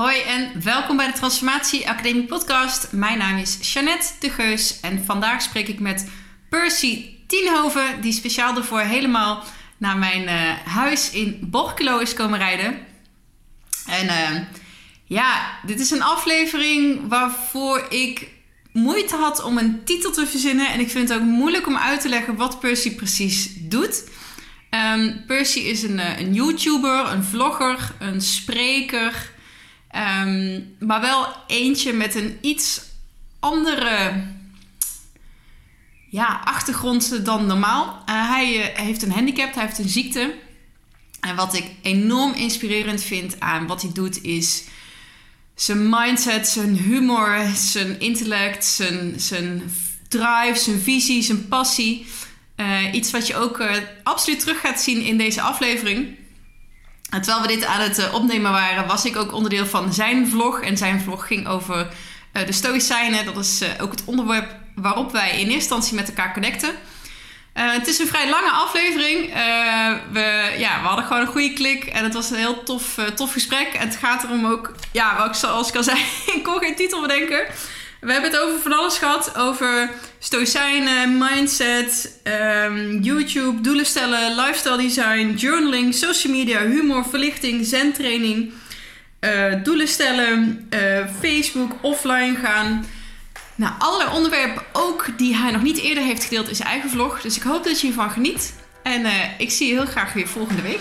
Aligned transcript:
Hoi 0.00 0.20
en 0.20 0.62
welkom 0.62 0.96
bij 0.96 1.06
de 1.06 1.12
Transformatie 1.12 1.88
Academie 1.88 2.24
podcast. 2.24 2.92
Mijn 2.92 3.18
naam 3.18 3.36
is 3.36 3.72
Jeannette 3.72 4.06
de 4.20 4.30
Geus 4.30 4.80
en 4.80 5.04
vandaag 5.04 5.42
spreek 5.42 5.68
ik 5.68 5.80
met 5.80 6.08
Percy 6.50 7.14
Tienhoven, 7.26 8.00
die 8.00 8.12
speciaal 8.12 8.56
ervoor 8.56 8.80
helemaal 8.80 9.44
naar 9.78 9.98
mijn 9.98 10.22
uh, 10.22 10.72
huis 10.74 11.10
in 11.10 11.38
Borkelo 11.42 11.98
is 11.98 12.14
komen 12.14 12.38
rijden. 12.38 12.78
En 13.86 14.06
uh, 14.06 14.40
ja, 15.04 15.58
dit 15.66 15.80
is 15.80 15.90
een 15.90 16.02
aflevering 16.02 17.08
waarvoor 17.08 17.86
ik 17.88 18.28
moeite 18.72 19.16
had 19.16 19.42
om 19.42 19.58
een 19.58 19.84
titel 19.84 20.10
te 20.10 20.26
verzinnen. 20.26 20.68
En 20.68 20.80
ik 20.80 20.90
vind 20.90 21.08
het 21.08 21.18
ook 21.18 21.24
moeilijk 21.24 21.66
om 21.66 21.76
uit 21.76 22.00
te 22.00 22.08
leggen 22.08 22.36
wat 22.36 22.60
Percy 22.60 22.94
precies 22.94 23.50
doet. 23.54 24.08
Um, 24.94 25.24
Percy 25.26 25.58
is 25.58 25.82
een, 25.82 25.98
uh, 25.98 26.18
een 26.18 26.34
YouTuber, 26.34 27.12
een 27.12 27.24
vlogger, 27.24 27.94
een 27.98 28.20
spreker. 28.20 29.38
Um, 29.96 30.76
maar 30.78 31.00
wel 31.00 31.26
eentje 31.46 31.92
met 31.92 32.14
een 32.14 32.38
iets 32.40 32.82
andere 33.40 34.24
ja, 36.10 36.40
achtergrond 36.44 37.24
dan 37.24 37.46
normaal. 37.46 38.02
Uh, 38.08 38.30
hij 38.30 38.56
uh, 38.56 38.78
heeft 38.78 39.02
een 39.02 39.12
handicap, 39.12 39.54
hij 39.54 39.64
heeft 39.64 39.78
een 39.78 39.88
ziekte. 39.88 40.34
En 41.20 41.36
wat 41.36 41.54
ik 41.54 41.64
enorm 41.82 42.32
inspirerend 42.32 43.02
vind 43.02 43.40
aan 43.40 43.66
wat 43.66 43.82
hij 43.82 43.90
doet 43.92 44.22
is 44.22 44.64
zijn 45.54 45.88
mindset, 45.88 46.48
zijn 46.48 46.76
humor, 46.76 47.46
zijn 47.54 48.00
intellect, 48.00 48.64
zijn, 48.64 49.20
zijn 49.20 49.62
drive, 50.08 50.58
zijn 50.58 50.80
visie, 50.80 51.22
zijn 51.22 51.48
passie. 51.48 52.06
Uh, 52.56 52.94
iets 52.94 53.10
wat 53.10 53.26
je 53.26 53.36
ook 53.36 53.64
absoluut 54.02 54.40
terug 54.40 54.60
gaat 54.60 54.80
zien 54.80 55.02
in 55.02 55.18
deze 55.18 55.40
aflevering. 55.40 56.16
Terwijl 57.10 57.40
we 57.40 57.46
dit 57.46 57.64
aan 57.64 57.80
het 57.80 57.98
uh, 57.98 58.14
opnemen 58.14 58.52
waren, 58.52 58.86
was 58.86 59.04
ik 59.04 59.16
ook 59.16 59.32
onderdeel 59.32 59.66
van 59.66 59.92
zijn 59.92 60.28
vlog. 60.28 60.60
En 60.60 60.76
zijn 60.76 61.00
vlog 61.00 61.26
ging 61.26 61.48
over 61.48 61.88
uh, 62.32 62.46
de 62.46 62.52
Stoïcijnen. 62.52 63.24
Dat 63.24 63.36
is 63.36 63.62
uh, 63.62 63.68
ook 63.80 63.90
het 63.90 64.04
onderwerp 64.04 64.54
waarop 64.74 65.12
wij 65.12 65.30
in 65.30 65.36
eerste 65.36 65.52
instantie 65.54 65.94
met 65.94 66.08
elkaar 66.08 66.32
connecten. 66.32 66.74
het 67.52 67.86
is 67.86 67.98
een 67.98 68.06
vrij 68.06 68.30
lange 68.30 68.50
aflevering. 68.50 69.32
we, 70.12 70.54
ja, 70.58 70.80
we 70.80 70.86
hadden 70.86 71.04
gewoon 71.04 71.22
een 71.22 71.28
goede 71.28 71.52
klik 71.52 71.84
en 71.84 72.04
het 72.04 72.14
was 72.14 72.30
een 72.30 72.36
heel 72.36 72.62
tof, 72.62 72.98
tof 73.14 73.32
gesprek. 73.32 73.72
En 73.72 73.88
het 73.88 73.96
gaat 73.96 74.24
erom 74.24 74.46
ook, 74.46 74.74
ja, 74.92 75.16
wat 75.16 75.26
ik, 75.26 75.34
zoals 75.34 75.68
ik 75.68 75.76
al 75.76 75.82
zei, 75.82 75.98
ik 76.36 76.42
kon 76.42 76.58
geen 76.58 76.76
titel 76.76 77.00
bedenken. 77.00 77.46
We 78.00 78.12
hebben 78.12 78.30
het 78.30 78.40
over 78.40 78.60
van 78.60 78.72
alles 78.72 78.98
gehad. 78.98 79.36
Over 79.36 79.90
stoïcijnen, 80.18 81.18
mindset, 81.18 82.20
um, 82.64 83.00
YouTube, 83.00 83.60
doelen 83.60 83.86
stellen, 83.86 84.34
lifestyle 84.34 84.76
design, 84.76 85.34
journaling, 85.36 85.94
social 85.94 86.32
media, 86.32 86.60
humor, 86.60 87.04
verlichting, 87.04 87.66
zentraining, 87.66 88.52
uh, 89.20 89.54
doelen 89.62 89.88
stellen, 89.88 90.68
uh, 90.70 91.06
Facebook, 91.20 91.72
offline 91.80 92.36
gaan. 92.36 92.84
Nou, 93.54 93.72
allerlei 93.78 94.16
onderwerpen 94.16 94.62
ook 94.72 95.06
die 95.16 95.36
hij 95.36 95.50
nog 95.50 95.62
niet 95.62 95.78
eerder 95.78 96.04
heeft 96.04 96.22
gedeeld 96.24 96.48
in 96.48 96.56
zijn 96.56 96.68
eigen 96.68 96.90
vlog. 96.90 97.20
Dus 97.20 97.36
ik 97.36 97.42
hoop 97.42 97.64
dat 97.64 97.80
je 97.80 97.86
hiervan 97.86 98.10
geniet. 98.10 98.54
En 98.82 99.00
uh, 99.00 99.12
ik 99.38 99.50
zie 99.50 99.66
je 99.66 99.74
heel 99.74 99.86
graag 99.86 100.12
weer 100.12 100.28
volgende 100.28 100.62
week. 100.62 100.80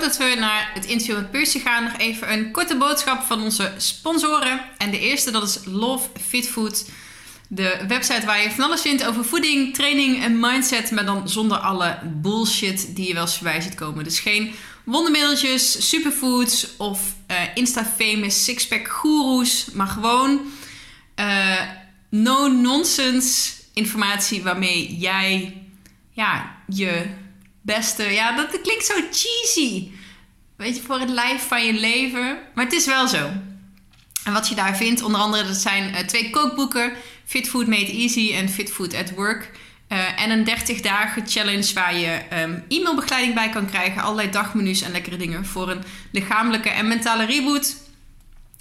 Voordat 0.00 0.18
we 0.18 0.34
naar 0.38 0.70
het 0.74 0.84
interview 0.84 1.16
met 1.16 1.30
Percy 1.30 1.58
gaan, 1.58 1.84
nog 1.84 1.98
even 1.98 2.32
een 2.32 2.50
korte 2.50 2.76
boodschap 2.76 3.22
van 3.22 3.42
onze 3.42 3.72
sponsoren. 3.76 4.60
En 4.78 4.90
de 4.90 4.98
eerste, 4.98 5.30
dat 5.30 5.42
is 5.42 5.58
Love 5.64 6.08
Fit 6.28 6.48
Food. 6.48 6.90
De 7.48 7.84
website 7.88 8.26
waar 8.26 8.42
je 8.42 8.50
van 8.50 8.64
alles 8.64 8.80
vindt 8.80 9.06
over 9.06 9.24
voeding, 9.24 9.74
training 9.74 10.22
en 10.22 10.40
mindset. 10.40 10.90
Maar 10.90 11.04
dan 11.04 11.28
zonder 11.28 11.58
alle 11.58 11.98
bullshit 12.04 12.96
die 12.96 13.08
je 13.08 13.12
wel 13.12 13.22
eens 13.22 13.34
voorbij 13.34 13.60
ziet 13.60 13.74
komen. 13.74 14.04
Dus 14.04 14.20
geen 14.20 14.54
wondermiddeltjes, 14.84 15.88
superfoods 15.88 16.76
of 16.76 17.00
uh, 17.30 17.36
Insta-famous 17.54 18.44
sixpack 18.44 18.88
goeroes. 18.88 19.68
Maar 19.72 19.88
gewoon 19.88 20.40
uh, 21.16 21.60
no-nonsense 22.10 23.52
informatie 23.74 24.42
waarmee 24.42 24.96
jij 24.96 25.56
ja, 26.10 26.56
je 26.66 27.06
beste. 27.62 28.02
Ja, 28.02 28.36
dat 28.36 28.60
klinkt 28.60 28.84
zo 28.84 28.94
cheesy. 29.10 29.90
Weet 30.60 30.76
je, 30.76 30.82
voor 30.82 30.98
het 31.00 31.08
lijf 31.08 31.48
van 31.48 31.64
je 31.64 31.72
leven. 31.72 32.38
Maar 32.54 32.64
het 32.64 32.74
is 32.74 32.86
wel 32.86 33.08
zo. 33.08 33.30
En 34.24 34.32
wat 34.32 34.48
je 34.48 34.54
daar 34.54 34.76
vindt, 34.76 35.02
onder 35.02 35.20
andere, 35.20 35.46
dat 35.46 35.56
zijn 35.56 35.94
uh, 35.94 35.98
twee 35.98 36.30
kookboeken: 36.30 36.92
Fit 37.24 37.48
Food 37.48 37.66
Made 37.66 37.92
Easy 37.92 38.32
en 38.34 38.48
Fit 38.48 38.72
Food 38.72 38.94
at 38.94 39.10
Work. 39.10 39.50
Uh, 39.88 40.22
en 40.22 40.30
een 40.30 40.44
30 40.44 40.80
dagen 40.80 41.26
challenge 41.26 41.72
waar 41.74 41.96
je 41.96 42.20
um, 42.42 42.64
e-mailbegeleiding 42.68 43.34
bij 43.34 43.48
kan 43.48 43.66
krijgen. 43.66 44.02
Allerlei 44.02 44.30
dagmenu's 44.30 44.82
en 44.82 44.92
lekkere 44.92 45.16
dingen 45.16 45.46
voor 45.46 45.70
een 45.70 45.82
lichamelijke 46.12 46.68
en 46.68 46.88
mentale 46.88 47.26
reboot. 47.26 47.76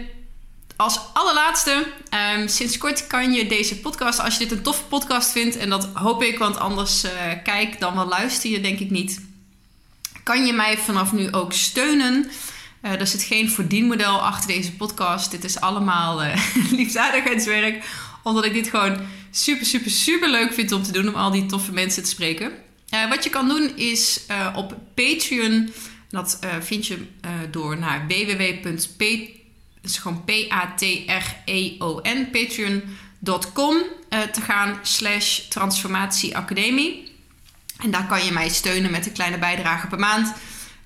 als 0.75 1.00
allerlaatste, 1.13 1.88
um, 2.35 2.47
sinds 2.47 2.77
kort 2.77 3.07
kan 3.07 3.31
je 3.31 3.47
deze 3.47 3.79
podcast, 3.79 4.19
als 4.19 4.33
je 4.33 4.39
dit 4.39 4.51
een 4.51 4.63
toffe 4.63 4.83
podcast 4.83 5.31
vindt, 5.31 5.57
en 5.57 5.69
dat 5.69 5.89
hoop 5.94 6.23
ik, 6.23 6.38
want 6.38 6.57
anders 6.57 7.03
uh, 7.03 7.12
kijk 7.44 7.79
dan 7.79 7.95
wel 7.95 8.07
luister 8.07 8.50
je 8.50 8.62
denk 8.62 8.79
ik 8.79 8.89
niet, 8.89 9.21
kan 10.23 10.45
je 10.45 10.53
mij 10.53 10.77
vanaf 10.77 11.12
nu 11.12 11.31
ook 11.31 11.53
steunen. 11.53 12.31
Uh, 12.81 13.00
er 13.00 13.07
zit 13.07 13.23
geen 13.23 13.50
verdienmodel 13.50 14.21
achter 14.21 14.47
deze 14.47 14.71
podcast. 14.71 15.31
Dit 15.31 15.44
is 15.44 15.59
allemaal 15.59 16.23
uh, 16.23 16.35
liefdadigheidswerk, 16.79 17.83
omdat 18.23 18.45
ik 18.45 18.53
dit 18.53 18.69
gewoon 18.69 18.97
super, 19.31 19.65
super, 19.65 19.91
super 19.91 20.29
leuk 20.29 20.53
vind 20.53 20.71
om 20.71 20.83
te 20.83 20.91
doen, 20.91 21.07
om 21.07 21.15
al 21.15 21.31
die 21.31 21.45
toffe 21.45 21.71
mensen 21.71 22.03
te 22.03 22.09
spreken. 22.09 22.51
Uh, 22.94 23.09
wat 23.09 23.23
je 23.23 23.29
kan 23.29 23.47
doen 23.47 23.77
is 23.77 24.21
uh, 24.31 24.53
op 24.56 24.77
Patreon, 24.95 25.73
dat 26.09 26.39
uh, 26.44 26.50
vind 26.59 26.88
je 26.88 26.97
door 27.51 27.77
naar 27.77 28.07
www.patreon, 28.07 29.39
Patreon.com 32.31 33.75
eh, 34.09 34.21
te 34.21 34.41
gaan 34.41 34.79
slash 34.81 35.39
transformatieacademie. 35.39 37.12
En 37.77 37.91
daar 37.91 38.07
kan 38.07 38.25
je 38.25 38.31
mij 38.31 38.50
steunen 38.50 38.91
met 38.91 39.06
een 39.06 39.12
kleine 39.12 39.38
bijdrage 39.38 39.88
per 39.88 40.00
maand. 40.00 40.33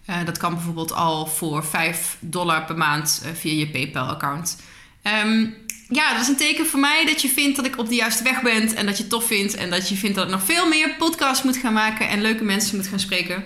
Eh, 0.06 0.26
dat 0.26 0.38
kan 0.38 0.54
bijvoorbeeld 0.54 0.94
al 0.94 1.26
voor 1.26 1.66
5 1.66 2.18
dollar 2.20 2.66
per 2.66 2.78
maand 2.78 3.22
eh, 3.24 3.32
via 3.32 3.54
je 3.54 3.70
PayPal-account. 3.70 4.62
Ehm, 5.02 5.48
ja, 5.96 6.12
dat 6.12 6.22
is 6.22 6.28
een 6.28 6.36
teken 6.36 6.66
voor 6.66 6.80
mij 6.80 7.06
dat 7.06 7.22
je 7.22 7.30
vindt 7.30 7.56
dat 7.56 7.66
ik 7.66 7.78
op 7.78 7.90
de 7.90 7.96
juiste 7.96 8.24
weg 8.24 8.42
ben 8.42 8.76
en 8.76 8.86
dat 8.86 8.98
je 8.98 9.02
het 9.04 9.12
tof 9.12 9.26
vindt 9.26 9.56
en 9.56 9.70
dat 9.70 9.90
je 9.90 9.96
vindt 9.96 10.16
dat 10.16 10.26
ik 10.26 10.32
nog 10.32 10.44
veel 10.44 10.68
meer 10.68 10.96
podcasts 10.98 11.44
moet 11.44 11.58
gaan 11.58 11.74
maken 11.74 12.10
en 12.10 12.22
leuke 12.22 12.44
mensen 12.44 12.78
moet 12.78 12.88
gaan 12.88 13.00
spreken. 13.00 13.44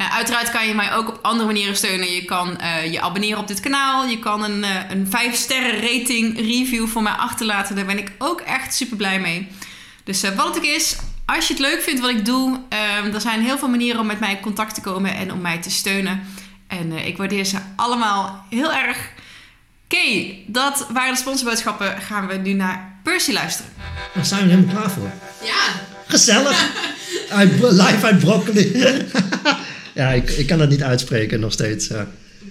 Uh, 0.00 0.14
uiteraard 0.14 0.50
kan 0.50 0.66
je 0.66 0.74
mij 0.74 0.94
ook 0.94 1.08
op 1.08 1.18
andere 1.22 1.46
manieren 1.46 1.76
steunen. 1.76 2.12
Je 2.12 2.24
kan 2.24 2.58
uh, 2.60 2.92
je 2.92 3.00
abonneren 3.00 3.38
op 3.38 3.48
dit 3.48 3.60
kanaal. 3.60 4.06
Je 4.06 4.18
kan 4.18 4.44
een, 4.44 4.58
uh, 4.58 4.90
een 4.90 5.06
5 5.10 5.34
sterren 5.34 5.80
rating 5.80 6.36
review 6.36 6.86
voor 6.86 7.02
mij 7.02 7.12
achterlaten. 7.12 7.76
Daar 7.76 7.84
ben 7.84 7.98
ik 7.98 8.12
ook 8.18 8.40
echt 8.40 8.74
super 8.74 8.96
blij 8.96 9.20
mee. 9.20 9.48
Dus 10.04 10.22
wat 10.22 10.46
het 10.46 10.56
ook 10.56 10.64
is, 10.64 10.96
als 11.26 11.46
je 11.46 11.52
het 11.52 11.62
leuk 11.62 11.82
vindt 11.82 12.00
wat 12.00 12.10
ik 12.10 12.24
doe, 12.24 12.60
ehm, 12.68 13.14
er 13.14 13.20
zijn 13.20 13.42
heel 13.42 13.58
veel 13.58 13.68
manieren 13.68 14.00
om 14.00 14.06
met 14.06 14.20
mij 14.20 14.30
in 14.30 14.40
contact 14.40 14.74
te 14.74 14.80
komen 14.80 15.14
en 15.14 15.32
om 15.32 15.40
mij 15.40 15.58
te 15.58 15.70
steunen. 15.70 16.22
En 16.66 16.92
ik 16.92 17.16
waardeer 17.16 17.44
ze 17.44 17.58
allemaal 17.76 18.44
heel 18.50 18.72
erg. 18.72 19.10
Oké, 19.90 19.96
okay, 19.96 20.44
dat 20.46 20.86
waren 20.92 21.14
de 21.14 21.20
sponsorboodschappen. 21.20 22.00
Gaan 22.00 22.26
we 22.26 22.34
nu 22.34 22.52
naar 22.52 23.00
Percy 23.02 23.32
luisteren. 23.32 23.72
Daar 24.14 24.26
zijn 24.26 24.44
we 24.44 24.50
helemaal 24.50 24.74
klaar 24.74 24.90
voor. 24.90 25.10
Ja. 25.44 25.80
Gezellig. 26.06 26.70
live 27.82 28.06
uit 28.06 28.18
broccoli. 28.18 28.72
ja, 29.94 30.10
ik, 30.10 30.30
ik 30.30 30.46
kan 30.46 30.60
het 30.60 30.70
niet 30.70 30.82
uitspreken 30.82 31.40
nog 31.40 31.52
steeds. 31.52 31.86
Ja. 31.86 32.08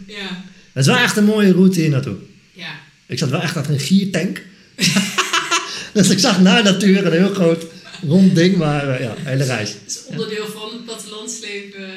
ja. 0.08 0.44
Het 0.74 0.86
is 0.86 0.86
wel 0.86 0.98
echt 0.98 1.18
een 1.18 1.26
mooie 1.26 1.52
route 1.52 1.80
hier 1.80 1.90
naartoe. 1.90 2.16
Ja. 2.52 2.70
Ik 3.06 3.18
zat 3.18 3.30
wel 3.30 3.42
echt 3.42 3.58
achter 3.58 3.74
een 3.74 3.80
giertank. 3.80 4.42
dus 5.94 6.10
ik 6.10 6.20
zag 6.20 6.42
naar 6.42 6.64
natuur 6.64 7.06
een 7.06 7.12
heel 7.12 7.34
groot 7.34 7.66
rond 8.08 8.36
ding, 8.36 8.58
maar 8.58 8.88
uh, 8.88 9.00
ja, 9.00 9.14
hele 9.18 9.44
reis. 9.44 9.70
Het 9.70 9.82
is 9.86 10.06
onderdeel 10.06 10.48
van 10.48 10.70
het 10.72 10.86
plattelandsleven. 10.86 11.90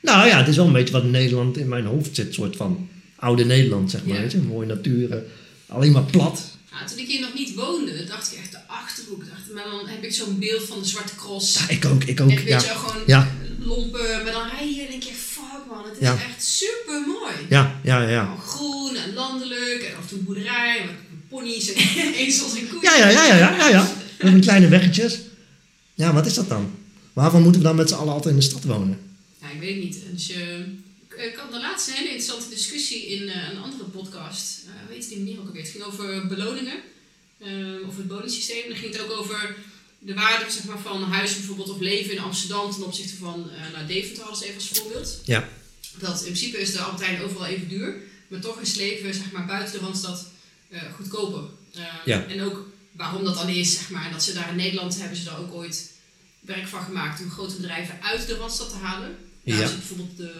Nou 0.00 0.28
ja, 0.28 0.38
het 0.38 0.48
is 0.48 0.56
wel 0.56 0.66
een 0.66 0.72
beetje 0.72 0.92
wat 0.92 1.02
in 1.02 1.10
Nederland 1.10 1.56
in 1.56 1.68
mijn 1.68 1.84
hoofd 1.84 2.14
zit, 2.14 2.34
soort 2.34 2.56
van 2.56 2.88
oude 3.24 3.44
Nederland, 3.44 3.90
zeg 3.90 4.04
maar. 4.04 4.14
Ja. 4.16 4.22
Weet 4.22 4.32
je? 4.32 4.38
Mooie 4.38 4.66
natuur, 4.66 5.22
alleen 5.66 5.92
maar 5.92 6.02
plat. 6.02 6.52
Nou, 6.72 6.86
toen 6.86 6.98
ik 6.98 7.06
hier 7.08 7.20
nog 7.20 7.34
niet 7.34 7.54
woonde, 7.54 8.04
dacht 8.04 8.32
ik 8.32 8.38
echt 8.38 8.50
de 8.52 8.58
achterhoek. 8.66 9.22
Dacht, 9.28 9.52
maar 9.54 9.64
dan 9.64 9.86
heb 9.88 10.02
ik 10.04 10.12
zo'n 10.12 10.38
beeld 10.38 10.62
van 10.62 10.78
de 10.78 10.84
Zwarte 10.88 11.14
Cross. 11.16 11.58
Ja, 11.58 11.68
ik 11.68 11.84
ook, 11.84 12.04
ik 12.04 12.20
ook. 12.20 12.30
En 12.30 12.36
weet 12.36 12.48
Ja, 12.48 12.58
je 12.58 12.68
gewoon 12.68 13.02
ja, 13.06 13.30
lompen. 13.58 14.00
Maar 14.24 14.32
dan 14.32 14.48
rij 14.58 14.74
je 14.74 14.80
en 14.82 14.90
denk 14.90 15.02
je, 15.02 15.12
fuck 15.14 15.62
man, 15.70 15.84
het 15.84 15.92
is 15.94 16.06
Ja. 16.06 16.12
echt 16.14 16.44
super 16.44 17.00
mooi. 17.06 17.34
ja, 17.48 17.80
ja, 17.82 18.08
ja. 18.08 18.36
Groen 18.46 18.96
en 18.96 19.14
landelijk 19.14 19.82
en 19.90 19.96
af 19.96 20.02
en 20.02 20.08
toe 20.08 20.18
een 20.18 20.24
boerderij 20.24 20.82
met 20.86 20.94
ponies 21.28 21.72
en 21.72 22.12
ezels 22.24 22.54
en 22.58 22.68
koeien. 22.68 22.82
Ja, 22.82 22.96
ja, 22.96 23.08
ja, 23.10 23.24
ja, 23.36 23.56
ja, 23.56 23.68
ja, 23.68 23.92
hebben 24.18 24.40
kleine 24.40 24.68
weggetjes. 24.68 25.18
Ja, 25.94 26.12
wat 26.12 26.26
is 26.26 26.34
dat 26.34 26.48
dan? 26.48 26.70
Waarvan 27.12 27.42
moeten 27.42 27.60
we 27.60 27.66
dan 27.66 27.76
met 27.76 27.88
z'n 27.88 27.94
allen 27.94 28.12
altijd 28.12 28.34
in 28.34 28.40
de 28.40 28.46
stad 28.46 28.64
wonen? 28.64 28.98
Ja, 29.40 29.46
ik 29.50 29.60
weet 29.60 29.74
het 29.74 29.84
niet. 29.84 29.98
Dus, 30.12 30.30
eh, 30.30 30.38
ik- 31.16 31.24
ik 31.32 31.36
had 31.36 31.52
de 31.52 31.58
laatste 31.60 31.90
hele 31.92 32.04
interessante 32.08 32.48
discussie 32.48 33.06
in 33.06 33.28
eh, 33.28 33.48
een 33.50 33.58
andere 33.62 33.84
podcast. 33.84 34.58
Eh 34.66 34.72
hoe 34.86 34.94
heet 34.94 35.08
die 35.08 35.18
meneer 35.18 35.38
ook 35.40 35.46
alweer? 35.46 35.62
Het 35.62 35.70
ging 35.70 35.84
over 35.84 36.26
beloningen. 36.26 36.80
eh, 37.38 37.88
of 37.88 37.96
het 37.96 38.08
bonussysteem. 38.08 38.68
Dan 38.68 38.76
ging 38.78 38.92
het 38.92 39.02
ook 39.02 39.10
over 39.10 39.56
de 39.98 40.14
waarde 40.14 40.50
zeg 40.50 40.64
maar, 40.64 40.78
van 40.78 41.02
huizen 41.02 41.36
bijvoorbeeld 41.36 41.68
of 41.70 41.80
leven 41.80 42.12
in 42.12 42.18
Amsterdam 42.18 42.70
ten 42.72 42.84
opzichte 42.84 43.16
van 43.16 43.50
eh 43.50 43.72
nou, 43.72 43.86
Deventer 43.86 44.22
hadden 44.22 44.38
ze 44.40 44.44
even 44.44 44.56
als 44.60 44.78
voorbeeld. 44.78 45.20
Ja. 45.24 45.48
Dat 45.98 46.16
in 46.18 46.22
principe 46.24 46.58
is 46.58 46.72
de 46.72 46.78
Albert 46.80 47.04
Heijn 47.06 47.22
overal 47.22 47.46
even 47.46 47.68
duur. 47.68 47.96
Maar 48.28 48.40
toch 48.40 48.60
is 48.60 48.74
leven 48.74 49.14
zeg 49.14 49.32
maar, 49.32 49.46
buiten 49.46 49.72
de 49.72 49.78
Randstad 49.84 50.26
eh, 50.68 50.82
goedkoper. 50.96 51.44
Eh, 51.74 51.82
Ja. 52.04 52.26
En 52.26 52.42
ook 52.42 52.66
waarom 52.92 53.24
dat 53.24 53.34
dan 53.34 53.48
is, 53.48 53.74
zeg 53.74 53.90
maar. 53.90 54.12
Dat 54.12 54.22
ze 54.22 54.32
daar 54.32 54.48
in 54.48 54.56
Nederland 54.56 54.98
hebben 54.98 55.16
ze 55.18 55.24
daar 55.24 55.38
ook 55.38 55.54
ooit 55.54 55.90
werk 56.40 56.66
van 56.68 56.82
gemaakt 56.84 57.20
om 57.22 57.30
grote 57.30 57.54
bedrijven 57.56 58.02
uit 58.02 58.26
de 58.26 58.36
Randstad 58.36 58.70
te 58.70 58.76
halen. 58.76 59.16
Nou, 59.44 59.60
Ja. 59.60 59.66
bijvoorbeeld 59.68 60.16
de, 60.16 60.30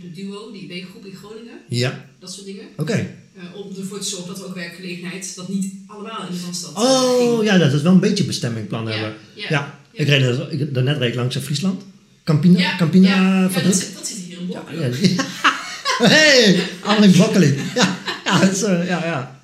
de 0.00 0.12
Duo, 0.12 0.52
die 0.52 0.68
wegengroep 0.68 1.04
in 1.06 1.14
Groningen, 1.14 1.58
Ja, 1.68 2.04
dat 2.18 2.32
soort 2.32 2.46
dingen. 2.46 2.64
oké. 2.76 2.92
Eh, 3.36 3.56
om 3.56 3.76
ervoor 3.78 3.98
te 4.00 4.06
zorgen 4.08 4.28
dat 4.28 4.38
er 4.38 4.46
ook 4.46 4.54
werkgelegenheid, 4.54 5.32
dat 5.36 5.48
niet 5.48 5.72
allemaal 5.86 6.26
in 6.28 6.34
de 6.34 6.40
Randstad 6.42 6.74
eh, 6.74 6.82
Oh, 6.82 7.34
ging. 7.36 7.48
ja, 7.50 7.58
dat 7.58 7.72
is 7.72 7.82
wel 7.82 7.92
een 7.92 8.00
beetje 8.00 8.24
bestemmingplan 8.24 8.84
Ja, 8.86 8.90
hebben. 8.90 9.14
ja. 9.34 9.46
Ja, 9.48 9.78
ik 9.92 10.08
reed 10.08 10.40
ik, 10.60 10.74
daarnet 10.74 10.98
reed 10.98 11.14
langs 11.14 11.36
in 11.36 11.42
Friesland. 11.42 11.82
Campina, 12.24 12.58
Ja, 12.58 12.76
Campina 12.76 13.08
ja, 13.08 13.40
ja, 13.54 13.62
dat, 13.62 13.74
zit, 13.74 13.94
dat 13.94 14.06
zit 14.06 14.16
hier 14.16 14.38
in 14.40 14.48
Ja, 14.50 14.64
hey, 16.08 16.62
alleen 16.82 17.10
broccoli. 17.10 17.54
Ja, 17.74 17.98
ja, 18.24 18.40
dat 18.40 18.50
is, 18.52 18.62
eh, 18.62 18.86
ja, 18.88 19.04
ja. 19.04 19.40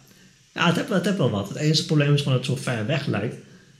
ja 0.54 0.66
het, 0.66 0.76
heeft, 0.76 0.88
het 0.88 1.04
heeft 1.04 1.16
wel 1.16 1.30
wat. 1.30 1.48
Het 1.48 1.58
enige 1.58 1.84
probleem 1.86 2.14
is 2.14 2.22
gewoon 2.22 2.38
dat 2.38 2.46
het 2.46 2.56
zo 2.58 2.62
ver 2.70 2.86
weg 2.86 3.06
lijkt. 3.06 3.34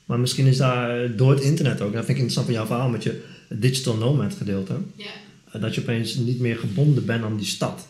Maar 0.05 0.19
misschien 0.21 0.47
is 0.47 0.57
daar 0.57 1.03
eh, 1.05 1.11
door 1.17 1.31
het 1.31 1.41
internet 1.43 1.81
ook, 1.81 1.93
dat 1.93 2.05
vind 2.05 2.19
ik 2.19 2.25
interessant 2.25 2.47
van 2.47 2.55
jouw 2.55 2.67
verhaal 2.67 2.89
met 2.89 3.03
je 3.03 3.23
digital 3.59 3.97
nomad 3.97 4.35
gedeelte. 4.35 4.77
Ja. 4.97 5.05
eh, 5.53 5.61
Dat 5.61 5.75
je 5.75 5.81
opeens 5.81 6.15
niet 6.15 6.41
meer 6.41 6.57
gebonden 6.57 7.05
bent 7.05 7.25
aan 7.25 7.37
die 7.37 7.47
stad. 7.47 7.87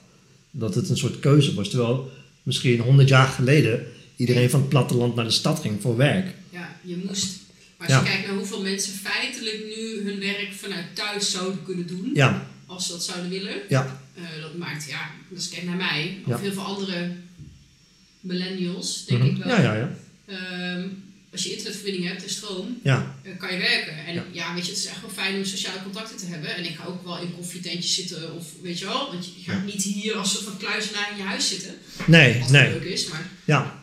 Dat 0.51 0.75
het 0.75 0.89
een 0.89 0.97
soort 0.97 1.21
keuze 1.21 1.55
was. 1.55 1.69
Terwijl 1.69 2.11
misschien 2.43 2.81
100 2.81 3.09
jaar 3.09 3.27
geleden 3.29 3.87
iedereen 4.17 4.51
van 4.51 4.61
het 4.61 4.69
platteland 4.69 5.15
naar 5.15 5.25
de 5.25 5.31
stad 5.31 5.61
ging 5.61 5.81
voor 5.83 5.97
werk. 5.97 6.35
Ja, 6.51 6.77
je 6.83 6.97
moest. 7.07 7.39
Maar 7.77 7.89
als 7.89 7.97
Ja. 7.97 8.03
je 8.03 8.11
kijkt 8.11 8.27
naar 8.27 8.37
hoeveel 8.37 8.63
mensen 8.63 8.93
feitelijk 8.93 9.63
nu 9.77 10.11
hun 10.11 10.19
werk 10.21 10.53
vanuit 10.53 10.85
thuis 10.95 11.31
zouden 11.31 11.63
kunnen 11.65 11.87
doen, 11.87 12.11
Ja, 12.15 12.47
als 12.67 12.87
ze 12.87 12.93
dat 12.93 13.03
zouden 13.05 13.31
willen, 13.31 13.55
ja, 13.69 14.01
eh, 14.15 14.23
dat 14.43 14.57
maakt, 14.57 14.89
ja, 14.89 15.11
als 15.35 15.45
ik 15.47 15.53
kijk 15.53 15.67
naar 15.67 15.77
mij, 15.77 16.19
of 16.27 16.41
heel 16.41 16.53
veel 16.53 16.63
andere 16.63 17.11
millennials, 18.21 19.05
denk 19.07 19.23
mhm. 19.23 19.31
ik 19.31 19.37
wel. 19.45 19.49
ja, 19.57 19.63
ja, 19.63 19.75
ja. 19.75 19.91
Ehm, 20.27 20.89
als 21.33 21.43
je 21.43 21.51
internetverbinding 21.51 22.07
hebt 22.09 22.23
en 22.23 22.31
stroom, 22.31 22.79
ja. 22.83 23.15
eh, 23.23 23.31
kan 23.39 23.53
je 23.53 23.59
werken. 23.59 23.93
En 24.07 24.15
ja. 24.15 24.25
Ja. 24.33 24.55
weet 24.55 24.65
je, 24.67 24.71
het 24.73 24.81
is 24.81 24.87
echt 24.87 25.01
wel 25.01 25.11
fijn 25.11 25.37
om 25.37 25.45
sociale 25.45 25.83
contacten 25.83 26.17
te 26.17 26.27
hebben. 26.27 26.57
En 26.57 26.65
ik 26.65 26.77
ga 26.77 26.85
ook 26.85 27.05
wel 27.05 27.21
in 27.21 27.35
koffietentjes 27.37 27.95
zitten, 27.95 28.35
of 28.35 28.45
weet 28.63 28.79
je 28.79 28.85
wel, 28.85 29.11
want 29.13 29.25
je 29.27 29.51
gaat 29.51 29.65
niet 29.65 29.83
hier 29.83 30.15
als 30.15 30.31
soort 30.33 30.45
van 30.45 30.57
kluizenaar 30.57 31.09
in 31.11 31.17
je 31.17 31.23
huis 31.23 31.49
zitten. 31.49 31.71
Nee, 32.07 32.39
Wat 32.41 32.51
nee. 32.51 32.71
leuk 32.71 32.83
is, 32.83 33.07
maar 33.09 33.31
Ja. 33.45 33.81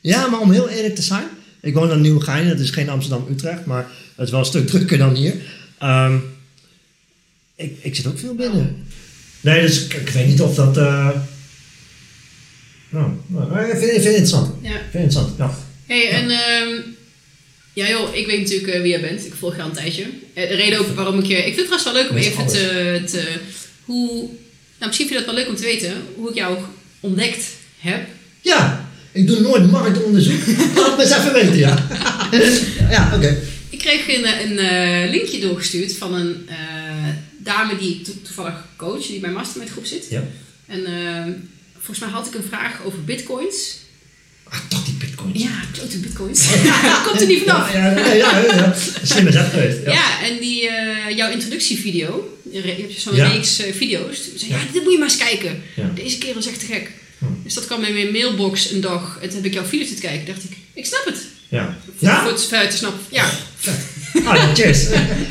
ja, 0.00 0.26
maar 0.26 0.40
om 0.40 0.50
heel 0.52 0.68
eerlijk 0.68 0.94
te 0.94 1.02
zijn, 1.02 1.28
ik 1.60 1.74
woon 1.74 1.90
in 1.90 2.00
Nieuwegein, 2.00 2.48
dat 2.48 2.58
is 2.60 2.70
geen 2.70 2.88
Amsterdam-Utrecht, 2.88 3.64
maar 3.64 3.90
het 4.16 4.24
is 4.24 4.30
wel 4.30 4.40
een 4.40 4.46
stuk 4.46 4.66
drukker 4.66 4.98
dan 4.98 5.14
hier. 5.14 5.34
Ehm, 5.78 6.16
ik, 7.54 7.78
ik 7.82 7.96
zit 7.96 8.06
ook 8.06 8.18
veel 8.18 8.34
binnen. 8.34 8.86
Nee, 9.40 9.60
dus 9.60 9.84
ik, 9.84 9.92
ik 9.94 10.08
weet 10.08 10.26
niet 10.26 10.40
of 10.40 10.54
dat. 10.54 10.76
eh 10.76 11.10
nou, 12.88 13.12
nou, 13.26 13.60
ik 13.70 13.78
vind, 13.78 13.82
ik 13.82 14.02
vind 14.02 14.04
het 14.04 14.04
interessant. 14.04 14.48
Ik 14.48 14.62
ja. 14.62 14.70
vind 14.70 14.84
het 14.92 15.02
interessant, 15.02 15.36
ja. 15.38 15.58
Hey, 15.90 16.10
en 16.10 16.30
ehm, 16.30 16.80
ja 17.72 17.88
joh, 17.88 18.14
ik 18.14 18.26
weet 18.26 18.40
natuurlijk 18.40 18.72
eh, 18.72 18.80
wie 18.80 18.90
jij 18.90 19.00
bent. 19.00 19.26
Ik 19.26 19.32
volg 19.38 19.56
je 19.56 19.62
al 19.62 19.68
een 19.68 19.74
tijdje. 19.74 20.02
Eh, 20.34 20.48
de 20.48 20.54
reden 20.54 20.78
ook 20.78 20.86
waarom 20.86 21.18
ik 21.18 21.24
je... 21.26 21.36
Ik 21.36 21.54
vind 21.54 21.56
het 21.56 21.64
trouwens 21.66 21.84
wel 21.92 21.94
leuk 22.02 22.10
om 22.10 22.16
even 22.16 22.46
te, 22.46 23.02
te... 23.10 23.22
Hoe... 23.84 24.06
Nou, 24.78 24.86
misschien 24.86 25.06
vind 25.08 25.18
je 25.20 25.24
dat 25.26 25.34
wel 25.34 25.34
leuk 25.34 25.48
om 25.48 25.56
te 25.56 25.62
weten. 25.62 25.92
Hoe 26.16 26.28
ik 26.28 26.34
jou 26.34 26.58
ontdekt 27.00 27.44
heb. 27.78 28.08
Ja, 28.40 28.90
ik 29.12 29.26
doe 29.26 29.40
nooit 29.40 29.70
marktonderzoek. 29.70 30.46
Laat 30.76 30.96
me 30.96 31.02
eens 31.02 31.16
even 31.16 31.32
weten, 31.32 31.56
ja. 31.58 31.86
ja, 32.96 33.12
oké. 33.14 33.38
Ik 33.70 33.78
kreeg 33.78 34.08
een, 34.08 34.24
eh, 34.58 35.02
een 35.02 35.10
linkje 35.10 35.40
doorgestuurd 35.40 35.96
van 35.96 36.14
een 36.14 36.48
dame 37.38 37.76
die 37.78 37.94
ik 37.94 38.04
to- 38.04 38.12
toevallig 38.22 38.54
coach. 38.76 39.06
Die 39.06 39.20
bij 39.20 39.30
Mastermind 39.30 39.70
groep 39.70 39.84
zit. 39.86 40.06
Ja. 40.10 40.24
En 40.66 40.84
ehm, 40.84 41.30
volgens 41.74 41.98
mij 41.98 42.08
had 42.08 42.26
ik 42.26 42.34
een 42.34 42.48
vraag 42.48 42.82
over 42.84 43.04
bitcoins. 43.04 43.76
Ah, 44.50 44.58
toch 44.68 44.84
die 44.84 44.94
bitcoin. 44.94 45.30
Ja, 45.34 45.50
klote 45.72 45.98
bitcoins. 45.98 46.46
Komt 47.06 47.20
er 47.20 47.26
niet 47.26 47.42
vanaf. 47.46 47.72
Ja, 47.72 47.86
ja, 47.98 48.14
ja, 48.14 48.38
ja. 48.54 48.74
Slim 49.02 49.26
is 49.26 49.34
geweest. 49.36 49.78
Ja, 49.84 49.92
Ja. 49.92 50.22
en 50.28 50.38
die, 50.38 50.68
eh, 50.68 51.16
jouw 51.16 51.30
introductievideo, 51.30 52.38
je 52.52 52.60
hebt 52.60 53.00
zo'n 53.00 53.14
Ja. 53.14 53.28
reeks 53.28 53.58
eh, 53.58 53.74
video's. 53.74 54.22
Toen 54.28 54.38
zei 54.38 54.50
Ja. 54.50 54.58
dit 54.72 54.82
moet 54.82 54.92
je 54.92 54.98
maar 54.98 55.08
eens 55.08 55.16
kijken. 55.16 55.62
Deze 55.94 56.18
keer 56.18 56.34
was 56.34 56.46
echt 56.46 56.60
te 56.60 56.66
gek. 56.66 56.90
Hm. 57.18 57.24
Dus 57.44 57.54
dat 57.54 57.66
kwam 57.66 57.82
in 57.84 57.92
mijn 57.94 58.12
mailbox 58.12 58.70
een 58.70 58.80
dag. 58.80 59.18
En 59.22 59.26
toen 59.28 59.36
heb 59.36 59.46
ik 59.46 59.54
jouw 59.54 59.64
video 59.64 59.86
te 59.86 59.94
kijken. 60.00 60.26
dacht 60.26 60.44
ik, 60.44 60.56
ik 60.74 60.86
snap 60.86 61.04
het. 61.04 61.16
Ja. 61.48 61.76
Voor 61.98 62.08
Ja? 62.08 62.26
het 62.26 62.44
feit 62.44 62.70
te 62.70 62.76
snappen. 62.76 63.00
Ja. 63.10 63.30
Ah, 64.24 64.54
cheers. 64.54 64.86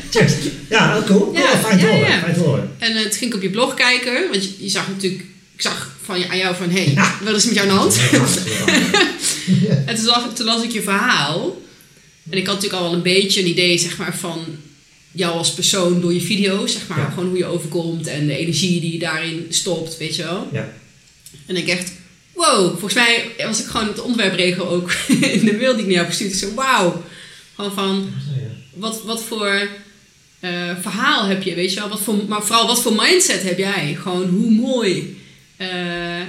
cheers. 0.10 0.34
Ja, 0.70 1.04
cool. 1.08 1.34
Ja. 1.34 1.58
Fijn 1.58 1.80
te 1.80 1.86
horen. 1.86 2.20
Fijn 2.22 2.34
te 2.34 2.40
horen. 2.40 2.72
En 2.80 2.96
eh, 2.96 3.02
toen 3.02 3.12
ging 3.12 3.32
ik 3.32 3.36
op 3.36 3.42
je 3.42 3.50
blog 3.50 3.74
kijken. 3.74 4.30
Want 4.32 4.44
je, 4.44 4.50
je 4.58 4.70
zag 4.70 4.88
natuurlijk... 4.88 5.22
Ik 5.56 5.62
zag 5.62 5.96
van 6.10 6.20
je, 6.20 6.30
aan 6.30 6.38
jou 6.38 6.56
van, 6.56 6.70
hé, 6.70 6.84
hey, 6.84 6.94
Ja. 6.94 7.18
wat 7.24 7.36
is 7.36 7.46
met 7.46 7.56
jou 7.56 7.70
aan 7.70 7.74
de 7.76 7.80
hand? 7.82 8.00
En 9.86 9.96
toen 9.96 10.06
las, 10.06 10.24
toen 10.36 10.46
las 10.46 10.64
ik 10.64 10.72
je 10.72 10.82
verhaal. 10.82 11.62
En 12.30 12.38
ik 12.38 12.46
had 12.48 12.56
natuurlijk 12.56 12.82
al 12.84 12.90
wel 12.90 12.98
een 12.98 13.04
beetje 13.04 13.40
een 13.42 13.48
idee, 13.48 13.78
zeg 13.78 13.98
maar, 13.98 14.18
van 14.18 14.46
jou 15.12 15.38
als 15.38 15.54
persoon 15.54 16.02
door 16.02 16.14
je 16.14 16.22
video's. 16.22 16.72
Zeg 16.72 16.88
maar, 16.88 16.98
Ja. 16.98 17.10
gewoon 17.10 17.30
hoe 17.30 17.38
je 17.38 17.46
overkomt 17.46 18.08
en 18.08 18.28
de 18.28 18.38
energie 18.38 18.80
die 18.82 18.92
je 18.94 19.00
daarin 19.00 19.46
stopt, 19.50 19.98
weet 19.98 20.16
je 20.16 20.24
wel. 20.24 20.48
Ja. 20.52 20.74
En 21.46 21.56
ik 21.56 21.68
echt, 21.68 21.92
wow, 22.34 22.70
volgens 22.70 22.94
mij 22.94 23.26
was 23.38 23.60
ik 23.60 23.66
gewoon 23.66 23.88
het 23.88 24.02
onderwerpregel 24.02 24.68
ook 24.70 24.92
in 25.38 25.46
de 25.46 25.58
mail 25.60 25.72
die 25.74 25.82
ik 25.82 25.86
naar 25.88 25.96
jou 25.96 26.06
gestuurd. 26.08 26.32
Ik 26.32 26.38
zei, 26.40 26.52
wauw. 26.56 27.04
Gewoon 27.56 27.74
van, 27.74 28.10
wat, 28.74 29.02
wat 29.06 29.24
voor 29.24 29.68
eh, 30.40 30.50
verhaal 30.82 31.26
heb 31.26 31.44
je, 31.44 31.54
weet 31.56 31.74
je 31.74 31.80
wel? 31.80 31.90
Wat 31.90 32.02
voor, 32.02 32.16
maar 32.28 32.44
vooral, 32.44 32.68
wat 32.68 32.82
voor 32.82 32.94
mindset 32.96 33.44
heb 33.44 33.58
jij? 33.58 33.98
Gewoon 34.02 34.30
hoe 34.30 34.52
mooi. 34.52 35.18
Eh, 35.68 36.26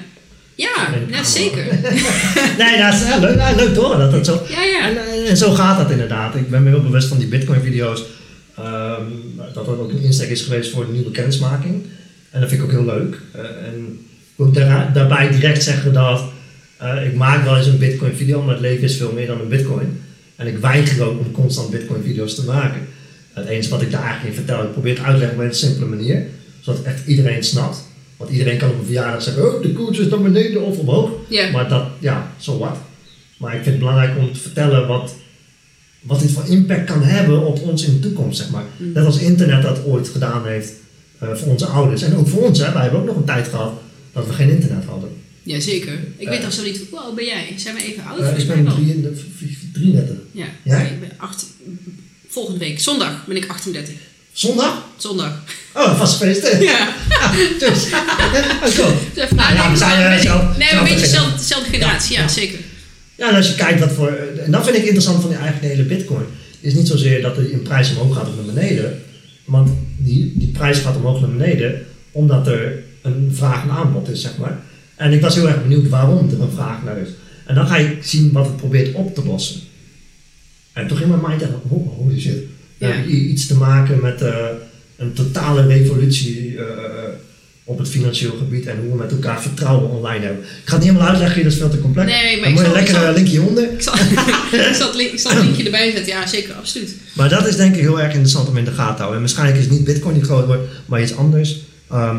Ja, 0.55 1.25
zeker. 1.25 1.65
nee, 2.61 2.79
dat 2.79 2.95
is 2.95 3.07
ja, 3.09 3.19
leuk, 3.19 3.37
ja, 3.37 3.55
leuk 3.55 3.75
te 3.75 3.81
horen 3.81 3.99
dat 3.99 4.11
dat 4.11 4.27
zo... 4.27 4.43
Ja, 4.49 4.63
ja. 4.63 4.89
En, 4.89 5.27
en, 5.27 5.37
zo 5.37 5.51
gaat 5.53 5.79
dat 5.79 5.91
inderdaad. 5.91 6.35
Ik 6.35 6.51
ben 6.51 6.63
me 6.63 6.69
heel 6.69 6.83
bewust 6.83 7.09
van 7.09 7.19
die 7.19 7.29
Bitcoin-video's. 7.29 8.05
ehm, 8.57 9.03
dat 9.55 9.55
dat 9.55 9.79
ook 9.79 9.91
een 9.91 10.03
insteek 10.03 10.29
is 10.31 10.43
geweest 10.43 10.71
voor 10.71 10.85
een 10.85 10.93
nieuwe 10.93 11.11
kennismaking. 11.11 11.85
En 12.31 12.41
dat 12.41 12.49
vind 12.49 12.63
ik 12.63 12.67
ook 12.67 12.73
heel 12.73 12.85
leuk. 12.85 13.19
Eh, 13.33 13.41
en 13.43 13.99
ik 14.21 14.37
wil 14.37 14.53
daar, 14.53 14.93
daarbij 14.93 15.31
direct 15.31 15.63
zeggen 15.63 15.93
dat 15.93 16.23
eh, 16.77 17.07
ik 17.07 17.15
maak 17.15 17.45
wel 17.45 17.57
eens 17.57 17.67
een 17.67 17.79
Bitcoin-video, 17.79 18.43
maar 18.43 18.55
het 18.55 18.63
leven 18.63 18.85
is 18.85 18.97
veel 18.97 19.13
meer 19.13 19.27
dan 19.27 19.41
een 19.41 19.49
Bitcoin. 19.49 20.01
En 20.37 20.47
ik 20.47 20.59
weiger 20.59 21.05
ook 21.05 21.19
om 21.19 21.33
constant 21.33 21.71
Bitcoin-video's 21.71 22.35
te 22.35 22.45
maken. 22.45 22.81
Het 23.33 23.47
enige 23.47 23.71
wat 23.71 23.83
ik 23.83 23.91
daar 23.91 24.03
eigenlijk 24.03 24.37
in 24.37 24.45
vertel, 24.45 24.65
ik 24.65 24.73
probeer 24.73 24.97
het 24.97 25.05
uit 25.05 25.15
te 25.15 25.21
leggen 25.21 25.39
op 25.39 25.45
een 25.45 25.55
simpele 25.55 25.87
manier, 25.87 26.27
zodat 26.61 26.83
echt 26.83 27.07
iedereen 27.07 27.45
snapt. 27.45 27.89
Want 28.21 28.33
iedereen 28.33 28.59
kan 28.59 28.69
op 28.71 28.79
een 28.79 28.85
verjaardag 28.85 29.23
zeggen, 29.23 29.55
oh, 29.55 29.63
de 29.63 29.73
koers 29.73 29.99
is 29.99 30.09
naar 30.09 30.21
beneden 30.23 30.63
of 30.63 30.77
omhoog. 30.79 31.11
Ja. 31.29 31.51
Maar 31.51 31.69
dat, 31.69 31.85
ja, 31.99 32.33
zo 32.39 32.59
wat. 32.59 32.77
Maar 33.37 33.51
ik 33.55 33.63
vind 33.63 33.67
het 33.75 33.79
belangrijk 33.79 34.19
om 34.19 34.33
te 34.33 34.41
vertellen 34.41 34.87
wat, 34.87 35.15
wat 36.01 36.21
dit 36.21 36.31
voor 36.31 36.47
impact 36.47 36.85
kan 36.85 37.03
hebben 37.03 37.47
op 37.47 37.63
ons 37.63 37.85
in 37.85 37.93
de 37.93 38.01
toekomst, 38.01 38.39
zeg 38.39 38.51
maar. 38.51 38.65
Mm. 38.77 38.93
Net 38.93 39.05
als 39.07 39.19
internet 39.19 39.63
dat 39.63 39.85
ooit 39.85 40.09
gedaan 40.09 40.47
heeft 40.47 40.73
eh, 41.19 41.29
voor 41.35 41.49
onze 41.49 41.67
ouders. 41.67 42.03
En 42.03 42.17
ook 42.17 42.29
voor 42.29 42.43
ons, 42.43 42.59
hè. 42.59 42.73
Wij 42.73 42.83
hebben 42.83 43.01
ook 43.01 43.07
nog 43.07 43.17
een 43.17 43.25
tijd 43.25 43.49
gehad 43.49 43.73
dat 44.13 44.27
we 44.27 44.33
geen 44.33 44.51
internet 44.51 44.85
hadden. 44.85 45.11
Jazeker. 45.43 45.93
Ik 46.17 46.27
Eh. 46.27 46.31
weet 46.31 46.45
al 46.45 46.51
zo 46.51 46.63
niet, 46.63 46.81
hoe 46.91 46.99
oud 46.99 47.15
ben 47.15 47.25
jij? 47.25 47.55
Zijn 47.57 47.75
we 47.75 47.83
even 47.85 48.05
oud? 48.05 48.19
Eh, 48.19 48.25
Volgens 48.25 48.45
ik 48.45 48.51
ben 48.55 48.65
wel. 48.65 48.75
33. 48.75 49.25
33. 49.73 50.17
Ja. 50.33 50.47
Ja? 50.63 50.79
ik 50.81 51.01
ben 51.01 51.11
acht, 51.17 51.47
volgende 52.29 52.59
week, 52.59 52.81
zondag, 52.81 53.27
ben 53.27 53.37
ik 53.37 53.49
38. 53.49 53.95
Zondag? 54.33 54.83
Zondag. 54.97 55.43
Oh, 55.75 55.99
vast 55.99 56.13
gefeliciteerd. 56.17 56.63
Ja. 56.63 56.95
Ja, 57.21 57.33
dus. 57.69 57.87
Oh. 58.79 58.91
Dus 59.15 59.25
even 59.25 59.37
Nou 59.37 59.55
ja, 59.55 59.55
nadenken, 59.55 59.71
we 59.71 59.77
zijn, 59.77 60.01
eh, 60.01 60.09
Nee, 60.59 60.69
zelf 60.69 60.79
een 60.79 60.85
beetje 60.85 61.01
dezelfde, 61.39 61.71
generatie, 61.71 62.17
ja, 62.17 62.23
Ja. 62.23 62.29
zeker. 62.29 62.59
Ja, 63.15 63.29
en 63.31 63.35
als 63.37 63.49
je 63.49 63.55
kijkt 63.55 63.81
wat 63.81 63.93
voor. 63.93 64.09
En 64.45 64.51
dat 64.51 64.65
vind 64.65 64.77
ik 64.77 64.83
interessant 64.83 65.21
van 65.21 65.31
die 65.31 65.39
eigen 65.39 65.61
hele 65.69 65.83
Bitcoin. 65.83 66.25
Is 66.61 66.75
niet 66.75 66.87
zozeer 66.89 67.23
dat 67.23 67.37
een 67.37 67.63
prijs 67.63 67.91
omhoog 67.91 68.17
gaat 68.17 68.29
of 68.29 68.35
naar 68.37 68.55
beneden. 68.55 69.03
Want 69.45 69.71
die, 69.97 70.33
die 70.37 70.49
prijs 70.49 70.79
gaat 70.79 70.97
omhoog 70.97 71.21
naar 71.21 71.31
beneden 71.31 71.87
omdat 72.13 72.47
er 72.47 72.83
een 73.03 73.31
vraag 73.35 73.63
en 73.63 73.71
aanbod 73.71 74.09
is, 74.09 74.21
zeg 74.21 74.37
maar. 74.39 74.59
En 74.97 75.13
ik 75.13 75.21
was 75.21 75.35
heel 75.35 75.49
erg 75.49 75.63
benieuwd 75.63 75.89
waarom 75.89 76.31
er 76.31 76.41
een 76.41 76.51
vraag 76.55 76.83
naar 76.85 76.99
is. 76.99 77.09
En 77.47 77.55
dan 77.55 77.67
ga 77.67 77.77
je 77.77 77.97
zien 78.03 78.33
wat 78.33 78.47
het 78.47 78.57
probeert 78.57 78.95
op 78.95 79.15
te 79.15 79.25
lossen. 79.25 79.61
En 80.73 80.87
toen 80.87 80.97
ging 80.97 81.09
mijn 81.11 81.23
mind 81.29 81.43
echt, 81.43 81.51
oh, 81.69 81.97
holy 81.97 82.21
shit. 82.21 82.39
We 82.79 82.87
Ja. 82.87 83.05
iets 83.05 83.47
te 83.47 83.57
maken 83.57 84.01
met 84.03 84.23
eh, 84.23 84.35
een 84.97 85.13
totale 85.13 85.67
revolutie 85.67 86.57
eh, 86.59 86.65
op 87.71 87.79
het 87.79 87.89
financieel 87.89 88.37
gebied 88.39 88.67
en 88.67 88.77
hoe 88.81 88.91
we 88.91 88.97
met 88.97 89.11
elkaar 89.11 89.43
vertrouwen 89.43 89.91
online 89.91 90.25
hebben. 90.25 90.43
Ik 90.43 90.49
ga 90.65 90.75
het 90.75 90.83
niet 90.85 90.93
helemaal 90.93 91.09
uitleggen, 91.09 91.43
dat 91.43 91.53
is 91.53 91.59
veel 91.59 91.69
te 91.71 91.81
complex. 91.81 92.13
Nee, 92.13 92.41
maar 92.41 92.49
ik 92.49 92.55
moet 92.55 92.65
zal- 92.65 92.73
lekker 92.73 93.03
een 93.03 93.15
linkje 93.15 93.33
hieronder. 93.33 93.73
Ik 93.73 93.83
zal, 93.83 93.95
ik 93.95 94.75
zal, 94.75 94.87
het, 94.87 94.97
link, 94.97 95.13
ik 95.13 95.19
zal 95.19 95.31
het 95.35 95.43
linkje 95.45 95.65
erbij 95.65 95.91
zetten, 95.91 96.13
ja, 96.13 96.27
zeker, 96.27 96.55
absoluut. 96.55 96.97
Maar 97.15 97.29
dat 97.29 97.47
is 97.47 97.57
denk 97.57 97.75
ik 97.75 97.81
heel 97.81 98.01
erg 98.01 98.11
interessant 98.13 98.49
om 98.49 98.57
in 98.57 98.65
de 98.65 98.71
gaten 98.71 98.95
te 98.95 99.03
houden. 99.03 99.15
En 99.15 99.21
waarschijnlijk 99.21 99.59
is 99.59 99.65
het 99.65 99.75
niet 99.75 99.85
Bitcoin 99.85 100.15
die 100.15 100.25
groot 100.25 100.47
wordt, 100.47 100.63
maar 100.87 101.03
iets 101.03 101.17
anders. 101.17 101.59
Ehm, 101.91 102.17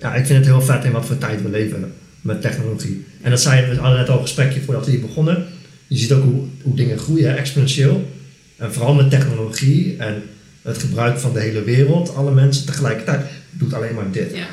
ja, 0.00 0.14
ik 0.14 0.26
vind 0.26 0.38
het 0.38 0.46
heel 0.46 0.62
vet 0.62 0.84
in 0.84 0.92
wat 0.92 1.04
voor 1.06 1.18
tijd 1.18 1.42
we 1.42 1.48
leven 1.48 1.92
met 2.20 2.40
technologie. 2.42 3.04
En 3.22 3.30
dat 3.30 3.40
zei 3.40 3.66
we 3.70 3.76
hadden 3.76 3.98
net 3.98 4.08
al 4.08 4.16
een 4.16 4.22
gesprekje 4.22 4.60
voordat 4.60 4.84
we 4.84 4.90
hier 4.90 5.00
begonnen. 5.00 5.44
Je 5.86 5.98
ziet 5.98 6.12
ook 6.12 6.22
hoe, 6.22 6.42
hoe 6.62 6.74
dingen 6.76 6.98
groeien, 6.98 7.36
exponentieel. 7.36 8.10
En 8.56 8.72
vooral 8.72 8.94
met 8.94 9.10
technologie 9.10 9.96
en 9.98 10.22
het 10.62 10.78
gebruik 10.78 11.18
van 11.18 11.32
de 11.32 11.40
hele 11.40 11.62
wereld, 11.62 12.14
alle 12.14 12.30
mensen 12.30 12.66
tegelijkertijd, 12.66 13.20
doet 13.58 13.74
alleen 13.74 13.94
maar 13.94 14.10
dit. 14.10 14.30
Ja. 14.34 14.46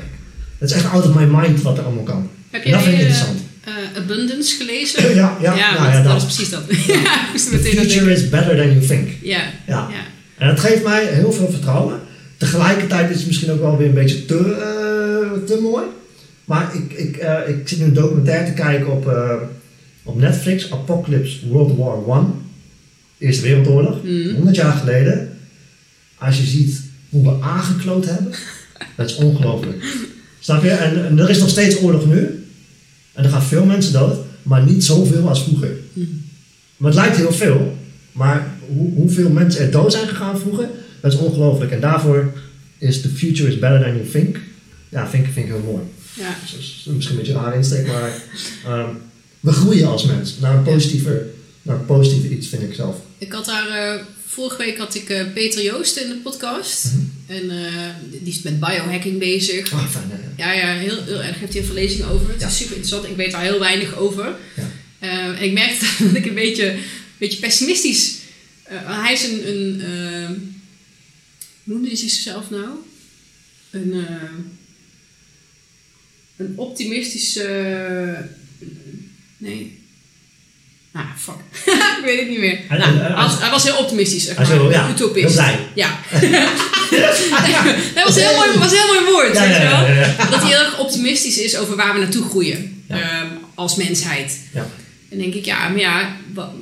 Het 0.58 0.70
is 0.70 0.76
echt 0.76 0.86
out 0.92 1.08
of 1.08 1.16
my 1.16 1.24
mind 1.26 1.62
wat 1.62 1.78
er 1.78 1.84
allemaal 1.84 2.04
kan. 2.04 2.30
Heb 2.50 2.64
dat 2.66 2.82
vind 2.82 2.86
ik 2.96 3.02
eh, 3.02 3.08
interessant. 3.08 3.40
eh, 3.64 4.02
Abundance 4.02 4.56
gelezen? 4.56 5.16
Ja, 5.16 5.38
ja, 5.42 5.56
ja, 5.56 5.72
nou 5.74 5.84
dat, 5.84 5.92
ja, 5.94 6.02
dat 6.04 6.04
dat. 6.04 6.18
is 6.18 6.24
precies 6.24 6.50
dat. 6.50 6.68
The 7.52 7.58
future 7.60 8.12
is 8.12 8.30
better 8.30 8.56
than 8.58 8.68
you 8.72 8.80
think. 8.86 9.10
Ja, 9.22 9.42
Ja. 9.68 9.90
En 10.38 10.48
dat 10.48 10.60
geeft 10.60 10.84
mij 10.84 11.06
heel 11.06 11.32
veel 11.32 11.50
vertrouwen. 11.52 12.00
Tegelijkertijd 12.38 13.10
is 13.10 13.18
het 13.18 13.28
misschien 13.28 13.52
ook 13.52 13.60
wel 13.60 13.78
weer 13.78 13.88
een 13.88 13.94
beetje 13.94 14.26
te, 14.26 14.38
eh, 14.38 15.46
te 15.48 15.60
mooi. 15.62 15.84
Maar 16.46 16.76
ik, 16.76 16.94
ik, 16.94 17.16
ik 17.48 17.68
zit 17.68 17.80
nu 17.80 17.86
een 17.86 17.94
documentaire 17.94 18.46
te 18.46 18.54
kijken 18.62 18.92
op, 18.92 19.12
op 20.04 20.20
Netflix, 20.20 20.72
Apocalypse 20.72 21.48
World 21.48 21.78
War 21.78 22.06
One. 22.06 22.28
Eerste 23.18 23.42
Wereldoorlog, 23.44 24.04
Mhm. 24.04 24.34
100 24.36 24.56
jaar 24.56 24.72
geleden. 24.74 25.38
Als 26.18 26.38
je 26.38 26.44
ziet 26.46 26.82
hoe 27.10 27.24
we 27.24 27.44
aangekloot 27.46 28.06
hebben, 28.06 28.34
dat 28.96 29.10
is 29.10 29.16
ongelooflijk. 29.16 29.84
Snap 30.40 30.64
je? 30.64 30.70
En, 30.70 31.06
en 31.06 31.20
er 31.20 31.30
is 31.30 31.40
nog 31.40 31.50
steeds 31.50 31.82
oorlog 31.82 32.06
nu. 32.06 32.46
En 33.14 33.24
er 33.24 33.30
gaan 33.30 33.44
veel 33.44 33.66
mensen 33.66 33.94
dood, 33.94 34.18
maar 34.44 34.64
niet 34.66 34.84
zoveel 34.84 35.30
als 35.30 35.44
vroeger. 35.44 35.72
Maar 36.78 36.92
het 36.92 37.00
lijkt 37.00 37.18
heel 37.18 37.32
veel. 37.34 37.78
Maar 38.12 38.48
hoe, 38.68 38.94
hoeveel 38.94 39.30
mensen 39.30 39.62
er 39.62 39.72
dood 39.72 39.92
zijn 39.92 40.08
gegaan 40.08 40.40
vroeger, 40.40 40.70
dat 41.02 41.14
is 41.14 41.20
ongelooflijk. 41.20 41.72
En 41.72 41.80
daarvoor 41.82 42.34
is 42.78 43.02
the 43.02 43.10
future 43.10 43.50
is 43.50 43.60
better 43.60 43.82
than 43.82 43.96
you 43.96 44.10
think. 44.10 44.40
Ja, 44.90 45.08
vind, 45.10 45.26
ik- 45.26 45.34
vind 45.34 45.46
ik 45.46 45.52
heel 45.52 45.64
mooi. 45.72 45.84
ja. 46.14 46.36
Dus 46.56 46.86
misschien 46.96 47.16
een 47.18 47.22
beetje 47.22 47.34
een 47.38 47.44
rare 47.44 47.56
insteek, 47.56 47.88
maar 47.88 48.14
ehm, 48.66 48.90
we 49.40 49.52
groeien 49.52 49.88
als 49.88 50.06
mens 50.06 50.38
naar 50.40 50.56
een 50.56 50.64
positiever, 50.64 51.26
naar 51.62 51.76
een 51.76 51.86
positiever 51.86 52.30
iets, 52.32 52.48
vind 52.48 52.62
ik 52.62 52.74
zelf. 52.74 52.96
Ik 53.18 53.32
had 53.32 53.46
daar, 53.46 53.68
eh, 53.68 54.02
vorige 54.32 54.58
week 54.58 54.78
had 54.78 54.96
ik 54.96 55.10
eh, 55.10 55.34
Peter 55.34 55.64
Joost 55.64 55.98
in 55.98 56.10
de 56.10 56.16
podcast. 56.16 56.86
Mhm. 56.86 57.00
En 57.26 57.50
eh, 57.66 57.90
die 58.12 58.34
is 58.34 58.42
met 58.42 58.60
biohacking 58.60 59.20
bezig. 59.20 59.72
Ah, 59.74 59.90
fijn? 59.90 60.34
Ja, 60.38 60.52
ja, 60.52 60.74
heel, 60.74 61.04
heel 61.04 61.22
erg. 61.24 61.40
Heeft 61.40 61.54
heel 61.54 61.64
veel 61.64 61.74
lezingen 61.74 62.08
over. 62.08 62.30
Het 62.32 62.42
Ja. 62.42 62.48
is 62.48 62.58
super 62.58 62.76
interessant. 62.76 63.10
Ik 63.10 63.16
weet 63.16 63.32
daar 63.32 63.42
heel 63.42 63.60
weinig 63.60 63.96
over. 63.96 64.36
Ja. 64.56 64.72
Eh, 65.00 65.26
en 65.26 65.42
ik 65.44 65.52
merkte 65.54 65.86
dat 66.06 66.16
ik 66.16 66.26
een 66.26 66.34
beetje, 66.34 66.72
een 66.72 66.80
beetje 67.18 67.40
pessimistisch... 67.40 68.16
hij 68.68 69.14
is 69.14 69.24
een... 69.24 69.48
een 69.48 69.82
eh, 69.82 70.28
hoe 71.64 71.74
noemde 71.74 71.88
hij 71.88 71.98
zichzelf 71.98 72.50
nou? 72.50 72.70
Een... 73.70 74.06
een 76.38 76.54
optimistische... 76.58 78.30
nee. 79.38 79.80
Ah, 80.94 81.02
fuck. 81.18 81.36
ik 82.00 82.02
weet 82.04 82.20
het 82.20 82.30
niet 82.30 82.40
meer. 82.40 82.60
Hij- 82.68 82.78
Nou, 82.78 82.98
hij- 82.98 83.14
was, 83.16 83.40
hij 83.40 83.50
was 83.50 83.64
heel 83.64 83.78
optimistisch, 83.78 84.24
zeg 84.26 84.36
maar. 84.38 84.46
ja, 84.72 84.88
heel 84.96 85.12
blij. 85.34 85.60
Ja. 85.76 86.00
dat 87.96 88.04
was 88.06 88.16
een 88.16 88.22
heel 88.22 88.36
mooi, 88.36 88.60
was 88.60 88.72
een 88.72 88.78
heel 88.78 88.94
mooi 88.94 89.12
woord, 89.12 89.34
Ja, 89.36 89.42
weet 89.48 89.56
je 89.56 89.62
ja, 89.62 89.70
wel? 89.70 89.88
ja, 89.96 90.00
ja. 90.02 90.30
Dat 90.30 90.40
hij 90.42 90.50
heel 90.50 90.60
erg 90.60 90.80
optimistisch 90.80 91.38
is 91.38 91.58
over 91.58 91.76
waar 91.76 91.94
we 91.94 92.00
naartoe 92.00 92.24
groeien. 92.30 92.84
Ehm, 92.88 93.28
als 93.56 93.76
mensheid. 93.76 94.40
Ja. 94.54 94.68
En 95.10 95.18
denk 95.18 95.34
ik, 95.34 95.46
ja, 95.46 95.68
maar 95.70 95.80
ja, 95.80 96.16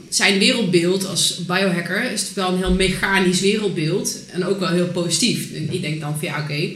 zijn 0.09 0.39
wereldbeeld 0.39 1.07
als 1.07 1.45
biohacker 1.48 2.12
is 2.12 2.25
wel 2.36 2.51
een 2.51 2.57
heel 2.57 2.74
mechanisch 2.74 3.39
wereldbeeld. 3.39 4.15
En 4.31 4.45
ook 4.45 4.59
wel 4.59 4.69
heel 4.69 4.88
positief. 4.88 5.53
En 5.55 5.74
ik 5.74 5.81
denk 5.81 6.00
dan 6.01 6.15
van 6.19 6.27
ja, 6.27 6.39
oké, 6.39 6.69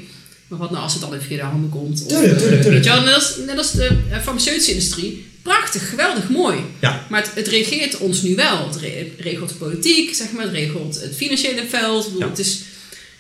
maar 0.48 0.60
wat 0.60 0.72
nou 0.72 0.83
als 0.83 0.93
het 0.93 1.01
dan 1.01 1.13
in 1.13 1.19
verkeerde 1.19 1.43
handen 1.43 1.69
komt? 1.69 2.01
Of, 2.01 2.07
Tuurlijk, 2.07 2.31
eh, 2.33 2.38
tuurlijk, 2.39 2.62
tuurlijk. 2.62 2.83
Weet 2.83 2.93
je 2.93 3.00
wel, 3.01 3.01
net 3.10 3.15
als, 3.15 3.36
net 3.45 3.57
als 3.57 3.72
de 3.72 3.89
eh, 4.12 4.17
farmaceutische 4.24 4.72
industrie. 4.72 5.25
Prachtig, 5.43 5.89
geweldig, 5.89 6.29
mooi. 6.29 6.57
Ja. 6.79 7.05
Maar 7.09 7.21
het, 7.21 7.31
het 7.35 7.47
regeert 7.47 7.97
ons 7.97 8.21
nu 8.21 8.35
wel. 8.35 8.67
Het 8.67 8.75
re- 8.81 9.07
regelt 9.17 9.50
de 9.50 9.55
politiek, 9.55 10.15
zeg 10.15 10.31
maar. 10.31 10.43
Het 10.43 10.53
regelt 10.53 11.01
het 11.01 11.15
financiële 11.15 11.63
veld. 11.69 12.03
Bedoel, 12.05 12.19
Ja. 12.19 12.27
Het 12.29 12.39
is 12.39 12.62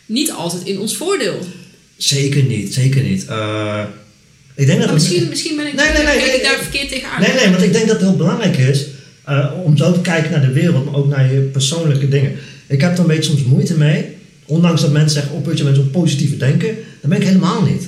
niet 0.05 0.31
altijd 0.31 0.63
in 0.63 0.79
ons 0.79 0.95
voordeel. 0.97 1.39
Zeker 1.97 2.43
niet, 2.43 2.73
zeker 2.73 3.03
niet. 3.03 3.25
Eh, 3.25 3.83
ik 4.55 4.65
denk 4.65 4.67
dat 4.67 4.77
Maar 4.77 4.87
het- 4.87 4.93
misschien, 5.09 5.29
misschien 5.29 5.55
ben 5.55 5.67
ik, 5.67 5.73
Nee, 5.73 5.91
nee, 5.91 6.03
nee, 6.03 6.35
ik 6.35 6.43
daar 6.43 6.57
verkeerd 6.61 6.89
tegenaan. 6.89 7.21
Nee, 7.21 7.33
nee, 7.33 7.49
want 7.49 7.63
ik 7.63 7.73
denk 7.73 7.87
dat 7.87 7.95
het 7.99 8.05
heel 8.07 8.17
belangrijk 8.17 8.57
is 8.57 8.85
eh, 9.25 9.51
om 9.63 9.77
zo 9.77 9.91
te 9.93 10.01
kijken 10.01 10.31
naar 10.31 10.41
de 10.41 10.51
wereld, 10.51 10.85
maar 10.85 10.95
ook 10.95 11.07
naar 11.07 11.33
je 11.33 11.39
persoonlijke 11.39 12.09
dingen. 12.09 12.31
Ik 12.67 12.81
heb 12.81 12.93
er 12.93 12.99
een 12.99 13.07
beetje 13.07 13.29
soms 13.31 13.43
moeite 13.43 13.73
mee, 13.77 14.05
ondanks 14.45 14.81
dat 14.81 14.91
mensen 14.91 15.11
zeggen, 15.11 15.31
oh 15.35 15.43
putje, 15.43 15.63
met 15.63 15.75
zo'n 15.75 15.89
positieve 15.91 16.37
denken, 16.37 16.75
dat 17.01 17.09
ben 17.09 17.17
ik 17.21 17.27
helemaal 17.27 17.61
niet. 17.61 17.83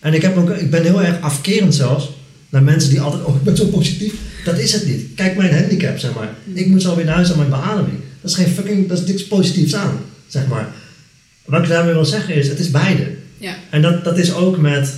En 0.00 0.14
ik, 0.14 0.22
heb 0.22 0.36
ook, 0.36 0.50
ik 0.50 0.70
ben 0.70 0.82
heel 0.82 1.02
erg 1.02 1.20
afkerend 1.20 1.74
zelfs 1.74 2.08
naar 2.54 2.62
mensen 2.62 2.90
die 2.90 3.00
altijd, 3.00 3.24
oh 3.24 3.36
ik 3.36 3.42
ben 3.42 3.56
zo 3.56 3.66
positief. 3.66 4.14
Dat 4.44 4.58
is 4.58 4.72
het 4.72 4.86
niet. 4.86 5.06
Kijk 5.14 5.36
mijn 5.36 5.54
handicap, 5.54 5.98
zeg 5.98 6.14
maar. 6.14 6.28
Ik 6.52 6.66
moet 6.66 6.82
zo 6.82 6.96
weer 6.96 7.04
naar 7.04 7.14
huis 7.14 7.30
aan 7.30 7.38
mijn 7.38 7.50
beademing. 7.50 7.98
Dat 8.20 8.30
is 8.30 8.36
geen 8.36 8.48
fucking, 8.48 8.88
dat 8.88 8.98
is 8.98 9.06
niks 9.06 9.26
positiefs 9.26 9.74
aan, 9.74 9.98
zeg 10.26 10.46
maar. 10.46 10.72
Wat 11.44 11.62
ik 11.62 11.68
daarmee 11.68 11.94
wil 11.94 12.04
zeggen 12.04 12.34
is, 12.34 12.48
het 12.48 12.58
is 12.58 12.70
beide. 12.70 13.10
Ja. 13.38 13.56
En 13.70 13.82
dat, 13.82 14.04
dat 14.04 14.18
is 14.18 14.34
ook 14.34 14.58
met 14.58 14.94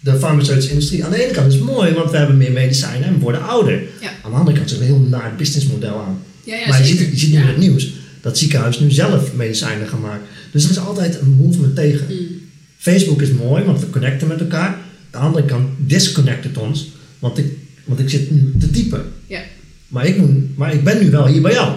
de 0.00 0.18
farmaceutische 0.18 0.70
industrie. 0.70 1.04
Aan 1.04 1.10
de 1.10 1.24
ene 1.24 1.32
kant 1.32 1.46
is 1.46 1.54
het 1.54 1.64
mooi, 1.64 1.92
want 1.92 2.10
we 2.10 2.16
hebben 2.16 2.36
meer 2.36 2.52
medicijnen 2.52 3.08
en 3.08 3.14
we 3.14 3.20
worden 3.20 3.42
ouder. 3.42 3.82
Ja. 4.00 4.08
Aan 4.22 4.30
de 4.30 4.36
andere 4.36 4.56
kant 4.56 4.70
is 4.70 4.72
het 4.72 4.80
een 4.80 4.86
heel 4.86 5.06
naar 5.08 5.34
businessmodel 5.36 6.00
aan. 6.00 6.22
Ja, 6.44 6.56
ja, 6.56 6.68
maar 6.68 6.78
je 6.78 6.86
ziet, 6.86 6.98
je 6.98 7.18
ziet 7.18 7.32
nu 7.32 7.40
in 7.40 7.46
het 7.46 7.56
nieuws 7.56 7.92
dat 8.20 8.38
ziekenhuizen 8.38 8.82
nu 8.82 8.90
zelf 8.90 9.34
medicijnen 9.34 9.88
gaan 9.88 10.00
maken. 10.00 10.26
Dus 10.52 10.64
er 10.64 10.70
is 10.70 10.78
altijd 10.78 11.20
een 11.20 11.36
movement 11.40 11.74
tegen. 11.74 12.06
Mm. 12.08 12.40
Facebook 12.78 13.22
is 13.22 13.30
mooi, 13.30 13.64
want 13.64 13.80
we 13.80 13.90
connecten 13.90 14.28
met 14.28 14.40
elkaar. 14.40 14.78
Aan 15.12 15.20
de 15.20 15.26
andere 15.26 15.44
kant 15.44 15.68
disconnect 15.78 16.44
het 16.44 16.56
ons, 16.58 16.88
want 17.18 17.38
ik, 17.38 17.46
want 17.84 18.00
ik 18.00 18.10
zit 18.10 18.30
nu 18.30 18.54
te 18.60 18.70
typen. 18.70 19.12
Ja. 19.26 19.42
Maar 19.88 20.06
ik, 20.06 20.16
moet, 20.16 20.56
maar 20.56 20.72
ik 20.72 20.84
ben 20.84 21.02
nu 21.02 21.10
wel 21.10 21.26
hier 21.26 21.42
bij 21.42 21.52
jou. 21.52 21.76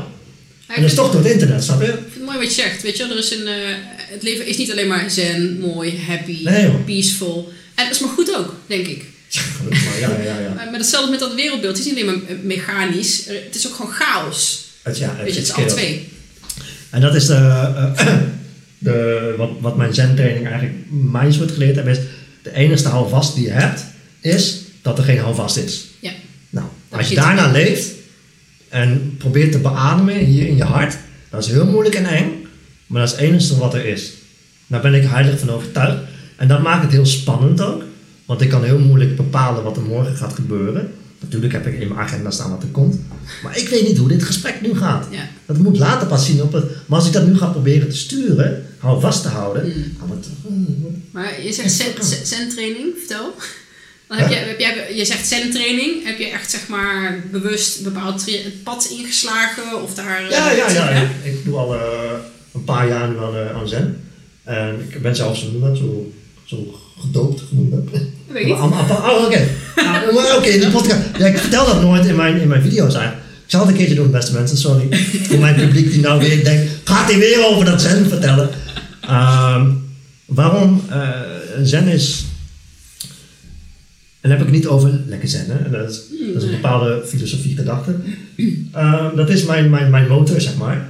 Ja, 0.67 0.75
En 0.75 0.81
dat 0.81 0.89
is 0.89 0.95
toch 0.95 1.11
door 1.11 1.21
het 1.23 1.31
internet, 1.31 1.63
snap 1.63 1.81
je? 1.81 1.87
Ik 1.87 1.93
vind 1.93 2.13
het 2.13 2.23
mooi 2.23 2.37
wat 2.37 2.55
je 2.55 2.61
zegt. 2.61 2.81
Weet 2.81 2.97
je, 2.97 3.03
er 3.03 3.17
is 3.17 3.31
een, 3.31 3.47
eh, 3.47 3.53
het 3.95 4.23
leven 4.23 4.47
is 4.47 4.57
niet 4.57 4.71
alleen 4.71 4.87
maar 4.87 5.09
zen, 5.11 5.59
mooi, 5.59 5.99
happy, 6.07 6.43
Nee, 6.43 6.69
peaceful. 6.69 7.51
En 7.75 7.85
dat 7.85 7.93
is 7.93 7.99
maar 7.99 8.09
goed 8.09 8.35
ook, 8.35 8.55
denk 8.67 8.87
ik. 8.87 9.03
maar 9.69 9.99
ja, 9.99 10.09
ja, 10.23 10.39
ja. 10.39 10.53
Maar, 10.55 10.65
maar 10.65 10.79
hetzelfde 10.79 11.11
met 11.11 11.19
dat 11.19 11.35
wereldbeeld. 11.35 11.77
Het 11.77 11.85
is 11.85 11.93
niet 11.93 12.03
alleen 12.03 12.23
maar 12.27 12.37
mechanisch. 12.43 13.25
Het 13.25 13.55
is 13.55 13.67
ook 13.67 13.75
gewoon 13.75 13.91
chaos. 13.91 14.65
Het, 14.81 14.97
ja, 14.97 15.09
het, 15.09 15.23
Weet 15.23 15.33
je, 15.33 15.39
het 15.39 15.49
is 15.49 15.55
al 15.55 15.65
twee. 15.65 16.07
En 16.89 17.01
dat 17.01 17.15
is 17.15 17.25
de, 17.25 17.33
eh, 17.33 18.07
de, 18.77 19.33
wat, 19.37 19.49
wat 19.59 19.77
mijn 19.77 19.93
zen-training 19.93 20.47
eigenlijk 20.47 20.77
mij 20.89 21.31
soort 21.31 21.51
geleerd 21.51 21.75
heeft, 21.75 21.97
is 21.97 22.03
de 22.45 22.53
enige 22.53 22.87
houvast 22.87 23.35
die 23.35 23.43
je 23.43 23.51
hebt, 23.51 23.85
is 24.21 24.61
dat 24.81 24.97
er 24.97 25.03
geen 25.03 25.19
houvast 25.19 25.57
is. 25.57 25.87
Ja. 25.99 26.11
Nou, 26.49 26.65
Dat 26.89 26.99
als 26.99 27.09
je 27.09 27.15
daarna 27.15 27.51
leeft 27.51 27.91
en 28.69 29.15
probeert 29.17 29.51
te 29.51 29.59
beademen 29.59 30.15
hier 30.15 30.47
in 30.47 30.55
je 30.55 30.63
hart, 30.63 30.97
dat 31.29 31.45
is 31.45 31.51
heel 31.51 31.65
moeilijk 31.65 31.95
en 31.95 32.05
eng, 32.05 32.47
maar 32.87 33.01
dat 33.01 33.11
is 33.11 33.15
het 33.15 33.29
enige 33.29 33.57
wat 33.57 33.73
er 33.73 33.85
is. 33.85 34.11
Daar 34.67 34.81
ben 34.81 34.93
ik 34.93 35.03
heilig 35.03 35.39
van 35.39 35.49
overtuigd. 35.49 35.97
En 36.35 36.47
dat 36.47 36.61
maakt 36.61 36.83
het 36.83 36.91
heel 36.91 37.05
spannend 37.05 37.61
ook, 37.61 37.83
want 38.25 38.41
ik 38.41 38.49
kan 38.49 38.63
heel 38.63 38.79
moeilijk 38.79 39.15
bepalen 39.15 39.63
wat 39.63 39.77
er 39.77 39.83
morgen 39.83 40.15
gaat 40.15 40.33
gebeuren. 40.33 40.93
Natuurlijk 41.19 41.53
heb 41.53 41.67
ik 41.67 41.79
in 41.79 41.87
mijn 41.87 41.99
agenda 41.99 42.31
staan 42.31 42.49
wat 42.49 42.61
er 42.63 42.67
komt, 42.69 42.99
maar 43.43 43.57
ik 43.57 43.69
weet 43.69 43.87
niet 43.87 43.97
hoe 43.97 44.07
dit 44.07 44.23
gesprek 44.23 44.61
nu 44.61 44.75
gaat. 44.77 45.07
Ja. 45.11 45.27
Dat 45.45 45.57
moet 45.57 45.77
later 45.77 46.07
pas 46.07 46.25
zien 46.25 46.41
op 46.41 46.51
het. 46.53 46.65
Maar 46.85 46.97
als 46.99 47.07
ik 47.07 47.13
dat 47.13 47.27
nu 47.27 47.37
ga 47.37 47.45
proberen 47.47 47.89
te 47.89 47.95
sturen, 47.97 48.65
hou 48.77 49.01
vast 49.01 49.21
te 49.21 49.27
houden. 49.27 49.65
Mm. 49.65 49.95
dan 49.99 50.07
wordt- 50.07 50.27
Maar 51.11 51.41
je 51.43 51.53
zegt 51.53 51.71
zen- 51.71 52.03
zen- 52.03 52.25
zen-training, 52.25 52.93
vertel. 52.97 53.33
Dan 54.07 54.17
heb 54.17 54.29
je, 54.29 54.35
heb 54.35 54.59
jij, 54.59 54.95
je 54.95 55.05
zegt 55.05 55.27
zen-training. 55.27 56.03
Heb 56.05 56.17
je 56.19 56.29
echt 56.29 56.51
zeg 56.51 56.67
maar 56.67 57.23
bewust 57.31 57.77
een 57.77 57.83
bepaald 57.83 58.25
pad 58.63 58.87
ingeslagen? 58.91 59.83
Of 59.83 59.93
daar... 59.93 60.29
Ja, 60.29 60.51
eh, 60.51 60.57
ja, 60.57 60.69
ja. 60.69 60.87
hè? 60.87 61.29
Ik, 61.29 61.43
doe 61.45 61.55
al 61.57 61.75
eh, 61.75 61.81
een 62.53 62.63
paar 62.63 62.87
jaar 62.87 63.09
nu 63.09 63.17
aan, 63.17 63.35
eh, 63.35 63.55
aan 63.55 63.67
Zen. 63.67 64.01
En 64.43 64.75
ik 64.89 65.01
ben 65.01 65.15
zelfs 65.15 65.41
zo, 65.73 66.11
zo 66.45 66.79
gedoopt 66.99 67.41
genoemd. 67.49 67.89
Weet 68.27 68.49
Oh, 68.49 69.25
oké. 69.25 69.47
Oké, 70.37 70.59
de 70.59 70.69
podcast. 70.71 70.99
Ja, 71.17 71.25
ik 71.25 71.37
vertel 71.37 71.65
dat 71.65 71.81
nooit 71.81 72.05
in 72.05 72.15
mijn, 72.15 72.41
in 72.41 72.47
mijn 72.47 72.61
video's 72.61 72.93
eigenlijk. 72.95 73.25
Ik 73.45 73.51
zal 73.51 73.59
het 73.59 73.69
een 73.69 73.75
keertje 73.75 73.95
doen, 73.95 74.11
beste 74.11 74.33
mensen. 74.33 74.57
Sorry 74.57 74.87
voor 75.29 75.39
mijn 75.39 75.55
publiek 75.55 75.91
die 75.91 76.01
nou 76.01 76.19
weer 76.19 76.43
denkt... 76.43 76.71
Gaat 76.83 77.11
hij 77.11 77.19
weer 77.19 77.45
over 77.45 77.65
dat 77.65 77.81
Zen 77.81 78.09
vertellen? 78.09 78.49
Ehm, 79.01 79.69
waarom 80.25 80.83
eh, 80.89 81.09
Zen 81.63 81.87
is... 81.87 82.25
En 84.21 84.31
dan 84.31 84.39
heb 84.39 84.47
ik 84.47 84.53
het 84.53 84.63
niet 84.63 84.67
over 84.67 84.99
lekker 85.07 85.29
zen, 85.29 85.45
hè. 85.47 85.69
Dat 85.69 85.89
is, 85.89 86.01
dat 86.33 86.41
is 86.41 86.49
een 86.49 86.55
bepaalde 86.55 87.03
filosofie, 87.05 87.55
gedachte. 87.55 87.95
Ehm, 88.71 89.15
dat 89.15 89.29
is 89.29 89.43
mijn, 89.43 89.69
mijn, 89.69 89.89
mijn 89.89 90.07
motor, 90.07 90.41
zeg 90.41 90.57
maar. 90.57 90.87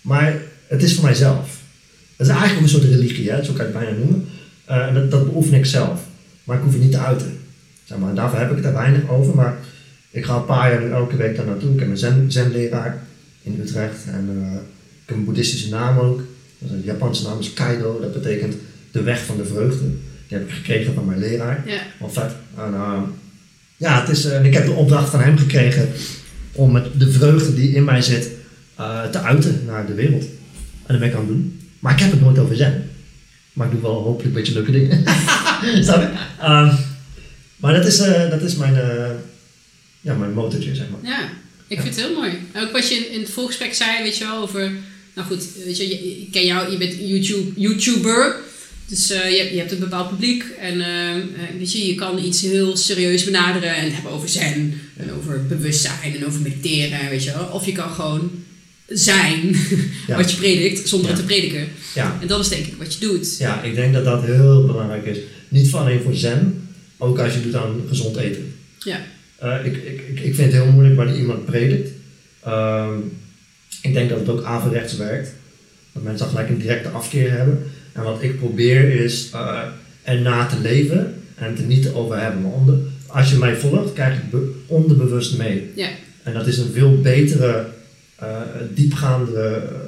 Maar 0.00 0.34
het 0.66 0.82
is 0.82 0.94
voor 0.94 1.04
mijzelf. 1.04 1.58
Het 2.16 2.26
is 2.26 2.32
eigenlijk 2.32 2.56
ook 2.56 2.62
een 2.62 2.80
soort 2.80 2.92
religie, 2.92 3.30
hè? 3.30 3.44
zo 3.44 3.52
kan 3.52 3.66
je 3.66 3.72
het 3.72 3.82
bijna 3.82 3.98
noemen. 3.98 4.28
En 4.64 4.94
dat, 4.94 5.10
dat 5.10 5.24
beoefen 5.24 5.54
ik 5.54 5.66
zelf. 5.66 6.00
Maar 6.48 6.56
ik 6.56 6.62
hoef 6.62 6.72
het 6.72 6.82
niet 6.82 6.92
te 6.92 6.98
uiten. 6.98 7.38
Zeg 7.84 7.98
maar. 7.98 8.08
En 8.08 8.14
daarvoor 8.14 8.38
heb 8.38 8.50
ik 8.50 8.56
het 8.56 8.64
er 8.64 8.72
weinig 8.72 9.08
over. 9.08 9.34
Maar 9.34 9.58
ik 10.10 10.24
ga 10.24 10.36
een 10.36 10.44
paar 10.44 10.72
jaar 10.72 10.90
elke 10.90 11.16
week 11.16 11.36
daar 11.36 11.46
naartoe. 11.46 11.72
Ik 11.72 11.80
heb 11.80 11.88
een 11.88 11.98
zen, 11.98 12.32
zenleraar 12.32 13.02
in 13.42 13.60
Utrecht. 13.60 14.04
En 14.06 14.28
eh, 14.30 14.52
ik 15.02 15.06
heb 15.06 15.16
een 15.16 15.24
boeddhistische 15.24 15.68
naam 15.68 15.98
ook. 15.98 16.22
Dat 16.58 16.70
is 16.70 16.76
een 16.76 16.82
Japanse 16.84 17.22
naam 17.22 17.38
is 17.38 17.52
Kaido. 17.52 18.00
Dat 18.00 18.12
betekent 18.12 18.54
de 18.90 19.02
weg 19.02 19.24
van 19.24 19.36
de 19.36 19.44
vreugde. 19.44 19.86
Die 20.26 20.38
heb 20.38 20.48
ik 20.48 20.54
gekregen 20.54 20.94
van 20.94 21.04
mijn 21.04 21.18
leraar. 21.18 21.62
Ja. 21.66 22.08
Vet. 22.08 22.32
En, 22.56 22.74
eh, 22.74 23.02
ja, 23.76 24.00
het 24.00 24.08
is, 24.08 24.24
eh, 24.24 24.44
ik 24.44 24.54
heb 24.54 24.64
de 24.64 24.72
opdracht 24.72 25.10
van 25.10 25.20
hem 25.20 25.38
gekregen 25.38 25.88
om 26.52 26.72
met 26.72 26.86
de 26.98 27.10
vreugde 27.10 27.54
die 27.54 27.74
in 27.74 27.84
mij 27.84 28.02
zit 28.02 28.30
eh, 28.74 29.04
te 29.04 29.20
uiten 29.20 29.62
naar 29.66 29.86
de 29.86 29.94
wereld. 29.94 30.22
En 30.22 30.28
dat 30.86 30.98
ben 30.98 31.08
ik 31.08 31.14
aan 31.14 31.20
het 31.20 31.28
doen. 31.28 31.60
Maar 31.78 31.92
ik 31.92 32.00
heb 32.00 32.10
het 32.10 32.20
nooit 32.20 32.38
over 32.38 32.56
zen. 32.56 32.90
Maar 33.52 33.66
ik 33.66 33.72
doe 33.72 33.82
wel 33.82 34.02
hopelijk 34.02 34.24
een 34.24 34.32
beetje 34.32 34.52
leuke 34.52 34.72
dingen. 34.72 35.04
Snap 35.84 36.00
je? 36.00 36.08
Ehm, 36.40 36.74
maar 37.56 37.74
dat 37.74 37.86
is, 37.86 37.98
eh, 37.98 38.30
dat 38.30 38.42
is 38.42 38.54
mijn, 38.56 38.74
eh, 38.76 39.10
ja, 40.00 40.14
mijn 40.14 40.32
motortje, 40.32 40.74
zeg 40.74 40.86
maar. 40.90 41.10
Ja, 41.10 41.28
ik 41.66 41.80
vind 41.80 41.94
het 41.96 42.04
heel 42.04 42.14
mooi. 42.14 42.30
En 42.52 42.62
ook 42.62 42.72
wat 42.72 42.88
je 42.88 42.94
in, 42.94 43.12
in 43.12 43.20
het 43.20 43.30
voorgesprek 43.30 43.74
zei, 43.74 44.02
weet 44.02 44.16
je 44.16 44.24
wel, 44.24 44.42
over... 44.42 44.70
Nou 45.14 45.28
goed, 45.30 45.44
weet 45.64 45.76
je, 45.76 45.88
je- 45.88 46.20
ik 46.20 46.28
ken 46.32 46.46
jou, 46.46 46.70
je 46.70 46.76
bent 46.76 46.94
YouTube, 47.00 47.60
YouTuber. 47.60 48.36
Dus 48.86 49.10
eh, 49.10 49.30
je, 49.30 49.36
hebt- 49.38 49.50
je 49.52 49.58
hebt 49.58 49.72
een 49.72 49.78
bepaald 49.78 50.08
publiek. 50.08 50.44
En 50.60 50.84
weet 51.58 51.72
je, 51.72 51.86
je 51.86 51.94
kan 51.94 52.24
iets 52.24 52.40
heel 52.42 52.76
serieus 52.76 53.24
benaderen 53.24 53.74
en 53.76 53.92
hebben 53.94 54.12
over 54.12 54.28
zen. 54.28 54.80
En 54.96 55.12
over 55.12 55.46
bewustzijn 55.46 56.14
en 56.16 56.26
over 56.26 56.40
mediteren, 56.40 57.08
weet 57.10 57.24
je 57.24 57.32
wel. 57.32 57.44
Of 57.46 57.66
je 57.66 57.72
kan 57.72 57.90
gewoon 57.90 58.30
zijn 58.88 59.56
Ja. 60.06 60.16
wat 60.20 60.30
je 60.30 60.36
predikt, 60.36 60.88
zonder 60.88 61.10
Ja. 61.10 61.16
het 61.16 61.26
te 61.26 61.32
prediken. 61.34 61.68
Ja, 61.94 62.18
En 62.20 62.26
dat 62.26 62.40
is 62.40 62.48
denk 62.48 62.66
ik 62.66 62.74
wat 62.78 62.94
je 62.94 63.00
doet. 63.00 63.36
ja, 63.38 63.62
ik 63.62 63.74
denk 63.74 63.92
dat 63.92 64.04
dat 64.04 64.24
heel 64.24 64.66
belangrijk 64.66 65.06
is. 65.06 65.18
Niet 65.48 65.68
van 65.68 65.80
alleen 65.80 66.02
voor 66.02 66.14
zen, 66.14 66.68
ook 66.98 67.18
als 67.18 67.34
je 67.34 67.40
doet 67.40 67.54
aan 67.54 67.80
gezond 67.88 68.16
eten. 68.16 68.54
Ja. 68.78 69.00
Eh, 69.38 69.64
ik, 69.64 69.76
ik, 69.76 70.00
ik, 70.08 70.20
ik 70.20 70.34
vind 70.34 70.52
het 70.52 70.62
heel 70.62 70.72
moeilijk 70.72 70.96
wanneer 70.96 71.16
iemand 71.16 71.44
predikt. 71.44 71.90
Ehm, 72.42 72.98
ik 73.82 73.92
denk 73.92 74.08
dat 74.08 74.18
het 74.18 74.28
ook 74.28 74.44
averechts 74.44 74.96
werkt. 74.96 75.32
Dat 75.92 76.02
mensen 76.02 76.18
dan 76.20 76.28
gelijk 76.28 76.48
een 76.48 76.58
directe 76.58 76.88
afkeer 76.88 77.30
hebben. 77.30 77.62
En 77.92 78.02
wat 78.02 78.22
ik 78.22 78.38
probeer 78.38 78.90
is 78.90 79.30
uh, 79.34 79.62
erna 80.02 80.46
te 80.46 80.60
leven 80.60 81.14
en 81.34 81.50
het 81.50 81.58
er 81.58 81.64
niet 81.64 81.88
over 81.88 82.20
hebben. 82.20 82.42
Maar 82.42 82.52
onder, 82.52 82.78
als 83.06 83.30
je 83.30 83.36
mij 83.36 83.56
volgt, 83.56 83.92
krijg 83.92 84.14
je 84.14 84.54
onderbewust 84.66 85.38
mee. 85.38 85.70
Ja. 85.74 85.88
En 86.22 86.32
dat 86.32 86.46
is 86.46 86.58
een 86.58 86.72
veel 86.72 87.00
betere, 87.00 87.66
uh, 88.22 88.40
diepgaande 88.74 89.62
uh, 89.62 89.78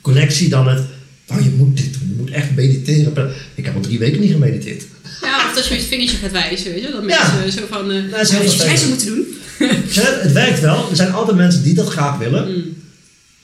connectie 0.00 0.48
dan 0.48 0.68
het. 0.68 0.82
Oh, 1.30 1.40
je 1.44 1.50
moet 1.50 1.76
dit 1.76 1.92
doen, 1.92 2.08
je 2.08 2.14
moet 2.16 2.30
echt 2.30 2.54
mediteren. 2.56 3.30
Ik 3.54 3.64
heb 3.64 3.74
al 3.74 3.80
drie 3.80 3.98
weken 3.98 4.20
niet 4.20 4.30
gemediteerd. 4.32 4.84
Ja, 5.22 5.48
of 5.48 5.54
dat 5.54 5.66
je 5.66 5.70
met 5.74 5.82
je 5.82 5.88
vingertje 5.88 6.16
gaat 6.16 6.32
wijzen, 6.32 6.72
weet 6.72 6.82
je? 6.82 6.90
Dat 6.90 7.04
Ja. 7.08 7.34
mensen 7.34 7.60
zo 7.60 7.66
van, 7.68 7.90
uh, 7.90 8.10
wat 8.10 8.30
jij 8.62 8.76
zou 8.76 8.88
moeten 8.88 9.06
doen. 9.06 9.26
het, 9.58 10.22
het 10.22 10.32
werkt 10.32 10.60
wel. 10.60 10.90
Er 10.90 10.96
zijn 10.96 11.12
altijd 11.12 11.36
mensen 11.36 11.62
die 11.62 11.74
dat 11.74 11.88
graag 11.88 12.18
willen. 12.18 12.48
Mm. 12.50 12.76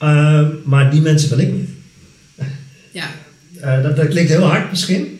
Uh, 0.01 0.47
maar 0.63 0.91
die 0.91 1.01
mensen 1.01 1.29
wil 1.29 1.39
ik 1.39 1.51
niet. 1.53 1.69
Ja. 2.91 3.11
Uh, 3.63 3.83
dat, 3.83 3.95
dat 3.95 4.07
klinkt 4.07 4.29
heel 4.31 4.43
hard 4.43 4.69
misschien. 4.69 5.19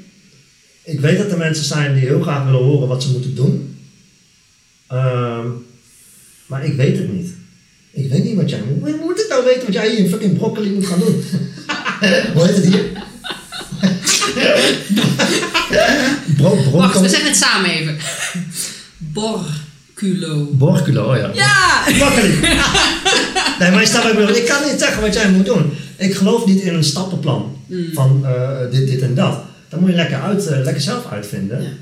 Ik 0.84 1.00
weet 1.00 1.18
dat 1.18 1.32
er 1.32 1.38
mensen 1.38 1.66
zijn 1.66 1.94
die 1.94 2.06
heel 2.06 2.22
graag 2.22 2.46
willen 2.46 2.60
horen 2.64 2.88
wat 2.88 3.04
ze 3.04 3.12
moeten 3.12 3.36
doen. 3.36 3.78
Uh, 4.92 5.46
maar 6.46 6.66
ik 6.66 6.74
weet 6.74 6.98
het 6.98 7.14
niet. 7.14 7.30
Ik 7.92 8.10
weet 8.10 8.24
niet 8.24 8.36
wat 8.36 8.50
jij 8.50 8.62
moet. 8.70 8.90
Hoe 8.90 9.00
moet 9.06 9.20
ik 9.20 9.26
nou 9.30 9.46
weten 9.46 9.64
wat 9.66 9.74
jij 9.74 9.90
hier 9.90 9.98
in 10.00 10.10
fucking 10.10 10.38
broccoli 10.38 10.70
moet 10.72 10.86
gaan 10.86 11.00
doen? 11.00 11.24
Hoe 12.34 12.46
heet 12.46 12.56
het 12.56 12.66
hier? 12.66 12.86
Bro, 16.38 16.56
bro, 16.56 16.78
Wacht, 16.78 17.00
we 17.00 17.10
zeggen 17.10 17.28
het 17.30 17.38
samen 17.38 17.70
even. 17.70 17.98
Borculo. 18.98 20.50
Borculo, 20.52 21.12
oh 21.12 21.18
ja. 21.18 21.32
Ja! 21.34 21.84
Broccoli. 21.98 22.40
nee, 23.60 23.72
maar 23.72 23.88
snap 23.88 24.04
ik 24.04 24.18
wel. 24.18 24.30
Ik 24.30 24.46
kan 24.46 24.64
niet 24.70 24.80
zeggen 24.80 25.02
wat 25.02 25.14
jij 25.14 25.30
moet 25.30 25.46
doen. 25.46 25.74
Ik 25.98 26.16
geloof 26.16 26.46
niet 26.46 26.62
in 26.62 26.74
een 26.74 26.84
stappenplan 26.84 27.56
Mm. 27.68 27.94
van 27.94 28.22
uh, 28.26 28.72
dit, 28.72 28.88
dit 28.88 29.02
en 29.02 29.16
dat. 29.16 29.40
Dat 29.70 29.80
moet 29.80 29.90
je 29.90 29.96
lekker, 29.96 30.22
uit, 30.22 30.46
uh, 30.46 30.64
lekker 30.64 30.82
zelf 30.82 31.12
uitvinden. 31.12 31.78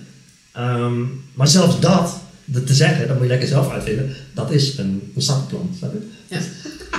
Ja. 0.56 0.76
Um, 0.76 1.24
maar 1.34 1.48
zelfs 1.48 1.80
dat, 1.80 2.20
dat 2.46 2.68
te 2.68 2.74
zeggen, 2.74 3.08
dat 3.08 3.16
moet 3.16 3.26
je 3.26 3.30
lekker 3.32 3.48
zelf 3.48 3.72
uitvinden, 3.72 4.16
dat 4.34 4.52
is 4.52 4.78
een, 4.78 5.12
een 5.16 5.22
stappenplan. 5.22 5.70
Snap 5.78 5.94
je? 5.94 6.08
Ja. 6.36 6.42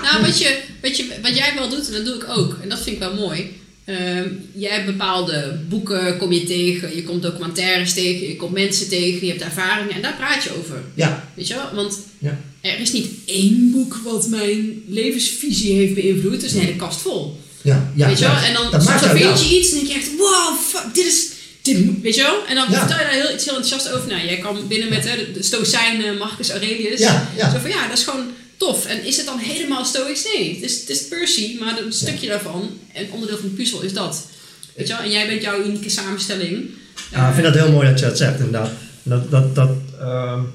Nou, 0.02 0.22
wat, 0.22 0.38
je, 0.38 0.58
wat, 0.82 0.96
je, 0.96 1.06
wat 1.22 1.36
jij 1.36 1.52
wel 1.54 1.68
doet, 1.68 1.86
en 1.86 1.92
dat 1.92 2.04
doe 2.04 2.14
ik 2.14 2.28
ook, 2.28 2.58
en 2.62 2.68
dat 2.68 2.82
vind 2.82 2.96
ik 2.96 2.98
wel 2.98 3.14
mooi. 3.14 3.54
Um, 3.88 4.50
jij 4.54 4.70
hebt 4.70 4.86
bepaalde 4.86 5.58
boeken, 5.68 6.16
kom 6.16 6.32
je 6.32 6.44
tegen, 6.44 6.96
je 6.96 7.02
komt 7.02 7.22
documentaires 7.22 7.94
tegen, 7.94 8.28
je 8.28 8.36
komt 8.36 8.52
mensen 8.52 8.88
tegen, 8.88 9.26
je 9.26 9.32
hebt 9.32 9.42
ervaringen 9.44 9.94
en 9.94 10.02
daar 10.02 10.16
praat 10.16 10.42
je 10.44 10.50
over. 10.58 10.82
Ja. 10.94 11.28
Weet 11.34 11.48
je 11.48 11.54
wel? 11.54 11.70
Want 11.74 11.98
ja. 12.18 12.38
er 12.60 12.80
is 12.80 12.92
niet 12.92 13.08
één 13.26 13.70
boek 13.72 13.96
wat 14.04 14.28
mijn 14.28 14.82
levensvisie 14.88 15.74
heeft 15.74 15.94
beïnvloed, 15.94 16.32
het 16.32 16.42
is 16.42 16.52
een 16.52 16.60
hele 16.60 16.76
kast 16.76 17.00
vol. 17.00 17.40
Ja, 17.62 17.92
ja, 17.94 18.06
weet 18.06 18.18
je 18.18 18.24
wel? 18.24 18.34
ja. 18.34 18.46
En 18.46 18.52
dan 18.54 18.70
dat 18.70 18.72
soms 18.72 18.84
maakt 18.86 19.04
dan 19.04 19.18
jou 19.18 19.36
vind 19.38 19.48
je 19.50 19.58
iets 19.58 19.70
en 19.70 19.76
denk 19.76 19.88
je 19.88 19.94
echt, 19.94 20.16
wow, 20.16 20.58
fuck, 20.68 20.94
dit 20.94 21.06
is... 21.06 21.28
Dit, 21.62 21.78
weet 22.02 22.14
je 22.14 22.22
wel? 22.22 22.46
En 22.46 22.54
dan 22.54 22.66
Ja. 22.70 22.78
vertel 22.78 22.98
je 22.98 23.04
daar 23.04 23.12
heel, 23.12 23.34
iets 23.34 23.44
heel 23.44 23.56
enthousiast 23.56 23.94
over. 23.94 24.08
Nou, 24.08 24.26
jij 24.26 24.36
kwam 24.38 24.68
binnen 24.68 24.88
met 24.88 25.08
hè, 25.08 25.16
de, 25.16 25.32
de 25.32 25.42
Stoïcijn 25.42 26.04
eh, 26.04 26.18
Marcus 26.18 26.50
Aurelius. 26.50 27.00
Ja, 27.00 27.30
ja. 27.36 27.50
Zo 27.52 27.58
van, 27.58 27.70
ja, 27.70 27.88
dat 27.88 27.98
is 27.98 28.04
gewoon 28.04 28.26
tof. 28.56 28.86
En 28.86 29.04
is 29.04 29.16
het 29.16 29.26
dan 29.26 29.38
helemaal 29.38 29.84
Stoïcs? 29.84 30.24
Nee, 30.24 30.54
het 30.54 30.62
is, 30.62 30.80
het 30.80 30.90
is 30.90 31.08
Percy, 31.08 31.56
maar 31.60 31.78
een 31.84 31.92
stukje 31.92 32.28
daarvan, 32.28 32.70
en 32.92 33.10
onderdeel 33.10 33.38
van 33.38 33.48
de 33.48 33.54
puzzel 33.54 33.82
is 33.82 33.92
dat. 33.92 34.26
Weet 34.74 34.86
je 34.86 34.92
wel? 34.92 35.02
En 35.02 35.10
jij 35.10 35.26
bent 35.26 35.42
jouw 35.42 35.64
unieke 35.64 35.90
samenstelling. 35.90 36.64
Ja, 37.12 37.28
ik 37.28 37.34
vind 37.34 37.46
dat 37.46 37.54
heel 37.54 37.72
mooi 37.72 37.88
dat 37.88 37.98
je 37.98 38.04
dat 38.04 38.16
zegt, 38.16 38.38
inderdaad. 38.38 38.70
Dat, 39.02 39.30
dat, 39.30 39.54
dat, 39.54 39.70
um, 40.00 40.46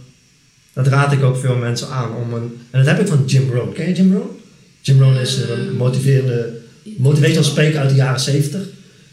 dat 0.74 0.88
raad 0.88 1.12
ik 1.12 1.24
ook 1.24 1.38
veel 1.38 1.56
mensen 1.56 1.88
aan. 1.88 2.16
Om 2.16 2.34
een, 2.34 2.60
en 2.72 2.84
dat 2.84 2.88
heb 2.88 3.00
ik 3.00 3.08
van 3.08 3.24
Jim 3.26 3.52
Rohn. 3.52 3.74
Ken 3.74 3.88
je 3.88 3.94
Jim 3.94 4.14
Rohn? 4.14 4.40
Jim 4.82 5.02
Rohn 5.02 5.16
is 5.16 5.38
een 5.38 5.76
motiverende 5.76 6.60
motivational 6.98 7.44
spreker 7.44 7.80
uit 7.80 7.90
de 7.90 7.96
jaren 7.96 8.20
70. 8.20 8.62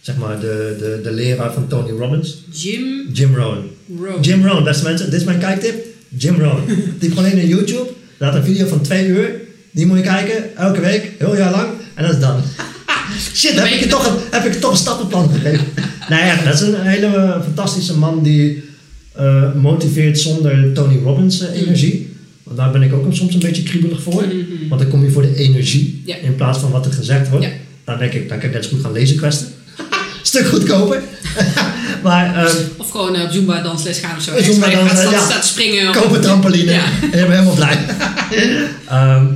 Zeg 0.00 0.16
maar 0.16 0.40
de, 0.40 0.76
de, 0.78 1.00
de 1.02 1.10
leraar 1.10 1.52
van 1.52 1.68
Tony 1.68 1.90
Robbins. 1.90 2.44
Jim 2.50 3.08
Jim 3.12 3.36
Rohn. 3.36 3.70
Rohn. 4.00 4.20
Jim 4.20 4.46
Rohn, 4.46 4.64
beste 4.64 4.84
mensen. 4.84 5.10
Dit 5.10 5.20
is 5.20 5.26
mijn 5.26 5.38
kijktip. 5.38 5.86
Jim 6.08 6.40
Rohn. 6.40 6.64
Die 6.98 7.10
gewoon 7.10 7.24
in 7.24 7.48
YouTube. 7.48 7.88
Laat 8.18 8.34
een 8.34 8.44
video 8.44 8.66
van 8.66 8.80
twee 8.80 9.06
uur. 9.06 9.30
Die 9.70 9.86
moet 9.86 9.96
je 9.96 10.02
kijken. 10.02 10.56
Elke 10.56 10.80
week. 10.80 11.12
Heel 11.18 11.36
jaar 11.36 11.50
lang. 11.50 11.68
En 11.94 12.04
dat 12.04 12.12
is 12.14 12.20
dan. 12.26 12.40
Shit, 13.34 13.52
heb 13.54 13.64
ik, 13.64 13.80
je 13.80 13.86
toch 13.86 14.06
een, 14.06 14.22
heb 14.30 14.44
ik 14.44 14.52
je 14.52 14.58
toch 14.58 14.70
een 14.70 14.76
stappenplan 14.76 15.30
gegeven. 15.30 15.66
nou 16.10 16.24
ja, 16.24 16.42
dat 16.44 16.54
is 16.54 16.60
een 16.60 16.80
hele 16.80 17.40
fantastische 17.44 17.98
man 17.98 18.22
die 18.22 18.62
eh, 19.12 19.54
motiveert 19.54 20.18
zonder 20.18 20.72
Tony 20.72 20.98
Robbins 21.02 21.40
energie. 21.48 22.16
Want 22.42 22.56
daar 22.56 22.70
ben 22.70 22.82
ik 22.82 22.92
ook 22.92 23.14
soms 23.14 23.34
een 23.34 23.40
beetje 23.40 23.62
kriebelig 23.62 24.02
voor. 24.02 24.26
Mhm. 24.26 24.68
Want 24.68 24.80
dan 24.80 24.90
kom 24.90 25.04
je 25.04 25.10
voor 25.10 25.22
de 25.22 25.36
energie 25.36 26.02
Ja. 26.06 26.16
in 26.16 26.34
plaats 26.34 26.58
van 26.58 26.70
wat 26.70 26.86
er 26.86 26.92
gezegd 26.92 27.28
wordt. 27.28 27.44
Ja. 27.44 27.50
Dan 27.84 27.98
denk 27.98 28.12
ik, 28.12 28.28
dan 28.28 28.38
kan 28.38 28.48
ik 28.48 28.54
net 28.54 28.64
zo 28.64 28.70
goed 28.70 28.80
gaan 28.80 28.92
lezen 28.92 29.16
questen. 29.16 29.46
Stuk 30.28 30.46
goedkoper. 30.46 31.02
maar 32.02 32.46
ehm, 32.46 32.56
Of 32.76 32.90
gewoon 32.90 33.14
eh, 33.14 33.22
op 33.22 33.30
Zumba 33.30 33.62
dansles 33.62 33.98
gaan 33.98 34.16
of 34.16 34.22
zo. 34.22 34.42
Zumba 34.42 34.68
je 34.68 34.76
gaat 34.76 35.10
ja. 35.10 35.24
staat 35.24 35.44
springen. 35.46 35.92
koop 35.92 36.12
een 36.12 36.20
trampoline 36.20 36.72
Ja. 36.72 36.84
en 36.84 37.18
je 37.18 37.26
bent 37.26 37.28
helemaal 37.28 37.54
blij. 37.54 37.78
Ehm, 38.88 39.26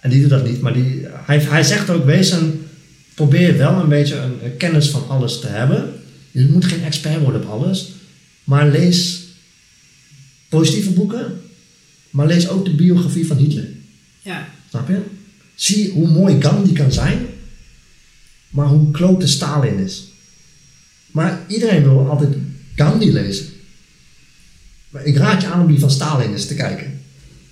en 0.00 0.10
die 0.10 0.20
doet 0.20 0.30
dat 0.30 0.44
niet. 0.44 0.60
Maar 0.60 0.72
die, 0.72 1.06
hij, 1.24 1.38
hij 1.38 1.62
zegt 1.62 1.90
ook, 1.90 2.04
wees 2.04 2.30
een, 2.30 2.66
probeer 3.14 3.58
wel 3.58 3.72
een 3.72 3.88
beetje 3.88 4.16
een, 4.16 4.38
een 4.44 4.56
kennis 4.56 4.88
van 4.88 5.04
alles 5.08 5.40
te 5.40 5.46
hebben. 5.46 5.92
Je 6.30 6.48
moet 6.52 6.64
geen 6.64 6.84
expert 6.84 7.20
worden 7.20 7.42
op 7.42 7.50
alles. 7.50 7.90
Maar 8.44 8.66
lees 8.68 9.20
positieve 10.48 10.90
boeken. 10.90 11.40
Maar 12.10 12.26
lees 12.26 12.48
ook 12.48 12.64
de 12.64 12.74
biografie 12.74 13.26
van 13.26 13.36
Hitler. 13.36 13.68
Ja. 14.22 14.48
Snap 14.68 14.88
je? 14.88 15.00
Zie 15.54 15.90
hoe 15.90 16.08
mooi 16.08 16.36
Gandhi 16.42 16.72
kan 16.72 16.92
zijn, 16.92 17.26
maar 18.56 18.66
hoe 18.66 18.90
klote 18.90 19.26
Stalin 19.26 19.78
is. 19.78 20.04
Maar 21.10 21.40
iedereen 21.46 21.82
wil 21.82 22.08
altijd 22.08 22.36
Gandhi 22.74 23.12
lezen. 23.12 23.46
Maar 24.88 25.04
ik 25.04 25.16
raad 25.16 25.42
je 25.42 25.48
aan 25.48 25.60
om 25.60 25.66
die 25.66 25.78
van 25.78 25.90
Stalin 25.90 26.32
eens 26.32 26.46
te 26.46 26.54
kijken. 26.54 27.00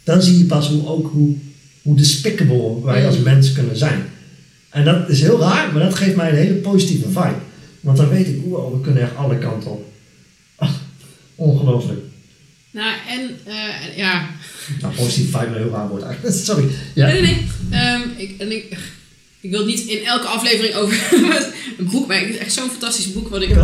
Dan 0.02 0.22
zie 0.22 0.38
je 0.38 0.44
pas 0.44 0.68
hoe, 0.68 0.86
ook 0.86 1.12
hoe, 1.12 1.34
hoe 1.82 1.96
despicable 1.96 2.82
wij 2.82 3.06
als 3.06 3.18
mens 3.18 3.52
kunnen 3.52 3.76
zijn. 3.76 4.04
En 4.70 4.84
dat 4.84 5.08
is 5.08 5.20
heel 5.20 5.40
raar, 5.40 5.72
maar 5.72 5.82
dat 5.82 5.94
geeft 5.94 6.16
mij 6.16 6.28
een 6.30 6.36
hele 6.36 6.54
positieve 6.54 7.06
vibe. 7.06 7.38
Want 7.80 7.96
dan 7.96 8.08
weet 8.08 8.26
ik, 8.26 8.40
wow, 8.44 8.74
we 8.74 8.80
kunnen 8.80 9.02
echt 9.02 9.16
alle 9.16 9.38
kanten 9.38 9.70
op. 9.70 9.92
Ach, 10.56 10.80
ongelooflijk. 11.34 12.00
Nou, 12.70 12.94
en 13.08 13.30
eh, 13.44 13.96
ja. 13.96 14.28
Nou, 14.80 14.94
positieve 14.94 15.38
vibe 15.38 15.58
heel 15.58 15.70
raar 15.70 15.88
woord 15.88 16.02
eigenlijk. 16.02 16.36
Sorry. 16.44 16.68
Ja. 16.94 17.06
Nee, 17.06 17.20
nee, 17.20 17.46
nee. 17.70 17.80
Ehm, 17.80 18.02
ik, 18.16 18.34
en 18.38 18.52
ik, 18.52 18.78
ik 19.44 19.50
wil 19.50 19.64
niet 19.64 19.80
in 19.80 20.04
elke 20.04 20.26
aflevering 20.26 20.74
over 20.74 20.96
een 21.78 21.88
boek, 21.90 22.06
maar 22.06 22.20
het 22.20 22.28
is 22.28 22.36
echt 22.36 22.52
zo'n 22.52 22.70
fantastisch 22.70 23.12
boek 23.12 23.28
wat 23.28 23.42
ik... 23.42 23.56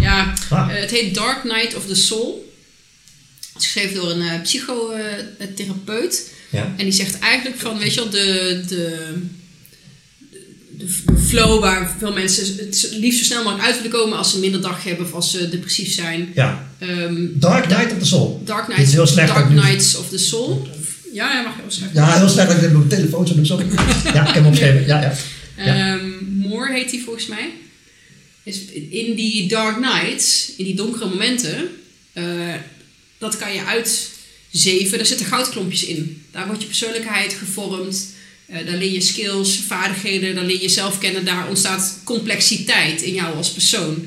Ja, 0.00 0.34
eh, 0.50 0.66
het 0.68 0.90
heet 0.90 1.14
Dark 1.14 1.44
Night 1.44 1.74
of 1.76 1.86
the 1.86 1.94
Soul. 1.94 2.52
Het 3.52 3.62
is 3.62 3.68
geschreven 3.68 3.94
door 3.94 4.10
een 4.10 4.22
eh, 4.22 4.42
psychotherapeut. 4.42 6.30
Ja. 6.50 6.74
En 6.76 6.84
die 6.84 6.92
zegt 6.92 7.18
eigenlijk 7.18 7.60
van, 7.60 7.78
weet 7.78 7.94
je 7.94 8.00
wel, 8.00 8.10
de, 8.10 8.62
de, 8.68 9.14
de, 10.70 10.88
flow 11.26 11.60
waar 11.60 11.94
veel 11.98 12.12
mensen 12.12 12.66
het 12.66 12.88
liefst 12.92 13.18
zo 13.18 13.24
snel 13.24 13.42
mogelijk 13.42 13.66
uit 13.66 13.76
willen 13.76 13.98
komen 13.98 14.18
als 14.18 14.30
ze 14.30 14.38
minder 14.38 14.60
dag 14.60 14.84
hebben 14.84 15.06
of 15.06 15.12
als 15.12 15.30
ze 15.30 15.48
depressief 15.48 15.92
zijn. 15.92 16.32
ja. 16.34 16.66
Ehm, 16.78 17.26
Dark 17.32 17.68
Night 17.68 17.92
of 17.92 17.98
the 17.98 18.06
Soul. 18.06 18.42
Dark 18.44 18.66
Dit 18.66 18.76
Nights, 18.76 18.88
is 18.88 18.94
heel 18.94 19.06
slecht 19.06 19.28
Dark 19.28 19.50
Nights 19.50 19.96
of 19.96 20.08
the 20.08 20.18
Soul. 20.18 20.68
Ja, 21.18 21.32
ja, 21.32 21.42
mag 21.42 21.54
je. 21.76 21.84
Ja, 21.92 22.18
heel 22.18 22.28
slecht 22.28 22.46
dat 22.48 22.56
ik 22.56 22.62
dit 22.62 22.70
op 22.70 22.76
mijn 22.76 22.88
telefoon 22.88 23.46
sorry. 23.46 23.66
Ja, 24.16 24.28
ik 24.28 24.34
heb 24.34 24.34
hem 24.34 24.46
opgeschreven. 24.46 24.86
Ja, 24.86 25.00
ja. 25.00 25.12
Ja. 25.56 25.94
Ehm, 25.94 26.24
Moore 26.24 26.72
heet 26.72 26.90
die 26.90 27.02
volgens 27.02 27.26
mij. 27.26 27.50
Is 28.42 28.64
in 28.90 29.14
die 29.14 29.48
dark 29.48 29.78
nights, 29.80 30.52
in 30.56 30.64
die 30.64 30.74
donkere 30.74 31.08
momenten, 31.08 31.68
eh, 32.12 32.24
dat 33.18 33.36
kan 33.36 33.52
je 33.52 33.64
uitzeven. 33.64 34.98
Daar 34.98 35.06
zitten 35.06 35.26
goudklompjes 35.26 35.84
in. 35.84 36.22
Daar 36.30 36.46
wordt 36.46 36.60
je 36.60 36.66
persoonlijkheid 36.66 37.32
gevormd. 37.32 38.06
Eh, 38.46 38.66
daar 38.66 38.76
leer 38.76 38.92
je 38.92 39.00
skills, 39.00 39.58
vaardigheden, 39.66 40.34
daar 40.34 40.44
leer 40.44 40.62
je 40.62 40.68
zelf 40.68 40.98
kennen. 40.98 41.24
Daar 41.24 41.48
ontstaat 41.48 41.98
complexiteit 42.04 43.02
in 43.02 43.14
jou 43.14 43.36
als 43.36 43.50
persoon. 43.50 44.06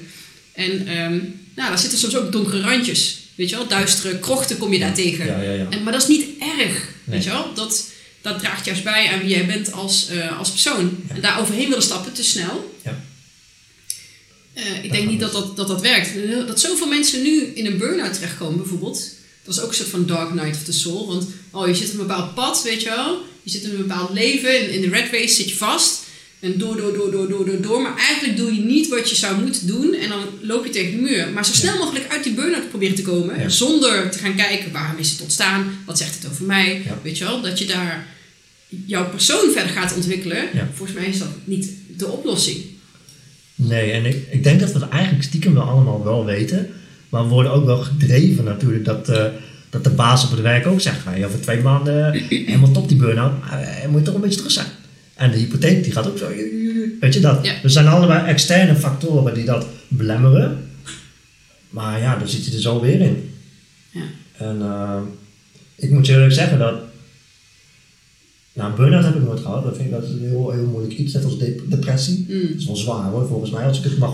En 0.53 0.87
ehm, 0.87 1.17
nou, 1.55 1.69
daar 1.69 1.79
zitten 1.79 1.99
soms 1.99 2.15
ook 2.15 2.31
donkere 2.31 2.61
randjes. 2.61 3.20
Weet 3.41 3.49
je 3.49 3.55
wel, 3.55 3.67
duistere 3.67 4.19
krochten 4.19 4.57
kom 4.57 4.73
je 4.73 4.79
daar 4.79 4.93
tegen. 4.93 5.25
Ja, 5.25 5.41
ja, 5.41 5.51
ja. 5.51 5.67
En, 5.69 5.83
maar 5.83 5.93
dat 5.93 6.01
is 6.01 6.07
niet 6.07 6.27
erg. 6.39 6.57
Nee. 6.59 6.83
Weet 7.03 7.23
je 7.23 7.29
wel? 7.29 7.53
Dat, 7.53 7.87
dat 8.21 8.39
draagt 8.39 8.65
juist 8.65 8.83
bij 8.83 9.09
aan 9.11 9.19
wie 9.19 9.29
jij 9.29 9.45
bent 9.45 9.71
als, 9.71 10.07
eh, 10.07 10.37
als 10.37 10.49
persoon. 10.49 10.97
En 11.07 11.21
daar 11.21 11.39
overheen 11.39 11.67
willen 11.67 11.83
stappen 11.83 12.13
te 12.13 12.23
snel. 12.23 12.75
Ja. 12.83 13.03
Eh, 14.53 14.83
ik 14.83 14.91
denk 14.91 15.09
niet 15.09 15.19
dat 15.19 15.31
dat, 15.31 15.55
dat 15.55 15.67
dat 15.67 15.81
werkt. 15.81 16.09
Dat 16.47 16.59
zoveel 16.59 16.87
mensen 16.87 17.21
nu 17.21 17.43
in 17.43 17.65
een 17.65 17.77
burn-out 17.77 18.13
terechtkomen 18.13 18.57
bijvoorbeeld. 18.57 19.09
Dat 19.43 19.55
is 19.55 19.61
ook 19.61 19.69
een 19.69 19.75
soort 19.75 19.89
van 19.89 20.05
dark 20.05 20.33
night 20.33 20.55
of 20.55 20.63
the 20.63 20.73
soul. 20.73 21.07
Want 21.07 21.27
oh, 21.51 21.67
je 21.67 21.75
zit 21.75 21.87
op 21.87 21.99
een 21.99 22.07
bepaald 22.07 22.33
pad, 22.33 22.63
weet 22.63 22.81
je 22.81 22.89
wel. 22.89 23.21
Je 23.43 23.49
zit 23.51 23.63
in 23.63 23.69
een 23.69 23.77
bepaald 23.77 24.13
leven. 24.13 24.61
In, 24.61 24.69
in 24.71 24.81
de 24.81 24.89
red 24.89 25.11
race 25.11 25.33
zit 25.33 25.49
je 25.49 25.55
vast. 25.55 26.00
En 26.41 26.57
door, 26.57 26.77
door, 26.77 26.93
door, 26.93 27.11
door, 27.11 27.29
door, 27.29 27.45
door, 27.45 27.61
door. 27.61 27.81
Maar 27.81 27.97
eigenlijk 27.97 28.37
doe 28.37 28.55
je 28.55 28.61
niet 28.61 28.87
wat 28.87 29.09
je 29.09 29.15
zou 29.15 29.41
moeten 29.41 29.67
doen. 29.67 29.93
En 29.93 30.09
dan 30.09 30.21
loop 30.41 30.65
je 30.65 30.71
tegen 30.71 30.91
de 30.91 31.01
muur. 31.01 31.29
Maar 31.33 31.45
zo 31.45 31.53
snel 31.53 31.77
mogelijk 31.77 32.05
uit 32.11 32.23
die 32.23 32.33
burn-out 32.33 32.69
proberen 32.69 32.95
te 32.95 33.01
komen. 33.01 33.39
Ja. 33.39 33.49
Zonder 33.49 34.11
te 34.11 34.17
gaan 34.17 34.35
kijken 34.35 34.71
waarom 34.71 34.97
is 34.97 35.11
het 35.11 35.21
ontstaan. 35.21 35.65
Wat 35.85 35.97
zegt 35.97 36.15
het 36.15 36.31
over 36.31 36.45
mij. 36.45 36.81
Ja. 36.85 36.97
Weet 37.03 37.17
je 37.17 37.23
wel. 37.23 37.41
Dat 37.41 37.59
je 37.59 37.65
daar 37.65 38.07
jouw 38.85 39.09
persoon 39.09 39.51
verder 39.51 39.71
gaat 39.71 39.95
ontwikkelen. 39.95 40.43
Ja. 40.53 40.69
Volgens 40.73 40.97
mij 40.97 41.07
is 41.07 41.19
dat 41.19 41.31
niet 41.43 41.69
de 41.97 42.07
oplossing. 42.07 42.57
Nee, 43.55 43.91
en 43.91 44.05
ik, 44.05 44.27
ik 44.31 44.43
denk 44.43 44.59
dat 44.59 44.71
we 44.71 44.79
het 44.79 44.89
eigenlijk 44.89 45.23
stiekem 45.23 45.53
wel 45.53 45.63
allemaal 45.63 46.03
wel 46.03 46.25
weten. 46.25 46.69
Maar 47.09 47.23
we 47.23 47.29
worden 47.29 47.51
ook 47.51 47.65
wel 47.65 47.81
gedreven 47.81 48.43
natuurlijk 48.43 48.85
dat, 48.85 49.09
eh, 49.09 49.25
dat 49.69 49.83
de 49.83 49.89
baas 49.89 50.23
op 50.23 50.31
het 50.31 50.41
werk 50.41 50.67
ook 50.67 50.81
zegt... 50.81 50.99
Van, 50.99 51.23
over 51.23 51.41
twee 51.41 51.61
maanden 51.61 52.13
eh, 52.13 52.21
helemaal 52.29 52.71
top 52.71 52.87
die 52.87 52.97
burn-out, 52.97 53.33
eh, 53.51 53.87
moet 53.89 53.99
je 53.99 54.05
toch 54.05 54.15
een 54.15 54.21
beetje 54.21 54.37
terug 54.37 54.51
zijn. 54.51 54.67
En 55.21 55.31
de 55.31 55.37
hypotheek 55.37 55.83
die 55.83 55.91
gaat 55.91 56.07
ook 56.07 56.17
zo... 56.17 56.27
Weet 56.99 57.13
je 57.13 57.19
dat? 57.19 57.45
Ja. 57.45 57.53
Er 57.63 57.69
zijn 57.69 57.87
allebei 57.87 58.27
externe 58.27 58.75
factoren 58.75 59.33
die 59.33 59.45
dat 59.45 59.65
belemmeren. 59.87 60.69
Maar 61.69 61.99
ja, 61.99 62.17
dan 62.17 62.27
zit 62.27 62.45
je 62.45 62.51
er 62.51 62.61
zo 62.61 62.79
weer 62.81 63.01
in. 63.01 63.29
Ja. 63.91 64.01
En 64.37 64.61
eh, 64.61 64.97
ik 65.75 65.89
moet 65.91 66.05
je 66.05 66.13
eerlijk 66.13 66.33
zeggen 66.33 66.59
dat... 66.59 66.79
Nou, 68.53 68.69
een 68.69 68.75
burn-out 68.75 69.03
heb 69.03 69.15
ik 69.15 69.23
nooit 69.23 69.39
gehad. 69.39 69.63
Dat 69.63 69.75
vind 69.75 69.85
ik 69.87 69.91
dat 69.91 70.03
een 70.09 70.19
heel, 70.19 70.51
heel 70.51 70.65
moeilijk 70.65 70.93
iets, 70.97 71.13
net 71.13 71.23
als 71.23 71.37
de- 71.39 71.63
depressie. 71.67 72.25
Mm. 72.29 72.47
Dat 72.47 72.59
is 72.59 72.65
wel 72.65 72.75
zwaar 72.75 73.09
hoor, 73.09 73.27
volgens 73.27 73.51
mij, 73.51 73.65
als 73.65 73.77
ik 73.77 73.83
het 73.83 73.97
mag 73.97 74.13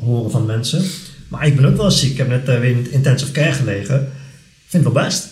horen 0.00 0.30
van 0.30 0.46
mensen. 0.46 0.84
Maar 1.28 1.46
ik 1.46 1.56
ben 1.56 1.64
ook 1.64 1.76
wel 1.76 1.90
ziek. 1.90 2.10
Ik 2.10 2.16
heb 2.16 2.28
net 2.28 2.48
eh, 2.48 2.60
weer 2.60 2.70
in 2.70 2.90
intensive 2.92 3.32
care 3.32 3.52
gelegen. 3.52 4.00
Ik 4.00 4.66
vind 4.66 4.84
het 4.84 4.92
wel 4.92 5.02
best. 5.04 5.24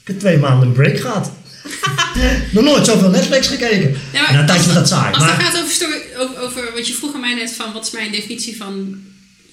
Ik 0.00 0.06
heb 0.06 0.18
twee 0.18 0.38
maanden 0.38 0.68
een 0.68 0.74
break 0.74 0.98
gehad. 0.98 1.30
Nog 2.52 2.64
nooit 2.64 2.86
zoveel 2.86 3.10
Netflix 3.10 3.46
gekeken. 3.48 3.90
Ja, 4.12 4.20
maar 4.20 4.30
en 4.30 4.38
een 4.38 4.46
tijdje 4.46 4.72
dat 4.72 4.88
saai. 4.88 5.14
Als 5.14 5.24
het 5.24 5.36
Maar, 5.36 5.44
gaat 5.44 5.60
over, 5.62 5.72
sto- 5.74 6.18
over, 6.18 6.38
over 6.40 6.62
wat 6.74 6.86
je 6.86 6.94
vroeg 6.94 7.14
aan 7.14 7.20
mij 7.20 7.34
net 7.34 7.52
van 7.52 7.72
wat 7.72 7.86
is 7.86 7.90
mijn 7.90 8.12
definitie 8.12 8.56
van 8.56 8.98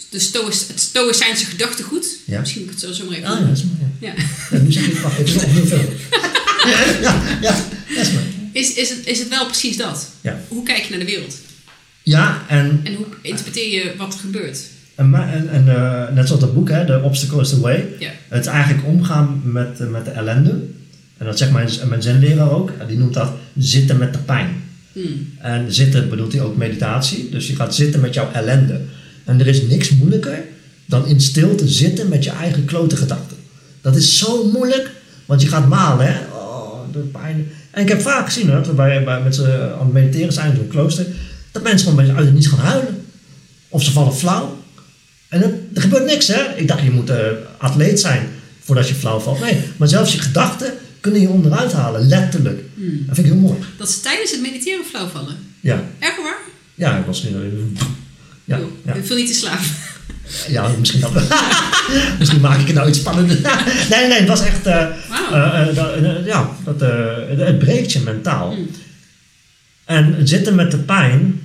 de 0.10 0.20
stoïs, 0.20 0.66
het 0.68 0.80
stoïcijnse 0.80 1.46
gedachtegoed. 1.46 2.06
Ja. 2.26 2.40
Misschien 2.40 2.62
moet 2.66 2.74
ik 2.74 2.80
het 2.82 2.90
zo, 2.96 3.04
zo 3.04 3.10
maar 3.10 3.18
even 3.18 3.30
ah, 3.30 3.40
ja, 3.40 3.46
dat 3.46 3.58
is 3.58 3.64
mooi. 3.64 3.78
Ja. 4.00 4.08
Ja. 4.08 4.24
Ja, 4.52 4.64
nu 4.64 4.72
zeg 4.72 4.86
ik, 4.88 4.98
wacht, 4.98 5.18
het 5.18 5.28
is 5.28 5.34
nog 5.34 5.44
opnieuw 5.44 5.66
film. 5.76 5.86
ja, 7.02 7.22
ja, 7.42 7.56
dat 7.96 8.06
is 8.06 8.12
mooi. 8.12 8.26
Is, 8.52 8.74
is, 8.74 8.90
het, 8.90 9.00
is 9.06 9.20
het 9.20 9.28
wel 9.30 9.46
precies 9.46 9.78
dat? 9.78 10.10
Ja. 10.22 10.40
Hoe 10.48 10.64
kijk 10.64 10.84
je 10.84 10.90
naar 10.90 11.00
de 11.00 11.06
wereld? 11.06 11.36
Ja, 12.04 12.44
en, 12.48 12.80
En 12.84 12.94
hoe 12.96 13.06
interpreteer 13.22 13.70
je 13.84 13.94
wat 13.98 14.14
er 14.14 14.20
gebeurt? 14.20 14.60
en, 14.96 15.14
en, 15.14 15.50
en 15.50 15.68
eh, 15.76 16.14
net 16.16 16.28
zoals 16.28 16.42
dat 16.42 16.54
boek, 16.54 16.70
hè, 16.70 16.86
The 16.86 17.02
Obstacle 17.04 17.42
is 17.42 17.50
the 17.50 17.60
Way. 17.60 17.86
Ja. 18.00 18.10
Het 18.28 18.46
is 18.46 18.52
eigenlijk 18.52 18.88
omgaan 18.88 19.42
met, 19.44 19.90
met 19.92 20.06
de 20.06 20.12
ellende. 20.12 20.60
En 21.18 21.26
dat 21.26 21.38
zegt 21.38 21.52
mijn, 21.52 21.70
mijn 21.88 22.02
zenleraar 22.02 22.52
ook. 22.52 22.72
Die 22.88 22.98
noemt 22.98 23.14
dat 23.14 23.32
zitten 23.58 23.98
met 23.98 24.14
de 24.14 24.20
pijn. 24.20 24.64
Hmm. 24.92 25.34
En 25.38 25.74
zitten 25.74 26.10
bedoelt 26.10 26.34
hij 26.34 26.42
ook 26.42 26.58
meditatie. 26.58 27.30
Dus 27.30 27.48
je 27.48 27.56
gaat 27.56 27.76
zitten 27.76 28.00
met 28.00 28.14
jouw 28.14 28.32
ellende. 28.32 28.82
En 29.24 29.40
er 29.40 29.48
is 29.48 29.62
niks 29.62 29.90
moeilijker 29.90 30.44
dan 30.86 31.08
in 31.08 31.22
stilte 31.22 31.68
zitten 31.68 32.10
met 32.10 32.24
je 32.24 32.30
eigen 32.30 32.66
klote 32.66 32.96
gedachten. 32.96 33.38
Dat 33.82 33.96
is 33.96 34.18
zo 34.18 34.52
moeilijk, 34.52 34.92
want 35.26 35.42
je 35.42 35.48
gaat 35.48 35.68
malen, 35.68 36.06
hè? 36.06 36.20
Oh, 36.32 36.80
de 36.92 37.00
pijn. 37.00 37.48
En 37.72 37.82
ik 37.82 37.90
heb 37.90 38.02
vaak 38.02 38.26
gezien, 38.26 38.48
hè, 38.50 38.56
dat 38.56 38.68
we 38.68 38.74
bij, 38.74 39.04
bij, 39.04 39.22
met 39.22 39.36
ze 39.36 39.74
aan 39.80 39.86
het 39.86 39.94
mediteren 39.94 40.34
zijn 40.34 40.54
in 40.54 40.60
een 40.60 40.68
klooster, 40.68 41.06
dat 41.52 41.64
mensen 41.64 41.90
gewoon 41.90 42.16
uit 42.16 42.26
het 42.26 42.34
niets 42.34 42.48
gaan 42.48 42.60
huilen. 42.60 43.06
Of 43.70 43.84
ze 43.84 43.92
vallen 43.92 44.14
flauw. 44.16 44.58
En 45.30 45.70
er 45.74 45.82
gebeurt 45.82 46.06
niks, 46.06 46.28
hè? 46.28 46.56
Ik 46.56 46.68
dacht, 46.68 46.84
je 46.84 46.92
moet 46.92 47.10
eh, 47.10 47.18
atleet 47.58 48.00
zijn 48.00 48.28
voordat 48.60 48.88
je 48.88 48.96
flauw 48.96 49.20
valt. 49.20 49.40
Nee, 49.40 49.60
maar 49.78 49.88
zelfs 49.88 50.14
je 50.14 50.20
gedachten 50.20 50.74
kunnen 51.02 51.22
je 51.22 51.30
onderuit 51.30 51.72
halen, 51.72 52.08
letterlijk. 52.08 52.62
Hmm. 52.76 53.04
Dat 53.06 53.16
vind 53.16 53.28
ik 53.28 53.34
heel 53.34 53.42
mooi. 53.42 53.60
Dat 53.78 53.92
ze 53.92 54.00
tijdens 54.00 54.32
het 54.32 54.42
mediteren 54.42 54.86
flauw 54.86 55.08
vallen. 55.08 55.36
Ja, 55.60 55.84
Echt 56.00 56.18
waar? 56.18 56.38
ja 56.76 56.98
ik 56.98 57.06
was 57.06 57.24
nu. 57.24 57.30
Ja, 58.44 58.60
ja. 58.86 58.94
Ik 58.94 59.06
viel 59.06 59.16
niet 59.16 59.28
te 59.28 59.34
slapen. 59.34 59.66
Ja, 60.48 60.72
misschien 60.80 61.00
dat 61.00 61.12
Misschien 62.20 62.42
maak 62.42 62.60
ik 62.60 62.68
het 62.68 62.76
nou 62.76 62.88
iets 62.90 63.00
spannender. 63.00 63.40
nee, 63.90 64.08
nee, 64.08 64.20
het 64.20 64.28
was 64.28 64.42
echt... 64.42 64.66
eh, 64.66 64.86
Wauw. 65.10 65.32
eh, 65.32 65.78
eh, 66.18 66.26
ja, 66.26 66.50
dat, 66.64 66.80
het- 66.80 67.60
breekt 67.60 67.92
je 67.92 68.00
mentaal. 68.00 68.56
Mm. 68.56 68.68
En 69.86 70.28
zitten 70.28 70.56
met 70.56 70.72
de 70.72 70.78
pijn, 70.78 71.42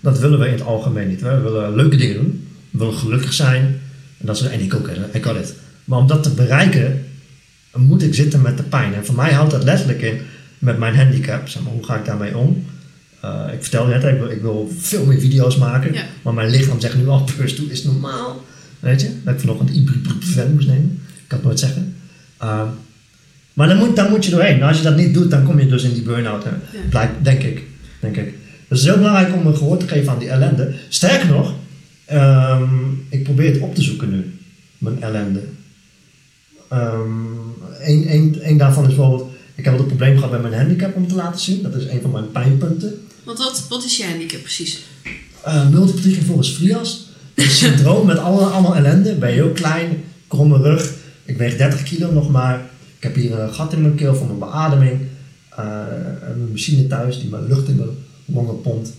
dat 0.00 0.18
willen 0.18 0.38
we 0.38 0.46
in 0.46 0.52
het 0.52 0.62
algemeen 0.62 1.08
niet. 1.08 1.20
We 1.20 1.40
willen 1.40 1.74
leuke 1.74 1.96
dingen 1.96 2.14
doen. 2.16 2.48
We 2.70 2.78
willen 2.78 2.94
gelukkig 2.94 3.32
zijn. 3.32 3.80
En, 4.18 4.26
dat 4.26 4.36
is, 4.36 4.42
en 4.42 4.60
ik 4.60 4.74
ook, 4.74 4.86
hè, 4.88 4.94
ik 5.12 5.20
kan 5.20 5.36
het. 5.36 5.54
Maar 5.84 5.98
om 5.98 6.06
dat 6.06 6.22
te 6.22 6.30
bereiken, 6.30 7.07
moet 7.76 8.02
ik 8.02 8.14
zitten 8.14 8.42
met 8.42 8.56
de 8.56 8.62
pijn. 8.62 8.94
En 8.94 9.06
voor 9.06 9.14
mij 9.14 9.32
houdt 9.32 9.50
dat 9.50 9.64
letterlijk 9.64 10.02
in 10.02 10.20
met 10.58 10.78
mijn 10.78 10.96
handicap. 10.96 11.48
Zeg 11.48 11.62
maar, 11.62 11.72
hoe 11.72 11.84
ga 11.84 11.96
ik 11.96 12.04
daarmee 12.04 12.36
om? 12.36 12.64
Eh, 13.20 13.44
ik 13.52 13.60
vertelde 13.60 13.92
net, 13.92 14.04
ik 14.04 14.18
wil, 14.18 14.30
ik 14.30 14.40
wil 14.40 14.72
veel 14.78 15.04
meer 15.04 15.20
video's 15.20 15.56
maken. 15.56 15.92
Ja. 15.92 16.02
Maar 16.22 16.34
mijn 16.34 16.50
lichaam 16.50 16.80
zegt 16.80 16.96
nu 16.96 17.08
al, 17.08 17.24
Purs, 17.36 17.56
doe 17.56 17.70
is 17.70 17.84
normaal. 17.84 18.44
Weet 18.80 19.00
je? 19.00 19.10
Dat 19.24 19.34
ik 19.34 19.40
vanochtend 19.40 19.70
ibuprofen 19.70 20.52
moest 20.54 20.68
nemen. 20.68 21.00
Ik 21.04 21.24
kan 21.26 21.38
het 21.38 21.46
nooit 21.46 21.58
zeggen. 21.58 21.96
Ehm, 22.38 22.66
maar 23.52 23.68
dan 23.68 23.76
moet, 23.76 23.96
dan 23.96 24.10
moet 24.10 24.24
je 24.24 24.30
doorheen. 24.30 24.58
Nou, 24.58 24.68
als 24.68 24.76
je 24.76 24.82
dat 24.82 24.96
niet 24.96 25.14
doet, 25.14 25.30
dan 25.30 25.44
kom 25.44 25.60
je 25.60 25.66
dus 25.66 25.82
in 25.82 25.92
die 25.92 26.02
burn-out. 26.02 26.44
hè. 26.44 26.50
Blijkt, 26.88 27.24
denk 27.24 27.42
ik. 27.42 27.62
Denk 28.00 28.16
ik. 28.16 28.24
Dus 28.24 28.38
het 28.68 28.78
is 28.78 28.84
heel 28.84 28.96
belangrijk 28.96 29.34
om 29.34 29.46
een 29.46 29.56
gehoor 29.56 29.76
te 29.76 29.88
geven 29.88 30.12
aan 30.12 30.18
die 30.18 30.28
ellende. 30.28 30.74
Sterker 30.88 31.28
nog, 31.28 31.54
ehm, 32.04 32.68
ik 33.08 33.22
probeer 33.22 33.52
het 33.52 33.60
op 33.60 33.74
te 33.74 33.82
zoeken 33.82 34.10
nu. 34.10 34.38
Mijn 34.78 35.02
ellende. 35.02 35.40
Eén 36.68 38.12
een, 38.12 38.38
een 38.42 38.56
daarvan 38.56 38.82
is 38.82 38.94
bijvoorbeeld... 38.94 39.30
Ik 39.54 39.64
heb 39.64 39.72
wel 39.72 39.82
het 39.82 39.96
probleem 39.96 40.16
gehad 40.16 40.30
met 40.30 40.42
mijn 40.42 40.54
handicap 40.54 40.96
om 40.96 41.08
te 41.08 41.14
laten 41.14 41.40
zien. 41.40 41.62
Dat 41.62 41.74
is 41.74 41.86
een 41.86 42.00
van 42.00 42.10
mijn 42.10 42.30
pijnpunten. 42.32 43.06
Want 43.24 43.38
wat, 43.38 43.66
wat 43.68 43.84
is 43.84 43.96
je 43.96 44.04
handicap 44.04 44.40
precies? 44.40 44.82
Uh, 45.46 45.68
multiple 45.68 46.02
trichomonas 46.02 46.48
frias. 46.50 47.08
Een 47.34 47.50
syndroom 47.50 48.06
met 48.06 48.18
alle, 48.18 48.44
allemaal 48.44 48.76
ellende. 48.76 49.14
Ben 49.14 49.32
heel 49.32 49.50
klein, 49.50 50.04
kromme 50.28 50.56
rug. 50.56 50.92
Ik 51.24 51.36
weeg 51.36 51.56
30 51.56 51.82
kilo 51.82 52.12
nog 52.12 52.30
maar. 52.30 52.60
Ik 52.96 53.02
heb 53.02 53.14
hier 53.14 53.38
een 53.38 53.54
gat 53.54 53.72
in 53.72 53.82
mijn 53.82 53.94
keel 53.94 54.14
voor 54.14 54.26
mijn 54.26 54.38
beademing. 54.38 55.00
Uh, 55.58 55.82
een 56.28 56.48
machine 56.50 56.86
thuis 56.86 57.20
die 57.20 57.30
mijn 57.30 57.46
lucht 57.46 57.68
in 57.68 57.76
mijn 57.76 57.88
longen 58.24 58.60
pompt. 58.60 58.92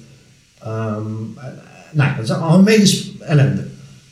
Um, 0.65 1.33
nou, 1.91 2.15
dat 2.15 2.23
is 2.23 2.31
allemaal 2.31 2.61
medische 2.61 3.11
ellende. 3.19 3.63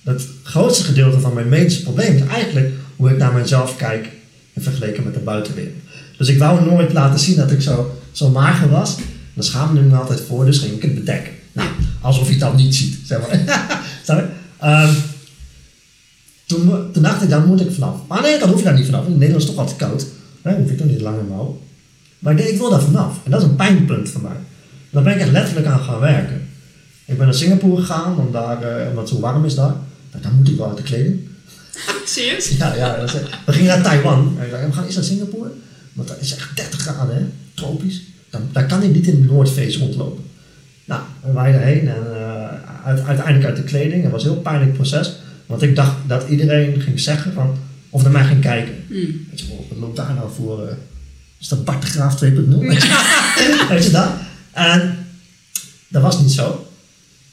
Het 0.04 0.28
grootste 0.44 0.84
gedeelte 0.84 1.20
van 1.20 1.34
mijn 1.34 1.50
medische 1.50 1.84
probleem 1.84 2.16
is 2.16 2.22
eigenlijk 2.22 2.74
hoe 2.98 3.10
ik 3.10 3.18
naar 3.18 3.34
mezelf 3.34 3.76
kijk 3.76 4.10
in 4.54 4.62
vergelijking 4.62 5.06
met 5.06 5.14
de 5.14 5.20
buitenwereld. 5.20 5.74
Dus 6.18 6.28
ik 6.28 6.38
wou 6.38 6.66
nooit 6.66 6.94
laten 6.94 7.20
zien 7.20 7.36
dat 7.36 7.52
ik 7.52 7.62
zo, 7.62 7.98
zo 8.12 8.30
mager 8.30 8.70
was. 8.70 8.96
Daar 9.34 9.44
schaamde 9.44 9.82
ik 9.82 9.88
me 9.88 9.96
altijd 9.96 10.22
voor, 10.22 10.46
dus 10.46 10.60
ging 10.60 10.74
ik 10.74 10.82
het 10.82 10.96
bedekken. 10.96 11.34
Nou, 11.52 11.70
alsof 12.02 12.30
je 12.30 12.38
dat 12.38 12.56
niet 12.56 12.76
ziet, 12.76 12.98
zeg 13.06 13.20
maar. 13.20 14.26
um, 14.88 14.96
toen, 16.46 16.92
toen, 16.92 17.04
dacht 17.04 17.24
ik, 17.24 17.30
dan 17.30 17.46
moet 17.46 17.62
ik 17.62 17.72
vanaf. 17.72 17.96
Maar 18.08 18.22
nee, 18.22 18.40
dan 18.40 18.50
hoef 18.50 18.58
je 18.58 18.64
daar 18.64 18.74
niet 18.74 18.86
vanaf. 18.86 19.06
In 19.06 19.12
Nederland 19.12 19.42
is 19.42 19.48
het 19.48 19.56
toch 19.56 19.66
altijd 19.66 19.90
koud. 19.90 20.06
Dan 20.42 20.54
hoef 20.54 20.70
ik 20.70 20.78
toch 20.78 20.88
niet 20.88 21.02
lange 21.02 21.24
mouw. 21.24 21.62
Maar 22.20 22.40
ik 22.40 22.48
ik 22.48 22.58
wil 22.58 22.70
daar 22.70 22.82
vanaf. 22.82 23.20
En 23.24 23.32
dat 23.32 23.42
is 23.42 23.48
een 23.48 23.56
pijnpunt 23.56 24.10
voor 24.10 24.22
mij. 24.22 24.38
Daar 24.90 25.04
ben 25.04 25.14
ik 25.14 25.20
echt 25.20 25.32
letterlijk 25.32 25.68
aan 25.68 25.80
gaan 25.80 26.00
werken. 26.00 26.42
Ik 27.06 27.18
ben 27.18 27.26
naar 27.26 27.36
Singapore 27.36 27.82
gegaan, 27.82 28.18
om 28.18 28.32
daar, 28.32 28.82
uh, 28.82 28.90
omdat 28.90 29.10
zo 29.10 29.20
warm 29.20 29.46
is 29.46 29.56
daar. 29.56 29.76
Dan 30.22 30.36
moet 30.36 30.50
ik 30.50 30.58
wel 30.58 30.68
uit 30.68 30.78
de 30.78 30.84
kleding. 30.84 31.20
Serieus? 32.06 32.50
Ja, 32.50 32.76
ja. 32.76 32.96
Dat 32.96 33.14
is, 33.14 33.20
we 33.46 33.54
gingen 33.54 33.68
naar 33.68 33.84
Taiwan. 33.84 34.38
En 34.40 34.50
dacht, 34.50 34.66
we 34.66 34.72
gaan 34.72 34.86
eens 34.86 34.96
naar 34.96 35.04
Singapore. 35.04 35.52
Want 35.94 36.08
dat 36.08 36.20
is 36.20 36.36
echt 36.36 36.56
30 36.56 36.80
graden, 36.80 37.16
hè? 37.16 37.26
tropisch. 37.54 38.02
Dan, 38.30 38.50
daar 38.52 38.66
kan 38.66 38.84
ik 38.84 38.94
niet 38.94 39.08
in 39.08 39.22
de 39.22 39.28
Noordface 39.28 39.80
rondlopen. 39.80 40.24
Nou, 40.86 41.02
we 41.24 41.32
waren 41.32 41.54
erheen 41.54 41.88
en 41.88 42.04
uh, 42.10 43.08
uiteindelijk 43.08 43.46
uit 43.46 43.56
de 43.56 43.64
kleding. 43.64 44.04
Het 44.04 44.12
was 44.12 44.24
een 44.24 44.32
heel 44.32 44.42
pijnlijk 44.42 44.74
proces. 44.74 45.16
Want 45.46 45.62
ik 45.62 45.76
dacht 45.76 45.96
dat 46.08 46.30
iedereen 46.30 46.82
ging 46.82 47.00
zeggen 47.00 47.34
van, 47.34 47.58
of 47.90 48.04
naar 48.04 48.12
mij 48.12 48.26
ging 48.26 48.42
kijken. 48.42 48.76
Mm. 48.88 49.26
Weet 49.30 49.40
je, 49.40 49.46
wat 49.70 49.78
loopt 49.80 49.96
daar 49.96 50.14
nou 50.14 50.30
voor? 50.36 50.64
Uh, 50.64 50.72
is 51.40 51.48
dat 51.48 51.66
Bart 51.66 51.82
de 51.82 51.88
Graaf 51.88 52.24
2.0? 52.24 52.30
Weet 53.70 53.84
je 53.84 53.90
dat? 53.92 54.10
En 54.52 55.06
dat 55.88 56.02
was 56.02 56.20
niet 56.20 56.32
zo. 56.32 56.68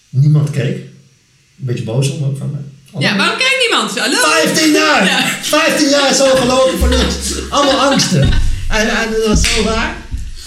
Niemand 0.08 0.50
keek. 0.50 0.76
Een 0.76 1.64
beetje 1.64 1.84
boos 1.84 2.10
om 2.10 2.24
ook 2.24 2.36
van 2.36 2.50
mij. 2.50 2.60
Ja, 2.98 3.16
waarom 3.16 3.38
kijkt 3.38 3.66
niemand? 3.68 3.98
Hallo? 3.98 4.16
15 4.44 4.72
jaar! 4.72 5.04
Ja. 5.04 5.26
15 5.42 5.88
jaar 5.88 6.14
zo 6.14 6.24
gelopen 6.36 6.78
voor 6.78 6.88
niks. 6.88 7.50
Allemaal 7.50 7.90
angsten. 7.90 8.22
En, 8.68 8.88
en 8.88 9.10
dat 9.10 9.26
was 9.26 9.54
zo 9.54 9.62
raar. 9.62 9.96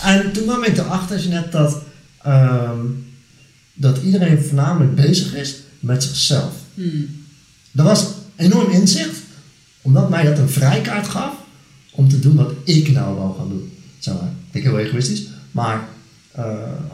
En 0.01 0.31
toen 0.31 0.43
kwam 0.43 0.63
ik 0.63 0.77
erachter 0.77 1.27
net 1.29 1.51
dat, 1.51 1.81
um, 2.27 3.05
dat 3.73 3.97
iedereen 4.03 4.43
voornamelijk 4.43 4.95
bezig 4.95 5.35
is 5.35 5.55
met 5.79 6.03
zichzelf. 6.03 6.53
Hmm. 6.73 7.25
Dat 7.71 7.85
was 7.85 8.05
enorm 8.35 8.71
inzicht, 8.71 9.17
omdat 9.81 10.09
mij 10.09 10.23
dat 10.23 10.37
een 10.37 10.49
vrijkaart 10.49 11.07
gaf 11.07 11.33
om 11.91 12.09
te 12.09 12.19
doen 12.19 12.35
wat 12.35 12.51
ik 12.63 12.91
nou 12.91 13.15
wou 13.15 13.37
gaan 13.37 13.49
doen. 13.49 13.71
Zeg 13.99 14.13
maar. 14.13 14.31
Ik 14.51 14.63
heel 14.63 14.79
egoïstisch, 14.79 15.23
maar, 15.51 15.87
uh, 16.37 16.45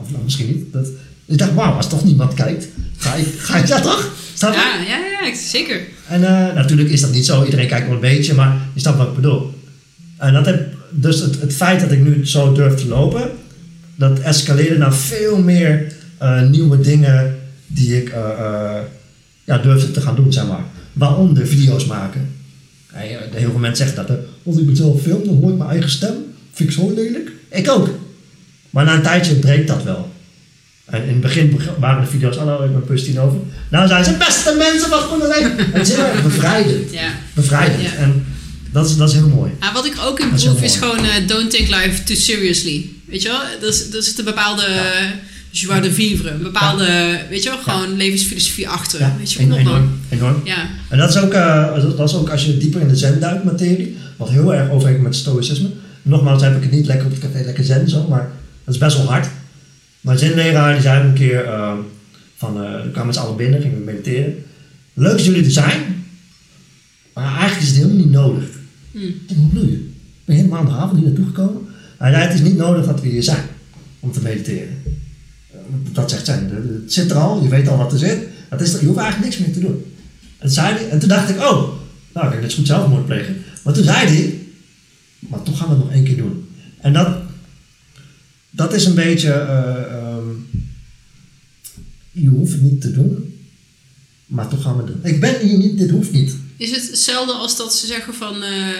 of 0.01 0.11
nou, 0.11 0.23
misschien 0.23 0.47
niet. 0.47 0.73
Dat, 0.73 0.87
ik 1.25 1.37
dacht, 1.37 1.53
wauw, 1.53 1.73
als 1.73 1.89
toch 1.89 2.03
niemand 2.03 2.33
kijkt, 2.33 2.67
ga 2.97 3.13
ik, 3.13 3.27
ga 3.37 3.57
ik 3.57 3.67
dat 3.67 3.83
toch? 3.83 4.11
Snap 4.33 4.53
je? 4.53 4.59
Ja, 4.59 4.97
ja, 4.97 5.27
ja, 5.27 5.35
zeker. 5.35 5.81
En 6.07 6.21
uh, 6.21 6.53
natuurlijk 6.53 6.89
is 6.89 7.01
dat 7.01 7.11
niet 7.11 7.25
zo, 7.25 7.43
iedereen 7.43 7.67
kijkt 7.67 7.85
wel 7.85 7.95
een 7.95 8.01
beetje, 8.01 8.33
maar 8.33 8.57
je 8.73 8.79
snapt 8.79 8.97
wat 8.97 9.07
ik 9.07 9.15
bedoel. 9.15 9.53
En 10.17 10.33
dat 10.33 10.45
heb, 10.45 10.73
dus 10.89 11.19
het, 11.19 11.41
het 11.41 11.53
feit 11.53 11.79
dat 11.79 11.91
ik 11.91 12.03
nu 12.03 12.27
zo 12.27 12.53
durf 12.53 12.75
te 12.75 12.87
lopen, 12.87 13.31
dat 13.95 14.19
escaleerde 14.19 14.77
naar 14.77 14.95
veel 14.95 15.37
meer 15.37 15.93
uh, 16.21 16.41
nieuwe 16.41 16.79
dingen 16.79 17.39
die 17.67 17.97
ik 18.01 18.09
uh, 18.09 18.79
ja, 19.43 19.57
durfde 19.57 19.91
te 19.91 20.01
gaan 20.01 20.15
doen, 20.15 20.33
zeg 20.33 20.47
maar. 20.47 20.63
Waaronder 20.93 21.47
video's 21.47 21.85
maken. 21.85 22.29
heel 22.93 23.49
veel 23.49 23.59
mensen 23.59 23.87
zeggen 23.87 24.07
dat. 24.07 24.17
Als 24.43 24.57
ik 24.57 24.65
mezelf 24.65 25.01
film, 25.01 25.25
dan 25.25 25.35
hoor 25.35 25.51
ik 25.51 25.57
mijn 25.57 25.69
eigen 25.69 25.89
stem. 25.89 26.13
Vind 26.53 26.69
ik 26.69 26.75
zo 26.75 26.93
lelijk. 26.93 27.31
Ik 27.49 27.69
ook. 27.69 27.89
Maar 28.69 28.85
na 28.85 28.95
een 28.95 29.01
tijdje 29.01 29.35
breekt 29.35 29.67
dat 29.67 29.83
wel. 29.83 30.12
En 30.85 31.03
in 31.03 31.09
het 31.09 31.21
begin 31.21 31.59
waren 31.79 32.01
de 32.01 32.09
video's, 32.09 32.35
ik 32.35 32.45
ben 32.45 32.83
Pustien 32.85 33.19
over. 33.19 33.37
Nou 33.69 33.87
zijn 33.87 34.03
ze 34.03 34.17
beste 34.17 34.55
mensen 34.57 34.89
van 34.89 34.99
Groene 34.99 35.27
Rijn. 35.27 35.51
Het 35.57 35.87
is 35.87 35.95
heel 35.95 36.05
erg 36.05 36.23
bevrijdend. 36.23 36.91
Ja. 36.91 37.09
Bevrijdend. 37.33 37.81
Ja. 37.81 37.93
En 37.93 38.25
dat 38.71 38.89
is, 38.89 38.95
dat 38.95 39.09
is 39.09 39.15
heel 39.15 39.27
mooi. 39.27 39.51
Ah, 39.59 39.73
wat 39.73 39.85
ik 39.85 39.95
ook 40.05 40.19
in 40.19 40.33
is 40.33 40.43
proef 40.43 40.61
is, 40.61 40.75
gewoon 40.75 41.05
uh, 41.05 41.27
don't 41.27 41.51
take 41.51 41.75
life 41.75 42.03
too 42.03 42.15
seriously. 42.15 42.89
Weet 43.05 43.21
je 43.21 43.29
wel? 43.29 43.39
Dat 43.61 43.73
is, 43.73 43.89
dat 43.89 44.03
is 44.03 44.15
de 44.15 44.23
bepaalde 44.23 44.61
ja. 44.61 45.13
joie 45.51 45.81
de 45.81 45.91
vivre. 45.91 46.29
Een 46.29 46.41
bepaalde, 46.41 47.19
weet 47.29 47.43
je 47.43 47.49
wel, 47.49 47.57
gewoon 47.57 47.97
levensfilosofie 47.97 48.69
achter. 48.69 49.11
Weet 49.17 49.33
je, 49.33 49.39
enorm. 49.39 49.99
enorm. 50.09 50.41
Ja. 50.43 50.67
En 50.89 50.97
dat 50.97 51.09
is, 51.09 51.17
ook, 51.17 51.33
uh, 51.33 51.73
dat 51.97 52.09
is 52.09 52.15
ook 52.15 52.29
als 52.29 52.45
je 52.45 52.57
dieper 52.57 52.81
in 52.81 52.87
de 52.87 52.95
zen 52.95 53.19
duikt 53.19 53.43
materie, 53.43 53.97
wat 54.17 54.29
heel 54.29 54.53
erg 54.53 54.69
overeenkomt 54.69 55.07
met 55.07 55.15
stoïcisme. 55.15 55.69
Nogmaals 56.01 56.41
heb 56.41 56.55
ik 56.55 56.61
het 56.61 56.71
niet 56.71 56.85
lekker 56.85 57.05
op 57.05 57.11
het 57.11 57.21
café, 57.21 57.45
lekker 57.45 57.63
zen 57.63 57.89
zo, 57.89 58.07
maar 58.09 58.31
dat 58.63 58.73
is 58.73 58.79
best 58.79 58.97
wel 58.97 59.05
hard. 59.05 59.27
Mijn 60.03 60.17
zenleraar 60.17 60.73
die 60.73 60.81
zei 60.81 61.07
een 61.07 61.13
keer 61.13 61.45
uh, 61.45 61.73
van, 62.35 62.63
uh, 62.63 62.83
we 62.83 62.89
kwamen 62.89 63.05
met 63.05 63.15
z'n 63.15 63.21
allen 63.21 63.35
binnen, 63.35 63.61
gingen 63.61 63.77
we 63.77 63.83
mediteren. 63.83 64.43
Leuk 64.93 65.11
dat 65.11 65.25
jullie 65.25 65.43
er 65.43 65.51
zijn, 65.51 66.05
maar 67.13 67.37
eigenlijk 67.37 67.61
is 67.61 67.67
het 67.67 67.75
helemaal 67.75 67.97
niet 67.97 68.11
nodig. 68.11 68.43
Ik 68.91 69.27
denk, 69.27 69.39
hoe 69.39 69.49
bedoel 69.49 69.69
je? 69.69 69.75
Ik 69.75 70.25
ben 70.25 70.35
helemaal 70.35 70.59
aan 70.59 70.65
de 70.65 70.71
avond 70.71 70.97
hier 70.99 71.07
naartoe 71.07 71.25
gekomen. 71.25 71.61
Hij 71.97 72.11
zei, 72.11 72.23
het 72.23 72.33
is 72.33 72.41
niet 72.41 72.57
nodig 72.57 72.85
dat 72.85 73.01
we 73.01 73.07
hier 73.07 73.23
zijn 73.23 73.45
om 73.99 74.11
te 74.11 74.21
mediteren. 74.21 74.81
Dat 75.91 76.09
zegt 76.09 76.25
zij. 76.25 76.49
Het 76.81 76.93
zit 76.93 77.11
er 77.11 77.17
al, 77.17 77.43
je 77.43 77.49
weet 77.49 77.67
al 77.67 77.77
wat 77.77 77.91
er 77.91 77.99
zit. 77.99 78.27
Het 78.49 78.61
is 78.61 78.79
je 78.79 78.85
hoeft 78.85 78.99
eigenlijk 78.99 79.29
niks 79.29 79.37
meer 79.37 79.53
te 79.53 79.59
doen. 79.59 79.85
En, 80.37 80.49
zei 80.49 80.75
hij, 80.75 80.89
en 80.89 80.99
toen 80.99 81.09
dacht 81.09 81.29
ik, 81.29 81.37
oh, 81.37 81.69
nou 82.13 82.33
ik 82.33 82.41
net 82.41 82.53
goed 82.53 82.67
zelfmoord 82.67 83.05
plegen. 83.05 83.35
Maar 83.63 83.73
toen 83.73 83.83
zei 83.83 84.07
hij, 84.07 84.39
maar 85.19 85.43
toch 85.43 85.57
gaan 85.57 85.67
we 85.67 85.73
het 85.73 85.83
nog 85.83 85.93
één 85.93 86.03
keer 86.03 86.17
doen. 86.17 86.49
En 86.81 86.93
dat, 86.93 87.17
dat 88.55 88.73
is 88.73 88.85
een 88.85 88.93
beetje, 88.95 89.27
uh, 89.27 90.15
um, 90.17 90.49
je 92.11 92.27
hoeft 92.27 92.51
het 92.51 92.61
niet 92.61 92.81
te 92.81 92.91
doen, 92.91 93.37
maar 94.25 94.47
toch 94.49 94.61
gaan 94.61 94.75
we 94.77 94.83
het 94.83 94.91
doen. 95.03 95.11
Ik 95.13 95.19
ben 95.19 95.39
hier 95.47 95.57
niet, 95.57 95.77
dit 95.77 95.89
hoeft 95.89 96.11
niet. 96.11 96.35
Is 96.57 96.71
het 96.71 96.87
hetzelfde 96.89 97.33
als 97.33 97.57
dat 97.57 97.75
ze 97.75 97.85
zeggen 97.85 98.13
van 98.13 98.43
uh, 98.43 98.67
uh, 98.67 98.75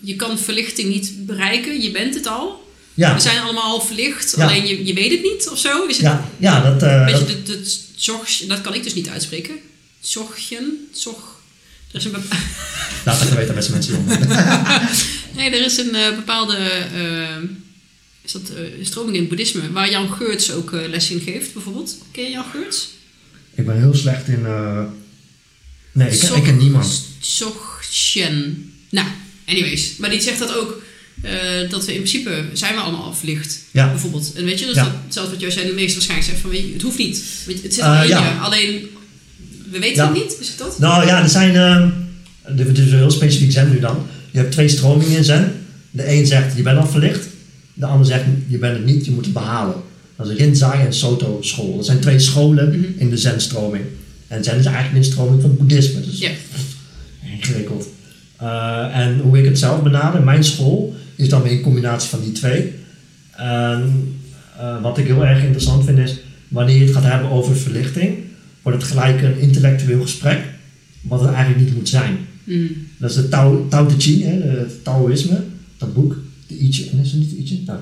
je 0.00 0.16
kan 0.16 0.38
verlichting 0.38 0.88
niet 0.88 1.26
bereiken, 1.26 1.80
je 1.82 1.90
bent 1.90 2.14
het 2.14 2.26
al? 2.26 2.70
Ja. 2.94 3.14
We 3.14 3.20
zijn 3.20 3.38
allemaal 3.40 3.62
al 3.62 3.80
verlicht, 3.80 4.34
Ja. 4.36 4.42
alleen 4.46 4.66
je, 4.66 4.84
je 4.86 4.92
weet 4.94 5.10
het 5.10 5.22
niet 5.22 5.48
of 5.52 5.58
zo? 5.58 5.86
Is 5.86 5.96
het 5.96 6.04
Ja, 6.04 6.28
ja 6.38 6.70
dat, 6.70 6.82
uh, 6.82 7.04
Weet 7.04 7.28
je, 7.28 7.42
dat, 7.42 7.78
zorg- 7.94 8.44
dat 8.48 8.60
kan 8.60 8.74
ik 8.74 8.82
dus 8.82 8.94
niet 8.94 9.08
uitspreken. 9.08 9.54
Zorgjen, 10.00 10.88
zorg. 10.92 11.30
Er 11.92 11.98
is 11.98 12.04
een, 12.04 12.10
bepa- 12.10 12.36
laat 13.04 13.18
dat 13.18 13.28
weten 13.28 13.54
beste 13.54 13.72
mensen 13.72 14.04
nee, 15.36 15.50
er 15.50 15.64
is 15.64 15.76
een 15.76 15.94
eh, 15.94 16.14
bepaalde 16.16 16.56
eh, 16.56 17.36
is 18.24 18.32
dat, 18.32 18.42
eh, 18.56 18.84
stroming 18.84 19.14
in 19.14 19.20
het 19.20 19.28
boeddhisme 19.28 19.72
waar 19.72 19.90
Jan 19.90 20.12
Geurts 20.12 20.52
ook 20.52 20.72
eh, 20.72 20.88
les 20.88 21.10
in 21.10 21.20
geeft, 21.20 21.52
bijvoorbeeld. 21.52 21.98
Ken 22.10 22.24
je 22.24 22.30
Jan 22.30 22.44
Geurts? 22.52 22.88
ik 23.54 23.66
ben 23.66 23.78
heel 23.80 23.94
slecht 23.94 24.28
in, 24.28 24.40
uh, 24.40 24.82
nee, 25.92 26.10
ik, 26.10 26.18
ken- 26.18 26.36
ik 26.36 26.42
ken 26.42 26.56
niemand. 26.56 27.04
Dzogchen. 27.20 28.72
Nou, 28.90 29.06
anyways. 29.46 29.96
Maar 29.98 30.10
die 30.10 30.20
zegt 30.20 30.38
dat 30.38 30.56
ook. 30.56 30.82
dat 31.70 31.84
we 31.84 31.90
in 31.94 31.96
principe 32.02 32.44
zijn 32.52 32.74
we 32.74 32.80
allemaal 32.80 33.04
al 33.04 33.14
verlicht. 33.14 33.58
Ja. 33.70 33.90
Bijvoorbeeld. 33.90 34.32
En 34.34 34.44
weet 34.44 34.58
je, 34.58 34.66
dus 34.66 34.74
Ja. 34.74 34.84
dat, 34.84 34.92
zelfs 35.08 35.30
wat 35.30 35.40
jij 35.40 35.50
zei, 35.50 35.66
de 35.66 35.72
meester 35.72 35.94
waarschijnlijk 35.94 36.30
zegt 36.30 36.40
van 36.40 36.72
het 36.72 36.82
hoeft 36.82 36.98
niet. 36.98 37.24
Het 37.62 37.74
zit 37.74 37.82
al 37.84 38.02
in 38.02 38.08
ja. 38.08 38.32
je. 38.32 38.38
Alleen, 38.38 38.88
we 39.70 39.78
weten 39.78 40.04
het 40.04 40.14
niet. 40.14 40.36
Is 40.40 40.48
het 40.48 40.58
dat? 40.58 40.78
Nou 40.78 41.06
ja, 41.06 41.22
er 41.22 41.28
zijn, 41.28 41.54
uh, 41.54 42.56
dit 42.56 42.78
is 42.78 42.90
heel 42.90 43.10
specifiek 43.10 43.52
zen 43.52 43.70
nu 43.70 43.80
dan. 43.80 44.06
Je 44.30 44.38
hebt 44.38 44.52
twee 44.52 44.68
stromingen 44.68 45.16
in 45.16 45.24
zen. 45.24 45.66
De 45.90 46.08
een 46.10 46.26
zegt, 46.26 46.56
je 46.56 46.62
bent 46.62 46.78
al 46.78 46.86
verlicht. 46.88 47.26
De 47.74 47.86
ander 47.86 48.06
zegt, 48.06 48.24
je 48.46 48.58
bent 48.58 48.76
het 48.76 48.84
niet, 48.86 49.04
je 49.04 49.10
moet 49.10 49.24
het 49.24 49.34
behalen. 49.34 49.74
Dat 50.16 50.26
is 50.26 50.32
een 50.32 50.38
Rinzai 50.38 50.80
en 50.86 50.92
Soto 50.92 51.38
school. 51.40 51.76
Dat 51.76 51.86
zijn 51.86 52.00
twee 52.00 52.18
scholen 52.18 52.68
Mhm. 52.68 52.84
in 52.96 53.10
de 53.10 53.16
zen-stroming. 53.16 53.84
En 54.28 54.44
zen 54.44 54.58
is 54.58 54.64
eigenlijk 54.64 54.96
een 54.96 55.10
stroming 55.12 55.40
van 55.40 55.50
het 55.50 55.58
boeddhisme. 55.58 56.00
Dus 56.00 56.18
Ja. 56.18 56.30
ingewikkeld. 57.36 57.86
Uh, 58.42 58.96
en 58.96 59.18
hoe 59.18 59.38
ik 59.38 59.44
het 59.44 59.58
zelf 59.58 59.82
benader, 59.82 60.22
mijn 60.22 60.44
school 60.44 60.94
is 61.16 61.28
dan 61.28 61.42
weer 61.42 61.52
een 61.52 61.60
combinatie 61.60 62.08
van 62.10 62.20
die 62.22 62.32
twee. 62.32 62.72
En 63.36 64.14
uh, 64.58 64.82
wat 64.82 64.98
ik 64.98 65.06
heel 65.06 65.26
erg 65.26 65.42
interessant 65.42 65.84
vind 65.84 65.98
is, 65.98 66.16
wanneer 66.48 66.76
je 66.76 66.84
het 66.84 66.94
gaat 66.94 67.02
hebben 67.04 67.30
over 67.30 67.56
verlichting, 67.56 68.16
wordt 68.62 68.82
het 68.82 68.90
gelijk 68.90 69.22
een 69.22 69.38
intellectueel 69.38 70.02
gesprek. 70.02 70.38
wat 71.00 71.20
het 71.20 71.30
eigenlijk 71.32 71.64
niet 71.64 71.74
moet 71.74 71.88
zijn. 71.88 72.16
Mm. 72.44 72.68
Dat 72.98 73.10
is 73.10 73.16
de 73.16 73.28
Tao, 73.28 73.66
Tao 73.68 73.86
Te 73.86 73.94
Ching, 73.98 74.22
hè, 74.22 74.38
de- 74.38 74.46
het 74.58 74.84
Taoïsme, 74.84 75.40
dat 75.78 75.94
boek, 75.94 76.16
de 76.58 76.72
Ching, 76.72 77.00
is 77.02 77.10
het 77.10 77.20
niet 77.20 77.30
de 77.30 77.38
I 77.38 77.46
Ching? 77.46 77.66
Nou, 77.66 77.78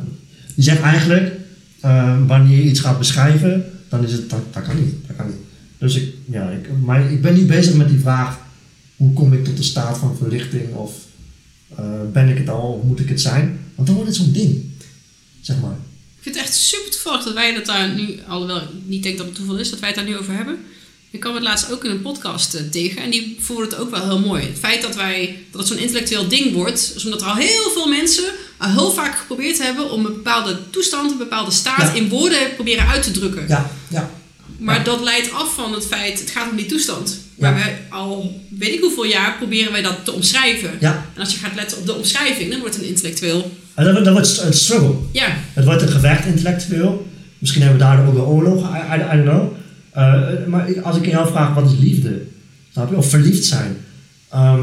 die 0.54 0.64
zegt 0.64 0.80
eigenlijk, 0.80 1.34
eh, 1.80 2.26
wanneer 2.26 2.56
je 2.56 2.70
iets 2.70 2.80
gaat 2.80 2.98
beschrijven, 2.98 3.64
dan 3.88 4.04
is 4.04 4.12
het, 4.12 4.30
dat, 4.30 4.40
dat 4.52 4.62
kan 4.62 4.76
niet, 4.76 4.94
dat 5.06 5.16
kan 5.16 5.26
niet. 5.26 5.36
Dus 5.78 5.94
ik, 5.94 6.14
ja, 6.30 6.50
ik, 6.50 6.68
maar 6.82 7.12
ik 7.12 7.22
ben 7.22 7.34
niet 7.34 7.46
bezig 7.46 7.74
met 7.74 7.88
die 7.88 7.98
vraag, 7.98 8.38
hoe 8.96 9.12
kom 9.12 9.32
ik 9.32 9.44
tot 9.44 9.56
de 9.56 9.62
staat 9.62 9.98
van 9.98 10.16
verlichting, 10.16 10.74
of 10.74 10.94
eh, 11.76 11.84
ben 12.12 12.28
ik 12.28 12.38
het 12.38 12.48
al, 12.48 12.72
of 12.72 12.82
moet 12.82 13.00
ik 13.00 13.08
het 13.08 13.20
zijn? 13.20 13.58
Want 13.74 13.88
dan 13.88 13.96
wordt 13.96 14.10
het 14.10 14.20
zo'n 14.20 14.32
ding, 14.32 14.64
zeg 15.40 15.60
maar. 15.60 15.76
Ik 16.16 16.22
vind 16.22 16.34
het 16.34 16.44
echt 16.44 16.54
super 16.54 16.90
toevallig 16.90 17.24
dat 17.24 17.34
wij 17.34 17.54
dat 17.54 17.66
daar 17.66 17.94
nu, 17.94 18.18
alhoewel 18.28 18.56
ik 18.56 18.68
niet 18.86 19.02
denk 19.02 19.16
dat 19.16 19.26
het 19.26 19.34
toeval 19.34 19.58
is, 19.58 19.70
dat 19.70 19.80
wij 19.80 19.88
het 19.88 19.98
daar 19.98 20.06
nu 20.08 20.16
over 20.16 20.34
hebben. 20.34 20.58
Ik 21.10 21.20
kwam 21.20 21.34
het 21.34 21.42
laatst 21.42 21.72
ook 21.72 21.84
in 21.84 21.90
een 21.90 22.02
podcast 22.02 22.54
eh, 22.54 22.62
tegen 22.70 23.02
en 23.02 23.10
die 23.10 23.36
voelde 23.40 23.64
het 23.64 23.76
ook 23.76 23.90
wel 23.90 24.04
heel 24.04 24.18
mooi. 24.20 24.42
Het 24.42 24.58
feit 24.58 24.82
dat, 24.82 24.94
wij, 24.96 25.36
dat 25.50 25.60
het 25.60 25.68
zo'n 25.70 25.78
intellectueel 25.78 26.28
ding 26.28 26.52
wordt, 26.52 26.92
is 26.96 27.04
omdat 27.04 27.20
er 27.20 27.26
al 27.26 27.34
heel 27.36 27.70
veel 27.74 27.88
mensen 27.88 28.24
al 28.58 28.70
heel 28.70 28.90
vaak 28.92 29.18
geprobeerd 29.18 29.62
hebben 29.62 29.90
om 29.90 30.04
een 30.06 30.12
bepaalde 30.12 30.58
toestand, 30.70 31.10
een 31.10 31.18
bepaalde 31.18 31.50
staat 31.50 31.80
Ja. 31.80 31.92
in 31.92 32.08
woorden 32.08 32.54
proberen 32.54 32.86
uit 32.88 33.02
te 33.02 33.10
drukken. 33.10 33.44
Ja, 33.48 33.70
ja, 33.88 34.10
Maar 34.58 34.76
Ja. 34.76 34.82
dat 34.84 35.02
leidt 35.02 35.32
af 35.32 35.54
van 35.54 35.72
het 35.74 35.86
feit, 35.86 36.20
het 36.20 36.30
gaat 36.30 36.50
om 36.50 36.56
die 36.56 36.66
toestand. 36.66 37.18
Ja. 37.34 37.50
Maar 37.50 37.60
wij 37.60 37.78
al 37.90 38.40
weet 38.58 38.72
ik 38.74 38.80
hoeveel 38.80 39.04
jaar 39.04 39.36
proberen 39.36 39.72
wij 39.72 39.82
dat 39.82 40.04
te 40.04 40.12
omschrijven. 40.12 40.70
ja. 40.80 41.06
En 41.14 41.20
als 41.20 41.32
je 41.32 41.38
gaat 41.38 41.54
letten 41.54 41.78
op 41.78 41.86
de 41.86 41.94
omschrijving, 41.94 42.50
dan 42.50 42.60
wordt 42.60 42.74
het 42.74 42.84
een 42.84 42.90
intellectueel. 42.90 43.50
En 43.74 43.84
dat, 43.84 43.92
wordt- 43.92 44.04
dat 44.04 44.14
wordt 44.14 44.38
een 44.38 44.52
struggle. 44.54 44.94
Ja, 45.12 45.36
Het 45.52 45.64
wordt 45.64 45.82
een 45.82 45.88
gevecht 45.88 46.24
intellectueel. 46.26 47.06
Misschien 47.38 47.62
hebben 47.62 47.78
we 47.80 47.84
daardoor 47.84 48.06
ook 48.06 48.14
wel 48.14 48.26
oorlog, 48.26 48.68
I, 48.76 48.76
I, 48.94 48.94
I 48.94 49.16
don't 49.16 49.22
know. 49.22 49.52
Uh, 49.96 50.22
maar 50.46 50.82
als 50.82 50.96
ik 50.96 51.06
jou 51.06 51.28
vraag, 51.28 51.54
wat 51.54 51.72
is 51.72 51.78
liefde? 51.78 52.22
Snap 52.72 52.90
je? 52.90 52.96
Of 52.96 53.08
verliefd 53.08 53.44
zijn. 53.44 53.76
Ehm, 54.28 54.60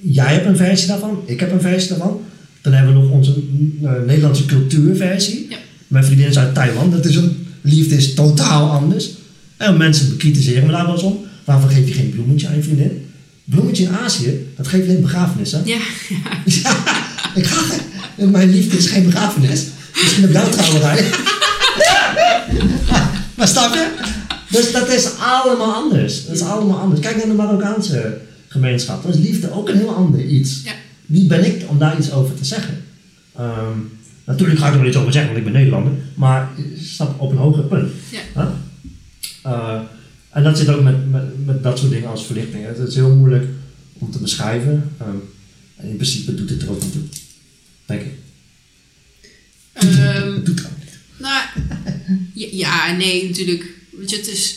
jij 0.00 0.32
hebt 0.32 0.46
een 0.46 0.56
versie 0.56 0.88
daarvan, 0.88 1.22
ik 1.26 1.40
heb 1.40 1.52
een 1.52 1.60
versie 1.60 1.88
daarvan. 1.88 2.20
Dan 2.60 2.72
hebben 2.72 2.94
we 2.94 3.00
nog 3.00 3.10
onze 3.10 3.42
eh, 3.82 3.90
Nederlandse 4.06 4.44
cultuurversie. 4.46 5.46
Ja. 5.48 5.56
Mijn 5.86 6.04
vriendin 6.04 6.26
is 6.26 6.38
uit 6.38 6.54
Thailand, 6.54 6.92
dat 6.92 7.04
is 7.04 7.16
een, 7.16 7.46
liefde 7.60 7.96
is 7.96 8.14
totaal 8.14 8.70
anders. 8.70 9.10
En 9.56 9.76
mensen 9.76 10.08
bekritiseren 10.08 10.66
me 10.66 10.72
daar 10.72 10.84
wel 10.84 10.94
eens 10.94 11.02
om. 11.02 11.18
Waarvoor 11.44 11.70
geef 11.70 11.88
je 11.88 11.94
geen 11.94 12.10
bloemetje 12.10 12.48
aan 12.48 12.56
je 12.56 12.62
vriendin? 12.62 13.06
Bloemetje 13.44 13.84
in 13.84 13.96
Azië, 14.04 14.46
dat 14.56 14.68
geef 14.68 14.84
je 14.84 14.88
alleen 14.90 15.02
begrafenissen. 15.02 15.62
ja, 15.64 15.78
Ja, 16.44 16.76
ik 17.40 17.46
ga. 17.46 17.76
Mijn 18.16 18.50
liefde 18.50 18.76
is 18.76 18.86
geen 18.86 19.04
begrafenis. 19.04 19.66
Misschien 20.02 20.24
op 20.24 20.32
jouw 20.32 20.48
trouwerij. 20.48 21.04
maar 23.36 23.48
snap 23.48 23.74
je? 23.74 23.88
Dus 24.50 24.72
dat 24.72 24.88
is 24.88 25.16
allemaal 25.18 25.72
anders. 25.74 26.26
Dat 26.26 26.34
is 26.34 26.42
allemaal 26.42 26.78
anders. 26.78 27.00
Kijk 27.00 27.16
naar 27.16 27.26
de 27.26 27.32
Marokkaanse 27.32 28.20
gemeenschap. 28.48 29.02
Dat 29.02 29.14
is 29.14 29.20
liefde 29.20 29.52
ook 29.52 29.68
een 29.68 29.76
heel 29.76 29.94
ander 29.94 30.24
iets. 30.24 30.60
Ja. 30.64 30.72
Wie 31.06 31.26
ben 31.26 31.44
ik 31.44 31.68
om 31.68 31.78
daar 31.78 31.98
iets 31.98 32.12
over 32.12 32.34
te 32.34 32.44
zeggen? 32.44 32.82
Ehm, 33.36 33.78
natuurlijk 34.24 34.58
ga 34.60 34.66
ik 34.66 34.72
er 34.72 34.78
wel 34.78 34.88
iets 34.88 34.96
over 34.96 35.12
zeggen, 35.12 35.32
want 35.32 35.46
ik 35.46 35.52
ben 35.52 35.60
Nederlander. 35.60 35.92
Maar 36.14 36.48
snapt 36.82 37.18
op 37.20 37.30
een 37.30 37.36
hoger 37.36 37.62
punt. 37.64 37.92
Ja. 38.10 38.20
Huh? 38.34 38.48
Eh, 39.42 39.80
en 40.30 40.42
dat 40.42 40.58
zit 40.58 40.68
ook 40.68 40.82
met, 40.82 41.10
met, 41.10 41.46
met 41.46 41.62
dat 41.62 41.78
soort 41.78 41.90
dingen 41.90 42.08
als 42.08 42.26
verlichting. 42.26 42.64
Het 42.66 42.88
is 42.88 42.94
heel 42.94 43.14
moeilijk 43.16 43.44
om 43.92 44.10
te 44.10 44.18
beschrijven. 44.18 44.92
Ehm, 44.98 45.16
en 45.76 45.88
in 45.88 45.96
principe 45.96 46.34
doet 46.34 46.50
het 46.50 46.62
er 46.62 46.70
ook 46.70 46.82
niet 46.82 46.92
toe. 46.92 47.02
Denk 47.86 48.00
ik. 48.00 48.12
Ehm, 49.72 50.32
Het 50.32 50.46
doet 50.46 50.58
er 50.58 50.66
ook 50.66 50.78
niet. 50.78 50.98
nou, 51.18 51.42
ja, 52.34 52.46
ja, 52.50 52.96
nee, 52.96 53.28
natuurlijk. 53.28 53.78
Weet 53.90 54.10
je, 54.10 54.16
het 54.16 54.28
is. 54.28 54.56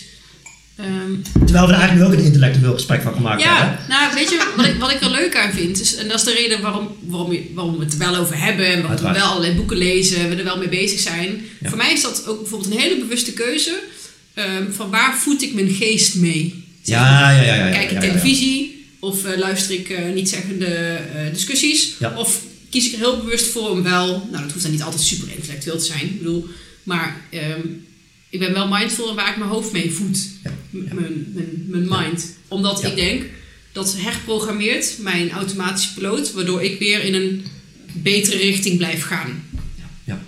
ehm, 0.76 1.12
Terwijl 1.46 1.68
we 1.68 1.74
er 1.74 1.80
eigenlijk 1.80 2.12
ook 2.12 2.18
een 2.20 2.26
intellectueel 2.26 2.74
gesprek 2.74 3.02
van 3.02 3.14
gemaakt 3.14 3.44
hebben. 3.44 3.64
ja, 3.64 3.86
nou, 3.88 4.14
weet 4.16 4.30
je, 4.30 4.54
wat 4.58 4.66
ik, 4.66 4.76
wat 4.80 4.92
ik 4.92 5.02
er 5.02 5.10
leuk 5.12 5.36
aan 5.38 5.52
vind, 5.54 5.80
is, 5.82 5.96
en 5.96 6.08
dat 6.08 6.18
is 6.18 6.24
de 6.24 6.34
reden 6.34 6.62
waarom, 6.62 6.88
waarom, 7.08 7.38
waarom 7.54 7.78
we 7.78 7.84
het 7.84 7.94
er 7.94 8.00
wel 8.00 8.16
over 8.16 8.38
hebben 8.42 8.66
en 8.66 8.72
waarom 8.72 8.84
we 8.84 8.90
Uiteraard. 8.90 9.18
wel 9.18 9.28
allerlei 9.28 9.54
boeken 9.56 9.78
lezen, 9.78 10.30
we 10.30 10.36
er 10.36 10.44
wel 10.44 10.58
mee 10.58 10.70
bezig 10.70 11.00
zijn. 11.00 11.42
Ja. 11.62 11.70
Voor 11.70 11.78
mij 11.78 11.94
is 11.94 12.02
dat 12.02 12.28
ook 12.28 12.40
bijvoorbeeld 12.42 12.72
een 12.74 12.80
hele 12.80 12.98
bewuste 13.00 13.34
keuze 13.34 13.80
ehm, 14.34 14.72
van 14.72 14.90
waar 14.90 15.18
voed 15.18 15.42
ik 15.42 15.54
mijn 15.54 15.70
geest 15.74 16.16
mee. 16.16 16.64
Ja, 16.82 17.32
ja, 17.32 17.42
ja. 17.42 17.54
ja, 17.56 17.66
ja, 17.68 17.72
Kijk 17.72 17.84
ik 17.84 17.92
ja, 17.92 18.00
ja, 18.00 18.04
ja. 18.06 18.10
televisie 18.12 18.86
of 19.00 19.26
eh, 19.26 19.38
luister 19.38 19.76
ik 19.76 19.90
eh, 19.90 20.14
niet 20.14 20.30
zeggende 20.30 20.66
eh, 20.66 21.34
discussies? 21.34 21.94
Ja. 22.00 22.14
Of 22.18 22.42
kies 22.70 22.86
ik 22.88 22.94
er 22.94 23.00
heel 23.00 23.18
bewust 23.18 23.46
voor 23.48 23.70
om 23.70 23.84
wel, 23.84 24.08
nou 24.32 24.44
dat 24.44 24.52
hoeft 24.52 24.64
dan 24.64 24.72
niet 24.72 24.84
altijd 24.84 25.02
super 25.02 25.28
intellectueel 25.36 25.78
te 25.78 25.86
zijn, 25.86 26.02
ik 26.02 26.18
bedoel, 26.18 26.48
maar 26.84 27.22
ehm, 27.30 27.60
ik 28.34 28.40
ben 28.40 28.54
wel 28.54 28.68
mindful 28.68 29.10
in 29.10 29.16
waar 29.16 29.30
ik 29.32 29.38
mijn 29.38 29.50
hoofd 29.50 29.72
mee 29.72 29.92
voed, 29.92 30.30
Ja, 30.44 30.52
mijn, 30.70 31.26
mijn, 31.34 31.66
mijn 31.68 31.86
mind. 31.90 32.36
Omdat 32.48 32.82
Ja. 32.82 32.88
ik 32.88 32.96
denk 32.96 33.24
dat 33.72 33.96
herprogrammeert 33.98 34.98
mijn 35.00 35.32
automatische 35.32 35.94
piloot, 35.94 36.34
waardoor 36.34 36.62
ik 36.64 36.80
weer 36.80 37.04
in 37.04 37.14
een 37.14 37.46
betere 37.94 38.38
richting 38.38 38.78
blijf 38.78 39.04
gaan. 39.04 39.44
Ja. 40.06 40.24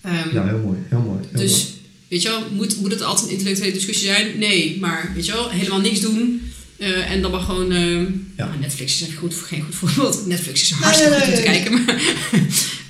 Ehm, 0.00 0.34
Ja, 0.34 0.46
heel 0.46 0.58
mooi. 0.58 0.78
Heel 0.88 1.00
mooi. 1.00 1.20
Heel 1.30 1.40
dus, 1.40 1.52
mooi. 1.52 1.64
weet 2.08 2.22
je 2.22 2.28
wel, 2.28 2.42
moet, 2.52 2.80
moet 2.80 2.90
het 2.92 3.02
altijd 3.02 3.26
een 3.26 3.32
intellectuele 3.32 3.72
discussie 3.72 4.06
zijn? 4.06 4.38
Nee, 4.38 4.76
maar 4.80 5.12
weet 5.14 5.26
je 5.26 5.32
wel, 5.32 5.50
helemaal 5.50 5.80
niks 5.80 6.00
doen. 6.00 6.42
Eh, 6.78 7.10
en 7.10 7.22
dan 7.22 7.30
maar 7.30 7.40
gewoon... 7.40 7.72
Ja. 7.72 8.46
nou, 8.46 8.50
Netflix 8.60 9.00
is 9.00 9.08
echt 9.08 9.16
goed, 9.16 9.34
geen 9.34 9.62
goed 9.62 9.74
voorbeeld. 9.74 10.26
Netflix 10.26 10.62
is 10.62 10.70
Nee, 10.70 10.80
hartstikke 10.80 11.16
nee, 11.16 11.20
goed 11.20 11.28
om 11.28 11.34
te 11.34 11.42
kijken. 11.42 11.72
Maar, 11.72 11.94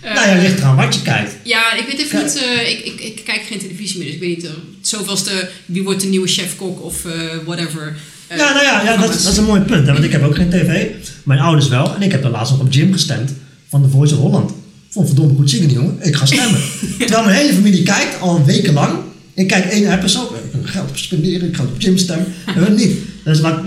eh, 0.00 0.14
nou 0.14 0.28
ja, 0.28 0.42
ligt 0.42 0.58
eraan 0.58 0.76
wat 0.76 0.94
je 0.94 1.02
kijkt. 1.02 1.36
ja, 1.42 1.74
ik 1.74 1.86
weet 1.86 1.98
even 1.98 2.18
Kijk. 2.18 2.24
niet... 2.24 2.42
ik, 2.68 2.84
ik, 2.84 3.00
ik 3.00 3.24
kijk 3.24 3.42
geen 3.42 3.58
televisie 3.58 3.98
meer, 3.98 4.06
dus 4.06 4.14
ik 4.14 4.20
weet 4.20 4.36
niet... 4.36 4.50
zoveelste, 4.80 5.48
wie 5.66 5.82
wordt 5.82 6.00
de 6.00 6.06
nieuwe 6.06 6.28
chef-kok 6.28 6.82
of 6.82 7.02
whatever. 7.44 7.96
Ja, 8.28 8.52
nou 8.52 8.64
ja, 8.64 8.82
ja 8.82 8.96
dat, 8.96 9.14
is 9.14 9.36
een 9.36 9.44
mooi 9.44 9.60
punt. 9.60 9.86
Hè, 9.86 9.92
want 9.92 10.04
ik 10.04 10.12
heb 10.12 10.22
ook 10.22 10.34
geen 10.34 10.50
tv. 10.50 10.86
Mijn 11.22 11.40
ouders 11.40 11.68
wel. 11.68 11.94
En 11.94 12.02
ik 12.02 12.12
heb 12.12 12.24
er 12.24 12.30
laatst 12.30 12.52
nog 12.52 12.60
op 12.60 12.72
Jim 12.72 12.92
gestemd. 12.92 13.32
Van 13.68 13.82
de 13.82 13.88
Voice 13.88 14.14
of 14.14 14.20
Holland. 14.20 14.52
Vond 14.90 15.06
verdomme 15.06 15.34
goed 15.34 15.50
zingen, 15.50 15.70
jongen. 15.70 15.98
Ik 16.00 16.16
ga 16.16 16.26
stemmen. 16.26 16.60
Terwijl 16.98 17.24
mijn 17.24 17.36
hele 17.36 17.52
familie 17.52 17.82
kijkt, 17.82 18.20
al 18.20 18.44
weken 18.44 18.72
lang. 18.72 18.98
Ik 19.36 19.46
kijk 19.48 19.64
één 19.64 19.92
episode. 19.98 20.34
Ik 20.44 20.50
kan 20.52 20.66
geld 20.68 20.90
spenderen. 20.98 21.48
Ik 21.48 21.56
ga 21.56 21.62
op 21.62 21.80
Jim 21.80 21.98
stemmen. 21.98 22.26
En 22.46 22.54
hun 22.54 22.74
niet. 22.74 22.98
Dus 23.24 23.40
maar, 23.40 23.60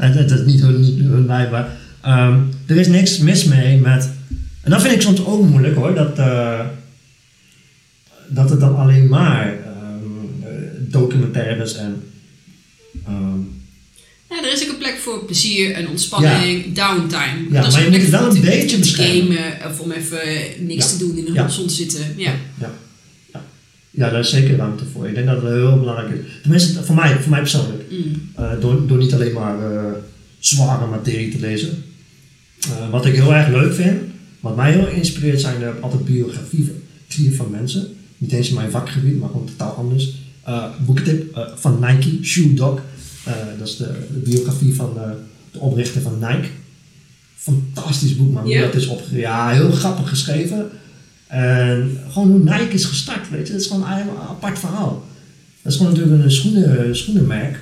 en 0.00 0.12
dat 0.16 0.30
is 0.38 0.46
niet 0.46 0.60
hun, 0.60 0.80
niet 0.80 0.98
hun 0.98 1.24
mij, 1.26 1.50
maar... 1.50 1.76
ehm, 2.02 2.40
er 2.66 2.76
is 2.76 2.86
niks 2.88 3.18
mis 3.18 3.44
mee 3.44 3.78
met... 3.80 4.08
En 4.62 4.70
dat 4.70 4.82
vind 4.82 4.94
ik 4.94 5.00
soms 5.02 5.24
ook 5.24 5.48
moeilijk 5.48 5.74
hoor. 5.76 5.94
Dat, 5.94 6.18
eh, 6.18 6.60
dat 8.28 8.50
het 8.50 8.60
dan 8.60 8.76
alleen 8.76 9.08
maar 9.08 9.46
eh, 9.52 10.50
documentaires 10.78 11.74
en... 11.76 12.02
ehm, 13.06 13.38
Ja, 14.30 14.42
er 14.44 14.52
is 14.52 14.62
ook 14.62 14.68
een 14.68 14.78
plek 14.78 14.98
voor 15.02 15.24
plezier 15.24 15.72
en 15.72 15.88
ontspanning, 15.88 16.64
downtime. 16.64 17.46
Ja, 17.50 17.60
Dat 17.60 17.66
is 17.66 17.74
maar 17.74 17.90
je 17.90 17.98
moet 17.98 18.08
wel 18.08 18.34
een 18.34 18.40
beetje 18.40 18.78
beschermen. 18.78 19.36
gamen 19.36 19.70
of 19.70 19.80
om 19.80 19.90
even 19.92 20.18
niks 20.66 20.84
Ja. 20.84 20.90
te 20.90 20.98
doen 20.98 21.16
in 21.18 21.24
de 21.24 21.32
Ja. 21.32 21.48
zon 21.48 21.66
te 21.66 21.74
zitten. 21.74 22.00
Ja. 22.16 22.34
Ja. 23.94 24.10
Daar 24.10 24.20
is 24.20 24.30
zeker 24.30 24.56
ruimte 24.56 24.84
voor. 24.92 25.08
Ik 25.08 25.14
denk 25.14 25.26
dat 25.26 25.42
het 25.42 25.52
heel 25.52 25.78
belangrijk 25.78 26.10
is. 26.10 26.20
Tenminste, 26.42 26.82
voor 26.82 26.94
mij, 26.94 27.18
voor 27.20 27.30
mij 27.30 27.40
persoonlijk. 27.40 27.82
Mm. 27.90 28.30
Eh, 28.34 28.50
door, 28.60 28.86
door 28.86 28.98
niet 28.98 29.14
alleen 29.14 29.32
maar 29.32 29.72
eh, 29.72 29.92
zware 30.38 30.86
materie 30.86 31.30
te 31.30 31.40
lezen. 31.40 31.84
Eh, 32.60 32.90
wat 32.90 33.06
ik 33.06 33.14
heel 33.14 33.34
erg 33.34 33.48
leuk 33.48 33.74
vind, 33.74 34.00
wat 34.40 34.56
mij 34.56 34.72
heel 34.72 34.86
inspireert, 34.86 35.40
zijn 35.40 35.80
altijd 35.80 36.04
biografieën 36.04 37.34
van 37.34 37.50
mensen. 37.50 37.86
Niet 38.18 38.32
eens 38.32 38.48
in 38.48 38.54
mijn 38.54 38.70
vakgebied, 38.70 39.20
maar 39.20 39.28
gewoon 39.28 39.46
totaal 39.46 39.74
anders. 39.74 40.14
Boekentip 40.86 41.48
van 41.54 41.78
Nike, 41.80 42.24
Shoe 42.24 42.54
Dog. 42.54 42.80
Dat 43.58 43.68
is 43.68 43.76
de, 43.76 43.90
de 44.12 44.18
biografie 44.18 44.74
van 44.74 44.94
de 45.52 45.58
oprichter 45.58 46.02
van 46.02 46.18
Nike. 46.18 46.48
Fantastisch 47.36 48.16
boek, 48.16 48.32
man. 48.32 48.42
Hoe 48.42 48.60
dat 48.60 48.74
is 48.74 48.86
opge... 48.86 49.18
Ja, 49.18 49.50
heel 49.50 49.70
grappig 49.70 50.08
geschreven. 50.08 50.70
En 51.32 51.98
gewoon 52.10 52.30
hoe 52.30 52.38
Nike 52.38 52.68
is 52.74 52.84
gestart, 52.84 53.30
weet 53.30 53.46
je. 53.46 53.52
Dat 53.52 53.62
is 53.62 53.66
gewoon 53.66 53.82
een 53.82 54.08
apart 54.28 54.58
verhaal. 54.58 55.06
Dat 55.62 55.72
is 55.72 55.78
gewoon 55.78 55.92
natuurlijk 55.92 56.24
een 56.24 56.30
schoenen, 56.32 56.96
schoenenmerk. 56.96 57.60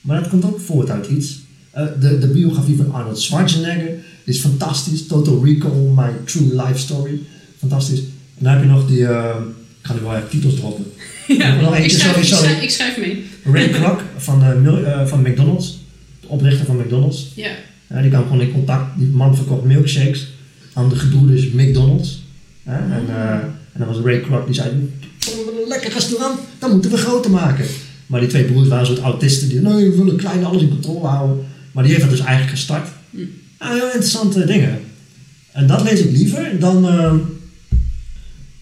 Maar 0.00 0.20
dat 0.20 0.28
komt 0.28 0.44
ook 0.44 0.60
voort 0.60 0.90
uit 0.90 1.06
iets. 1.06 1.38
Eh, 1.70 1.84
de, 2.00 2.18
de 2.18 2.26
biografie 2.26 2.76
van 2.76 2.92
Arnold 2.92 3.20
Schwarzenegger 3.20 3.90
is 4.24 4.40
fantastisch. 4.40 5.06
Total 5.06 5.44
Recall, 5.44 5.70
My 5.94 6.10
True 6.24 6.54
Life 6.62 6.78
Story. 6.78 7.20
Fantastisch. 7.58 7.98
En 7.98 8.44
dan 8.44 8.52
heb 8.52 8.62
je 8.62 8.68
nog 8.68 8.86
die... 8.86 9.06
eh, 9.06 9.34
ik 9.80 9.86
ga 9.86 9.94
nu 9.94 10.00
wel 10.00 10.16
even 10.16 10.28
titels 10.28 10.54
droppen. 10.54 10.84
Ja, 11.38 11.60
Nog 11.60 11.76
ik, 11.76 11.90
schrijf, 11.90 12.02
sorry, 12.12 12.20
ik, 12.22 12.26
sorry. 12.28 12.44
schrijf, 12.48 12.62
ik 12.62 12.70
schrijf 12.70 12.98
mee. 12.98 13.24
Ray 13.44 13.68
Kroc 13.68 14.00
van, 14.16 14.42
eh, 14.44 15.06
van 15.06 15.20
McDonald's. 15.20 15.78
De 16.20 16.28
oprichter 16.28 16.66
van 16.66 16.76
McDonald's. 16.76 17.32
Ja. 17.34 17.50
Ja, 17.86 18.00
die 18.00 18.10
kwam 18.10 18.22
gewoon 18.22 18.40
in 18.40 18.52
contact. 18.52 18.98
Die 18.98 19.06
man 19.08 19.36
verkocht 19.36 19.64
milkshakes 19.64 20.28
aan 20.72 20.88
de 20.88 20.96
gebroeders 20.96 21.50
McDonald's. 21.50 22.19
En, 22.64 23.04
eh, 23.08 23.32
en 23.72 23.78
dan 23.78 23.86
was 23.86 23.98
Ray 24.04 24.20
Kroc 24.20 24.46
die 24.46 24.54
zei, 24.54 24.68
"Oh, 25.28 25.44
wat 25.44 25.54
een 25.62 25.68
lekker 25.68 25.92
restaurant, 25.92 26.38
dat 26.58 26.72
moeten 26.72 26.90
we 26.90 26.96
groter 26.96 27.30
maken. 27.30 27.66
Maar 28.06 28.20
die 28.20 28.28
twee 28.28 28.44
broers 28.44 28.68
waren 28.68 28.88
een 28.88 28.94
soort 28.94 29.06
autisten 29.06 29.48
die, 29.48 29.60
nee, 29.60 29.90
we 29.90 29.96
willen 29.96 30.16
klein 30.16 30.44
alles 30.44 30.62
in 30.62 30.68
controle 30.68 31.06
houden. 31.06 31.46
Maar 31.72 31.84
die 31.84 31.92
heeft 31.92 32.04
dat 32.04 32.16
dus 32.16 32.26
eigenlijk 32.26 32.56
gestart. 32.56 32.88
Ja, 33.10 33.72
heel 33.72 33.84
interessante 33.84 34.44
dingen. 34.44 34.78
En 35.52 35.66
dat 35.66 35.82
lees 35.82 36.00
ik 36.00 36.10
liever 36.10 36.58
dan, 36.58 36.88
eh, 36.88 37.14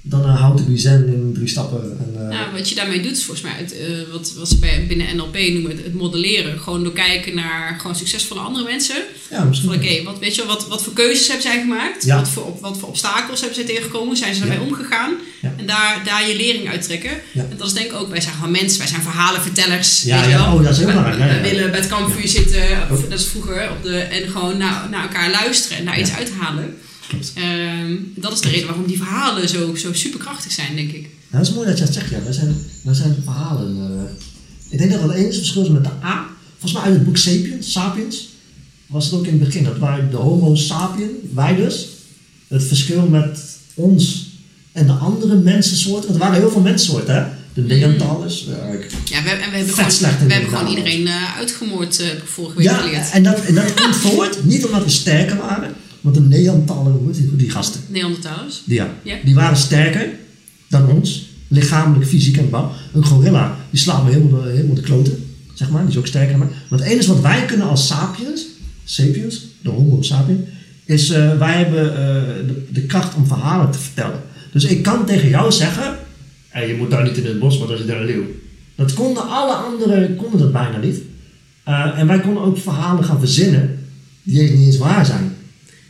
dan 0.08 0.20
uh, 0.20 0.42
How 0.42 0.56
to 0.56 0.64
be 0.64 0.78
Zen 0.78 1.06
in 1.06 1.32
drie 1.34 1.48
stappen. 1.48 1.98
En, 1.98 2.22
uh, 2.22 2.28
nou, 2.28 2.52
wat 2.52 2.68
je 2.68 2.74
daarmee 2.74 3.00
doet 3.00 3.16
is 3.16 3.24
volgens 3.24 3.46
mij 3.46 3.56
het, 3.56 3.74
uh, 3.74 4.12
wat, 4.12 4.34
wat 4.38 4.48
ze 4.48 4.58
bij, 4.58 4.84
binnen 4.88 5.16
NLP 5.16 5.36
noemen 5.36 5.70
het, 5.70 5.84
het, 5.84 5.94
modelleren. 5.94 6.60
Gewoon 6.60 6.82
door 6.82 6.92
kijken 6.92 7.34
naar 7.34 7.76
gewoon 7.80 7.96
succesvolle 7.96 8.40
andere 8.40 8.64
mensen. 8.64 8.96
Ja, 9.30 9.44
misschien. 9.44 9.68
Oké, 9.68 9.78
okay, 9.78 10.02
wat, 10.04 10.18
weet 10.18 10.34
je, 10.34 10.46
wat, 10.46 10.68
wat 10.68 10.82
voor 10.82 10.92
keuzes 10.92 11.26
hebben 11.26 11.42
zij 11.42 11.60
gemaakt? 11.60 12.04
Ja. 12.04 12.16
Wat, 12.16 12.28
voor, 12.28 12.56
wat 12.60 12.78
voor 12.78 12.88
obstakels 12.88 13.40
hebben 13.40 13.58
zij 13.58 13.66
tegengekomen? 13.66 14.16
Zijn 14.16 14.34
ze 14.34 14.40
daarmee 14.40 14.58
Ja. 14.58 14.64
omgegaan? 14.64 15.14
Ja. 15.40 15.54
En 15.56 15.66
daar, 15.66 16.02
daar 16.04 16.28
je 16.28 16.36
lering 16.36 16.68
uit 16.68 16.82
trekken. 16.82 17.10
En 17.34 17.54
dat 17.56 17.66
is 17.66 17.72
denk 17.72 17.86
ik 17.86 17.96
ook, 17.96 18.08
wij 18.10 18.20
zijn 18.20 18.34
gewoon 18.34 18.50
mensen, 18.50 18.78
wij 18.78 18.88
zijn 18.88 19.02
verhalenvertellers. 19.02 20.02
Ja, 20.02 20.20
weet 20.20 20.30
ja, 20.30 20.54
oh, 20.54 20.62
dat 20.62 20.72
is 20.72 20.78
heel 20.78 20.86
belangrijk. 20.86 21.42
We 21.42 21.48
willen 21.50 21.70
bij 21.70 21.80
het 21.80 21.88
kampvuur 21.88 22.28
zitten, 22.28 22.62
of, 22.90 23.08
dat 23.08 23.18
is 23.18 23.26
vroeger, 23.26 23.70
op 23.70 23.82
de, 23.82 23.98
en 23.98 24.30
gewoon 24.30 24.56
naar, 24.56 24.86
naar 24.90 25.02
elkaar 25.02 25.30
luisteren 25.30 25.78
en 25.78 25.84
daar 25.84 26.00
iets 26.00 26.12
uithalen. 26.12 26.78
Ehm, 27.34 27.94
dat 28.14 28.32
is 28.32 28.40
de 28.40 28.48
reden 28.48 28.66
waarom 28.66 28.86
die 28.86 28.96
verhalen 28.96 29.48
zo, 29.48 29.74
zo 29.74 29.92
superkrachtig 29.92 30.52
zijn, 30.52 30.76
denk 30.76 30.88
ik. 30.92 31.00
Nou, 31.02 31.42
dat 31.44 31.46
is 31.46 31.52
mooi 31.52 31.68
dat 31.68 31.78
je 31.78 31.84
dat 31.84 31.94
zegt, 31.94 32.10
ja. 32.10 32.22
Wij 32.22 32.32
zijn, 32.32 32.56
wij 32.82 32.94
zijn 32.94 33.16
verhalen. 33.24 33.76
eh. 33.80 34.72
ik 34.72 34.78
denk 34.78 34.90
dat 34.90 35.02
het 35.02 35.12
enige 35.12 35.38
verschil 35.38 35.62
is 35.62 35.68
met 35.68 35.84
de 35.84 35.90
A. 36.04 36.26
Volgens 36.58 36.72
mij 36.72 36.82
uit 36.82 36.94
het 36.94 37.04
boek 37.04 37.16
Sapiens, 37.16 37.72
Sapiens 37.72 38.28
was 38.86 39.04
het 39.04 39.14
ook 39.14 39.26
in 39.26 39.32
het 39.32 39.44
begin. 39.44 39.64
Dat 39.64 39.78
wij 39.78 40.08
de 40.10 40.16
homo 40.16 40.54
sapien, 40.54 41.10
wij 41.34 41.56
dus, 41.56 41.86
het 42.48 42.64
verschil 42.64 43.06
met 43.06 43.40
ons 43.74 44.26
en 44.72 44.86
de 44.86 44.92
andere 44.92 45.34
mensensoorten. 45.36 46.08
Want 46.08 46.14
er 46.22 46.26
waren 46.26 46.40
heel 46.40 46.50
veel 46.50 46.60
mensensoorten, 46.60 47.14
hè. 47.14 47.24
De 47.54 47.60
Neandertalers. 47.64 48.46
eh, 48.48 48.72
ik- 48.74 48.90
Ja, 49.04 49.22
we, 49.22 49.28
en 49.30 49.50
we 49.50 49.56
hebben 49.56 49.74
gewoon, 49.74 49.90
slecht 49.90 50.26
we 50.26 50.32
hebben 50.32 50.50
gewoon 50.58 50.68
iedereen 50.76 51.06
eh, 51.06 51.36
uitgemoord, 51.36 52.00
ik 52.00 52.22
vorige 52.24 52.56
week 52.56 52.64
Ja, 52.66 52.74
geleerd. 52.76 53.10
en 53.10 53.22
dat, 53.22 53.40
en 53.40 53.54
dat 53.54 53.74
komt 53.74 53.96
voort, 53.96 54.44
niet 54.44 54.64
omdat 54.66 54.84
we 54.84 54.90
sterker 54.90 55.36
waren, 55.36 55.74
want 56.00 56.14
de 56.14 56.20
Neandertalers, 56.20 57.16
die, 57.16 57.36
die 57.36 57.50
gasten, 57.50 57.80
Neandertalers. 57.88 58.62
ja, 58.66 58.94
Ja. 59.02 59.16
die 59.24 59.34
waren 59.34 59.56
sterker 59.56 60.08
dan 60.68 60.88
ons, 60.90 61.28
lichamelijk, 61.48 62.06
fysiek 62.08 62.36
en 62.36 62.50
bouw. 62.50 62.72
Een 62.92 63.04
gorilla, 63.04 63.56
die 63.70 63.80
slaat 63.80 64.04
me 64.04 64.10
helemaal 64.10 64.42
de, 64.42 64.48
helemaal 64.50 64.74
de 64.74 64.80
kloten, 64.80 65.24
zeg 65.54 65.70
maar, 65.70 65.80
die 65.82 65.90
is 65.90 65.96
ook 65.98 66.06
sterker 66.06 66.30
dan 66.30 66.38
mij. 66.38 66.48
Maar 66.68 66.78
het 66.78 66.88
enige 66.88 67.12
wat 67.12 67.20
wij 67.22 67.44
kunnen 67.44 67.68
als 67.68 67.86
sapiens, 67.86 68.46
sapiens, 68.84 69.40
de 69.62 69.70
homo 69.70 70.02
sapiens, 70.02 70.40
is 70.84 71.10
eh, 71.10 71.38
wij 71.38 71.56
hebben 71.56 71.90
eh, 71.92 72.22
de, 72.46 72.66
de 72.72 72.80
kracht 72.82 73.14
om 73.14 73.26
verhalen 73.26 73.70
te 73.70 73.78
vertellen. 73.78 74.20
Dus 74.52 74.64
ik 74.64 74.82
kan 74.82 75.06
tegen 75.06 75.28
jou 75.28 75.52
zeggen, 75.52 75.96
hey, 76.48 76.68
je 76.68 76.74
moet 76.76 76.90
daar 76.90 77.02
niet 77.04 77.16
in 77.16 77.26
het 77.26 77.38
bos, 77.38 77.58
want 77.58 77.70
is 77.70 77.80
er 77.80 77.96
een 77.96 78.04
leeuw. 78.06 78.24
Dat 78.74 78.94
konden 78.94 79.28
alle 79.28 79.52
anderen 79.54 80.16
konden 80.16 80.38
dat 80.40 80.52
bijna 80.52 80.78
niet. 80.78 81.00
Eh, 81.64 81.98
en 81.98 82.06
wij 82.06 82.20
konden 82.20 82.42
ook 82.42 82.58
verhalen 82.58 83.04
gaan 83.04 83.18
verzinnen 83.18 83.78
die 84.22 84.42
niet 84.42 84.66
eens 84.66 84.76
waar 84.78 85.06
zijn. 85.06 85.36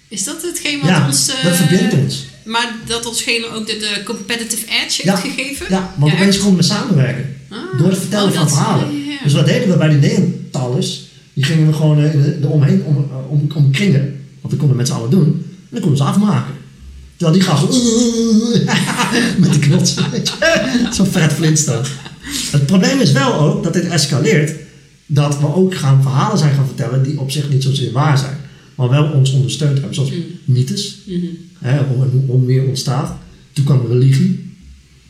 Is 0.08 0.24
dat 0.24 0.42
hetgeen 0.42 0.80
wat 0.80 0.88
Ja, 0.88 1.06
ons... 1.06 1.28
eh, 1.28 1.44
dat 1.44 1.56
verbindt 1.56 1.94
ons. 1.94 2.26
Maar 2.44 2.72
dat 2.86 3.06
onsgene 3.06 3.46
ook 3.54 3.66
de, 3.66 3.76
de 3.76 4.00
competitive 4.04 4.66
edge 4.84 5.00
Ja, 5.04 5.16
heeft 5.16 5.34
gegeven? 5.34 5.66
Ja, 5.68 5.94
want 5.96 6.12
Ja, 6.12 6.18
opeens 6.18 6.38
konden 6.38 6.56
we 6.56 6.62
samenwerken. 6.62 7.36
Ah, 7.48 7.58
Door 7.78 7.88
het 7.90 7.98
vertellen 7.98 8.30
oh, 8.30 8.36
van 8.36 8.48
verhalen. 8.48 8.86
ja, 8.92 9.04
ja, 9.06 9.10
ja. 9.12 9.18
Dus 9.22 9.32
wat 9.32 9.46
deden 9.46 9.68
we 9.68 9.76
bij 9.76 9.88
die 9.88 9.98
Neandertalers? 9.98 11.06
Die 11.32 11.44
gingen 11.44 11.66
we 11.66 11.72
gewoon 11.72 11.98
eh, 11.98 12.42
er 12.42 12.50
omheen 12.50 12.82
om, 12.84 12.96
eh, 12.96 13.30
om, 13.30 13.48
om 13.54 13.70
kringen. 13.70 14.00
Want 14.40 14.50
dat 14.50 14.58
konden 14.58 14.68
we 14.70 14.74
met 14.76 14.86
z'n 14.86 14.92
allen 14.92 15.10
doen. 15.10 15.24
En 15.24 15.68
dan 15.70 15.80
konden 15.80 15.98
we 15.98 16.04
ze 16.04 16.10
afmaken. 16.10 16.54
Terwijl 17.16 17.38
die 17.38 17.48
gasten... 17.48 17.68
met 19.40 19.50
die 19.52 19.60
knots. 19.60 19.94
Zo'n 20.96 21.06
Fred 21.06 21.32
Flintstone. 21.32 21.84
Het 22.50 22.66
probleem 22.66 23.00
is 23.00 23.12
wel 23.12 23.34
ook 23.34 23.62
dat 23.64 23.72
dit 23.72 23.84
escaleert. 23.88 24.52
Dat 25.06 25.38
we 25.38 25.54
ook 25.54 25.74
gaan 25.74 26.02
verhalen 26.02 26.38
zijn 26.38 26.54
gaan 26.54 26.66
vertellen 26.66 27.02
die 27.02 27.20
op 27.20 27.30
zich 27.30 27.48
niet 27.48 27.62
zozeer 27.62 27.92
waar 27.92 28.18
zijn. 28.18 28.36
Maar 28.78 28.88
wel 28.88 29.12
ons 29.12 29.32
ondersteund 29.32 29.72
hebben. 29.76 29.94
Zoals 29.94 30.10
Mm. 30.10 30.24
mythes. 30.44 30.98
Hè, 31.58 31.82
hoe 32.26 32.38
meer 32.40 32.64
ontstaat. 32.66 33.16
Toen 33.52 33.64
kwam 33.64 33.86
religie, 33.86 34.50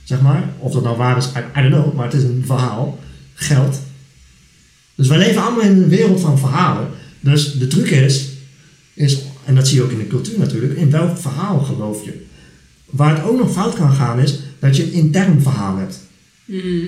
zeg 0.05 0.21
maar. 0.21 0.51
Of 0.59 0.73
dat 0.73 0.83
nou 0.83 0.97
waar 0.97 1.17
is, 1.17 1.27
I, 1.27 1.59
I 1.59 1.69
don't 1.69 1.83
know, 1.83 1.95
maar 1.95 2.05
het 2.05 2.15
is 2.15 2.23
een 2.23 2.43
verhaal. 2.47 2.99
Geld. 3.35 3.81
Dus 4.95 5.09
wij 5.09 5.19
leven 5.19 5.43
allemaal 5.43 5.65
in 5.65 5.83
een 5.83 5.89
wereld 5.89 6.21
van 6.21 6.39
verhalen. 6.39 6.89
Dus 7.21 7.53
de 7.53 7.67
truc 7.67 7.91
is, 7.91 8.29
is, 8.95 9.19
en 9.45 9.55
dat 9.55 9.69
zie 9.69 9.77
je 9.77 9.83
ook 9.83 9.91
in 9.91 9.99
de 9.99 10.07
cultuur 10.07 10.39
natuurlijk, 10.39 10.77
in 10.77 10.91
welk 10.91 11.19
verhaal 11.19 11.59
geloof 11.61 12.05
je? 12.05 12.25
Waar 12.85 13.17
het 13.17 13.25
ook 13.25 13.39
nog 13.39 13.53
fout 13.53 13.75
kan 13.75 13.93
gaan 13.93 14.19
is, 14.21 14.39
dat 14.59 14.77
je 14.77 14.85
een 14.85 14.93
intern 14.93 15.43
verhaal 15.43 15.77
hebt. 15.77 15.99
Mhm. 16.45 16.85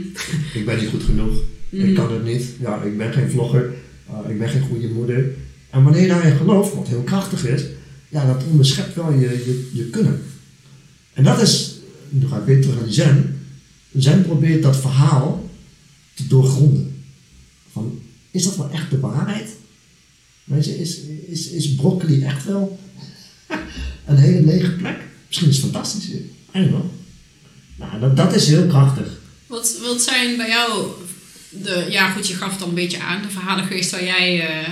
Ik 0.55 0.63
ben 0.67 0.79
niet 0.79 0.89
goed 0.89 1.03
genoeg. 1.03 1.37
Ik 1.71 1.95
kan 1.95 2.13
het 2.13 2.25
niet. 2.25 2.45
Ja, 2.61 2.83
ik 2.83 2.97
ben 2.99 3.13
geen 3.13 3.31
vlogger. 3.31 3.73
Uh, 4.11 4.31
ik 4.31 4.39
ben 4.39 4.49
geen 4.49 4.63
goede 4.63 4.89
moeder. 4.89 5.25
En 5.71 5.83
wanneer 5.83 6.03
je 6.03 6.09
daarin 6.09 6.37
gelooft, 6.37 6.75
wat 6.75 6.89
heel 6.89 7.03
krachtig 7.03 7.47
is, 7.47 7.63
ja, 8.09 8.27
dat 8.27 8.45
onderschept 8.51 8.95
wel 8.95 9.13
je, 9.13 9.29
je, 9.29 9.71
je 9.73 9.85
kunnen. 9.85 10.23
En 11.13 11.25
dat 11.25 11.41
is, 11.41 11.75
nu 12.09 12.27
ga 12.27 12.37
ik 12.37 12.45
weer 12.45 12.61
terug 12.61 12.77
naar 12.77 12.85
die 12.85 12.93
zen. 12.93 13.47
Zen 13.95 14.23
probeert 14.23 14.63
dat 14.63 14.77
verhaal 14.77 15.51
te 16.15 16.27
doorgronden. 16.27 17.05
Van, 17.73 18.01
is 18.31 18.45
dat 18.45 18.57
wel 18.57 18.71
echt 18.71 18.91
de 18.91 19.01
waarheid? 19.01 19.49
Is, 20.55 20.99
is, 21.27 21.49
is 21.49 21.75
broccoli 21.75 22.23
echt 22.23 22.45
wel 22.45 22.79
een 24.07 24.17
hele 24.17 24.47
lege 24.47 24.71
plek? 24.71 24.97
Misschien 25.27 25.49
is 25.49 25.57
het 25.57 25.65
fantastisch. 25.65 26.09
I 26.09 26.23
don't 26.53 26.69
know. 26.69 26.85
Nou, 27.77 28.01
dat, 28.01 28.17
dat 28.17 28.35
is 28.35 28.47
heel 28.47 28.67
krachtig. 28.67 29.21
Wat, 29.47 29.79
wat 29.83 30.03
zijn 30.03 30.37
bij 30.37 30.49
jou 30.49 30.87
de... 31.49 31.87
Ja, 31.91 32.11
goed, 32.11 32.29
je 32.29 32.35
gaf 32.35 32.53
het 32.53 32.63
al 32.63 32.69
een 32.69 32.75
beetje 32.75 33.01
aan. 33.01 33.23
De 33.23 33.29
verhalen 33.29 33.65
geweest 33.65 33.91
waar 33.91 34.05
jij 34.05 34.49
eh, 34.49 34.69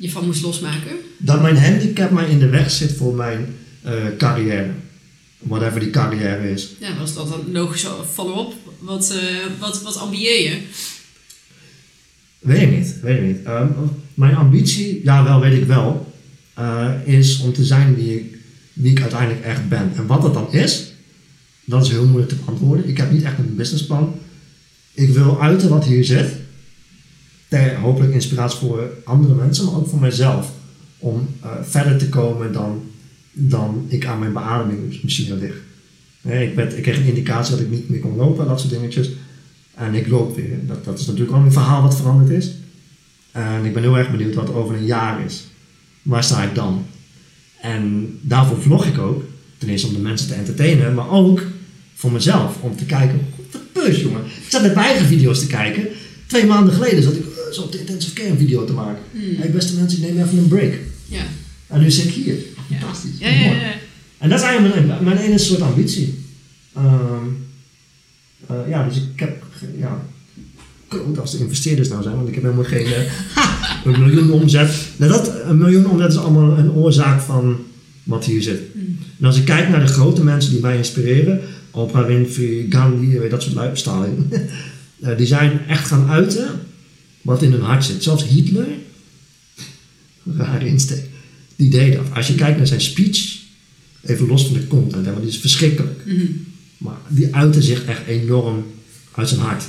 je 0.00 0.10
van 0.10 0.24
moest 0.26 0.42
losmaken. 0.42 0.96
dat 1.18 1.42
mijn 1.42 1.56
handicap 1.56 2.10
mij 2.10 2.28
in 2.30 2.38
de 2.38 2.48
weg 2.48 2.70
zit 2.70 2.92
voor 2.92 3.14
mijn 3.14 3.46
eh, 3.82 3.92
carrière. 4.18 4.70
Whatever 5.38 5.80
die 5.80 5.90
carrière 5.90 6.50
is. 6.50 6.74
Ja, 6.78 6.96
was 6.98 7.14
dat 7.14 7.34
een 7.34 7.52
logische 7.52 7.88
follow-up? 8.12 8.54
Wat, 8.78 9.10
eh, 9.10 9.60
wat, 9.60 9.82
wat 9.82 9.96
ambieer 9.96 10.42
je? 10.42 10.58
Weet 12.38 12.62
ik 12.62 12.70
niet, 12.70 13.00
weet 13.02 13.18
ik 13.18 13.24
niet. 13.24 13.44
Ehm, 13.44 13.68
mijn 14.14 14.34
ambitie, 14.34 15.00
ja 15.04 15.24
wel 15.24 15.40
weet 15.40 15.60
ik 15.60 15.66
wel, 15.66 16.14
eh, 16.54 16.90
is 17.04 17.40
om 17.40 17.52
te 17.52 17.64
zijn 17.64 17.94
wie 17.94 18.14
ik, 18.14 18.36
wie 18.72 18.90
ik 18.90 19.00
uiteindelijk 19.00 19.44
echt 19.44 19.68
ben. 19.68 19.92
En 19.96 20.06
wat 20.06 20.22
dat 20.22 20.34
dan 20.34 20.52
is, 20.52 20.92
dat 21.64 21.84
is 21.84 21.90
heel 21.90 22.06
moeilijk 22.06 22.28
te 22.28 22.36
beantwoorden. 22.44 22.88
Ik 22.88 22.96
heb 22.96 23.10
niet 23.10 23.22
echt 23.22 23.38
een 23.38 23.56
businessplan. 23.56 24.14
Ik 24.92 25.08
wil 25.08 25.42
uiten 25.42 25.68
wat 25.68 25.84
hier 25.84 26.04
zit. 26.04 26.39
Hopelijk 27.80 28.12
inspiratie 28.12 28.58
voor 28.58 28.90
andere 29.04 29.34
mensen, 29.34 29.64
maar 29.64 29.74
ook 29.74 29.88
voor 29.88 30.00
mijzelf. 30.00 30.52
Om 30.98 31.28
eh, 31.40 31.50
verder 31.62 31.98
te 31.98 32.08
komen 32.08 32.52
dan, 32.52 32.82
dan 33.32 33.84
ik 33.88 34.06
aan 34.06 34.18
mijn 34.18 34.32
beademingsmachine 34.32 35.36
lig. 35.36 35.54
Nee, 36.20 36.48
ik, 36.48 36.54
werd, 36.54 36.76
ik 36.76 36.82
kreeg 36.82 36.96
een 36.96 37.04
indicatie 37.04 37.54
dat 37.54 37.64
ik 37.64 37.70
niet 37.70 37.88
meer 37.88 38.00
kon 38.00 38.16
lopen, 38.16 38.46
dat 38.46 38.60
soort 38.60 38.72
dingetjes. 38.72 39.10
En 39.74 39.94
ik 39.94 40.08
loop 40.08 40.36
weer. 40.36 40.66
Dat, 40.66 40.84
dat 40.84 40.98
is 40.98 41.06
natuurlijk 41.06 41.36
ook 41.36 41.44
een 41.44 41.52
verhaal 41.52 41.82
wat 41.82 41.96
veranderd 41.96 42.30
is. 42.30 42.50
En 43.32 43.64
ik 43.64 43.72
ben 43.74 43.82
heel 43.82 43.98
erg 43.98 44.10
benieuwd 44.10 44.34
wat 44.34 44.52
over 44.52 44.76
een 44.76 44.86
jaar 44.86 45.24
is. 45.24 45.44
Waar 46.02 46.24
sta 46.24 46.42
ik 46.42 46.54
dan? 46.54 46.84
En 47.60 48.18
daarvoor 48.20 48.60
vlog 48.60 48.86
ik 48.86 48.98
ook. 48.98 49.24
Ten 49.58 49.68
eerste 49.68 49.86
om 49.86 49.92
de 49.92 49.98
mensen 49.98 50.28
te 50.28 50.34
entertainen, 50.34 50.94
maar 50.94 51.10
ook 51.10 51.42
voor 51.94 52.12
mezelf. 52.12 52.56
Om 52.60 52.76
te 52.76 52.84
kijken, 52.84 53.20
wat 53.52 53.84
de 53.84 54.00
jongen. 54.00 54.24
Ik 54.24 54.50
zat 54.50 54.62
met 54.62 54.74
mijn 54.74 54.86
eigen 54.86 55.06
video's 55.06 55.40
te 55.40 55.46
kijken. 55.46 55.88
Twee 56.26 56.46
maanden 56.46 56.74
geleden 56.74 57.02
zat 57.02 57.14
ik 57.14 57.24
zo 57.54 57.62
op 57.62 57.72
de 57.72 57.78
intensive 57.78 58.14
care 58.14 58.36
video 58.36 58.64
te 58.64 58.72
maken. 58.72 59.02
Hmm. 59.12 59.36
Hey, 59.36 59.50
beste 59.50 59.74
mensen, 59.74 59.98
ik 59.98 60.04
neem 60.04 60.24
even 60.24 60.38
een 60.38 60.48
break. 60.48 60.72
Ja. 61.06 61.22
En 61.66 61.80
nu 61.80 61.90
zit 61.90 62.04
ik 62.04 62.12
hier. 62.12 62.36
Fantastisch. 62.68 63.18
Ja, 63.18 63.28
ja, 63.28 63.50
ja. 63.50 63.72
En 64.18 64.28
dat 64.28 64.38
is 64.38 64.44
eigenlijk 64.44 64.86
mijn, 64.86 65.04
mijn 65.04 65.18
ene 65.18 65.38
soort 65.38 65.60
ambitie. 65.60 66.18
Ehm, 66.74 67.26
eh, 68.46 68.68
ja, 68.68 68.88
dus 68.88 68.96
ik 68.96 69.20
heb, 69.20 69.42
ja, 69.78 70.02
kloot 70.88 71.18
als 71.18 71.30
de 71.30 71.38
investeerders 71.38 71.88
nou 71.88 72.02
zijn, 72.02 72.16
want 72.16 72.28
ik 72.28 72.34
heb 72.34 72.42
helemaal 72.42 72.64
geen 72.64 72.86
eh, 72.86 73.12
een 73.84 74.00
miljoen 74.00 74.32
omzet. 74.32 74.70
Nou, 74.96 75.12
dat, 75.12 75.32
een 75.44 75.58
miljoen 75.58 75.86
omzet 75.86 76.10
is 76.10 76.18
allemaal 76.18 76.58
een 76.58 76.72
oorzaak 76.72 77.20
van 77.20 77.56
wat 78.02 78.24
hier 78.24 78.42
zit. 78.42 78.60
En 79.18 79.26
als 79.26 79.36
ik 79.36 79.44
kijk 79.44 79.68
naar 79.68 79.80
de 79.80 79.92
grote 79.92 80.24
mensen 80.24 80.50
die 80.50 80.60
mij 80.60 80.76
inspireren, 80.76 81.40
Oprah 81.70 82.06
Winfrey, 82.06 82.66
Gandhi, 82.68 83.28
dat 83.28 83.42
soort 83.42 83.54
lui, 83.54 83.76
Stalin, 83.76 84.28
eh, 85.00 85.16
die 85.16 85.26
zijn 85.26 85.60
echt 85.68 85.86
gaan 85.86 86.08
uiten 86.08 86.48
wat 87.22 87.42
in 87.42 87.52
hun 87.52 87.60
hart 87.60 87.84
zit. 87.84 88.02
Zelfs 88.02 88.24
Hitler, 88.24 88.66
rare 90.24 90.66
insteek, 90.66 91.04
die 91.56 91.70
deed 91.70 91.94
dat. 91.94 92.14
Als 92.14 92.26
je 92.26 92.34
kijkt 92.34 92.56
naar 92.56 92.66
zijn 92.66 92.80
speech, 92.80 93.38
even 94.02 94.26
los 94.26 94.44
van 94.44 94.52
de 94.52 94.66
content, 94.66 95.06
want 95.06 95.20
die 95.20 95.28
is 95.28 95.38
verschrikkelijk. 95.38 96.06
Mhm. 96.06 96.26
Maar 96.78 96.98
die 97.08 97.34
uitte 97.34 97.62
zich 97.62 97.84
echt 97.84 98.06
enorm 98.06 98.64
uit 99.14 99.28
zijn 99.28 99.40
hart. 99.40 99.64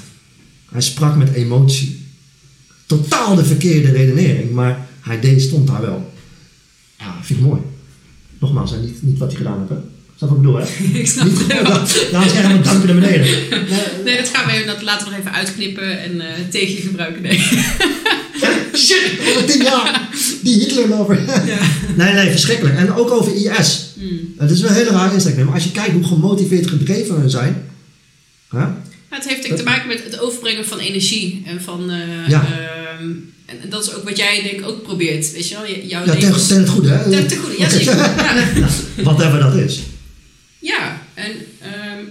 Hij 0.71 0.81
sprak 0.81 1.15
met 1.15 1.33
emotie. 1.33 1.99
Totaal 2.85 3.35
de 3.35 3.45
verkeerde 3.45 3.91
redenering, 3.91 4.51
maar 4.51 4.87
hij 5.01 5.19
deed, 5.19 5.41
stond 5.41 5.67
daar 5.67 5.81
wel. 5.81 6.13
Ja, 6.99 7.23
vind 7.23 7.39
ik 7.39 7.45
mooi. 7.45 7.61
Nogmaals, 8.39 8.71
niet, 8.81 9.01
niet 9.01 9.17
wat 9.17 9.27
hij 9.27 9.37
gedaan 9.37 9.67
heeft. 9.69 9.81
Snap 10.21 10.29
wat 10.29 10.39
ik 10.39 10.45
bedoel, 10.45 10.61
hè? 10.61 10.65
Ik 10.99 11.07
snap 11.07 11.25
Niet 11.25 11.37
het 11.39 11.65
dat, 11.67 12.05
daarom 12.11 12.29
zeg 12.29 12.43
ik 12.43 12.47
hem 12.49 12.63
dank 12.63 12.83
naar 12.83 12.95
beneden. 12.95 13.21
Nee, 13.21 13.79
Nee, 14.03 14.17
dat 14.17 14.29
gaan 14.33 14.45
we 14.45 14.51
even, 14.51 14.67
dat 14.67 14.81
laten 14.81 15.05
we 15.07 15.11
nog 15.11 15.19
even 15.19 15.33
uitknippen 15.33 15.99
en 16.03 16.21
eh, 16.21 16.27
tegen 16.49 16.75
je 16.75 16.81
gebruiken. 16.81 17.21
Nee. 17.21 17.37
Shit, 18.75 19.11
over 19.29 19.45
tien 19.45 19.61
jaar. 19.63 20.09
Die 20.41 20.59
Hitler 20.59 20.99
over. 20.99 21.19
Ja. 21.45 21.57
Nee, 21.95 22.13
nee, 22.13 22.29
verschrikkelijk. 22.29 22.75
En 22.77 22.93
ook 22.93 23.11
over 23.11 23.35
IS. 23.35 23.85
Mm. 23.95 24.19
Het 24.37 24.51
is 24.51 24.61
wel 24.61 24.69
een 24.69 24.75
hele 24.75 24.89
rare 24.89 25.13
insteek, 25.13 25.37
maar 25.37 25.53
als 25.53 25.63
je 25.63 25.71
kijkt 25.71 25.91
hoe 25.93 26.03
gemotiveerd 26.03 26.67
gedreven 26.69 27.21
we 27.23 27.29
zijn. 27.29 27.63
Hè? 28.49 28.65
Het 29.09 29.27
heeft 29.27 29.43
denk 29.43 29.55
te 29.57 29.63
maken 29.63 29.87
met 29.87 30.03
het 30.03 30.19
overbrengen 30.19 30.65
van 30.65 30.79
energie. 30.79 31.43
En 31.45 31.61
van... 31.61 31.89
eh, 31.91 32.29
Ja. 32.29 32.45
ehm, 32.45 33.09
en 33.45 33.69
dat 33.69 33.83
is 33.87 33.93
ook 33.93 34.03
wat 34.03 34.17
jij 34.17 34.41
denk 34.43 34.59
ik 34.59 34.67
ook 34.67 34.83
probeert. 34.83 35.31
Weet 35.31 35.47
je 35.47 35.55
wel? 35.55 35.63
Jouw 35.87 36.05
Ja, 36.05 36.15
ten, 36.15 36.59
het 36.59 36.69
goede, 36.69 36.89
hè? 36.89 37.09
Ten- 37.09 37.27
ten 37.27 37.37
goede, 37.37 37.55
ja 37.59 37.69
zeker. 37.69 37.95
Ja. 37.95 38.67
Whatever 39.03 39.39
dat 39.39 39.55
is. 39.55 39.79
Ja, 40.61 41.01
en 41.13 41.31
ehm, 41.61 42.03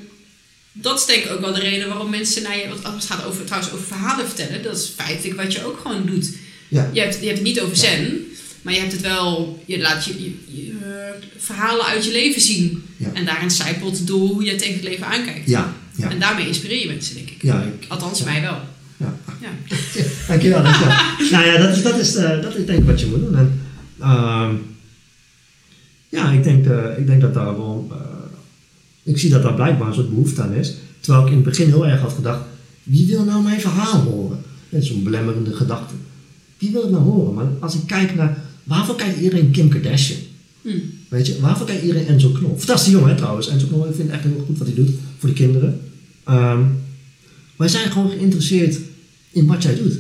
dat 0.73 0.99
is 0.99 1.07
denk 1.07 1.25
ik 1.25 1.31
ook 1.33 1.41
wel 1.41 1.53
de 1.55 1.61
reden 1.61 1.89
waarom 1.89 2.11
mensen 2.11 2.43
naar 2.43 2.57
je... 2.59 2.69
Want 2.69 2.85
als 2.85 2.95
het 2.95 3.05
gaat 3.05 3.25
over, 3.25 3.45
trouwens 3.45 3.73
over 3.73 3.87
verhalen 3.87 4.27
vertellen, 4.27 4.63
dat 4.63 4.77
is 4.77 4.93
feitelijk 4.97 5.41
wat 5.43 5.53
je 5.53 5.65
ook 5.65 5.81
gewoon 5.81 6.07
doet. 6.07 6.31
Ja. 6.69 6.91
Je 6.93 7.01
hebt, 7.01 7.19
je 7.21 7.25
hebt 7.27 7.39
het 7.39 7.47
niet 7.47 7.61
over 7.61 7.77
zen, 7.77 8.21
maar 8.63 8.75
je 8.75 8.81
hebt 8.81 8.93
het 8.93 9.01
wel... 9.01 9.63
Je 9.67 9.79
laat 9.79 10.05
je, 10.05 10.23
je- 10.23 10.35
je, 10.47 10.73
eh, 10.85 11.27
verhalen 11.39 11.87
uit 11.87 12.05
je 12.05 12.13
leven 12.13 12.41
zien. 12.41 12.83
Ja. 12.97 13.11
En 13.15 13.25
daarin 13.25 13.51
zijpelt 13.51 14.07
door 14.07 14.29
hoe 14.29 14.45
je 14.45 14.55
tegen 14.57 14.75
het 14.75 14.83
leven 14.83 15.07
aankijkt. 15.07 15.49
Ja, 15.49 15.75
ja. 15.97 16.11
En 16.11 16.19
daarmee 16.21 16.47
inspireer 16.47 16.81
je 16.81 16.87
mensen, 16.87 17.15
denk 17.15 17.31
ik. 17.31 17.43
Ja, 17.43 17.63
ik, 17.63 17.85
Althans, 17.89 18.23
mij 18.23 18.41
wel. 18.41 18.61
ja. 18.97 19.19
Ja. 19.41 19.49
Dankjewel, 20.29 20.63
dankjewel. 20.63 20.95
nou 21.31 21.47
ja, 21.47 21.57
dat 21.59 21.77
is, 21.77 21.83
dat, 21.83 21.99
is, 21.99 22.15
eh, 22.15 22.43
dat 22.43 22.55
is 22.57 22.65
denk 22.67 22.79
ik 22.79 22.85
wat 22.85 23.01
je 23.01 23.07
moet 23.07 23.21
doen. 23.21 23.37
En, 23.37 23.61
ehm, 24.01 24.55
ja, 26.09 26.31
ik 26.33 26.45
denk, 26.45 26.67
eh, 26.67 26.99
ik 26.99 27.07
denk 27.07 27.21
dat 27.21 27.35
daar 27.35 27.45
wel... 27.57 27.93
ik 29.03 29.19
zie 29.19 29.31
dat 29.31 29.43
daar 29.43 29.55
blijkbaar 29.55 29.89
een 29.89 29.95
soort 29.95 30.11
behoefte 30.11 30.43
aan 30.43 30.53
is. 30.53 30.75
Terwijl 31.01 31.25
ik 31.25 31.31
in 31.31 31.37
het 31.39 31.45
begin 31.45 31.67
heel 31.67 31.87
erg 31.87 32.01
had 32.01 32.13
gedacht... 32.13 32.41
Wie 32.83 33.07
wil 33.07 33.25
nou 33.25 33.43
mijn 33.43 33.61
verhaal 33.61 34.01
horen? 34.01 34.39
Dat 34.69 34.83
is 34.83 34.89
zo'n 34.89 35.03
belemmerende 35.03 35.55
gedachte. 35.55 35.95
Wie 36.59 36.71
wil 36.71 36.83
het 36.83 36.91
nou 36.91 37.03
horen? 37.03 37.35
Maar 37.35 37.47
als 37.61 37.75
ik 37.75 37.87
kijk 37.87 38.15
naar... 38.15 38.45
Waarvoor 38.65 38.97
kijkt 38.97 39.21
iedereen 39.21 39.51
Kim 39.51 39.69
Kardashian? 39.69 40.19
Hm. 40.63 40.69
Weet 41.09 41.27
je, 41.27 41.41
waarvoor 41.41 41.67
kijkt 41.67 41.83
iedereen 41.83 42.07
Enzo 42.07 42.31
Knol? 42.31 42.57
Fantastische 42.59 42.91
jongen 42.91 43.11
hè, 43.11 43.17
trouwens. 43.17 43.49
Enzo 43.49 43.67
Knol, 43.67 43.89
ik 43.89 43.95
vind 43.95 44.11
echt 44.11 44.23
heel 44.23 44.45
goed 44.47 44.59
wat 44.59 44.67
hij 44.67 44.77
doet 44.77 44.91
voor 45.19 45.29
de 45.29 45.35
kinderen. 45.35 45.81
Ehm, 46.25 46.61
wij 47.57 47.69
zijn 47.69 47.91
gewoon 47.91 48.11
geïnteresseerd 48.11 48.79
in 49.31 49.47
wat 49.47 49.63
jij 49.63 49.75
doet. 49.75 49.99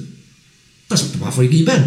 Dat 0.86 0.98
is 0.98 1.04
waarvoor 1.18 1.44
ik 1.44 1.50
hier 1.50 1.64
ben. 1.64 1.84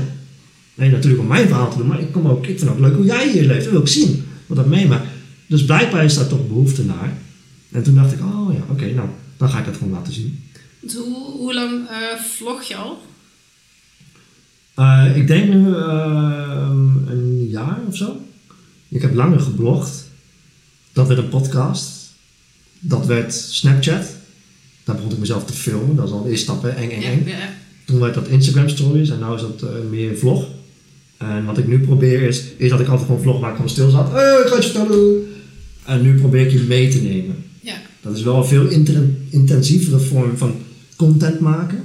Nee, 0.76 0.90
natuurlijk 0.90 1.22
om 1.22 1.28
mijn 1.28 1.48
verhaal 1.48 1.72
te 1.72 1.78
doen, 1.78 1.88
maar 1.88 2.00
ik, 2.00 2.12
kom 2.12 2.28
ook, 2.28 2.48
ik 2.48 2.60
vind 2.60 2.62
het 2.62 2.70
ook 2.70 2.80
leuk 2.80 2.96
hoe 2.96 3.06
jij 3.06 3.32
hier 3.32 3.46
leeft. 3.46 3.64
Dat 3.64 3.72
wil 3.72 3.82
ik 3.82 3.88
zien, 3.88 4.24
wat 4.48 4.58
dat 4.58 4.68
meemaakt. 4.68 5.08
Dus 5.54 5.66
blijkbaar 5.66 6.04
is 6.04 6.16
daar 6.16 6.28
toch 6.28 6.48
behoefte 6.48 6.86
naar. 6.86 7.14
En 7.72 7.84
toen 7.84 7.96
dacht 7.96 8.14
ik, 8.14 8.20
oh 8.20 8.54
ja, 8.54 8.60
oké, 8.70 8.94
nou, 8.94 9.10
dan 9.38 9.50
ga 9.50 9.60
ik 9.60 9.66
dat 9.66 9.78
gewoon 9.78 9.94
laten 9.94 10.14
zien. 10.14 10.44
Want 10.80 10.94
Hoe, 10.94 11.32
hoe 11.32 11.54
lang 11.54 11.88
eh, 11.90 12.20
vlog 12.20 12.64
je 12.64 12.76
al? 12.76 13.02
Eh, 14.76 15.12
ik 15.16 15.28
denk 15.28 15.54
nu 15.54 15.76
ehm, 15.76 17.08
een 17.08 17.48
jaar 17.50 17.80
of 17.88 17.96
zo. 17.96 18.18
Ik 18.90 19.02
heb 19.02 19.14
langer 19.14 19.40
geblogd. 19.40 20.08
Dat 20.94 21.08
werd 21.08 21.20
een 21.20 21.30
podcast. 21.30 21.90
Dat 22.80 23.06
werd 23.06 23.34
Snapchat. 23.34 24.06
Daar 24.84 24.96
begon 24.96 25.12
ik 25.12 25.18
mezelf 25.18 25.46
te 25.46 25.54
filmen. 25.54 25.96
Dat 25.96 26.08
is 26.08 26.12
al 26.14 26.24
de 26.24 26.30
eerste 26.30 26.44
stap, 26.46 26.62
hè. 26.62 26.70
eng, 26.70 26.90
eng, 26.90 27.02
Ja, 27.02 27.10
eng. 27.10 27.28
ja. 27.28 27.54
Toen 27.86 28.00
werd 28.00 28.14
dat 28.14 28.28
Instagram 28.28 28.70
stories 28.70 29.10
en 29.10 29.20
nu 29.20 29.34
is 29.36 29.42
dat 29.42 29.62
eh, 29.62 29.70
meer 29.90 30.18
vlog. 30.18 30.46
En 31.18 31.46
wat 31.46 31.58
ik 31.58 31.68
nu 31.68 31.80
probeer 31.80 32.22
is, 32.22 32.44
is 32.58 32.70
dat 32.70 32.80
ik 32.80 32.88
altijd 32.88 33.06
gewoon 33.08 33.22
vlog 33.22 33.40
waar 33.40 33.50
ik 33.50 33.56
gewoon 33.56 33.72
stil 33.72 33.90
zat. 33.90 34.12
Hey, 34.12 34.40
ik 34.42 34.48
ga 34.48 34.56
je 34.56 34.62
vertellen. 34.62 35.32
En 35.86 36.02
nu 36.02 36.16
probeer 36.16 36.46
ik 36.46 36.52
je 36.52 36.66
mee 36.68 36.90
te 36.90 37.02
nemen. 37.02 37.36
ja. 37.62 37.74
Dat 38.02 38.18
is 38.18 38.24
wel 38.24 38.36
een 38.36 38.46
veel 38.46 38.68
intensievere 39.30 40.00
vorm 40.00 40.38
van 40.38 40.56
content 40.96 41.40
maken. 41.40 41.84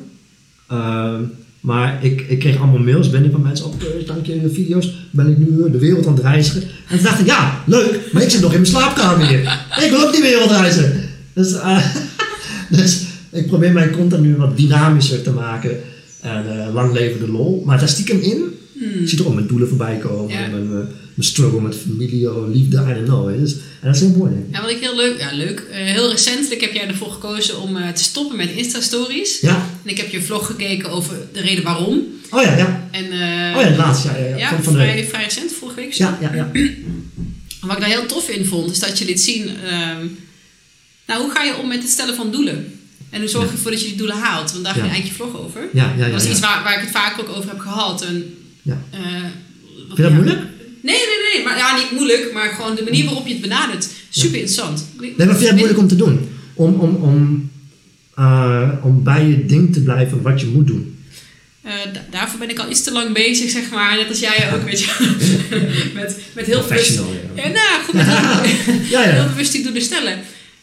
Ehm, 0.68 1.22
maar 1.60 2.04
ik, 2.04 2.20
ik 2.20 2.38
kreeg 2.38 2.58
allemaal 2.58 2.78
mails 2.78 3.10
binnen 3.10 3.30
van 3.30 3.42
mensen. 3.42 3.66
Op, 3.66 3.82
eh, 3.82 4.06
dank 4.06 4.26
je, 4.26 4.40
de 4.40 4.50
video's. 4.50 5.08
Ben 5.10 5.28
ik 5.28 5.38
nu 5.38 5.64
eh, 5.64 5.72
de 5.72 5.78
wereld 5.78 6.06
aan 6.06 6.14
het 6.14 6.22
reizigen. 6.22 6.62
En 6.62 6.96
toen 6.96 7.04
dacht 7.04 7.20
ik, 7.20 7.26
ja, 7.26 7.62
leuk. 7.66 8.00
Maar 8.12 8.22
ik 8.22 8.30
zit 8.30 8.40
nog 8.40 8.52
in 8.52 8.60
mijn 8.60 8.72
slaapkamer 8.72 9.26
hier. 9.26 9.40
Ik 9.84 9.90
wil 9.90 10.06
ook 10.06 10.12
die 10.12 10.22
wereld 10.22 10.50
reizen. 10.50 11.00
Dus, 11.32 11.52
eh, 11.52 11.86
dus 12.78 13.04
ik 13.30 13.46
probeer 13.46 13.72
mijn 13.72 13.90
content 13.90 14.22
nu 14.22 14.36
wat 14.36 14.56
dynamischer 14.56 15.22
te 15.22 15.30
maken. 15.30 15.80
En 16.20 16.66
eh, 16.66 16.74
lang 16.74 16.92
leven 16.92 17.20
de 17.20 17.30
lol. 17.30 17.62
Maar 17.66 17.78
daar 17.78 17.88
stiekem 17.88 18.20
in. 18.20 18.42
Ik 18.80 19.08
zie 19.08 19.18
toch 19.18 19.26
ook 19.26 19.34
mijn 19.34 19.46
doelen 19.46 19.68
voorbij 19.68 19.96
komen. 19.96 20.26
Mijn, 20.50 20.62
eh, 20.62 20.94
mijn 21.14 21.28
struggle 21.30 21.60
met 21.60 21.76
familie, 21.76 22.34
of 22.34 22.48
liefde, 22.52 22.76
I 22.76 22.94
don't 22.94 23.04
know. 23.04 23.38
Dus, 23.38 23.52
en 23.52 23.60
dat 23.86 23.94
is 23.94 24.00
heel 24.00 24.10
mooi. 24.16 24.32
Ja, 24.52 24.60
wat 24.60 24.70
ik 24.70 24.78
heel 24.80 24.96
leuk, 24.96 25.18
ja 25.18 25.30
leuk, 25.32 25.58
eh, 25.70 25.76
heel 25.78 26.10
recentelijk 26.10 26.60
heb 26.60 26.72
jij 26.72 26.86
ervoor 26.88 27.10
gekozen 27.12 27.60
om 27.60 27.76
eh, 27.76 27.88
te 27.88 28.02
stoppen 28.02 28.36
met 28.36 28.50
Insta-stories. 28.50 29.40
Ja. 29.40 29.66
En 29.84 29.90
ik 29.90 29.96
heb 29.96 30.10
je 30.10 30.22
vlog 30.22 30.46
gekeken 30.46 30.90
over 30.90 31.16
de 31.32 31.40
reden 31.40 31.64
waarom. 31.64 32.02
Oh 32.30 32.42
ja, 32.42 32.56
ja. 32.56 32.88
En, 32.90 33.04
Oh 33.56 33.62
ja, 33.62 33.76
laatst, 33.76 34.04
ja, 34.04 34.16
ja, 34.16 34.24
ja. 34.26 34.36
ja, 34.36 34.48
Van- 34.48 34.62
van 34.62 34.72
de 34.72 34.78
vrij, 35.08 35.22
recent, 35.24 35.52
vorige 35.52 35.80
week. 35.80 35.94
zo. 35.94 36.02
Ja, 36.04 36.18
ja, 36.20 36.34
ja. 36.34 36.50
Wat 37.60 37.76
ik 37.76 37.80
daar 37.82 37.90
heel 37.90 38.06
tof 38.06 38.28
in 38.28 38.44
vond, 38.44 38.70
is 38.70 38.78
dat 38.78 38.98
je 38.98 39.04
liet 39.04 39.20
zien... 39.20 39.48
ehm, 39.64 40.06
nou, 41.06 41.22
hoe 41.22 41.30
ga 41.30 41.42
je 41.42 41.56
om 41.56 41.68
met 41.68 41.82
het 41.82 41.90
stellen 41.90 42.14
van 42.14 42.30
doelen? 42.30 42.72
En 43.10 43.20
hoe 43.20 43.28
zorg 43.28 43.46
je 43.46 43.52
ervoor 43.52 43.70
dat 43.70 43.80
je 43.80 43.86
die 43.86 43.96
doelen 43.96 44.16
haalt? 44.16 44.52
Want 44.52 44.64
daar 44.64 44.72
ging 44.74 44.86
eigenlijk 44.86 45.16
je 45.16 45.22
vlog 45.22 45.36
over. 45.44 45.60
Ja, 45.72 45.94
ja, 45.98 46.04
ja. 46.06 46.12
dat 46.12 46.22
is 46.22 46.30
iets 46.30 46.40
waar, 46.40 46.62
waar 46.62 46.74
ik 46.74 46.80
het 46.80 46.90
vaak 46.90 47.20
ook 47.20 47.28
over 47.36 47.48
heb 47.50 47.58
gehad. 47.58 48.02
En, 48.02 48.34
Ja. 48.62 48.82
eh, 48.90 48.98
Vind 49.00 49.96
je 49.96 50.02
dat 50.02 50.10
ja. 50.10 50.16
moeilijk? 50.16 50.38
Nee, 50.82 50.96
nee, 50.96 51.34
nee. 51.34 51.44
Maar, 51.44 51.56
ja, 51.56 51.76
niet 51.76 51.90
moeilijk, 51.90 52.32
maar 52.32 52.48
gewoon 52.48 52.74
de 52.74 52.82
manier 52.82 53.04
waarop 53.04 53.26
je 53.26 53.32
het 53.32 53.42
benadert. 53.42 53.88
Super 54.08 54.34
interessant. 54.34 54.86
Nee, 55.00 55.14
maar 55.16 55.26
vind 55.26 55.40
je 55.40 55.46
het 55.46 55.56
moeilijk 55.56 55.78
om 55.78 55.88
te 55.88 55.96
doen? 55.96 56.28
Om, 56.54 56.74
om, 56.74 56.94
om, 56.94 57.50
eh, 58.14 58.68
om 58.82 59.02
bij 59.02 59.26
je 59.26 59.46
ding 59.46 59.72
te 59.72 59.82
blijven 59.82 60.22
wat 60.22 60.40
je 60.40 60.46
moet 60.46 60.66
doen. 60.66 60.96
Eh, 61.62 61.72
da- 61.92 62.06
daarvoor 62.10 62.38
ben 62.38 62.50
ik 62.50 62.58
al 62.58 62.70
iets 62.70 62.82
te 62.82 62.92
lang 62.92 63.12
bezig, 63.12 63.50
zeg 63.50 63.70
maar. 63.70 63.96
Net 63.96 64.08
als 64.08 64.18
jij 64.20 64.52
ook, 64.54 64.62
weet 64.62 64.80
je. 64.80 64.86
met, 65.94 66.16
met 66.34 66.46
heel 66.46 66.54
bewust... 66.62 66.66
Professional, 66.66 67.12
ja. 67.34 67.42
Ja, 67.42 67.48
nou, 67.48 67.82
goed. 67.84 67.94
Heel, 68.00 68.74
Ja, 68.90 69.00
heel 69.02 69.22
ja. 69.22 69.28
bewust 69.28 69.52
die 69.52 69.62
doelen 69.62 69.82
stellen. 69.82 70.18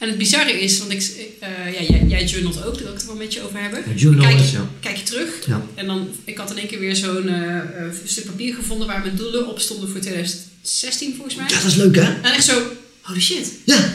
En 0.05 0.11
het 0.11 0.19
bizarre 0.19 0.61
is, 0.61 0.77
want 0.79 0.91
ik, 0.91 1.11
eh, 1.39 1.49
ja, 1.73 1.81
jij, 1.81 2.03
jij 2.07 2.23
journalt 2.23 2.65
ook, 2.65 2.73
daar 2.73 2.83
wil 2.83 2.91
ik 2.91 2.97
het 2.97 3.05
wel 3.05 3.15
met 3.15 3.33
je 3.33 3.41
over 3.41 3.61
hebben. 3.61 3.83
Journal 3.95 4.25
kijk, 4.27 4.39
is, 4.39 4.51
ja. 4.51 4.69
kijk 4.79 4.97
je 4.97 5.03
terug 5.03 5.29
Ja. 5.45 5.65
en 5.75 5.85
dan, 5.85 6.07
ik 6.23 6.37
had 6.37 6.51
in 6.51 6.57
één 6.57 6.67
keer 6.67 6.79
weer 6.79 6.95
zo'n 6.95 7.27
eh, 7.29 7.59
stuk 8.05 8.25
papier 8.25 8.53
gevonden 8.53 8.87
waar 8.87 9.01
mijn 9.01 9.15
doelen 9.15 9.47
op 9.47 9.59
stonden 9.59 9.89
voor 9.89 9.99
2016 9.99 11.13
volgens 11.15 11.35
mij. 11.35 11.45
Ja, 11.49 11.55
dat 11.55 11.71
is 11.71 11.75
leuk, 11.75 11.95
hè? 11.95 12.01
En 12.01 12.33
echt 12.33 12.45
zo, 12.45 12.61
holy 13.01 13.21
shit. 13.21 13.51
Ja. 13.63 13.93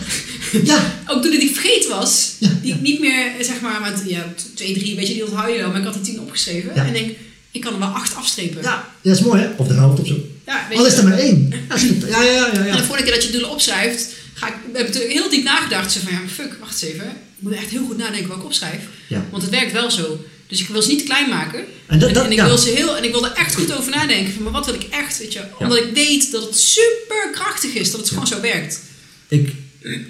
Ja. 0.65 0.95
Ook 1.11 1.23
doelen 1.23 1.41
die 1.41 1.49
ik 1.49 1.55
vergeten 1.55 1.91
was, 1.91 2.35
Ja, 2.39 2.49
die 2.63 2.75
ik 2.75 2.81
niet 2.81 3.01
meer, 3.01 3.31
zeg 3.41 3.61
maar, 3.61 3.81
want 3.81 4.03
ja, 4.11 4.33
twee, 4.55 4.79
drie, 4.79 4.97
weet 4.97 5.09
je, 5.09 5.15
die 5.15 5.27
onthoud 5.27 5.53
je 5.53 5.59
wel, 5.59 5.69
maar 5.71 5.79
ik 5.81 5.87
had 5.87 5.95
er 5.95 6.01
tien 6.01 6.21
opgeschreven. 6.21 6.75
Ja. 6.75 6.81
En 6.87 6.95
ik 6.95 7.03
denk, 7.03 7.17
ik 7.51 7.61
kan 7.61 7.73
er 7.73 7.79
wel 7.79 7.89
acht 7.89 8.15
afstrepen. 8.15 8.63
Ja, 8.63 8.95
dat 9.03 9.17
is 9.17 9.23
mooi, 9.23 9.41
hè? 9.43 9.49
Of 9.57 9.67
de 9.69 9.75
helft 9.75 10.01
of 10.01 10.07
zo. 10.07 10.17
Ja, 10.47 10.67
weet 10.69 10.79
Al 10.79 10.87
is 10.87 10.97
er 10.97 11.05
maar 11.05 11.19
één. 11.19 11.53
Ja, 11.69 12.23
ja, 12.23 12.23
ja, 12.23 12.33
ja. 12.33 12.53
ja, 12.53 12.67
En 12.67 12.77
de 12.77 12.83
volgende 12.83 13.03
keer 13.03 13.15
dat 13.15 13.25
je 13.25 13.31
doelen 13.31 13.51
opschrijft, 13.51 14.09
ga 14.41 14.49
ik, 14.49 14.55
heb 14.73 14.95
er 14.95 15.09
heel 15.09 15.31
diep 15.31 15.45
nagedacht. 15.45 15.93
Zo 15.93 16.01
van, 16.03 16.13
ja, 16.13 16.19
fuck, 16.29 16.57
wacht 16.61 16.83
eens 16.83 16.93
even. 16.93 17.07
Ik 17.07 17.43
moet 17.47 17.53
echt 17.53 17.69
heel 17.71 17.87
goed 17.87 17.97
nadenken 17.97 18.29
wat 18.29 18.37
ik 18.39 18.45
opschrijf. 18.45 18.81
Ja. 19.07 19.25
Want 19.31 19.43
het 19.43 19.51
werkt 19.53 19.73
wel 19.73 19.91
zo. 19.91 20.25
Dus 20.47 20.61
ik 20.61 20.69
wil 20.69 20.83
ze 20.83 20.89
niet 20.89 21.03
klein 21.03 21.29
maken. 21.29 21.65
En 21.87 21.99
dat- 21.99 22.15
dat- 22.15 22.25
en 22.25 22.31
ik 22.31 22.37
ja. 22.37 22.45
wil 22.47 22.59
ze 22.59 22.69
heel, 22.69 22.97
en 22.97 23.05
ik 23.05 23.11
wil 23.13 23.25
er 23.25 23.33
echt 23.33 23.55
goed 23.55 23.73
over 23.79 23.91
nadenken. 23.91 24.33
Van, 24.33 24.43
maar 24.43 24.53
wat 24.53 24.67
wil 24.67 24.75
ik 24.75 24.83
echt, 24.91 25.19
weet 25.19 25.33
je? 25.33 25.41
Omdat 25.59 25.79
ik 25.79 25.91
weet 25.95 26.33
dat 26.33 26.45
het 26.45 26.59
super 26.59 27.29
krachtig 27.33 27.73
is, 27.75 27.91
dat 27.91 28.01
het 28.01 28.09
gewoon 28.09 28.27
zo 28.27 28.41
werkt. 28.41 28.81
Ik, 29.29 29.53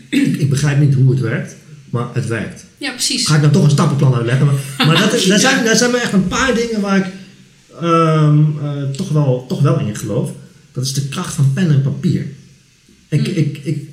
ik, 0.09 0.37
ik 0.37 0.51
begrijp 0.51 0.78
niet 0.78 0.95
hoe 0.95 1.11
het 1.11 1.20
werkt, 1.20 1.55
maar 1.91 2.07
het 2.14 2.26
werkt. 2.26 2.64
Ja, 2.78 2.91
precies. 2.91 3.26
Ga 3.26 3.35
ik 3.37 3.43
dan 3.43 3.51
toch 3.51 3.64
een 3.64 3.70
stappenplan 3.70 4.14
uitleggen. 4.14 4.47
Maar, 4.47 4.55
maar 4.87 4.99
dat 4.99 5.11
daar, 5.26 5.39
zijn, 5.39 5.64
daar 5.64 5.76
zijn 5.76 5.91
maar 5.91 6.01
echt 6.01 6.12
een 6.12 6.28
paar 6.28 6.55
dingen 6.55 6.81
waar 6.81 6.97
ik 6.97 7.07
ehm, 7.81 8.45
eh, 8.62 8.83
toch, 8.97 9.09
wel, 9.09 9.45
toch 9.49 9.61
wel 9.61 9.78
in 9.78 9.97
geloof. 9.97 10.31
Dat 10.72 10.85
is 10.85 10.93
de 10.93 11.09
kracht 11.09 11.35
van 11.35 11.53
pen 11.55 11.70
en 11.70 11.83
papier. 11.83 12.26
Ik, 13.09 13.20
Mm. 13.20 13.35
ik, 13.35 13.61
ik, 13.62 13.89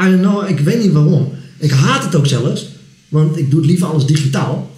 I 0.00 0.10
don't 0.10 0.20
know, 0.20 0.48
ik 0.48 0.60
weet 0.60 0.82
niet 0.82 0.92
waarom. 0.92 1.32
Ik 1.58 1.70
haat 1.70 2.04
het 2.04 2.14
ook 2.14 2.26
zelfs, 2.26 2.68
want 3.08 3.38
ik 3.38 3.50
doe 3.50 3.60
het 3.60 3.68
liever 3.68 3.86
alles 3.86 4.06
digitaal. 4.06 4.70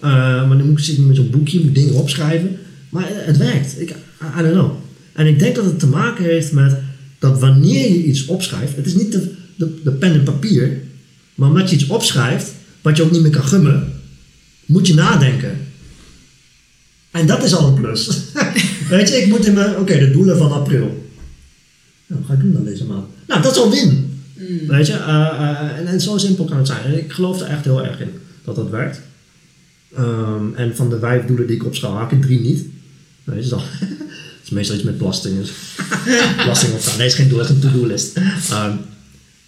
Eh, 0.00 0.10
maar 0.48 0.58
dan 0.58 0.66
moet 0.68 0.78
ik 0.78 0.84
zitten 0.84 1.06
met 1.06 1.16
zo'n 1.16 1.30
boekje, 1.30 1.64
moet 1.64 1.74
dingen 1.74 1.94
opschrijven. 1.94 2.58
Maar 2.88 3.04
het 3.08 3.36
werkt. 3.36 3.80
Ik, 3.80 3.90
I 3.90 4.42
don't 4.42 4.52
know. 4.52 4.70
En 5.12 5.26
ik 5.26 5.38
denk 5.38 5.54
dat 5.54 5.64
het 5.64 5.78
te 5.78 5.86
maken 5.86 6.24
heeft 6.24 6.52
met 6.52 6.78
dat 7.18 7.40
wanneer 7.40 7.88
je 7.88 8.04
iets 8.04 8.24
opschrijft, 8.24 8.76
het 8.76 8.86
is 8.86 8.94
niet 8.94 9.12
de, 9.12 9.34
de, 9.56 9.80
de 9.84 9.90
pen 9.90 10.12
en 10.12 10.22
papier, 10.22 10.80
maar 11.34 11.48
omdat 11.48 11.70
je 11.70 11.76
iets 11.76 11.86
opschrijft, 11.86 12.52
wat 12.82 12.96
je 12.96 13.02
ook 13.02 13.10
niet 13.10 13.22
meer 13.22 13.30
kan 13.30 13.44
gummen, 13.44 13.92
moet 14.66 14.86
je 14.86 14.94
nadenken. 14.94 15.58
En 17.10 17.26
dat 17.26 17.44
is 17.44 17.54
al 17.54 17.68
een 17.68 17.80
plus. 17.80 18.10
Weet 18.88 19.08
je, 19.08 19.16
ik 19.16 19.26
moet 19.26 19.46
in 19.46 19.54
mijn, 19.54 19.76
oké, 19.76 19.98
de 19.98 20.10
doelen 20.10 20.38
van 20.38 20.52
april. 20.52 21.10
Nou, 22.06 22.24
ga 22.24 22.32
ik 22.32 22.40
doen 22.40 22.52
dan 22.52 22.64
deze 22.64 22.84
maand? 22.84 23.06
Nou, 23.26 23.42
dat 23.42 23.52
is 23.52 23.58
al 23.58 23.70
win. 23.70 24.05
Weet 24.68 24.86
je, 24.86 24.92
eh, 24.92 25.26
eh, 25.38 25.78
en, 25.78 25.86
en 25.86 26.00
zo 26.00 26.18
simpel 26.18 26.44
kan 26.44 26.56
het 26.56 26.66
zijn. 26.66 26.84
En 26.84 26.98
ik 26.98 27.12
geloof 27.12 27.40
er 27.40 27.46
echt 27.46 27.64
heel 27.64 27.84
erg 27.84 28.00
in 28.00 28.10
dat 28.44 28.56
dat 28.56 28.70
werkt. 28.70 29.00
Ehm, 29.94 30.54
en 30.54 30.76
van 30.76 30.90
de 30.90 30.98
vijf 30.98 31.24
doelen 31.24 31.46
die 31.46 31.56
ik 31.56 31.64
opschrijf, 31.64 31.94
had 31.94 32.12
ik 32.12 32.22
drie 32.22 32.40
niet. 32.40 32.64
Is 33.34 33.52
al. 33.52 33.62
Het 34.38 34.54
is 34.54 34.58
meestal 34.58 34.76
iets 34.76 34.84
met 34.84 34.98
belasting. 34.98 35.38
Dus. 35.38 35.52
belasting 36.36 36.72
opstaan. 36.72 36.98
Nee, 36.98 37.06
is 37.06 37.14
geen 37.14 37.28
doel, 37.28 37.38
het 37.38 37.48
is 37.48 37.54
een 37.54 37.60
to-do-list. 37.60 38.16
Ehm, 38.50 38.76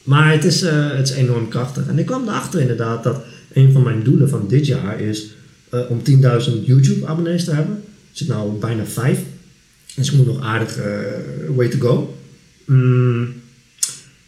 maar 0.03 0.33
het 0.33 0.45
is, 0.45 0.63
eh, 0.63 0.91
het 0.91 1.09
is 1.09 1.15
enorm 1.15 1.49
krachtig. 1.49 1.87
En 1.87 1.99
ik 1.99 2.07
kwam 2.07 2.29
erachter 2.29 2.61
inderdaad 2.61 3.03
dat 3.03 3.23
een 3.53 3.73
van 3.73 3.83
mijn 3.83 4.03
doelen 4.03 4.29
van 4.29 4.49
dit 4.49 4.67
jaar 4.67 5.01
is 5.01 5.27
om 5.89 6.03
10.000 6.03 6.67
YouTube-abonnees 6.67 7.45
te 7.45 7.55
hebben. 7.55 7.75
Ik 7.85 8.19
zit 8.19 8.29
nou 8.29 8.59
bijna 8.59 8.85
5. 8.85 9.19
Dus 9.95 10.11
ik 10.11 10.17
moet 10.17 10.27
nog 10.27 10.41
aardig 10.41 10.79
way 11.55 11.69
to 11.69 11.79
go. 11.79 12.19
Mm, 12.65 13.35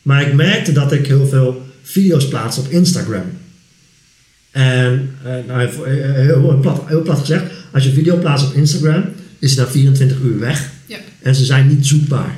Maar 0.02 0.26
ik 0.26 0.34
merkte 0.34 0.72
dat 0.72 0.92
ik 0.92 1.06
heel 1.06 1.26
veel 1.26 1.66
video's 1.82 2.28
plaats 2.28 2.58
op 2.58 2.68
Instagram. 2.68 3.24
En 4.50 5.14
eh, 5.24 5.32
nou, 5.46 5.60
heel, 5.60 5.84
heel, 6.14 6.58
plat, 6.60 6.82
heel 6.86 7.02
plat 7.02 7.18
gezegd, 7.18 7.44
als 7.72 7.82
je 7.82 7.88
een 7.88 7.94
video 7.94 8.18
plaatst 8.18 8.46
op 8.46 8.54
Instagram, 8.54 9.04
is 9.38 9.50
het 9.50 9.58
na 9.66 9.72
24 9.72 10.18
uur 10.20 10.38
weg. 10.38 10.70
Ja. 10.86 10.98
En 11.22 11.34
ze 11.34 11.44
zijn 11.44 11.68
niet 11.68 11.86
zoekbaar. 11.86 12.36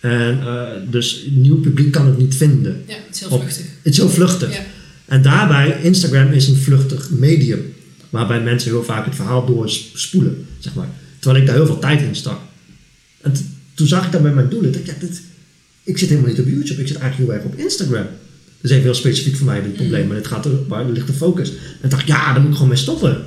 En 0.00 0.40
eh, 0.40 0.64
dus 0.90 1.26
nieuw 1.30 1.60
publiek 1.60 1.92
kan 1.92 2.06
het 2.06 2.18
niet 2.18 2.34
vinden. 2.34 2.82
Ja, 2.86 2.94
het 3.06 3.14
is 3.14 3.20
heel 3.20 3.30
Op- 3.30 3.40
vluchtig. 3.40 3.64
Het 3.82 3.92
is 3.92 3.98
heel 3.98 4.10
vluchtig. 4.10 4.52
Ja. 4.52 4.64
En 5.04 5.22
daarbij, 5.22 5.80
Instagram 5.82 6.32
is 6.32 6.48
een 6.48 6.56
vluchtig 6.56 7.10
medium. 7.10 7.72
Waarbij 8.10 8.40
mensen 8.40 8.70
heel 8.70 8.84
vaak 8.84 9.04
het 9.04 9.14
verhaal 9.14 9.46
doorspoelen, 9.46 10.46
zeg 10.58 10.74
maar. 10.74 10.88
Terwijl 11.18 11.40
ik 11.40 11.46
daar 11.48 11.56
heel 11.56 11.66
veel 11.66 11.78
tijd 11.78 12.00
in 12.00 12.14
stak. 12.14 12.40
En 13.20 13.32
toen 13.74 13.86
zag 13.86 14.06
ik 14.06 14.12
dat 14.12 14.22
bij 14.22 14.32
mijn 14.32 14.48
doelen. 14.48 14.74
Ik 14.74 14.86
dacht, 14.86 15.00
ja, 15.00 15.06
dit, 15.06 15.22
ik 15.88 15.98
zit 15.98 16.08
helemaal 16.08 16.30
niet 16.30 16.40
op 16.40 16.48
YouTube. 16.48 16.80
Ik 16.80 16.88
zit 16.88 16.96
eigenlijk 16.96 17.30
heel 17.30 17.40
erg 17.40 17.52
op 17.52 17.58
Instagram. 17.58 18.06
Dat 18.60 18.70
is 18.70 18.70
even 18.70 18.82
heel 18.82 18.94
specifiek 18.94 19.36
voor 19.36 19.46
mij 19.46 19.62
dit 19.62 19.74
probleem. 19.74 20.06
Maar 20.06 20.16
dit 20.16 20.26
gaat 20.26 20.44
er, 20.44 20.66
waar 20.66 20.90
ligt 20.90 21.06
de 21.06 21.12
focus? 21.12 21.52
En 21.80 21.88
dacht 21.88 22.02
ik, 22.02 22.08
ja, 22.08 22.32
daar 22.32 22.40
moet 22.40 22.48
ik 22.48 22.54
gewoon 22.54 22.68
mee 22.68 22.78
stoppen. 22.78 23.24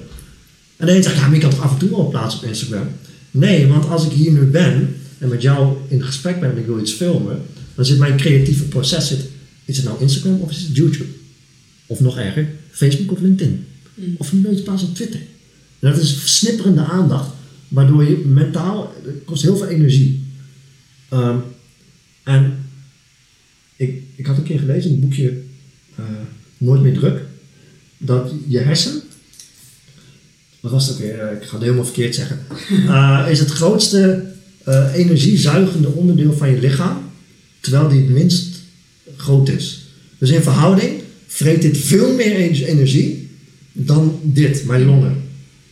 En 0.77 0.85
de 0.85 0.95
een 0.95 1.03
zegt, 1.03 1.15
ja, 1.15 1.25
maar 1.25 1.35
je 1.35 1.41
kan 1.41 1.49
toch 1.49 1.61
af 1.61 1.71
en 1.71 1.77
toe 1.77 1.89
wel 1.89 2.09
plaatsen 2.09 2.39
op 2.41 2.47
Instagram? 2.47 2.87
Nee, 3.31 3.67
want 3.67 3.87
als 3.89 4.05
ik 4.05 4.11
hier 4.11 4.31
nu 4.31 4.41
ben 4.41 4.95
en 5.17 5.29
met 5.29 5.41
jou 5.41 5.77
in 5.87 6.03
gesprek 6.03 6.39
ben 6.39 6.51
en 6.51 6.57
ik 6.57 6.65
wil 6.65 6.79
iets 6.79 6.91
filmen, 6.91 7.41
dan 7.75 7.85
zit 7.85 7.97
mijn 7.97 8.17
creatieve 8.17 8.63
proces, 8.63 9.07
zit, 9.07 9.19
is 9.65 9.77
het 9.77 9.85
nou 9.85 10.01
Instagram 10.01 10.39
of 10.39 10.49
is 10.49 10.61
het 10.61 10.75
YouTube? 10.75 11.09
Of 11.85 11.99
nog 11.99 12.17
erger, 12.17 12.47
Facebook 12.71 13.11
of 13.11 13.19
LinkedIn. 13.21 13.65
Of 14.17 14.33
nu 14.33 14.49
iets 14.49 14.61
plaatsen 14.61 14.87
op 14.87 14.95
Twitter. 14.95 15.19
En 15.79 15.91
dat 15.91 16.01
is 16.01 16.13
versnipperende 16.13 16.83
aandacht, 16.83 17.29
waardoor 17.67 18.03
je 18.03 18.17
mentaal, 18.25 18.93
het 19.03 19.23
kost 19.25 19.41
heel 19.41 19.57
veel 19.57 19.67
energie. 19.67 20.23
Ehm, 21.09 21.37
en 22.23 22.65
ik, 23.75 24.01
ik 24.15 24.25
had 24.25 24.37
een 24.37 24.43
keer 24.43 24.59
gelezen 24.59 24.89
in 24.89 24.91
het 24.91 24.99
boekje 25.01 25.41
eh, 25.95 26.03
Nooit 26.57 26.81
meer 26.81 26.93
druk, 26.93 27.21
dat 27.97 28.31
je 28.47 28.59
hersen, 28.59 29.01
wat 30.59 30.71
was 30.71 30.91
ook 30.91 30.97
weer, 30.97 31.19
Eh, 31.19 31.35
ik 31.41 31.43
ga 31.43 31.53
het 31.53 31.61
helemaal 31.63 31.85
verkeerd 31.85 32.15
zeggen, 32.15 32.39
Eh, 32.87 33.27
is 33.29 33.39
het 33.39 33.49
grootste 33.49 34.29
energiezuigende 34.95 35.87
onderdeel 35.87 36.33
van 36.33 36.49
je 36.49 36.59
lichaam, 36.59 36.97
terwijl 37.59 37.87
die 37.89 37.99
het 38.01 38.09
minst 38.09 38.55
groot 39.17 39.49
is. 39.49 39.85
Dus 40.17 40.29
in 40.29 40.41
verhouding 40.41 41.01
vreet 41.27 41.61
dit 41.61 41.77
veel 41.77 42.13
meer 42.15 42.35
en- 42.35 42.63
energie 42.65 43.29
dan 43.71 44.19
dit, 44.23 44.65
mijn 44.65 44.85
longen. 44.85 45.21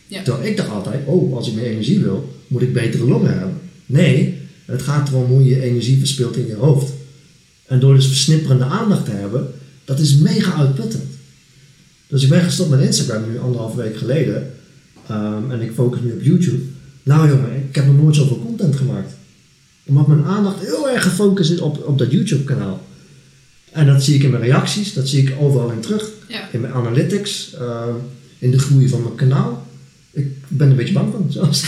Ja. 0.06 0.22
Terwijl 0.22 0.46
ik 0.46 0.56
dacht 0.56 0.68
altijd, 0.70 1.06
oh, 1.06 1.36
als 1.36 1.48
ik 1.48 1.54
meer 1.54 1.64
energie 1.64 1.98
wil, 1.98 2.36
moet 2.46 2.62
ik 2.62 2.72
betere 2.72 3.04
longen 3.06 3.30
hebben. 3.38 3.60
Nee, 3.86 4.34
het 4.70 4.82
gaat 4.82 5.08
erom 5.08 5.24
hoe 5.24 5.44
je 5.44 5.62
energie 5.62 5.98
verspilt 5.98 6.36
in 6.36 6.46
je 6.46 6.54
hoofd. 6.54 6.92
En 7.66 7.80
door 7.80 7.94
dus 7.94 8.06
versnipperende 8.06 8.64
aandacht 8.64 9.04
te 9.04 9.10
hebben, 9.10 9.52
dat 9.84 9.98
is 9.98 10.16
mega 10.16 10.54
uitputtend. 10.54 11.04
Dus 12.06 12.22
ik 12.22 12.28
ben 12.28 12.42
gestopt 12.42 12.70
met 12.70 12.80
Instagram 12.80 13.30
nu 13.30 13.38
anderhalve 13.38 13.76
week 13.76 13.96
geleden. 13.96 14.54
Ehm, 15.06 15.50
en 15.50 15.60
ik 15.60 15.72
focus 15.74 16.00
nu 16.00 16.12
op 16.12 16.22
YouTube. 16.22 16.62
Nou 17.02 17.28
jongen, 17.28 17.56
ik 17.68 17.74
heb 17.74 17.86
nog 17.86 17.96
nooit 17.96 18.16
zoveel 18.16 18.42
content 18.44 18.76
gemaakt. 18.76 19.12
Omdat 19.84 20.06
mijn 20.06 20.24
aandacht 20.24 20.60
heel 20.60 20.90
erg 20.90 21.02
gefocust 21.02 21.50
is 21.50 21.60
op, 21.60 21.86
op 21.86 21.98
dat 21.98 22.10
YouTube 22.10 22.44
kanaal. 22.44 22.86
En 23.72 23.86
dat 23.86 24.04
zie 24.04 24.14
ik 24.14 24.22
in 24.22 24.30
mijn 24.30 24.42
reacties, 24.42 24.92
dat 24.92 25.08
zie 25.08 25.22
ik 25.22 25.34
overal 25.40 25.70
in 25.70 25.80
terug. 25.80 26.10
Ja. 26.28 26.48
In 26.52 26.60
mijn 26.60 26.72
analytics, 26.72 27.54
ehm, 27.54 27.94
in 28.38 28.50
de 28.50 28.58
groei 28.58 28.88
van 28.88 29.02
mijn 29.02 29.14
kanaal. 29.14 29.66
Ik 30.10 30.26
ben 30.48 30.66
er 30.66 30.70
een 30.70 30.76
beetje 30.76 30.94
bang 30.94 31.12
van 31.12 31.32
zelfs. 31.32 31.62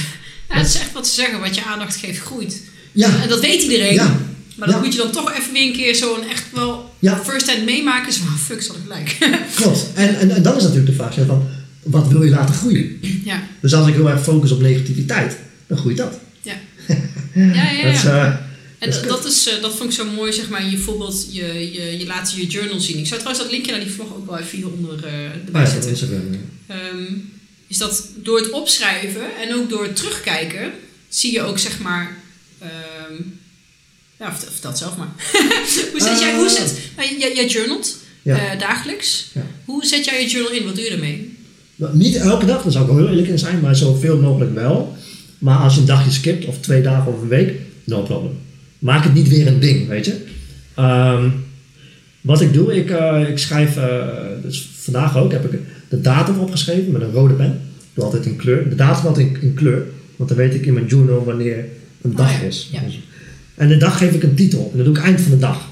Ja, 0.48 0.58
het 0.58 0.66
is 0.66 0.74
echt 0.74 0.92
wat 0.92 1.06
ze 1.06 1.14
zeggen, 1.14 1.40
wat 1.40 1.54
je 1.54 1.64
aandacht 1.64 1.96
geeft 1.96 2.20
groeit. 2.20 2.62
Ja, 2.92 3.22
En 3.22 3.28
dat 3.28 3.40
weet 3.40 3.62
iedereen. 3.62 3.94
Ja. 3.94 4.20
Maar 4.56 4.68
dan 4.68 4.76
Ja. 4.76 4.82
moet 4.84 4.92
je 4.94 4.98
dan 5.02 5.10
toch 5.12 5.32
even 5.34 5.52
weer 5.52 5.66
een 5.66 5.72
keer 5.72 5.94
zo'n 5.94 6.28
echt 6.28 6.44
wel 6.52 6.94
Ja. 6.98 7.22
first 7.24 7.50
hand 7.50 7.64
meemaken. 7.64 8.12
Zo, 8.12 8.20
oh, 8.22 8.34
fuck, 8.36 8.62
zal 8.62 8.74
ik 8.74 8.80
gelijk. 8.82 9.16
klopt. 9.56 9.86
En, 9.94 10.18
en, 10.18 10.30
en 10.30 10.42
dan 10.42 10.56
is 10.56 10.62
natuurlijk 10.62 10.90
de 10.90 10.96
vraag 10.96 11.14
van, 11.26 11.48
wat 11.82 12.08
wil 12.08 12.22
je 12.22 12.30
laten 12.30 12.54
groeien? 12.54 12.98
ja. 13.24 13.42
Dus 13.60 13.74
als 13.74 13.88
ik 13.88 13.94
heel 13.94 14.10
erg 14.10 14.22
focus 14.22 14.50
op 14.50 14.60
negativiteit, 14.60 15.36
dan 15.66 15.78
groeit 15.78 15.96
dat. 15.96 16.18
Ja. 16.42 16.54
Ja, 17.34 17.52
ja, 17.52 17.70
ja. 17.70 17.82
Dat 17.84 17.94
is, 17.94 18.04
eh, 18.04 18.24
En 18.24 18.36
dat 18.78 18.88
is 18.88 19.00
dat, 19.00 19.08
dat, 19.08 19.24
is, 19.32 19.48
eh, 19.48 19.60
dat 19.62 19.76
vond 19.76 19.90
ik 19.90 19.96
zo 19.96 20.04
mooi, 20.04 20.32
zeg 20.32 20.48
maar, 20.48 20.64
je 20.64 20.70
bijvoorbeeld, 20.70 21.26
je, 21.30 21.72
je, 21.72 21.98
je 21.98 22.06
laat 22.06 22.32
je 22.36 22.46
journal 22.46 22.80
zien. 22.80 22.98
Ik 22.98 23.06
zou 23.06 23.20
trouwens 23.20 23.42
dat 23.44 23.50
linkje 23.52 23.72
naar 23.72 23.80
die 23.80 23.90
vlog 23.92 24.14
ook 24.14 24.26
wel 24.30 24.38
even 24.38 24.56
hieronder 24.58 24.94
eh 25.04 25.12
oh 25.12 25.46
erbij 25.46 25.60
ja, 25.62 25.66
op 25.66 25.72
zetten. 25.72 25.90
Instagram. 25.90 26.20
Ehm, 26.66 27.12
is 27.66 27.78
dat 27.78 28.06
door 28.16 28.38
het 28.38 28.50
opschrijven 28.50 29.22
en 29.42 29.54
ook 29.54 29.70
door 29.70 29.82
het 29.82 29.96
terugkijken, 29.96 30.70
zie 31.08 31.32
je 31.32 31.42
ook, 31.42 31.58
zeg 31.58 31.78
maar, 31.80 32.16
ehm, 32.62 33.22
ja, 34.18 34.34
vertel, 34.36 34.76
zelf 34.76 34.96
maar. 34.96 35.08
hoe 35.92 36.00
zet 36.00 36.20
jij, 36.20 36.34
hoe 36.34 36.46
Eh. 36.46 36.52
zet, 36.52 36.78
nou, 36.96 37.08
jij, 37.18 37.34
jij 37.34 37.46
journalt 37.46 37.96
Ja. 38.22 38.52
eh, 38.52 38.58
dagelijks. 38.58 39.30
Ja. 39.34 39.46
Hoe 39.64 39.84
zet 39.86 40.04
jij 40.04 40.22
je 40.22 40.28
journal 40.28 40.52
in? 40.52 40.64
Wat 40.64 40.74
doe 40.74 40.84
je 40.84 40.90
ermee? 40.90 41.36
Nou, 41.76 41.96
niet 41.96 42.16
elke 42.16 42.46
dag, 42.46 42.62
daar 42.62 42.72
zou 42.72 42.84
ik 42.84 42.90
wel 42.90 42.98
heel 43.00 43.08
eerlijk 43.08 43.28
in 43.28 43.38
zijn, 43.38 43.60
maar 43.60 43.76
zoveel 43.76 44.18
mogelijk 44.18 44.54
wel. 44.54 44.96
Maar 45.38 45.58
als 45.58 45.74
je 45.74 45.80
een 45.80 45.86
dagje 45.86 46.10
skipt, 46.10 46.44
of 46.44 46.58
twee 46.60 46.82
dagen 46.82 47.12
of 47.14 47.22
een 47.22 47.28
week, 47.28 47.52
no 47.84 48.02
problem. 48.02 48.38
Maak 48.78 49.04
het 49.04 49.14
niet 49.14 49.28
weer 49.28 49.46
een 49.46 49.60
ding, 49.60 49.88
weet 49.88 50.04
je. 50.04 50.24
Ehm, 50.74 51.28
wat 52.20 52.40
ik 52.40 52.52
doe, 52.52 52.74
ik, 52.76 52.90
eh, 52.90 53.28
ik 53.28 53.38
schrijf, 53.38 53.74
dus 54.42 54.68
vandaag 54.78 55.16
ook, 55.16 55.32
heb 55.32 55.52
ik 55.52 55.60
de 55.88 56.00
datum 56.00 56.38
opgeschreven 56.38 56.92
met 56.92 57.02
een 57.02 57.12
rode 57.12 57.34
pen. 57.34 57.60
Ik 57.78 57.88
doe 57.94 58.04
altijd 58.04 58.26
in 58.26 58.36
kleur. 58.36 58.68
De 58.68 58.74
datum 58.74 59.06
altijd 59.06 59.26
in, 59.26 59.38
in 59.42 59.54
kleur, 59.54 59.86
want 60.16 60.28
dan 60.28 60.38
weet 60.38 60.54
ik 60.54 60.66
in 60.66 60.72
mijn 60.74 60.86
journal 60.86 61.24
wanneer 61.24 61.64
een 62.02 62.14
dag 62.16 62.34
Oh 62.34 62.40
ja, 62.40 62.46
is. 62.46 62.68
ja. 62.72 62.80
Dus- 62.86 63.00
En 63.54 63.68
de 63.68 63.76
dag 63.76 63.98
geef 63.98 64.12
ik 64.12 64.22
een 64.22 64.34
titel, 64.34 64.68
en 64.72 64.76
dat 64.76 64.86
doe 64.86 64.96
ik 64.96 65.02
eind 65.02 65.20
van 65.20 65.30
de 65.30 65.38
dag. 65.38 65.68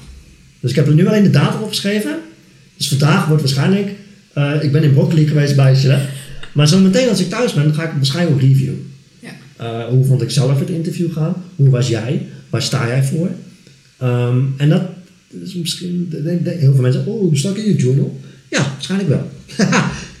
Dus 0.59 0.69
ik 0.69 0.75
heb 0.75 0.87
er 0.87 0.93
nu 0.93 1.07
alleen 1.07 1.23
de 1.23 1.29
datum 1.29 1.61
opgeschreven. 1.61 2.15
Dus 2.77 2.87
vandaag 2.89 3.25
wordt 3.27 3.41
waarschijnlijk, 3.41 3.89
eh, 4.33 4.51
ik 4.61 4.71
ben 4.71 4.83
in 4.83 4.93
Broccoli 4.93 5.27
geweest 5.27 5.55
bij 5.55 5.75
Gillette. 5.75 6.05
Maar 6.51 6.67
zometeen 6.67 7.09
als 7.09 7.19
ik 7.19 7.29
thuis 7.29 7.53
ben, 7.53 7.63
dan 7.63 7.73
ga 7.73 7.83
ik 7.83 7.91
waarschijnlijk 7.95 8.35
ook 8.35 8.41
review. 8.41 8.73
Ja. 9.19 9.29
Eh, 9.55 9.85
hoe 9.87 10.05
vond 10.05 10.21
ik 10.21 10.29
zelf 10.31 10.59
het 10.59 10.69
interview 10.69 11.13
gaan? 11.13 11.33
Hoe 11.55 11.69
was 11.69 11.87
jij? 11.87 12.25
Waar 12.49 12.61
sta 12.61 12.87
jij 12.87 13.03
voor? 13.03 13.29
Ehm, 13.97 14.39
en 14.57 14.69
dat 14.69 14.81
is 15.43 15.53
misschien, 15.53 16.07
de- 16.09 16.55
heel 16.59 16.73
veel 16.73 16.81
mensen, 16.81 17.05
oh, 17.05 17.35
stak 17.35 17.57
in 17.57 17.65
je 17.65 17.75
journal? 17.75 18.19
Ja, 18.49 18.67
waarschijnlijk 18.73 19.09
wel. 19.09 19.29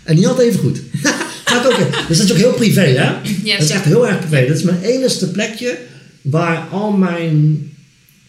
en 0.03 0.15
niet 0.15 0.25
altijd 0.27 0.47
even 0.47 0.59
goed. 0.59 0.81
Gaat 1.45 1.65
ook, 1.67 2.07
dus 2.07 2.17
dat 2.17 2.25
is 2.25 2.31
ook 2.31 2.37
heel 2.37 2.53
privé, 2.53 2.81
hè? 2.81 2.91
Ja, 2.93 3.21
dat 3.57 3.61
is 3.61 3.69
echt 3.69 3.83
heel 3.85 4.07
erg 4.07 4.19
privé. 4.19 4.47
Dat 4.47 4.57
is 4.57 4.63
mijn 4.63 4.81
enigste 4.81 5.31
plekje 5.31 5.77
waar 6.21 6.67
al 6.71 6.91
mijn 6.91 7.69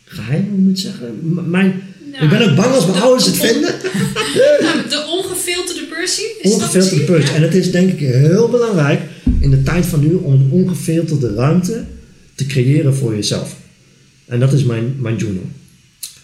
geheimen, 0.04 0.60
moet 0.62 0.70
ik 0.78 0.78
zeggen? 0.82 1.18
Mijn, 1.50 1.82
Nou, 2.12 2.24
ik 2.24 2.30
ben 2.30 2.50
ook 2.50 2.56
bang 2.56 2.74
als 2.74 2.84
mijn 2.86 2.96
de- 2.98 3.02
ouders 3.04 3.26
het 3.26 3.36
vinden. 3.36 3.74
Nou, 4.60 4.88
de 4.88 5.06
ongefilterde 5.18 5.84
Percy? 5.90 6.20
Is 6.40 6.52
Ongefilterde. 6.52 7.22
Ja? 7.26 7.34
En 7.34 7.42
het 7.42 7.54
is 7.54 7.70
denk 7.70 7.92
ik 7.92 7.98
heel 7.98 8.48
belangrijk 8.48 9.00
in 9.40 9.50
de 9.50 9.62
tijd 9.62 9.86
van 9.86 10.00
nu 10.00 10.14
om 10.14 10.48
ongefilterde 10.52 11.34
ruimte 11.34 11.84
te 12.34 12.46
creëren 12.46 12.94
voor 12.94 13.14
jezelf. 13.14 13.56
En 14.26 14.40
dat 14.40 14.52
is 14.52 14.64
mijn, 14.64 14.94
mijn 14.98 15.16
journal. 15.16 15.42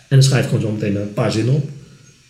En 0.08 0.16
dan 0.16 0.22
schrijf 0.22 0.42
ik 0.44 0.50
gewoon 0.50 0.64
zo 0.64 0.72
meteen 0.72 0.96
een 0.96 1.12
paar 1.12 1.32
zinnen 1.32 1.54
op. 1.54 1.68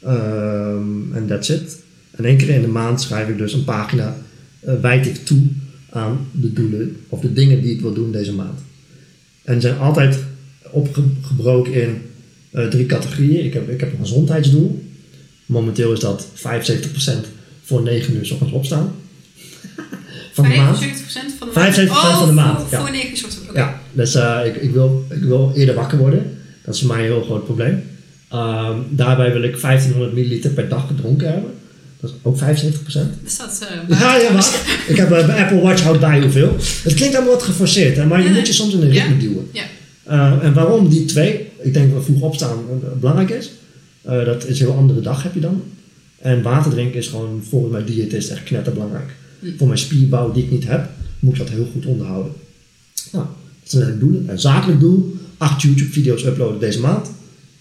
Ehm, 0.02 1.12
En 1.14 1.24
that's 1.28 1.48
it. 1.48 1.76
En 2.10 2.24
één 2.24 2.36
keer 2.36 2.48
in 2.48 2.60
de 2.60 2.66
maand 2.68 3.00
schrijf 3.00 3.28
ik 3.28 3.38
dus 3.38 3.52
een 3.52 3.64
pagina, 3.64 4.16
eh, 4.60 4.74
wijd 4.80 5.06
ik 5.06 5.24
toe 5.24 5.42
aan 5.90 6.18
de 6.32 6.52
doelen 6.52 6.96
of 7.08 7.20
de 7.20 7.32
dingen 7.32 7.62
die 7.62 7.72
ik 7.72 7.80
wil 7.80 7.92
doen 7.92 8.12
deze 8.12 8.32
maand. 8.32 8.58
En 9.48 9.54
die 9.54 9.62
zijn 9.62 9.78
altijd 9.78 10.18
opgebroken 10.70 11.72
in 11.72 12.02
eh, 12.50 12.66
drie 12.66 12.86
categorieën. 12.86 13.44
Ik 13.44 13.52
heb, 13.52 13.68
ik 13.68 13.80
heb 13.80 13.92
een 13.92 13.98
gezondheidsdoel. 13.98 14.84
Momenteel 15.46 15.92
is 15.92 16.00
dat 16.00 16.26
75% 16.34 16.40
voor 17.62 17.82
9 17.82 18.14
uur 18.14 18.26
's 18.26 18.30
ochtends 18.30 18.54
opstaan. 18.54 18.92
Van 20.32 20.48
de 20.48 20.56
maand. 20.56 20.78
75% 20.78 20.88
van 21.38 21.48
de 21.48 21.54
maand? 21.54 21.76
75% 21.76 21.80
oh, 21.88 22.18
van 22.18 22.28
de 22.28 22.34
maand, 22.34 22.60
Voor, 22.60 22.68
ja. 22.70 22.80
voor 22.80 22.90
9 22.90 23.16
soorten. 23.16 23.38
Oké. 23.48 23.58
Ja, 23.58 23.80
dus 23.92 24.14
eh, 24.14 24.40
ik, 24.44 24.56
ik, 24.56 24.70
wil, 24.70 25.04
ik 25.10 25.22
wil 25.22 25.52
eerder 25.54 25.74
wakker 25.74 25.98
worden. 25.98 26.38
Dat 26.64 26.74
is 26.74 26.80
voor 26.80 26.88
mij 26.88 26.98
een 26.98 27.12
heel 27.12 27.22
groot 27.22 27.44
probleem. 27.44 27.82
Ehm, 28.28 28.78
daarbij 28.90 29.32
wil 29.32 29.42
ik 29.42 29.60
1500 29.60 30.12
milliliter 30.12 30.50
per 30.50 30.68
dag 30.68 30.86
gedronken 30.86 31.32
hebben. 31.32 31.50
Dat 32.00 32.10
is 32.10 32.16
ook 32.22 32.38
75%. 32.38 32.42
Er 32.42 33.10
staat 33.24 33.66
eh, 33.88 33.98
Ja, 33.98 34.16
ja, 34.16 34.32
maar 34.32 34.82
ik 34.88 34.96
heb 34.96 35.10
eh, 35.10 35.26
bij 35.26 35.42
Apple 35.42 35.60
Watch 35.60 35.82
houdt 35.82 36.00
bij 36.00 36.20
hoeveel. 36.20 36.56
Het 36.82 36.94
klinkt 36.94 37.16
allemaal 37.16 37.34
wat 37.34 37.42
geforceerd, 37.42 37.96
hè, 37.96 38.06
maar 38.06 38.22
je 38.22 38.28
Ja, 38.28 38.34
moet 38.34 38.46
je 38.46 38.52
soms 38.52 38.74
in 38.74 38.82
een 38.82 38.90
ritme 38.90 39.14
ja. 39.14 39.20
duwen. 39.20 39.48
Ja. 39.52 39.64
Eh, 40.08 40.44
en 40.44 40.54
waarom 40.54 40.88
die 40.88 41.04
twee? 41.04 41.46
Ik 41.62 41.74
denk 41.74 41.92
dat 41.92 42.04
vroeg 42.04 42.20
opstaan 42.20 42.58
eh, 42.58 42.88
belangrijk 43.00 43.30
is. 43.30 43.50
Eh, 44.02 44.24
dat 44.24 44.46
is 44.46 44.60
een 44.60 44.66
heel 44.66 44.76
andere 44.76 45.00
dag 45.00 45.22
heb 45.22 45.34
je 45.34 45.40
dan. 45.40 45.62
En 46.18 46.42
water 46.42 46.70
drinken 46.70 46.98
is 46.98 47.08
gewoon 47.08 47.42
volgens 47.48 47.72
mijn 47.72 47.84
diëtist 47.84 48.30
echt 48.30 48.42
knetterbelangrijk. 48.42 49.10
Hm. 49.40 49.46
Voor 49.56 49.66
mijn 49.66 49.78
spierbouw 49.78 50.32
die 50.32 50.44
ik 50.44 50.50
niet 50.50 50.66
heb, 50.66 50.88
moet 51.18 51.32
ik 51.32 51.38
dat 51.38 51.48
heel 51.48 51.68
goed 51.72 51.86
onderhouden. 51.86 52.32
Nou, 53.12 53.26
dat 53.62 53.70
zijn 53.70 53.84
de 53.86 53.98
doelen. 53.98 54.28
Een 54.28 54.38
zakelijk 54.38 54.80
doel, 54.80 55.16
acht 55.36 55.62
YouTube 55.62 55.90
video's 55.90 56.24
uploaden 56.24 56.60
deze 56.60 56.80
maand. 56.80 57.06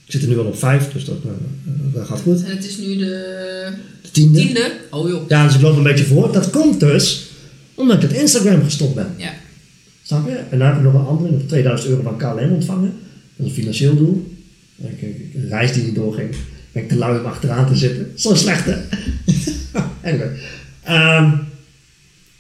Ik 0.05 0.13
zit 0.13 0.21
er 0.21 0.27
nu 0.27 0.37
al 0.37 0.45
op 0.45 0.57
vijf, 0.57 0.91
dus 0.91 1.05
dat, 1.05 1.17
eh, 1.23 1.29
eh, 1.29 1.93
dat 1.93 2.07
gaat 2.07 2.21
goed. 2.21 2.43
En 2.43 2.55
het 2.55 2.65
is 2.65 2.77
nu 2.77 2.97
De 2.97 3.73
tiende. 4.21 4.39
tiende. 4.39 4.71
Oh 4.91 5.09
joh. 5.09 5.29
Ja, 5.29 5.45
dus 5.45 5.55
ik 5.55 5.61
loop 5.61 5.77
een 5.77 5.83
beetje 5.83 6.05
voor. 6.05 6.31
Dat 6.31 6.49
komt 6.49 6.79
dus 6.79 7.27
omdat 7.75 8.03
ik 8.03 8.09
het 8.09 8.19
Instagram 8.19 8.63
gestopt 8.63 8.95
ben. 8.95 9.13
Ja. 9.17 9.33
Snap 10.03 10.27
je? 10.27 10.39
En 10.49 10.59
daar 10.59 10.67
heb 10.67 10.77
ik 10.77 10.83
nog 10.83 10.93
een 10.93 11.07
andere, 11.07 11.31
nog 11.31 11.41
2000 11.47 11.89
euro 11.89 12.01
van 12.01 12.17
KLM 12.17 12.51
ontvangen. 12.51 12.93
Dat 13.35 13.45
is 13.45 13.51
een 13.51 13.57
financieel 13.59 13.95
doel. 13.95 14.35
Ik, 14.75 15.01
ik, 15.01 15.15
een 15.35 15.49
reis 15.49 15.73
die 15.73 15.83
niet 15.83 15.95
doorging. 15.95 16.29
Ben 16.71 16.83
ik 16.83 16.89
te 16.89 16.95
lui 16.95 17.19
om 17.19 17.25
achteraan 17.25 17.67
te 17.67 17.75
zitten. 17.75 18.11
Zo 18.15 18.35
slecht, 18.35 18.65
hè? 18.65 18.75
anyway. 20.09 20.29
Ehm, 20.83 21.31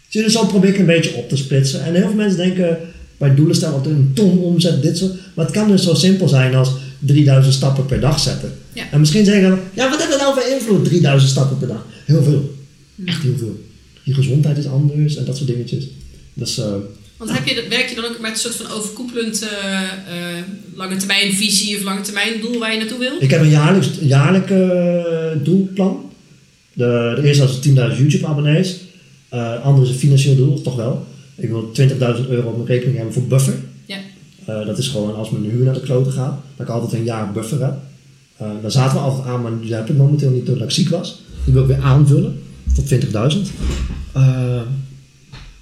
je, 0.07 0.23
dus 0.23 0.33
zo 0.33 0.45
probeer 0.45 0.69
ik 0.69 0.79
een 0.79 0.85
beetje 0.85 1.15
op 1.15 1.29
te 1.29 1.37
splitsen. 1.37 1.83
En 1.83 1.93
heel 1.93 2.07
veel 2.07 2.15
mensen 2.15 2.37
denken 2.37 2.77
bij 3.17 3.35
doelen 3.35 3.55
stellen 3.55 3.75
op 3.75 3.85
een 3.85 4.11
ton 4.13 4.39
omzet, 4.39 4.81
dit 4.81 4.97
soort. 4.97 5.13
Maar 5.33 5.45
het 5.45 5.53
kan 5.53 5.67
dus 5.67 5.83
zo 5.83 5.93
simpel 5.93 6.27
zijn 6.27 6.55
als 6.55 6.71
3000 6.99 7.53
stappen 7.53 7.85
per 7.85 7.99
dag 7.99 8.19
zetten. 8.19 8.57
Ja. 8.73 8.83
En 8.91 8.99
misschien 8.99 9.25
zeggen 9.25 9.51
we, 9.51 9.57
ja, 9.73 9.89
wat 9.89 9.99
heeft 9.99 10.11
dat 10.11 10.19
nou 10.19 10.33
voor 10.33 10.51
invloed, 10.51 10.85
3000 10.85 11.31
stappen 11.31 11.57
per 11.57 11.67
dag? 11.67 11.85
Heel 12.05 12.23
veel. 12.23 12.55
Echt 13.05 13.21
heel 13.21 13.37
veel. 13.37 13.63
Je 14.03 14.13
gezondheid 14.13 14.57
is 14.57 14.67
anders 14.67 15.15
en 15.15 15.25
dat 15.25 15.37
soort 15.37 15.49
dingetjes. 15.49 15.87
Dus, 16.33 16.57
eh, 16.57 16.73
Want 17.17 17.31
heb 17.31 17.47
je, 17.47 17.65
werk 17.69 17.89
je 17.89 17.95
dan 17.95 18.05
ook 18.05 18.19
met 18.19 18.31
een 18.31 18.37
soort 18.37 18.55
van 18.55 18.71
overkoepelend 18.71 19.41
eh, 19.41 19.81
eh, 19.81 20.43
lange 20.75 20.95
termijn 20.95 21.33
visie 21.33 21.77
of 21.77 21.83
lange 21.83 22.01
termijn 22.01 22.41
doel 22.41 22.59
waar 22.59 22.71
je 22.71 22.77
naartoe 22.77 22.99
wil? 22.99 23.11
Ik 23.19 23.29
heb 23.29 23.41
een 23.41 23.49
jaarlijks, 23.49 23.89
jaarlijk 24.01 24.47
doelplan. 25.43 26.11
De, 26.73 27.13
de 27.15 27.27
eerste 27.27 27.45
was 27.45 27.59
10.000 27.67 27.73
YouTube 27.97 28.27
abonnees. 28.27 28.75
Eh 29.29 29.63
andere 29.63 29.85
is 29.85 29.91
een 29.91 29.99
financieel 29.99 30.35
doel, 30.35 30.61
toch 30.61 30.75
wel. 30.75 31.05
Ik 31.35 31.49
wil 31.49 31.71
20.000 31.81 32.29
euro 32.29 32.47
op 32.47 32.55
mijn 32.55 32.67
rekening 32.67 32.95
hebben 32.95 33.13
voor 33.13 33.23
buffer. 33.23 33.53
Eh, 34.47 34.65
dat 34.65 34.77
is 34.77 34.87
gewoon 34.87 35.15
als 35.15 35.29
mijn 35.29 35.43
huur 35.43 35.65
naar 35.65 35.73
de 35.73 35.79
kloten 35.79 36.11
gaat, 36.11 36.39
dat 36.55 36.67
ik 36.67 36.73
altijd 36.73 36.93
een 36.93 37.03
jaar 37.03 37.31
buffer 37.31 37.63
heb. 37.63 37.73
Eh 38.37 38.47
daar 38.61 38.71
zaten 38.71 38.97
we 38.97 39.03
altijd 39.03 39.27
aan, 39.27 39.41
maar 39.41 39.59
die 39.61 39.73
heb 39.73 39.89
ik 39.89 39.95
momenteel 39.97 40.29
niet 40.29 40.45
doordat 40.45 40.63
ik 40.67 40.73
ziek 40.73 40.89
was. 40.89 41.21
Die 41.43 41.53
wil 41.53 41.61
ik 41.61 41.67
weer 41.67 41.81
aanvullen 41.83 42.43
tot 42.75 42.87
20.000. 42.87 43.51
Eh, 44.13 44.61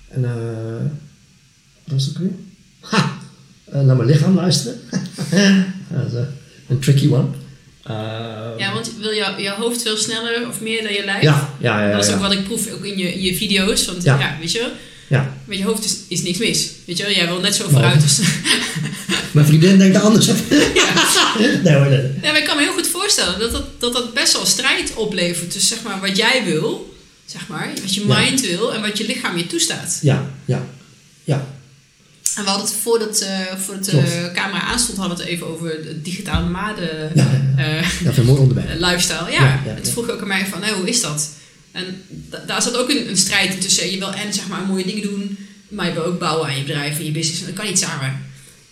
en 0.10 0.22
wat 1.84 1.94
was 1.94 2.12
weer? 2.18 2.32
Ha! 2.80 3.14
Naar 3.72 3.96
mijn 3.96 4.10
lichaam 4.10 4.36
luisteren. 4.36 4.78
dat 5.92 6.12
is 6.12 6.20
een 6.68 6.80
tricky 6.80 7.08
one. 7.12 7.28
Ja, 8.58 8.74
want 8.74 8.92
wil 9.00 9.14
jou, 9.14 9.42
jouw 9.42 9.56
hoofd 9.56 9.82
veel 9.82 9.98
sneller 9.98 10.48
of 10.48 10.62
meer 10.62 10.84
dan 10.84 10.94
je 10.94 11.06
lijf? 11.06 11.22
ja, 11.22 11.50
ja, 11.60 11.80
ja, 11.80 11.88
ja, 11.88 11.96
Dat 11.96 12.06
is 12.06 12.14
ook 12.14 12.20
ja. 12.20 12.28
wat 12.28 12.32
ik 12.38 12.44
proef 12.44 12.72
ook 12.74 12.86
in 12.86 12.98
je, 12.98 13.14
in 13.14 13.22
je 13.22 13.36
video's. 13.36 13.86
Want 13.86 14.04
ja, 14.04 14.20
Ja. 14.20 14.38
weet 14.40 14.52
je 14.52 14.60
wel, 14.60 14.70
Ja. 15.08 15.34
met 15.46 15.58
je 15.58 15.64
hoofd 15.64 15.86
is, 15.86 15.96
is 16.08 16.22
niks 16.22 16.38
mis. 16.38 16.70
Weet 16.86 16.98
je 16.98 17.04
wel, 17.04 17.12
jij 17.14 17.28
wil 17.28 17.40
net 17.40 17.56
zo 17.56 17.70
vooruit. 17.70 18.02
Dus, 18.02 18.20
Mijn 19.32 19.46
vriendin 19.48 19.78
denkt 19.78 19.96
er 19.96 20.02
anders 20.02 20.30
over. 20.32 20.46
nee 21.64 21.74
hoor, 21.74 21.86
nee. 21.88 22.02
ja, 22.22 22.32
maar 22.32 22.38
ik 22.38 22.46
kan 22.46 22.56
me 22.58 22.64
heel 22.64 22.74
goed 22.74 22.88
voorstellen 22.88 23.40
dat 23.40 23.52
dat, 23.52 23.82
dat 23.82 23.94
dat 23.94 24.14
best 24.14 24.34
wel 24.34 24.46
strijd 24.46 24.94
oplevert. 24.94 25.54
Dus 25.54 25.68
zeg 25.68 25.82
maar 25.84 26.00
wat 26.00 26.18
jij 26.18 26.44
wil, 26.46 26.96
zeg 27.26 27.48
maar, 27.48 27.72
wat 27.82 27.94
je 27.96 28.08
Ja. 28.08 28.20
mind 28.20 28.42
wil 28.42 28.74
en 28.74 28.82
wat 28.82 28.98
je 28.98 29.06
lichaam 29.06 29.38
je 29.38 29.48
toestaat. 29.48 30.00
Ja, 30.02 30.26
ja, 30.46 30.66
ja. 31.24 31.46
En 32.36 32.44
we 32.44 32.50
hadden 32.50 32.68
het 32.68 32.76
voordat, 32.82 33.20
eh 33.20 33.40
voordat 33.66 33.86
de 33.86 33.92
Klopt. 33.92 34.32
camera 34.34 34.62
aanstond, 34.62 34.98
hadden 34.98 35.18
we 35.18 35.24
het 35.24 35.32
even 35.32 35.48
over 35.48 35.70
de 35.70 36.02
digitale 36.02 36.44
nomaden 36.44 37.12
Ja, 37.14 37.28
ja, 37.58 37.64
eh, 37.64 37.82
Ja, 37.82 37.88
dat 38.04 38.12
is 38.12 38.18
een 38.18 38.26
mooi 38.26 38.40
onderwerp. 38.40 38.70
eh, 38.70 38.80
lifestyle. 38.88 39.32
Ja, 39.32 39.44
Ja, 39.44 39.62
ja, 39.66 39.74
het 39.74 39.86
ja. 39.86 39.92
vroeg 39.92 40.10
ook 40.10 40.22
aan 40.22 40.28
mij 40.28 40.46
van, 40.46 40.64
hoe 40.70 40.88
is 40.90 41.02
dat? 41.02 41.30
En 41.76 41.84
da- 42.30 42.44
daar 42.48 42.62
zat 42.62 42.78
ook 42.78 42.90
een, 42.90 43.10
een 43.10 43.18
strijd 43.18 43.62
tussen. 43.62 43.92
Je 43.92 43.98
wil 43.98 44.12
en 44.14 44.34
zeg 44.34 44.48
maar 44.48 44.66
mooie 44.68 44.86
dingen 44.86 45.02
doen, 45.02 45.38
maar 45.68 45.88
je 45.88 45.94
wil 45.94 46.04
ook 46.06 46.20
bouwen 46.20 46.48
aan 46.50 46.56
je 46.58 46.64
bedrijf 46.64 46.98
en 47.00 47.06
je 47.06 47.12
business. 47.12 47.40
En 47.42 47.46
dat 47.46 47.56
kan 47.56 47.66
niet 47.66 47.80
samen. 47.80 48.12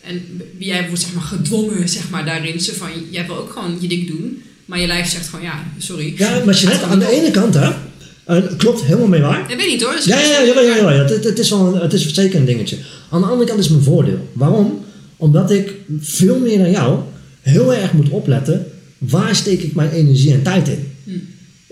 En 0.02 0.42
jij 0.58 0.88
wordt 0.88 1.02
zeg 1.02 1.14
maar 1.14 1.24
gedwongen 1.24 1.90
zeg 1.90 2.10
maar, 2.10 2.26
daarin. 2.26 2.60
Zo 2.60 2.74
van, 2.78 2.90
jij 3.10 3.26
wil 3.26 3.38
ook 3.38 3.52
gewoon 3.52 3.78
je 3.80 3.88
ding 3.88 4.08
doen, 4.08 4.42
maar 4.66 4.80
je 4.80 4.88
lijf 4.88 5.10
zegt 5.10 5.28
gewoon, 5.30 5.46
ja, 5.46 5.64
sorry. 5.78 6.14
Ja, 6.18 6.42
maar 6.46 6.56
Jeanette, 6.56 6.86
aan 6.86 7.00
de 7.00 7.12
ene 7.12 7.32
kant, 7.32 7.54
hè, 7.54 7.72
eh, 8.26 8.44
klopt 8.58 8.84
helemaal 8.84 9.08
mee 9.08 9.22
waar. 9.22 9.52
Ik 9.52 9.58
weet 9.58 9.68
niet 9.68 9.82
hoor. 9.84 9.96
Ja, 10.06 10.20
ja, 10.20 10.28
ja, 10.40 10.46
jawel, 10.46 10.66
jawel. 10.66 11.06
Het, 11.08 11.24
het, 11.24 11.40
is 11.40 11.50
wel 11.50 11.76
een- 11.76 11.82
het 11.82 11.94
is 11.94 12.14
zeker 12.14 12.40
een 12.40 12.46
dingetje. 12.46 12.78
Aan 13.10 13.22
de 13.22 13.28
andere 13.28 13.48
kant 13.48 13.60
is 13.60 13.66
het 13.66 13.74
mijn 13.74 13.86
voordeel. 13.88 14.30
Waarom? 14.34 14.86
Omdat 15.18 15.52
ik 15.52 15.74
veel 16.00 16.40
meer 16.40 16.58
dan 16.58 16.72
jou 16.72 17.00
heel 17.42 17.74
erg 17.74 17.94
moet 17.94 18.10
opletten 18.10 18.66
waar 18.98 19.36
steek 19.36 19.62
ik 19.62 19.76
mijn 19.76 19.92
energie 19.92 20.34
en 20.34 20.44
tijd 20.44 20.68
in. 20.68 20.92
Hm. 21.04 21.12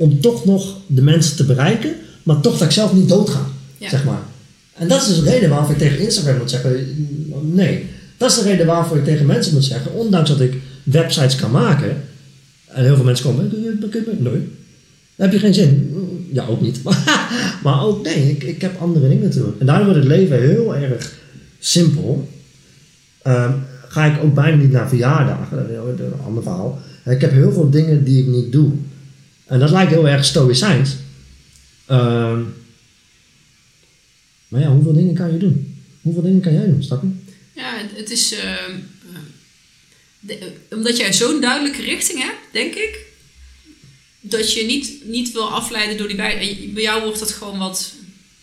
Om 0.02 0.22
toch 0.22 0.46
nog 0.46 0.78
de 0.88 1.02
mensen 1.02 1.36
te 1.36 1.46
bereiken, 1.46 1.96
maar 2.24 2.40
toch 2.40 2.58
dat 2.58 2.68
ik 2.68 2.74
zelf 2.74 2.94
niet 2.94 3.10
doodga. 3.10 3.48
Ja. 3.78 3.90
Zeg 3.90 4.06
maar. 4.06 4.22
En 4.74 4.88
dat 4.88 5.02
is 5.02 5.08
dus 5.08 5.24
de 5.24 5.30
reden 5.30 5.50
waarvoor 5.50 5.72
ik 5.72 5.82
tegen 5.82 6.00
Instagram 6.00 6.38
moet 6.38 6.50
zeggen, 6.50 6.86
nee. 7.42 7.86
Dat 8.18 8.30
is 8.30 8.38
de 8.38 8.44
reden 8.44 8.66
waarvoor 8.66 8.98
ik 8.98 9.04
tegen 9.04 9.26
mensen 9.26 9.54
moet 9.54 9.64
zeggen, 9.64 9.94
ondanks 9.94 10.30
dat 10.30 10.42
ik 10.42 10.58
websites 10.84 11.36
kan 11.36 11.52
maken, 11.52 12.02
en 12.68 12.84
heel 12.84 12.96
veel 12.96 13.06
mensen 13.06 13.26
komen, 13.26 13.50
nee. 14.20 14.50
Dan 15.16 15.30
heb 15.30 15.32
je 15.32 15.40
geen 15.40 15.54
zin. 15.54 15.94
Ja, 16.34 16.46
ook 16.46 16.62
niet. 16.62 16.80
maar 17.64 17.84
ook 17.84 18.04
nee, 18.04 18.30
ik, 18.30 18.44
ik 18.44 18.62
heb 18.62 18.82
andere 18.82 19.08
dingen 19.08 19.24
natuurlijk. 19.24 19.60
En 19.60 19.66
daardoor 19.66 19.86
wordt 19.86 20.00
het 20.00 20.10
leven 20.10 20.42
heel 20.42 20.76
erg 20.76 21.14
simpel. 21.60 22.28
Ehm, 23.22 23.52
ga 23.88 24.06
ik 24.06 24.24
ook 24.24 24.34
bijna 24.34 24.58
niet 24.58 24.72
naar 24.72 24.90
verjaardagen, 24.90 25.58
dat 25.58 26.00
is 26.00 26.06
een 26.06 26.26
ander 26.26 26.44
verhaal. 26.44 26.80
Ik 27.06 27.22
heb 27.22 27.32
heel 27.32 27.52
veel 27.52 27.70
dingen 27.70 28.04
die 28.04 28.20
ik 28.20 28.28
niet 28.28 28.52
doe. 28.52 28.72
En 29.52 29.60
dat 29.60 29.70
lijkt 29.70 29.92
heel 29.92 30.08
erg 30.08 30.26
stoïcijns. 30.26 30.90
Ehm, 31.86 32.40
maar 34.48 34.62
ja, 34.62 34.68
hoeveel 34.72 34.94
dingen 34.94 35.14
kan 35.14 35.32
je 35.32 35.38
doen? 35.38 35.84
Hoeveel 36.02 36.22
dingen 36.22 36.42
kan 36.42 36.54
jij 36.54 36.66
doen, 36.66 36.84
snap 36.84 37.02
je? 37.02 37.08
Ja, 37.62 37.78
het, 37.78 37.90
het 37.96 38.10
is... 38.12 38.34
ehm, 38.34 38.72
eh, 39.14 39.20
de- 40.20 40.52
omdat 40.70 40.98
jij 40.98 41.14
zo'n 41.14 41.42
duidelijke 41.42 41.82
richting 41.82 42.20
hebt, 42.22 42.38
denk 42.52 42.74
ik... 42.76 43.06
dat 44.22 44.54
je 44.54 44.64
niet, 44.66 44.92
niet 45.06 45.32
wil 45.32 45.52
afleiden 45.52 45.98
door 45.98 46.08
die 46.08 46.16
bij... 46.16 46.40
en 46.40 46.74
Bij 46.74 46.84
jou 46.84 47.04
wordt 47.04 47.20
dat 47.20 47.32
gewoon 47.32 47.58
wat 47.58 47.94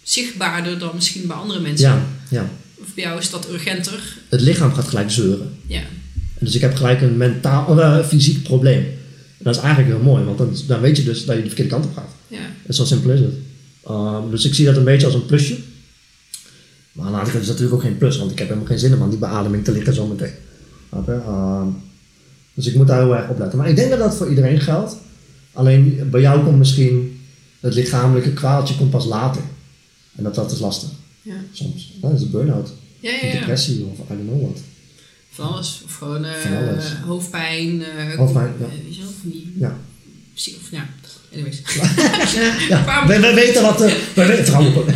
zichtbaarder 0.03 0.79
dan 0.79 0.95
misschien 0.95 1.27
bij 1.27 1.37
andere 1.37 1.61
mensen. 1.61 1.89
Ja, 1.89 2.07
ja. 2.31 2.51
Of 2.75 2.95
bij 2.95 3.05
jou 3.05 3.19
is 3.21 3.31
dat 3.31 3.49
urgenter. 3.51 4.17
Het 4.29 4.41
lichaam 4.41 4.75
gaat 4.75 4.89
gelijk 4.89 5.11
zeuren. 5.11 5.59
Ja. 5.67 5.81
En 6.39 6.45
Dus 6.47 6.55
ik 6.55 6.61
heb 6.61 6.75
gelijk 6.77 7.01
een 7.01 7.17
mentaal, 7.17 7.67
of, 7.67 7.79
eh, 7.79 8.07
fysiek 8.07 8.43
probleem. 8.43 8.98
En 9.39 9.45
dat 9.45 9.57
is 9.57 9.61
eigenlijk 9.63 9.95
heel 9.95 10.05
mooi, 10.05 10.25
want 10.25 10.39
dan, 10.39 10.55
dan 10.67 10.81
weet 10.81 10.97
je 10.97 11.03
dus 11.05 11.25
dat 11.25 11.37
je 11.37 11.41
de 11.43 11.47
verkeerde 11.49 11.71
kant 11.71 11.85
op 11.85 11.95
gaat. 11.95 12.11
ja. 12.29 12.39
En 12.67 12.75
zo 12.75 12.85
simpel 12.85 13.11
is 13.11 13.21
het. 13.21 13.35
Ehm, 13.85 14.31
dus 14.31 14.45
ik 14.45 14.55
zie 14.55 14.65
dat 14.67 14.77
een 14.77 14.85
beetje 14.85 15.07
als 15.07 15.15
een 15.15 15.27
plusje. 15.27 15.59
Maar 16.93 17.07
aan 17.07 17.13
de 17.13 17.19
andere 17.19 17.31
kant 17.33 17.43
is 17.43 17.49
het 17.49 17.59
natuurlijk 17.59 17.75
ook 17.75 17.83
geen 17.91 17.99
plus, 17.99 18.19
want 18.19 18.31
ik 18.31 18.39
heb 18.39 18.49
helemaal 18.49 18.69
geen 18.69 18.79
zin 18.79 18.95
om 18.95 19.03
aan 19.03 19.11
die 19.11 19.19
beademing 19.19 19.65
te 19.65 19.73
liggen 19.73 19.95
zometeen. 19.95 20.33
Ehm, 20.91 21.67
dus 22.55 22.67
ik 22.67 22.75
moet 22.75 22.87
daar 22.87 23.03
heel 23.03 23.17
erg 23.17 23.29
op 23.29 23.39
letten. 23.39 23.59
Maar 23.59 23.69
ik 23.69 23.77
denk 23.77 23.91
dat 23.91 23.99
dat 23.99 24.17
voor 24.17 24.29
iedereen 24.29 24.61
geldt. 24.61 24.97
Alleen 25.53 26.09
bij 26.11 26.21
jou 26.21 26.45
komt 26.45 26.59
misschien 26.59 27.21
het 27.61 27.75
lichamelijke 27.75 28.33
kwaaltje 28.33 28.77
komt 28.77 28.91
pas 28.91 29.05
later. 29.07 29.43
En 30.17 30.23
dat, 30.25 30.35
dat 30.35 30.53
is 30.53 30.59
lastig, 30.59 30.89
Ja. 31.23 31.35
soms. 31.53 31.93
Dat 32.01 32.13
is 32.13 32.23
een 32.23 32.31
burn-out, 32.31 32.73
Ja, 33.01 33.11
ja, 33.11 33.27
ja. 33.27 33.33
depressie 33.33 33.85
of 33.85 33.99
I 33.99 34.03
don't 34.09 34.29
know 34.29 34.41
what. 34.43 34.59
Van 35.31 35.49
alles. 35.49 35.83
Of 35.85 35.95
gewoon 35.95 36.25
eh, 36.25 36.33
Van 36.33 36.57
alles. 36.57 36.93
hoofdpijn. 37.07 37.83
eh, 37.83 38.15
Hoofdpijn, 38.17 38.53
ja. 38.61 38.67
Eh, 39.19 39.21
van 39.21 39.31
die... 39.31 39.53
Ja. 39.59 39.79
Of, 40.35 40.71
ja, 40.71 40.89
anyways. 41.33 41.63
Ja, 42.69 43.07
wij, 43.09 43.21
wij 43.21 43.35
weten 43.35 43.63
wat... 43.63 43.81
eh 43.81 43.93
wij 44.15 44.27
weten 44.27 44.45
vrouwen 44.47 44.77
ook. 44.77 44.87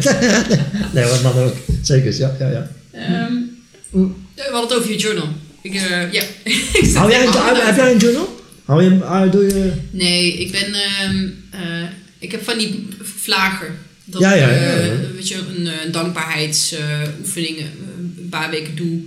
nee, 0.95 1.05
wat 1.05 1.23
man 1.23 1.39
ook. 1.39 1.57
Zeker, 1.83 2.19
ja, 2.19 2.37
ja, 2.39 2.49
ja. 2.51 2.71
Mm. 2.93 3.51
we 3.91 4.49
hadden 4.51 4.69
het 4.69 4.75
over 4.79 4.91
je 4.91 4.99
journal. 4.99 5.29
Ik, 5.63 5.75
eh, 5.75 6.13
ja. 6.13 6.23
Ik 6.83 6.95
Hou 6.95 7.11
jij 7.11 7.27
een, 7.27 7.33
heb 7.67 7.77
jij 7.77 7.93
een 7.93 7.99
journal? 7.99 8.41
Hou 8.65 8.83
je, 8.83 9.05
ah, 9.05 9.33
doe 9.33 9.47
je... 9.47 9.73
Nee, 9.91 10.33
ik 10.33 10.53
ben... 10.53 10.75
ehm, 10.75 11.29
eh, 11.51 11.89
ik 12.19 12.31
heb 12.31 12.45
van 12.45 12.59
die 12.59 12.89
vlagen. 13.01 13.79
Dat 14.05 14.21
Ja, 14.21 14.33
ja, 14.33 14.49
ik, 14.49 14.61
ja, 14.61 14.67
eh, 14.67 14.87
ja. 14.87 15.13
weet 15.15 15.29
je, 15.29 15.39
een, 15.57 15.67
eh, 15.67 15.85
een 15.85 15.93
dankbaarheidsoefening 15.93 17.59
een 17.59 18.27
paar 18.31 18.51
weken 18.51 18.77
doe. 18.77 19.01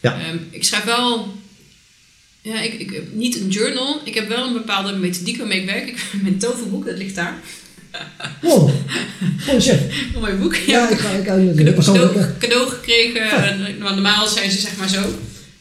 Ja. 0.00 0.20
Ehm, 0.20 0.36
ik 0.50 0.64
schrijf 0.64 0.84
wel... 0.84 1.38
Ja, 2.42 2.60
ik, 2.60 2.72
ik 2.72 2.90
heb 2.90 3.12
niet 3.12 3.40
een 3.40 3.48
journal. 3.48 4.00
Ik 4.04 4.14
heb 4.14 4.28
wel 4.28 4.46
een 4.46 4.52
bepaalde 4.52 4.92
methodiek 4.92 5.38
waarmee 5.38 5.60
ik 5.60 5.66
werk. 5.66 5.88
Ik, 5.88 6.04
mijn 6.22 6.38
toverboek, 6.38 6.84
dat 6.84 6.96
ligt 6.96 7.14
daar. 7.14 7.34
Wow. 8.42 8.70
Oh 9.48 9.60
shit. 9.60 9.80
Op 10.14 10.20
mijn 10.22 10.38
boek. 10.38 10.54
Ja, 10.54 10.84
ik. 10.88 10.90
Ik 10.90 10.98
ga 10.98 11.10
ik 11.10 11.24
cadeau, 11.24 11.74
cadeau, 11.74 12.24
cadeau 12.38 12.68
gekregen. 12.70 13.30
En, 13.30 13.78
maar 13.78 13.92
normaal 13.92 14.26
zijn 14.26 14.50
ze 14.50 14.58
zeg 14.58 14.76
maar 14.76 14.88
zo. 14.88 15.02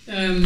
Ehm, 0.05 0.45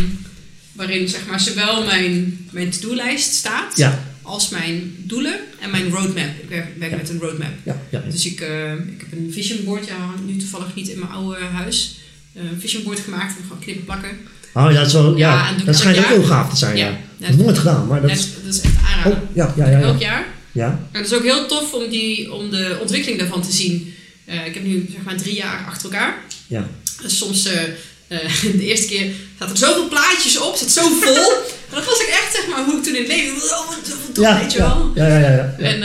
waarin 0.71 1.09
zeg 1.09 1.25
maar 1.27 1.39
zowel 1.39 1.83
mijn, 1.85 2.47
mijn 2.51 2.69
to-do-lijst 2.69 3.33
staat. 3.33 3.77
Ja, 3.77 4.03
Als 4.21 4.49
mijn 4.49 4.95
doelen 4.97 5.39
en 5.59 5.69
mijn 5.71 5.89
roadmap. 5.89 6.29
Ik 6.41 6.49
werk, 6.79 6.95
met 6.97 7.09
een 7.09 7.19
roadmap. 7.19 7.51
ja, 7.63 7.81
ja. 7.91 8.03
Dus 8.09 8.25
ik, 8.25 8.41
eh, 8.41 8.71
ik 8.73 8.99
heb 9.09 9.11
een 9.11 9.29
vision 9.33 9.63
board. 9.63 9.87
Ja, 9.87 10.13
nu 10.25 10.37
toevallig 10.37 10.75
niet 10.75 10.87
in 10.87 10.99
mijn 10.99 11.11
oude 11.11 11.43
huis. 11.43 11.97
Eh, 12.33 12.43
een 12.43 12.59
vision 12.59 12.83
board 12.83 12.99
gemaakt. 12.99 13.37
En 13.37 13.43
gewoon 13.43 13.59
knippen 13.59 13.85
plakken. 13.85 14.09
Oh, 14.53 14.71
ja, 14.71 14.77
dat, 14.77 14.87
is 14.87 14.93
wel, 14.93 15.17
Ja, 15.17 15.49
dat 15.65 15.77
schijnt 15.77 15.97
ook 15.97 16.05
heel 16.05 16.23
gaaf 16.23 16.49
te 16.49 16.55
zijn, 16.57 16.77
ja. 16.77 16.89
Dat 16.89 16.97
heb 17.27 17.39
ik 17.39 17.45
nooit 17.45 17.57
gedaan, 17.57 17.87
maar 17.87 18.01
dat 18.01 18.09
is... 18.11 18.17
is, 18.17 18.27
dat 18.45 18.53
is 18.53 18.61
echt 18.61 18.75
aanraden. 18.87 19.21
Oh, 19.21 19.35
ja, 19.35 19.53
ja, 19.55 19.69
ja, 19.69 19.79
Elk 19.79 19.99
ja. 20.01 20.07
jaar. 20.07 20.25
Ja, 20.51 20.79
En 20.91 21.01
het 21.01 21.11
is 21.11 21.17
ook 21.17 21.23
heel 21.23 21.45
tof 21.47 21.73
om, 21.73 21.89
die, 21.89 22.33
om 22.33 22.49
de 22.49 22.77
ontwikkeling 22.81 23.19
daarvan 23.19 23.41
te 23.41 23.51
zien. 23.51 23.95
Eh, 24.25 24.45
ik 24.45 24.53
heb 24.53 24.63
nu 24.63 24.89
zeg 24.93 25.03
maar 25.03 25.15
drie 25.15 25.35
jaar 25.35 25.65
achter 25.67 25.91
elkaar. 25.91 26.15
ja. 26.47 26.67
Dus 27.01 27.17
soms, 27.17 27.45
eh, 27.45 27.63
eh, 28.07 28.31
de 28.59 28.65
eerste 28.65 28.87
keer 28.87 29.11
zaten 29.39 29.53
er 29.53 29.59
zoveel 29.59 29.87
plaatjes 29.87 30.39
op, 30.39 30.55
zat 30.55 30.69
zo 30.71 30.81
vol. 30.81 31.31
en 31.69 31.75
dat 31.75 31.85
was 31.85 31.99
ik 31.99 32.07
echt, 32.07 32.35
zeg 32.35 32.47
maar, 32.47 32.65
hoe 32.65 32.77
ik 32.77 32.83
toen 32.83 32.95
in 32.95 33.01
het 33.01 33.11
leven, 33.11 33.35
oh, 33.35 33.41
wat 33.41 33.67
wat 33.67 34.15
tof, 34.15 34.23
Ja, 34.25 34.39
weet 34.39 34.51
je 34.51 34.57
ja, 34.57 34.77
wel. 34.77 34.91
ja, 34.95 35.07
ja, 35.07 35.19
ja, 35.19 35.29
ja. 35.31 35.55
En 35.57 35.79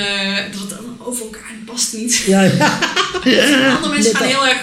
dat 0.53 0.79
over 1.09 1.25
elkaar 1.25 1.51
en 1.51 1.65
past 1.65 1.93
niet. 1.93 2.17
Ja, 2.17 2.43
ja. 3.25 3.75
Andere 3.75 3.93
mensen 3.93 4.17
gaan 4.17 4.27
heel 4.29 4.47
erg... 4.47 4.61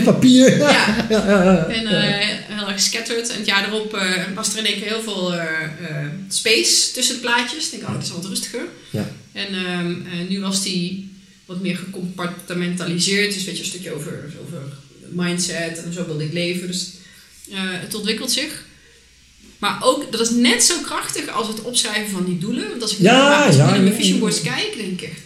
A1 0.00 0.04
papier. 0.04 0.58
Ja. 0.58 1.06
ja. 1.08 1.66
En 1.66 1.86
eh, 1.86 2.28
heel 2.48 2.68
erg 2.68 2.80
scattered. 2.80 3.30
En 3.30 3.36
het 3.36 3.46
jaar 3.46 3.68
erop 3.68 3.94
eh, 3.94 4.22
was 4.34 4.52
er 4.52 4.58
in 4.58 4.66
één 4.66 4.78
keer 4.78 4.88
heel 4.88 5.02
veel 5.02 5.34
eh, 5.34 5.46
space 6.28 6.92
tussen 6.92 7.14
de 7.14 7.20
plaatjes. 7.20 7.64
Ik 7.64 7.70
denk, 7.70 7.82
oh, 7.82 7.94
dat 7.94 8.02
is 8.02 8.10
wat 8.10 8.24
rustiger. 8.24 8.62
Ja. 8.90 9.10
En 9.32 9.46
ehm, 9.54 9.90
eh, 9.90 10.28
nu 10.28 10.40
was 10.40 10.62
die 10.62 11.12
wat 11.46 11.60
meer 11.60 11.76
gecompartimentaliseerd. 11.76 13.34
Dus 13.34 13.44
weet 13.44 13.54
je, 13.56 13.62
een 13.62 13.68
stukje 13.68 13.94
over, 13.94 14.32
over 14.44 14.58
mindset 15.08 15.82
en 15.84 15.92
zo 15.92 16.06
wilde 16.06 16.24
ik 16.24 16.32
leven. 16.32 16.66
Dus 16.66 16.88
het 17.56 17.94
ontwikkelt 17.94 18.32
zich. 18.32 18.64
Maar 19.58 19.78
ook, 19.82 20.12
dat 20.12 20.20
is 20.20 20.30
net 20.30 20.62
zo 20.64 20.74
krachtig 20.82 21.28
als 21.28 21.48
het 21.48 21.62
opschrijven 21.62 22.10
van 22.10 22.24
die 22.24 22.38
doelen. 22.38 22.68
Want 22.68 22.82
als 22.82 22.92
ik, 22.92 22.98
Ja, 22.98 23.46
ik 23.46 23.56
naar 23.56 23.70
mijn 23.70 23.84
ja, 23.84 23.92
vision 23.92 24.14
ja. 24.14 24.20
boards 24.20 24.40
kijk, 24.40 24.74
denk 24.76 25.00
ik... 25.00 25.08
het- 25.08 25.23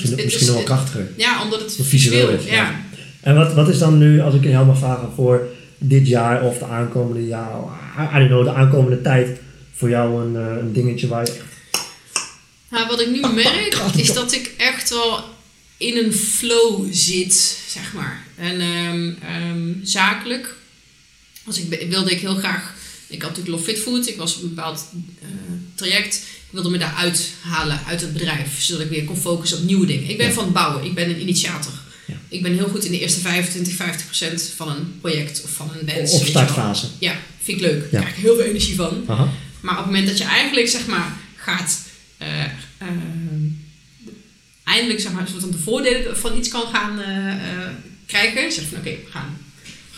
Misschien, 0.00 0.12
het 0.16 0.24
misschien 0.24 0.46
is- 0.46 0.52
nog 0.52 0.56
wel 0.56 0.76
krachtiger. 0.76 1.08
Ja, 1.16 1.42
omdat 1.42 1.60
het 1.60 1.72
Visueel 1.72 1.88
visueel 1.88 2.28
is, 2.28 2.44
ja. 2.44 2.52
Ja. 2.54 2.80
En 3.20 3.34
wat, 3.34 3.54
wat 3.54 3.68
is 3.68 3.78
dan 3.78 3.98
nu, 3.98 4.20
als 4.20 4.34
ik 4.34 4.44
jou 4.44 4.66
mag 4.66 4.78
vragen, 4.78 5.08
voor 5.14 5.48
dit 5.78 6.06
jaar 6.08 6.42
of 6.42 6.58
de 6.58 6.64
aankomende 6.64 7.26
jaar, 7.26 7.50
I 8.14 8.18
don't 8.18 8.28
know, 8.28 8.44
de 8.44 8.52
aankomende 8.52 9.00
tijd, 9.02 9.38
voor 9.74 9.88
jou 9.88 10.22
een, 10.26 10.36
eh, 10.36 10.56
een 10.62 10.72
dingetje 10.72 11.06
waar 11.06 11.24
je 11.24 11.30
echt 11.32 11.42
Nou, 12.70 12.86
wat 12.88 13.00
ik 13.00 13.10
nu 13.10 13.20
merk, 13.34 13.70
krachtig 13.70 14.00
is 14.00 14.12
dat 14.12 14.32
ik 14.32 14.54
echt 14.56 14.90
wel 14.90 15.24
in 15.76 15.96
een 15.96 16.12
flow 16.12 16.86
zit, 16.90 17.58
zeg 17.68 17.92
maar. 17.92 18.22
En 18.36 18.60
ehm, 18.60 19.12
ehm, 19.22 19.72
zakelijk, 19.82 20.56
als 21.46 21.58
ik, 21.60 21.88
wilde 21.90 22.10
ik 22.10 22.20
heel 22.20 22.34
graag... 22.34 22.74
Ik 23.08 23.22
had 23.22 23.30
natuurlijk 23.30 23.56
Love 23.58 23.70
Fit 23.72 23.82
Food, 23.82 24.08
ik 24.08 24.16
was 24.16 24.36
op 24.36 24.42
een 24.42 24.48
bepaald 24.48 24.84
eh, 25.22 25.28
traject. 25.74 26.14
Ik 26.14 26.50
wilde 26.60 26.68
me 26.70 26.78
daar 26.78 26.94
uithalen 26.94 27.80
uit 27.86 28.00
het 28.00 28.12
bedrijf, 28.12 28.62
zodat 28.62 28.82
ik 28.82 28.88
weer 28.90 29.04
kon 29.04 29.16
focussen 29.16 29.58
op 29.58 29.64
nieuwe 29.64 29.86
dingen. 29.86 30.08
Ik 30.10 30.16
ben 30.16 30.26
Ja. 30.26 30.32
van 30.32 30.44
het 30.44 30.52
bouwen, 30.52 30.84
ik 30.84 30.94
ben 30.94 31.08
een 31.08 31.20
initiator. 31.20 31.72
Ja. 32.06 32.14
Ik 32.28 32.42
ben 32.42 32.52
heel 32.54 32.68
goed 32.68 32.84
in 32.84 32.90
de 32.90 33.00
eerste 33.00 33.20
25, 33.20 33.74
50 33.74 34.04
procent 34.06 34.52
van 34.56 34.68
een 34.68 34.98
project 35.00 35.42
of 35.44 35.50
van 35.50 35.70
een 35.80 35.86
wens. 35.86 36.10
wel. 36.12 36.26
startfase. 36.26 36.86
Ja, 36.98 37.16
vind 37.42 37.60
ik 37.60 37.64
leuk. 37.66 37.82
Ja. 37.82 37.88
Daar 37.90 38.00
krijg 38.00 38.16
ik 38.16 38.22
heel 38.22 38.36
veel 38.36 38.44
energie 38.44 38.74
van. 38.74 39.04
Aha. 39.06 39.28
Maar 39.60 39.72
op 39.72 39.78
het 39.78 39.86
moment 39.86 40.06
dat 40.06 40.18
je 40.18 40.24
eigenlijk 40.24 40.68
zeg 40.68 40.86
maar 40.86 41.12
gaat 41.36 41.78
eh, 42.18 42.44
eh, 42.78 42.88
eindelijk 44.64 45.00
zeg 45.00 45.12
maar 45.12 45.20
een 45.22 45.28
soort 45.28 45.40
van 45.40 45.50
de 45.50 45.58
voordelen 45.58 46.18
van 46.18 46.38
iets 46.38 46.48
kan 46.48 46.66
gaan 46.72 47.00
eh, 47.00 47.28
eh, 47.32 47.68
krijgen. 48.06 48.52
Zeg 48.52 48.64
van 48.68 48.78
oké, 48.78 48.90
we 48.90 49.10
gaan 49.10 49.36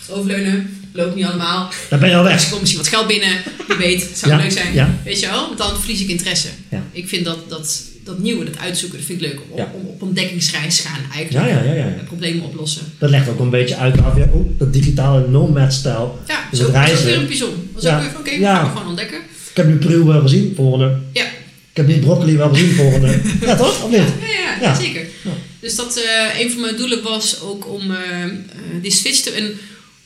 overleunen, 0.09 0.76
loopt 0.97 1.15
niet 1.15 1.25
allemaal. 1.25 1.69
Daar 1.89 1.99
ben 1.99 2.09
je 2.09 2.15
al 2.15 2.23
weg. 2.23 2.49
komt 2.49 2.61
misschien 2.61 2.81
wat 2.81 2.89
geld 2.91 3.07
binnen, 3.07 3.41
wie 3.67 3.77
weet, 3.87 4.01
het 4.09 4.17
zou 4.17 4.31
Ja, 4.31 4.37
leuk 4.37 4.51
zijn. 4.51 4.73
ja. 4.73 4.95
Weet 5.03 5.19
je 5.19 5.27
wel, 5.27 5.45
want 5.45 5.57
dan 5.57 5.79
verlies 5.79 6.01
ik 6.01 6.07
interesse. 6.09 6.47
Ja. 6.69 6.83
Ik 6.91 7.07
vind 7.07 7.25
dat, 7.25 7.49
dat, 7.49 7.81
dat 8.03 8.19
nieuwe, 8.19 8.45
dat 8.45 8.57
uitzoeken, 8.57 8.97
dat 8.97 9.07
vind 9.07 9.21
ik 9.21 9.27
leuk. 9.27 9.39
Om, 9.49 9.57
Ja. 9.57 9.71
om 9.81 9.87
op 9.87 10.01
ontdekkingsreis 10.01 10.79
gaan 10.79 10.99
Ja, 11.09 11.15
eigenlijk. 11.15 11.47
ja, 11.49 11.63
ja, 11.63 11.73
ja. 11.73 11.85
Eh, 11.85 12.03
Problemen 12.05 12.43
oplossen. 12.45 12.81
Dat 12.97 13.09
legt 13.09 13.29
ook 13.29 13.39
een 13.39 13.49
beetje 13.49 13.75
uit 13.75 13.95
naar 13.95 14.15
weer, 14.15 14.27
oh, 14.31 14.49
dat 14.59 14.73
digitale 14.73 15.27
nomad-stijl. 15.27 16.19
Ja, 16.27 16.47
Dus 16.51 16.59
dat 16.59 16.89
is 16.89 17.03
weer 17.03 17.17
een 17.17 17.27
bijzonder. 17.27 17.57
Dat 17.73 17.83
is 17.83 17.89
Ja. 17.89 17.95
ook 17.95 18.01
weer 18.01 18.11
van 18.11 18.19
oké, 18.19 18.31
Ja. 18.31 18.55
gaan 18.55 18.63
we 18.65 18.71
gewoon 18.71 18.87
ontdekken. 18.87 19.17
Ik 19.49 19.63
heb 19.63 19.67
nu 19.67 19.75
Peru 19.75 20.03
wel 20.03 20.21
gezien, 20.21 20.53
volgende. 20.55 20.97
Ja, 21.13 21.23
Ik 21.71 21.83
heb 21.83 21.87
die 21.87 21.99
broccoli 21.99 22.37
wel 22.37 22.49
gezien, 22.49 22.71
volgende. 22.75 23.19
ja, 23.45 23.55
toch? 23.55 23.83
Of 23.83 23.89
niet? 23.89 23.97
Ja, 23.99 24.55
ja, 24.61 24.61
Ja. 24.61 24.75
zeker. 24.75 25.01
Ja. 25.23 25.31
Dus 25.59 25.75
dat, 25.75 25.97
eh, 25.97 26.39
een 26.41 26.51
van 26.51 26.61
mijn 26.61 26.75
doelen 26.75 27.03
was 27.03 27.41
ook 27.41 27.67
om 27.73 27.91
eh, 27.91 28.23
eh, 28.23 28.29
die 28.81 28.91
switch 28.91 29.19
te, 29.19 29.31
en 29.31 29.51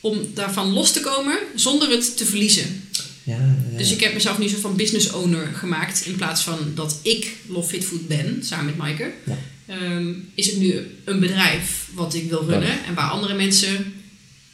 om 0.02 0.18
daarvan 0.34 0.72
los 0.72 0.92
te 0.92 1.00
komen 1.00 1.38
zonder 1.54 1.90
het 1.90 2.16
te 2.16 2.24
verliezen. 2.24 2.84
Ja, 3.22 3.36
ja. 3.70 3.78
Dus 3.78 3.92
ik 3.92 4.00
heb 4.00 4.14
mezelf 4.14 4.38
nu 4.38 4.48
soort 4.48 4.60
van 4.60 4.76
business 4.76 5.10
owner 5.12 5.50
gemaakt 5.54 6.02
in 6.06 6.16
plaats 6.16 6.42
van 6.42 6.58
dat 6.74 6.98
ik 7.02 7.36
Love 7.48 7.68
Fit 7.68 7.84
Food 7.84 8.08
ben, 8.08 8.38
samen 8.44 8.64
met 8.64 8.76
Maaike. 8.76 9.10
Ja. 9.26 9.38
Ehm, 9.66 10.12
is 10.34 10.46
het 10.46 10.56
nu 10.56 10.86
een 11.04 11.20
bedrijf 11.20 11.86
wat 11.94 12.14
ik 12.14 12.28
wil 12.30 12.44
runnen 12.48 12.84
en 12.86 12.94
waar 12.94 13.10
andere 13.10 13.34
mensen 13.34 13.94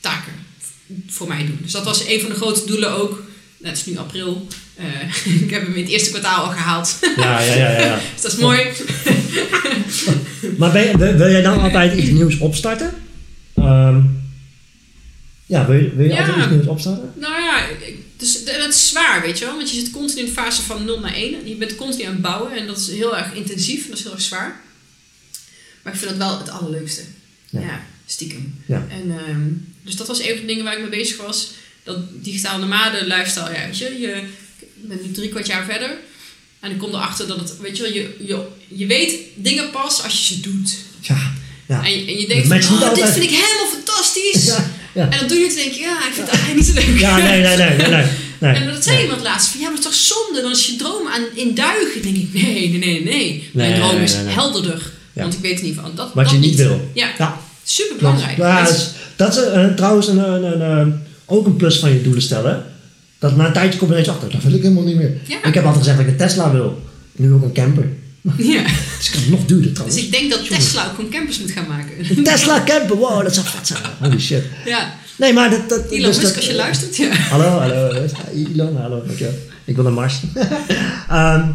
taken 0.00 0.32
voor 1.06 1.28
mij 1.28 1.46
doen. 1.46 1.58
Dus 1.62 1.72
dat 1.72 1.84
was 1.84 2.06
een 2.06 2.20
van 2.20 2.28
de 2.30 2.36
grote 2.36 2.66
doelen 2.66 2.90
ook. 2.92 3.10
Nou, 3.58 3.74
het 3.74 3.76
is 3.78 3.86
nu 3.86 3.98
april. 3.98 4.46
Eh, 4.74 4.86
ik 5.44 5.50
heb 5.50 5.62
hem 5.62 5.74
in 5.74 5.82
het 5.82 5.90
eerste 5.92 6.10
kwartaal 6.10 6.44
al 6.44 6.50
gehaald. 6.50 6.98
ja, 7.16 7.40
ja, 7.40 7.54
ja, 7.54 7.80
ja, 7.80 7.94
dus 8.14 8.22
dat 8.22 8.32
is 8.32 8.38
mooi. 8.38 8.60
Maar 10.58 10.72
ben 10.72 10.86
je- 10.86 10.96
wil, 10.96 11.12
wil 11.14 11.30
jij 11.30 11.42
dan 11.42 11.60
altijd 11.60 11.98
iets 11.98 12.10
nieuws 12.10 12.38
opstarten? 12.38 12.94
Ehm, 13.54 14.00
ja, 15.48 15.66
wil 15.66 15.78
je, 15.80 15.94
wil 15.94 16.04
je 16.06 16.12
Ja. 16.12 16.18
altijd 16.20 16.36
iets 16.38 16.48
nieuws 16.54 16.66
opstarten? 16.66 17.12
Nou 17.16 17.32
ja, 17.42 17.66
dus 18.16 18.44
dat 18.44 18.68
is 18.74 18.88
zwaar, 18.88 19.22
weet 19.22 19.38
je 19.38 19.44
wel. 19.44 19.56
Want 19.56 19.70
je 19.70 19.76
zit 19.80 19.90
continu 19.90 20.20
in 20.20 20.26
de 20.26 20.32
fase 20.32 20.62
van 20.62 20.84
0 20.84 21.00
naar 21.00 21.14
1. 21.14 21.34
En 21.34 21.48
je 21.48 21.54
bent 21.54 21.76
continu 21.76 22.02
aan 22.04 22.12
het 22.12 22.20
bouwen. 22.22 22.52
En 22.52 22.66
dat 22.66 22.78
is 22.78 22.88
heel 22.88 23.16
erg 23.16 23.34
intensief. 23.34 23.82
En 23.84 23.88
dat 23.88 23.98
is 23.98 24.04
heel 24.04 24.12
erg 24.12 24.22
zwaar. 24.22 24.60
Maar 25.82 25.92
ik 25.92 25.98
vind 25.98 26.10
dat 26.10 26.18
wel 26.28 26.38
het 26.38 26.48
allerleukste. 26.50 27.02
Ja. 27.50 27.60
Ja, 27.60 27.86
stiekem. 28.06 28.54
Ja. 28.66 28.86
En, 28.90 29.18
ehm, 29.26 29.46
dus 29.84 29.96
dat 29.96 30.06
was 30.06 30.18
een 30.20 30.28
van 30.36 30.40
de 30.40 30.46
dingen 30.46 30.64
waar 30.64 30.72
ik 30.76 30.80
mee 30.80 30.98
bezig 31.00 31.16
was. 31.16 31.50
Dat 31.82 31.96
digitale 32.24 32.58
nomade 32.58 33.04
lifestyle. 33.06 33.52
Ja, 33.52 33.64
weet 33.66 33.78
je, 33.78 33.98
je 34.00 34.22
ik 34.58 34.88
ben 34.88 34.98
nu 35.02 35.10
drie 35.12 35.28
kwart 35.28 35.46
jaar 35.46 35.64
verder. 35.64 35.90
En 36.60 36.70
ik 36.70 36.78
kom 36.78 36.90
erachter 36.94 37.26
dat 37.26 37.38
het, 37.38 37.58
weet 37.60 37.76
je 37.76 37.82
wel, 37.82 37.92
je, 37.92 38.14
je, 38.26 38.46
je 38.68 38.86
weet 38.86 39.14
dingen 39.34 39.70
pas 39.70 40.02
als 40.02 40.18
je 40.28 40.34
ze 40.34 40.40
doet. 40.40 40.76
Ja, 41.00 41.32
ja. 41.68 41.84
En, 41.84 41.90
je- 41.98 42.06
en 42.06 42.18
je 42.20 42.26
denkt, 42.28 42.64
van, 42.64 42.82
oh, 42.82 42.94
dit 42.94 43.08
vind 43.10 43.24
ik 43.24 43.30
helemaal 43.30 43.72
fantastisch. 43.72 44.44
Ja, 44.46 44.70
ja. 44.94 45.02
En 45.10 45.18
dan 45.18 45.28
doe 45.28 45.38
je 45.38 45.44
het 45.44 45.56
en 45.56 45.62
denk 45.62 45.72
je, 45.72 45.80
ja, 45.80 45.96
ik 46.08 46.12
vind 46.14 46.30
het 46.30 46.40
eigenlijk 46.40 46.56
niet 46.56 46.84
zo 46.84 46.90
leuk. 46.92 47.00
Ja, 47.00 47.16
nee, 47.16 47.42
nee, 47.42 47.56
nee, 47.56 47.76
nee, 47.76 48.04
nee. 48.38 48.54
En 48.54 48.66
dat 48.66 48.82
zei 48.84 48.94
Nee. 48.96 49.04
iemand 49.04 49.22
laatst 49.22 49.48
van, 49.50 49.60
ja, 49.60 49.66
maar 49.66 49.76
het 49.76 49.86
is 49.86 49.90
toch 49.90 50.16
zonde, 50.16 50.42
dan 50.42 50.50
is 50.50 50.66
je 50.66 50.76
droom 50.76 51.06
aan 51.08 51.22
in 51.34 51.54
duigen. 51.54 52.02
Dan 52.02 52.12
denk 52.12 52.16
ik, 52.16 52.32
nee, 52.42 52.68
nee, 52.68 52.78
nee, 52.78 53.02
nee. 53.04 53.48
Mijn 53.52 53.70
Nee, 53.70 53.80
droom 53.80 54.00
is 54.00 54.14
helderder. 54.24 54.82
Want 55.12 55.34
ik 55.34 55.40
weet 55.40 55.58
in 55.60 55.66
ieder 55.66 55.74
geval, 55.82 55.94
dat, 55.94 56.10
Wat 56.14 56.24
dat 56.24 56.32
je 56.32 56.38
niet 56.38 56.54
wil. 56.54 56.90
Ja, 56.94 57.08
Ja, 57.18 57.40
super 57.64 57.96
belangrijk. 57.96 58.36
Ja, 58.36 58.62
dat 58.64 58.74
is, 58.74 58.88
dat 59.16 59.36
is 59.36 59.44
eh, 59.44 59.66
trouwens 59.74 60.08
een, 60.08 60.18
een, 60.18 60.60
een, 60.70 61.00
ook 61.26 61.46
een 61.46 61.56
plus 61.56 61.78
van 61.78 61.92
je 61.92 62.02
doelen 62.02 62.22
stellen. 62.22 62.64
Dat 63.18 63.36
na 63.36 63.46
een 63.46 63.52
tijdje 63.52 63.78
kom 63.78 63.88
je 63.88 63.94
ineens 63.94 64.08
achter, 64.08 64.30
dat 64.30 64.42
wil 64.42 64.52
ik 64.54 64.62
helemaal 64.62 64.82
niet 64.84 64.96
meer. 64.96 65.12
Ik 65.42 65.54
heb 65.54 65.64
altijd 65.64 65.76
gezegd 65.76 65.96
dat 65.96 66.06
ik 66.06 66.12
een 66.12 66.18
Tesla 66.26 66.52
wil. 66.52 66.82
Nu 67.16 67.32
ook 67.32 67.42
een 67.42 67.52
camper. 67.52 67.88
Ja. 68.36 68.62
Het 68.98 69.14
is 69.14 69.26
nog 69.28 69.44
duurder 69.44 69.64
Dus 69.66 69.72
trouwens. 69.74 70.02
ik 70.04 70.10
denk 70.12 70.30
dat 70.30 70.46
Tesla 70.48 70.86
ook 70.86 70.94
gewoon 70.94 71.10
campers 71.10 71.38
moet 71.40 71.50
gaan 71.50 71.66
maken. 71.68 72.16
Een 72.16 72.24
Tesla 72.24 72.62
camper, 72.64 72.96
wow, 72.96 73.22
dat 73.22 73.34
zou 73.34 73.46
vet 73.46 73.66
zijn. 73.66 73.80
Holy 74.00 74.18
shit. 74.20 74.44
ja, 74.64 74.94
Nee, 75.16 75.32
maar 75.32 75.50
dat... 75.50 75.68
dat 75.68 75.90
Elon 75.90 75.90
dus 76.06 76.06
Musk 76.06 76.22
dat- 76.22 76.36
als 76.36 76.46
je 76.46 76.54
luistert. 76.54 76.96
Ja. 76.96 77.14
Hallo, 77.14 77.48
hallo. 77.48 77.90
Elon, 78.54 78.76
hallo. 78.76 79.02
dankjewel. 79.06 79.34
Ik 79.64 79.74
wil 79.74 79.84
naar 79.84 79.92
Mars. 79.92 80.20
Ehm, 81.08 81.48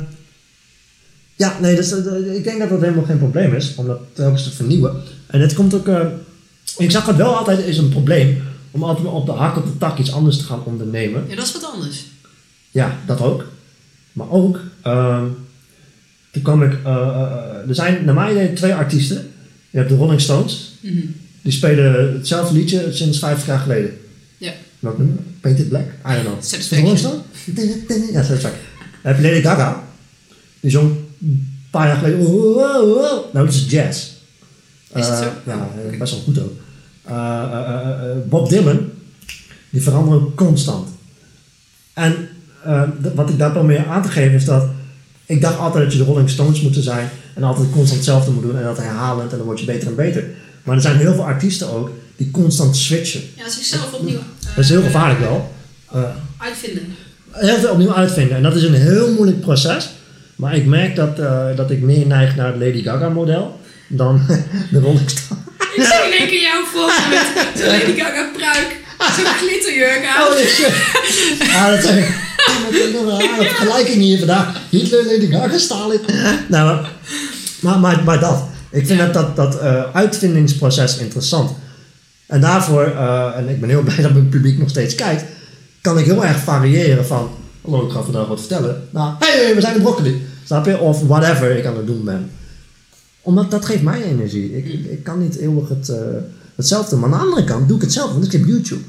ja, 1.35 1.57
nee, 1.61 1.75
dus, 1.75 1.91
eh, 1.91 2.35
ik 2.35 2.43
denk 2.43 2.59
dat 2.59 2.69
dat 2.69 2.81
helemaal 2.81 3.03
geen 3.05 3.17
probleem 3.17 3.53
is, 3.53 3.75
om 3.75 3.85
dat 3.87 3.99
telkens 4.13 4.43
te 4.43 4.51
vernieuwen. 4.51 5.01
En 5.27 5.41
het 5.41 5.53
komt 5.53 5.73
ook... 5.73 5.87
eh, 5.87 6.05
ik 6.77 6.91
zag 6.91 7.05
het 7.05 7.15
wel 7.15 7.37
altijd 7.37 7.59
is 7.65 7.77
een 7.77 7.89
probleem, 7.89 8.41
om 8.71 8.83
altijd 8.83 9.07
op 9.07 9.25
de 9.25 9.31
hak 9.31 9.57
op 9.57 9.65
de 9.65 9.77
tak 9.77 9.97
iets 9.99 10.11
anders 10.11 10.37
te 10.37 10.43
gaan 10.43 10.63
ondernemen. 10.63 11.25
ja, 11.29 11.35
dat 11.35 11.45
is 11.45 11.51
wat 11.51 11.71
anders. 11.73 12.03
Ja, 12.71 12.97
dat 13.05 13.21
ook. 13.21 13.45
Maar 14.13 14.29
ook, 14.29 14.59
ehm, 14.81 15.25
toen 16.33 16.41
kwam 16.41 16.63
ik... 16.63 16.73
eh, 16.83 16.91
eh, 16.91 17.07
eh, 17.07 17.69
er 17.69 17.75
zijn 17.75 18.05
naar 18.05 18.13
mijn 18.13 18.31
idee 18.31 18.53
twee 18.53 18.73
artiesten. 18.73 19.27
Je 19.69 19.77
hebt 19.77 19.89
de 19.89 19.95
Rolling 19.95 20.21
Stones. 20.21 20.73
Mhm. 20.79 20.95
Die 21.41 21.51
spelen 21.51 22.13
hetzelfde 22.13 22.53
liedje 22.53 22.87
sinds 22.93 23.19
50 23.19 23.47
jaar 23.47 23.59
geleden. 23.59 23.97
Ja. 24.37 24.51
Welk 24.79 24.97
nummer? 24.97 25.15
Painted 25.41 25.69
Black? 25.69 25.85
I 26.07 26.13
don't 26.13 26.21
know. 26.25 26.35
Satisfaction. 26.41 26.93
Is 26.93 27.01
het 27.01 27.11
Rolling 27.57 27.83
Stone? 27.85 28.11
Ja, 28.11 28.23
Satisfaction. 28.23 28.61
Dan 29.03 29.13
heb 29.13 29.17
je 29.23 29.29
Lady 29.29 29.41
Gaga. 29.41 29.83
Die 30.59 30.71
zong 30.71 30.91
een 31.21 31.57
paar 31.69 31.87
jaar 31.87 31.97
geleden... 31.97 32.19
Oh, 32.19 32.55
oh, 32.55 32.95
oh. 32.95 33.33
Nou, 33.33 33.45
dat 33.45 33.53
is 33.53 33.65
jazz. 33.69 33.97
Is 34.95 35.07
het 35.07 35.19
Eh, 35.19 35.21
zo? 35.21 35.29
Ja, 35.45 35.69
Oké. 35.87 35.97
best 35.97 36.11
wel 36.13 36.21
goed 36.21 36.39
ook. 36.39 36.53
Bob 38.29 38.49
Dylan, 38.49 38.79
die 39.69 39.81
veranderen 39.81 40.33
constant. 40.35 40.87
En 41.93 42.27
wat 43.15 43.29
ik 43.29 43.37
daar 43.37 43.53
wel 43.53 43.63
meer 43.63 43.85
aan 43.87 44.01
te 44.03 44.09
geven 44.09 44.33
is 44.33 44.45
dat... 44.45 44.65
Ik 45.33 45.41
dacht 45.41 45.57
altijd 45.57 45.83
dat 45.83 45.93
je 45.93 45.99
de 45.99 46.03
Rolling 46.03 46.29
Stones 46.29 46.61
moeten 46.61 46.83
zijn... 46.83 47.09
en 47.33 47.43
altijd 47.43 47.69
constant 47.71 47.95
hetzelfde 47.95 48.31
moet 48.31 48.43
doen 48.43 48.57
en 48.57 48.63
dat 48.63 48.77
herhalend... 48.77 49.31
en 49.31 49.37
dan 49.37 49.45
word 49.45 49.59
je 49.59 49.65
beter 49.65 49.87
en 49.87 49.95
beter. 49.95 50.25
Maar 50.63 50.75
er 50.75 50.81
zijn 50.81 50.97
heel 50.97 51.13
veel 51.13 51.25
artiesten 51.25 51.69
ook 51.73 51.91
die 52.15 52.31
constant 52.31 52.77
switchen. 52.77 53.21
Ja, 53.35 53.49
zichzelf 53.49 53.93
opnieuw 53.93 54.17
eh, 54.17 54.55
Dat 54.55 54.63
is 54.63 54.69
heel 54.69 54.81
gevaarlijk 54.81 55.19
wel. 55.19 55.53
Eh, 55.91 56.01
uitvinden. 56.37 56.95
heel 57.31 57.57
veel 57.57 57.69
opnieuw 57.71 57.93
uitvinden. 57.93 58.37
En 58.37 58.43
dat 58.43 58.55
is 58.55 58.63
een 58.63 58.73
heel 58.73 59.11
moeilijk 59.11 59.41
proces. 59.41 59.89
Maar 60.35 60.55
ik 60.55 60.65
merk 60.65 60.95
dat, 60.95 61.19
eh, 61.19 61.45
dat 61.55 61.71
ik 61.71 61.81
meer 61.81 62.05
neig 62.05 62.35
naar 62.35 62.47
het 62.47 62.61
Lady 62.61 62.83
Gaga 62.83 63.09
model 63.09 63.59
dan 63.87 64.25
de 64.71 64.79
Rolling 64.79 65.09
Stone. 65.09 65.41
Ik 65.75 65.83
zie 65.83 66.05
in 66.05 66.17
één 66.19 66.27
keer 66.27 66.41
jou 66.41 66.63
me 66.73 67.09
met 67.09 67.61
zo'n 67.61 67.67
Lady 67.67 67.99
Gaga 67.99 68.29
pruik, 68.37 68.77
zo'n 69.15 69.25
glitterjurk 69.25 70.05
aan. 70.05 70.27
Oh, 70.27 70.37
shit. 70.37 70.73
Ah, 71.55 71.67
dat 71.67 71.83
zeg 71.83 72.32
ik. 72.47 72.95
Rare 73.07 73.43
vergelijking 73.43 74.01
hier 74.01 74.17
vandaag. 74.17 74.61
Hitler, 74.69 75.05
Lady 75.05 75.31
Gaga, 75.31 75.57
Stalin. 75.57 75.99
Nou, 76.49 76.85
maar, 77.61 77.79
maar, 77.79 78.03
maar, 78.03 78.19
dat. 78.19 78.43
Ik 78.69 78.87
vind 78.87 78.99
dat, 78.99 79.13
dat, 79.13 79.35
dat 79.35 79.59
eh, 79.59 79.83
uitvindingsproces 79.93 80.97
interessant. 80.97 81.51
En 82.27 82.41
daarvoor, 82.41 82.83
eh, 82.83 83.31
en 83.35 83.49
ik 83.49 83.59
ben 83.59 83.69
heel 83.69 83.81
blij 83.87 84.01
dat 84.01 84.13
mijn 84.13 84.29
publiek 84.29 84.57
nog 84.57 84.69
steeds 84.69 84.95
kijkt, 84.95 85.23
kan 85.81 85.97
ik 85.97 86.05
heel 86.05 86.25
erg 86.25 86.37
variëren 86.37 87.05
van, 87.05 87.29
hallo, 87.61 87.85
ik 87.85 87.91
ga 87.91 88.01
vandaag 88.01 88.27
wat 88.27 88.39
vertellen. 88.39 88.87
Nou, 88.89 89.13
hey, 89.19 89.55
we 89.55 89.61
zijn 89.61 89.73
de 89.73 89.81
broccoli. 89.81 90.21
Snap 90.45 90.65
je? 90.65 90.79
Of 90.79 91.01
whatever 91.01 91.57
ik 91.57 91.65
aan 91.65 91.77
het 91.77 91.87
doen 91.87 92.03
ben. 92.03 92.31
Omdat 93.21 93.51
dat 93.51 93.65
geeft 93.65 93.81
mij 93.81 94.03
energie. 94.03 94.57
Ik, 94.57 94.65
ik, 94.65 94.85
ik 94.85 95.03
kan 95.03 95.19
niet 95.19 95.35
eeuwig 95.35 95.69
het, 95.69 95.89
eh, 95.89 95.97
hetzelfde. 96.55 96.95
Maar 96.95 97.13
aan 97.13 97.19
de 97.19 97.25
andere 97.25 97.43
kant 97.43 97.67
doe 97.67 97.77
ik 97.77 97.83
het 97.83 97.93
zelf, 97.93 98.11
want 98.11 98.25
ik 98.25 98.31
heb 98.31 98.45
YouTube. 98.45 98.81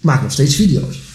maak 0.00 0.22
nog 0.22 0.32
steeds 0.32 0.54
video's. 0.54 1.13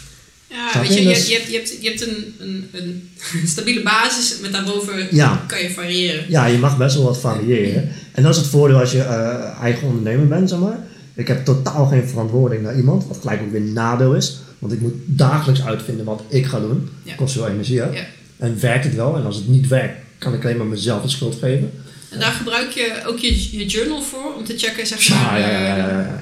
Ja, 0.50 0.82
weet 0.82 0.94
je, 0.94 1.02
je? 1.04 1.08
je, 1.10 1.14
hebt, 1.34 1.48
je 1.48 1.56
hebt, 1.56 1.78
je 1.82 1.88
hebt 1.90 2.02
een, 2.08 2.36
een, 2.40 2.70
een 2.72 3.10
stabiele 3.54 3.84
basis, 3.84 4.40
met 4.42 4.52
daarboven 4.52 5.08
Ja. 5.12 5.44
kan 5.48 5.62
je 5.62 5.70
variëren. 5.70 6.26
Ja, 6.30 6.46
je 6.46 6.58
mag 6.58 6.78
best 6.78 6.96
wel 6.96 7.04
wat 7.04 7.20
variëren. 7.20 7.90
En 8.12 8.24
dat 8.24 8.32
is 8.32 8.38
het 8.42 8.50
voordeel 8.50 8.80
als 8.80 8.92
je 8.92 9.02
eh, 9.02 9.62
eigen 9.62 9.88
ondernemer 9.88 10.28
bent, 10.28 10.50
zeg 10.50 10.60
maar. 10.60 10.80
Ik 11.16 11.28
heb 11.28 11.46
totaal 11.46 11.86
geen 11.86 12.08
verantwoording 12.08 12.62
naar 12.64 12.76
iemand, 12.76 13.08
wat 13.08 13.18
gelijk 13.22 13.42
ook 13.42 13.52
weer 13.52 13.62
een 13.62 13.74
nadeel 13.74 14.14
is. 14.16 14.38
Want 14.60 14.74
ik 14.74 14.82
moet 14.82 14.94
dagelijks 15.06 15.64
uitvinden 15.64 16.06
wat 16.06 16.22
ik 16.28 16.46
ga 16.46 16.60
doen. 16.60 16.90
Ja. 17.04 17.16
Kost 17.16 17.34
veel 17.34 17.48
energie, 17.48 17.80
hè? 17.80 17.90
Ja. 17.90 18.06
En 18.38 18.60
werkt 18.60 18.84
het 18.84 18.96
wel? 18.96 19.16
En 19.18 19.26
als 19.26 19.36
het 19.36 19.48
niet 19.48 19.68
werkt, 19.68 19.96
kan 20.18 20.34
ik 20.34 20.44
alleen 20.44 20.58
maar 20.58 20.66
mezelf 20.66 21.02
de 21.02 21.10
schuld 21.10 21.36
geven. 21.40 21.72
En 22.10 22.20
daar 22.20 22.32
gebruik 22.32 22.72
je 22.72 23.02
ook 23.08 23.18
je, 23.20 23.58
je 23.58 23.66
journal 23.66 24.02
voor, 24.02 24.34
om 24.38 24.44
te 24.44 24.58
checken, 24.58 24.88
zeg 24.88 25.02
Ja, 25.02 25.22
maar. 25.24 25.40
ja, 25.40 25.50
ja, 25.50 25.60
ja, 25.60 25.76
eh, 25.76 25.78
ja, 25.78 26.00
ja. 26.00 26.20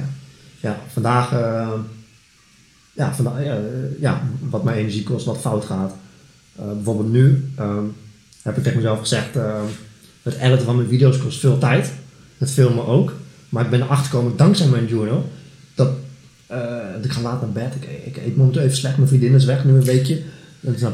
Ja, 0.60 0.82
vandaag, 0.94 1.32
eh, 1.32 1.70
ja, 2.98 3.14
vandaag 3.16 3.44
ja, 3.44 3.56
eh, 3.56 4.00
ja, 4.00 4.22
wat 4.40 4.64
mijn 4.64 4.78
energie 4.78 5.04
kost, 5.04 5.26
wat 5.26 5.38
fout 5.42 5.66
gaat. 5.66 5.94
Eh, 6.56 6.66
bijvoorbeeld 6.74 7.12
nu 7.12 7.52
ehm, 7.58 7.84
heb 8.42 8.58
ik 8.58 8.64
tegen 8.64 8.78
mezelf 8.78 9.00
gezegd, 9.00 9.36
ehm, 9.36 9.66
het 10.24 10.36
editen 10.38 10.66
van 10.66 10.76
mijn 10.76 10.88
video's 10.88 11.18
kost 11.18 11.40
veel 11.40 11.58
tijd. 11.58 11.92
Het 12.38 12.52
filmen 12.52 12.86
ook. 12.86 13.14
Maar 13.50 13.64
ik 13.64 13.70
ben 13.70 13.82
erachter 13.82 14.06
gekomen, 14.06 14.38
dankzij 14.38 14.68
mijn 14.68 14.88
journal, 14.88 15.30
dat 15.76 15.90
eh, 16.48 16.58
ik 17.02 17.12
ga 17.12 17.22
laat 17.22 17.42
naar 17.42 17.52
bed. 17.52 17.74
Ik, 17.82 18.16
ik 18.16 18.18
eet 18.26 18.36
momenteel 18.38 18.62
even 18.62 18.78
slecht. 18.78 18.98
Mijn 18.98 19.08
vriendin 19.10 19.34
is 19.34 19.46
weg 19.46 19.64
nu 19.66 19.72
een 19.74 19.84
weekje. 19.84 20.22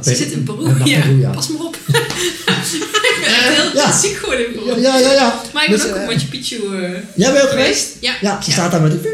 Ze 0.02 0.16
zit 0.16 0.32
in 0.32 0.44
Peru, 0.44 0.68
ja. 0.86 1.02
Peru, 1.02 1.20
ja. 1.20 1.30
Pas 1.32 1.50
maar 1.50 1.62
op. 1.66 1.76
ik 1.86 3.18
ben 3.24 3.34
echt 3.34 3.56
heel 3.56 3.82
Ja. 3.82 3.92
ziek 4.00 4.16
geworden 4.16 4.48
in 4.48 4.54
Peru. 4.54 4.82
Ja, 4.82 4.98
ja, 4.98 5.12
ja. 5.12 5.42
Maar 5.54 5.64
ik 5.64 5.70
Dus, 5.70 5.82
ben 5.82 5.90
ook 5.92 5.96
eh, 5.98 6.04
op 6.04 6.10
Machu 6.10 6.28
Picchu 6.28 6.56
Jij 7.16 7.32
bent 7.32 7.44
ook 7.44 7.50
geweest? 7.50 7.98
Ja. 8.00 8.14
Ja, 8.22 8.42
ze 8.42 8.52
staat 8.52 8.72
daar 8.72 8.82
met 8.82 8.92
die... 8.92 9.12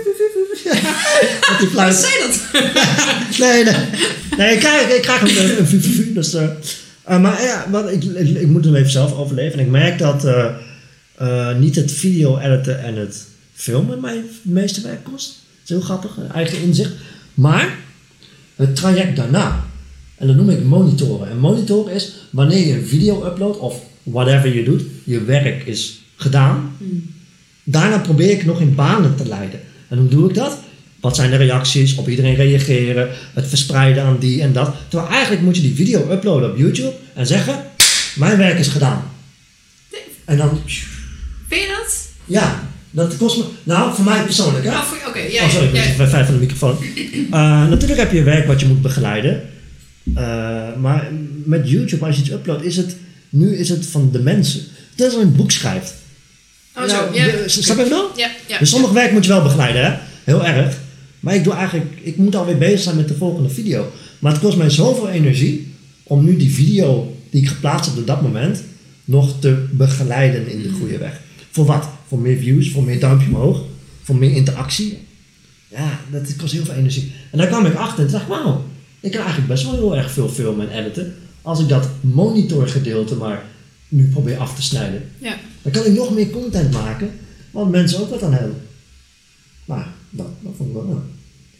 die 1.60 1.68
fluit. 1.68 1.96
Zei 1.96 2.14
dat? 2.20 2.42
Nee, 3.40 3.64
nee. 3.64 3.76
Nee, 4.38 4.54
ik 4.54 4.60
krijg, 4.60 4.96
ik 4.96 5.02
krijg 5.02 5.22
een, 5.22 5.60
een 5.60 5.68
vu, 5.68 6.14
dus, 6.14 6.34
eh, 6.34 6.50
eh, 7.04 7.22
maar 7.22 7.42
ja, 7.42 7.66
wat, 7.70 7.92
ik, 7.92 8.04
ik, 8.04 8.38
ik 8.38 8.48
moet 8.48 8.66
hem 8.66 8.76
even 8.76 8.92
zelf 8.92 9.14
overleven. 9.14 9.60
En 9.60 9.66
ik 9.66 9.72
merk 9.72 9.98
dat 9.98 10.26
eh, 11.16 11.58
niet 11.58 11.76
het 11.76 11.92
video 11.92 12.38
editen 12.38 12.84
en 12.84 12.96
het 12.96 13.26
filmen 13.54 14.02
mij 14.02 14.16
het 14.16 14.26
meeste 14.42 14.82
werk 14.82 15.04
kost. 15.04 15.28
Dat 15.28 15.64
is 15.64 15.70
heel 15.70 15.82
grappig, 15.82 16.18
eigen 16.34 16.62
inzicht. 16.62 16.92
Maar 17.34 17.76
het 18.56 18.76
traject 18.76 19.16
daarna, 19.16 19.66
en 20.16 20.28
dat 20.28 20.36
noem 20.36 20.50
ik 20.50 20.64
monitoren. 20.64 21.30
En 21.30 21.40
monitoren 21.40 21.94
is 21.94 22.14
wanneer 22.30 22.68
je 22.68 22.74
een 22.74 22.88
video 22.88 23.26
uploadt 23.26 23.58
of 23.58 23.76
whatever 24.04 24.56
je 24.56 24.64
doet, 24.64 24.82
je 25.04 25.24
werk 25.24 25.64
is 25.66 26.02
gedaan. 26.16 26.78
Daarna 27.64 28.00
probeer 28.00 28.30
ik 28.30 28.46
nog 28.46 28.62
in 28.62 28.76
banen 28.76 29.16
te 29.16 29.28
leiden. 29.28 29.60
En 29.90 29.98
hoe 29.98 30.08
doe 30.10 30.30
ik 30.30 30.36
dat? 30.36 30.58
Wat 31.00 31.16
zijn 31.16 31.30
de 31.30 31.36
reacties? 31.38 31.96
Op 31.96 32.10
iedereen 32.10 32.36
reageren. 32.36 33.10
Het 33.34 33.48
verspreiden 33.48 34.04
aan 34.04 34.18
die 34.20 34.42
en 34.42 34.54
dat. 34.54 34.76
Terwijl 34.88 35.12
eigenlijk 35.12 35.42
moet 35.42 35.56
je 35.56 35.62
die 35.62 35.76
video 35.76 36.12
uploaden 36.12 36.52
op 36.52 36.58
YouTube 36.58 36.94
en 37.14 37.28
zeggen: 37.28 37.56
Mijn 38.16 38.38
werk 38.38 38.60
is 38.60 38.68
gedaan. 38.68 39.04
En 40.26 40.38
dan, 40.38 40.60
Vind 41.48 41.62
je 41.62 41.68
dat? 41.80 42.08
ja, 42.26 42.68
dat 42.92 43.18
kost 43.18 43.38
me. 43.38 43.44
Nou, 43.64 43.96
voor 43.96 44.06
mij 44.06 44.24
persoonlijk, 44.24 44.66
hè? 44.66 44.72
Oh, 44.72 44.82
voor- 44.84 44.98
Oké, 45.08 45.20
ja, 45.20 45.44
oh, 45.44 45.50
sorry, 45.50 45.68
ik 45.78 45.98
ben 45.98 46.10
vijf 46.10 46.26
van 46.26 46.34
de 46.34 46.40
microfoon. 46.40 46.78
Eh, 47.32 47.68
natuurlijk 47.70 48.00
heb 48.00 48.12
je 48.12 48.24
werk 48.24 48.48
wat 48.48 48.60
je 48.60 48.68
moet 48.68 48.82
begeleiden. 48.82 49.42
Eh, 50.16 50.24
maar 50.82 51.08
met 51.44 51.70
YouTube, 51.70 52.06
als 52.06 52.16
je 52.16 52.22
iets 52.22 52.32
uploadt, 52.32 52.64
is 52.64 52.78
het. 52.78 52.96
Nu 53.30 53.56
is 53.56 53.70
het 53.70 53.86
van 53.86 54.10
de 54.12 54.20
mensen. 54.20 54.60
Het 54.92 55.00
is 55.00 55.06
als 55.06 55.14
je 55.14 55.20
een 55.22 55.36
boek 55.36 55.52
schrijft. 55.52 55.94
Oh, 56.84 56.90
zo. 56.90 57.14
Ja, 57.14 57.48
snap 57.48 57.76
je 57.78 57.84
het 57.84 57.92
nou? 57.92 58.08
ja, 58.16 58.30
ja. 58.48 58.58
Dus 58.58 58.70
sommig 58.70 58.92
werk 58.92 59.12
moet 59.12 59.24
je 59.26 59.30
wel 59.32 59.44
begeleiden, 59.44 59.86
hè? 59.86 59.98
Heel 60.24 60.46
erg. 60.46 60.78
Maar 61.20 61.36
ik 61.36 61.44
doe 61.44 61.54
eigenlijk, 61.54 62.00
ik 62.02 62.18
moet 62.18 62.36
alweer 62.36 62.58
bezig 62.58 62.80
zijn 62.80 62.96
met 62.96 63.08
de 63.08 63.16
volgende 63.16 63.50
video. 63.50 63.92
Maar 64.20 64.32
het 64.32 64.42
kost 64.42 64.58
mij 64.58 64.70
zoveel 64.70 65.10
energie 65.10 65.74
om 66.04 66.26
nu 66.26 66.38
die 66.38 66.54
video 66.54 67.16
die 67.30 67.42
ik 67.42 67.48
geplaatst 67.48 67.90
heb 67.90 68.00
op 68.00 68.08
dat 68.08 68.22
moment 68.22 68.64
nog 69.06 69.40
te 69.40 69.66
begeleiden 69.72 70.52
in 70.52 70.62
de 70.62 70.70
goede 70.70 70.98
weg. 70.98 71.22
Voor 71.52 71.66
wat? 71.66 71.90
Voor 72.08 72.20
meer 72.20 72.38
views, 72.38 72.72
voor 72.72 72.84
meer 72.84 73.00
duimpje 73.00 73.28
omhoog, 73.28 73.64
voor 74.04 74.16
meer 74.16 74.32
interactie. 74.32 74.98
Ja, 75.68 76.00
dat 76.12 76.36
kost 76.36 76.54
heel 76.54 76.66
veel 76.66 76.74
energie. 76.74 77.12
En 77.32 77.38
daar 77.38 77.48
kwam 77.48 77.66
ik 77.66 77.76
achter 77.76 78.06
en 78.06 78.12
dacht, 78.12 78.28
wauw, 78.28 78.64
ik 79.00 79.12
kan 79.12 79.20
eigenlijk 79.22 79.50
best 79.50 79.64
wel 79.64 79.74
heel 79.74 79.98
erg 79.98 80.12
veel 80.12 80.30
filmen 80.30 80.72
en 80.72 80.80
editen. 80.80 81.16
Als 81.42 81.60
ik 81.60 81.68
dat 81.68 81.90
monitorgedeelte 82.02 83.16
maar 83.16 83.44
nu 83.88 84.10
probeer 84.10 84.38
af 84.38 84.56
te 84.56 84.62
snijden. 84.62 85.04
Ja. 85.18 85.38
Dan 85.62 85.72
kan 85.72 85.86
ik 85.86 85.94
nog 85.94 86.14
meer 86.14 86.30
content 86.30 86.72
maken, 86.72 87.12
want 87.52 87.72
mensen 87.72 88.00
ook 88.00 88.10
wat 88.10 88.24
aan 88.24 88.34
hebben. 88.34 88.62
Maar 89.66 89.88
dat, 90.10 90.28
dat 90.40 90.54
vond 90.58 90.70
ik 90.70 90.76
wel. 90.76 91.04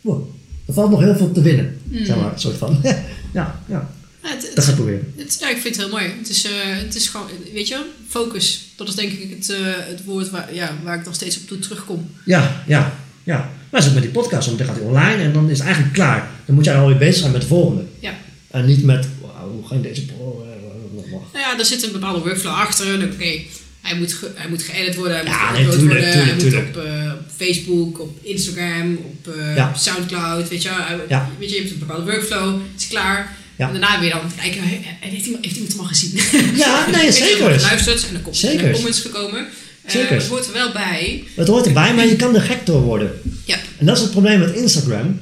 Wow. 0.02 0.30
Er 0.66 0.74
valt 0.74 0.90
nog 0.90 1.00
heel 1.00 1.16
veel 1.16 1.32
te 1.32 1.42
winnen, 1.42 1.82
zeg 2.04 2.16
maar, 2.16 2.34
een 2.34 2.40
soort 2.40 2.58
van. 2.58 2.80
ja, 2.84 3.04
ja, 3.34 3.60
Ja, 3.68 3.90
het, 4.22 4.52
dat 4.56 4.64
ga 4.64 4.70
ik 4.70 4.76
proberen. 4.76 5.14
het- 5.18 5.38
ja, 5.40 5.50
ik 5.50 5.58
vind 5.58 5.76
het 5.76 5.86
heel 5.86 5.94
mooi. 5.94 6.06
Het 6.18 6.30
is, 6.30 6.46
eh, 6.46 6.52
het 6.64 6.96
is 6.96 7.08
gewoon, 7.08 7.28
weet 7.54 7.68
je, 7.68 7.74
wel, 7.74 7.84
focus. 8.08 8.66
Dat 8.76 8.88
is 8.88 8.96
denk 8.96 9.12
ik 9.12 9.30
het, 9.38 9.50
eh, 9.50 9.58
het 9.64 10.04
woord 10.04 10.30
waar, 10.30 10.54
ja, 10.54 10.78
waar 10.84 11.00
ik 11.00 11.06
nog 11.06 11.16
steeds 11.16 11.38
op 11.38 11.48
toe 11.48 11.60
terugkom. 11.60 12.10
Ja, 12.26 12.64
ja, 12.68 12.94
ja. 13.24 13.52
Maar 13.72 13.82
zo 13.84 13.92
met 13.94 14.02
die 14.02 14.12
podcast, 14.12 14.46
want 14.46 14.58
dan 14.58 14.68
gaat 14.68 14.76
hij 14.76 14.86
online 14.86 15.24
en 15.24 15.34
dan 15.34 15.50
is 15.50 15.58
het 15.58 15.66
eigenlijk 15.68 15.96
klaar. 15.96 16.30
Dan 16.46 16.56
moet 16.56 16.66
jij 16.66 16.76
alweer 16.78 16.98
bezig 16.98 17.16
zijn 17.20 17.32
met 17.32 17.42
de 17.42 17.48
volgende. 17.48 17.84
Ja. 18.00 18.14
En 18.48 18.66
niet 18.66 18.84
met, 18.84 19.08
hoe 19.52 19.68
ga 19.68 19.76
ik 19.76 19.84
deze 19.84 20.06
pro... 20.06 20.46
eh, 20.50 21.12
Nou 21.12 21.22
ja, 21.34 21.60
er 21.60 21.66
zit 21.66 21.84
een 21.84 21.92
bepaalde 21.92 22.20
workflow 22.20 22.54
achter. 22.54 22.94
En 23.02 23.12
Oké, 23.14 23.40
hij, 23.82 23.98
moet 23.98 24.14
ge- 24.14 24.32
hij 24.36 24.50
moet 24.50 24.64
geëdit 24.64 24.96
worden, 24.96 25.16
hij 25.16 25.26
Ja, 25.26 25.52
moet 25.52 25.72
tuurlijk, 25.72 25.82
worden, 26.04 26.24
hij 26.28 26.38
tuurlijk, 26.38 26.66
moet 26.76 26.78
op, 26.78 26.84
eh, 26.86 27.12
op 27.14 27.22
Facebook, 27.38 28.00
op 28.00 28.18
Instagram, 28.22 28.98
op 29.06 29.34
eh, 29.36 29.56
Ja. 29.56 29.74
Soundcloud, 29.74 30.50
weet 30.50 30.62
je, 30.64 30.70
wel. 30.70 30.78
Hij- 30.78 30.98
Ja. 31.10 31.30
weet 31.40 31.50
je, 31.50 31.56
je 31.56 31.62
hebt 31.62 31.74
een 31.74 31.80
bepaalde 31.80 32.12
workflow, 32.12 32.54
het 32.74 32.82
is 32.82 32.88
klaar. 32.88 33.38
En 33.58 33.72
daarna 33.72 34.00
weer 34.00 34.10
dan 34.10 34.22
kijken, 34.42 34.62
he- 34.64 34.80
heeft 35.00 35.26
iemand, 35.26 35.44
heeft 35.46 35.56
iemand 35.56 35.74
hem 35.74 35.82
al 35.82 35.88
gezien? 35.88 36.20
Ja, 36.56 36.90
nee, 36.90 37.12
zeker. 37.24 37.60
geluisterd 37.60 38.08
en 38.08 38.14
dan 38.14 38.22
komt 38.22 38.38
Zeker. 38.38 38.66
er 38.66 38.74
comments 38.74 39.02
gekomen. 39.02 39.48
Eh, 39.84 39.92
Zeker. 39.92 40.16
het 40.16 40.28
hoort 40.28 40.48
er 40.48 40.54
wel 40.54 40.72
bij. 40.72 41.24
Het 41.36 41.48
hoort 41.48 41.66
erbij, 41.66 41.94
maar 41.94 42.08
je 42.08 42.16
kan 42.16 42.36
er 42.36 42.42
gek 42.42 42.66
door 42.66 42.82
worden. 42.82 43.12
Ja. 43.46 43.58
En 43.78 43.86
dat 43.86 43.96
is 43.96 44.02
het 44.02 44.12
probleem 44.12 44.40
met 44.40 44.56
Instagram 44.56 45.20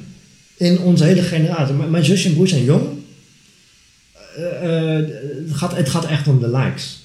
in 0.56 0.78
onze 0.78 1.04
hele 1.04 1.22
generatie. 1.22 1.74
Mijn 1.74 2.04
zusje 2.04 2.28
en 2.28 2.34
broer 2.34 2.48
zijn 2.48 2.64
jong. 2.64 2.86
Eh, 4.36 4.96
eh, 4.96 5.06
het, 5.48 5.56
gaat, 5.56 5.76
het 5.76 5.88
gaat 5.88 6.04
echt 6.06 6.28
om 6.28 6.40
de 6.40 6.50
likes. 6.50 7.02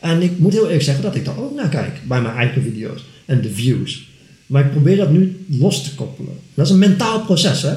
En 0.00 0.22
ik 0.22 0.38
moet 0.38 0.52
heel 0.52 0.64
eerlijk 0.64 0.82
zeggen 0.82 1.04
dat 1.04 1.14
ik 1.14 1.24
daar 1.24 1.38
ook 1.38 1.54
naar 1.54 1.68
kijk 1.68 2.00
bij 2.08 2.22
mijn 2.22 2.34
eigen 2.34 2.62
video's 2.62 3.04
en 3.24 3.40
de 3.40 3.50
views. 3.50 4.08
Maar 4.46 4.64
ik 4.64 4.70
probeer 4.70 4.96
dat 4.96 5.10
nu 5.10 5.44
los 5.46 5.84
te 5.84 5.94
koppelen. 5.94 6.32
Dat 6.54 6.66
is 6.66 6.72
een 6.72 6.78
mentaal 6.78 7.20
proces, 7.20 7.62
hè? 7.62 7.74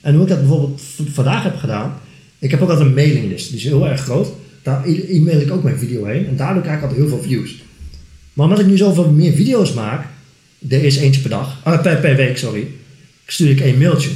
En 0.00 0.14
hoe 0.14 0.22
ik 0.22 0.28
dat 0.28 0.38
bijvoorbeeld 0.38 0.80
vandaag 1.12 1.42
heb 1.42 1.56
gedaan. 1.56 1.94
Ik 2.38 2.50
heb 2.50 2.62
ook 2.62 2.70
altijd 2.70 2.88
een 2.88 2.94
mailinglist, 2.94 3.48
die 3.48 3.58
is 3.58 3.64
heel 3.64 3.88
erg 3.88 4.00
groot. 4.00 4.28
Daar 4.62 4.84
e-mail 4.84 5.40
ik 5.40 5.52
ook 5.52 5.62
mijn 5.62 5.78
video 5.78 6.04
heen 6.04 6.26
en 6.26 6.36
daardoor 6.36 6.62
krijg 6.62 6.76
ik 6.76 6.82
altijd 6.82 7.00
heel 7.00 7.08
veel 7.08 7.22
views. 7.22 7.62
Maar 8.32 8.46
omdat 8.46 8.60
ik 8.60 8.66
nu 8.66 8.76
zoveel 8.76 9.10
meer 9.10 9.32
video's 9.32 9.72
maak, 9.72 10.06
er 10.68 10.84
is 10.84 10.96
eentje 10.96 11.20
per 11.20 11.30
dag, 11.30 11.60
ah, 11.62 11.82
per, 11.82 11.96
per 11.96 12.16
week, 12.16 12.38
sorry, 12.38 12.66
stuur 13.26 13.50
ik 13.50 13.60
één 13.60 13.78
mailtje. 13.78 14.10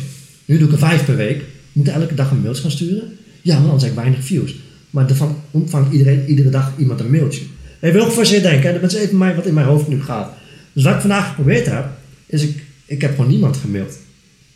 Nu 0.44 0.58
doe 0.58 0.66
ik 0.66 0.72
er 0.72 0.78
vijf 0.78 1.04
per 1.04 1.16
week. 1.16 1.42
Moet 1.72 1.86
ik 1.86 1.94
elke 1.94 2.14
dag 2.14 2.30
een 2.30 2.40
mailtje 2.40 2.62
gaan 2.62 2.70
sturen? 2.70 3.16
Ja, 3.42 3.58
maar 3.58 3.68
dan 3.68 3.80
heb 3.80 3.88
ik 3.88 3.94
weinig 3.94 4.24
views. 4.24 4.54
Maar 4.94 5.08
ervan 5.08 5.40
ontvangt 5.50 5.92
iedereen 5.92 6.26
iedere 6.26 6.50
dag 6.50 6.72
iemand 6.78 7.00
een 7.00 7.10
mailtje. 7.10 7.42
Even 7.80 8.00
heel 8.00 8.10
voor 8.10 8.26
je 8.26 8.40
denken, 8.40 8.72
hè? 8.72 8.80
dat 8.80 8.92
is 8.92 8.98
even 8.98 9.18
mij, 9.18 9.34
wat 9.34 9.46
in 9.46 9.54
mijn 9.54 9.66
hoofd 9.66 9.88
nu 9.88 10.02
gaat. 10.02 10.32
Dus 10.72 10.84
wat 10.84 10.94
ik 10.94 11.00
vandaag 11.00 11.28
geprobeerd 11.28 11.66
heb, 11.66 11.86
is 12.26 12.42
ik, 12.42 12.62
ik 12.84 13.00
heb 13.00 13.14
gewoon 13.14 13.30
niemand 13.30 13.56
gemaild. 13.56 13.98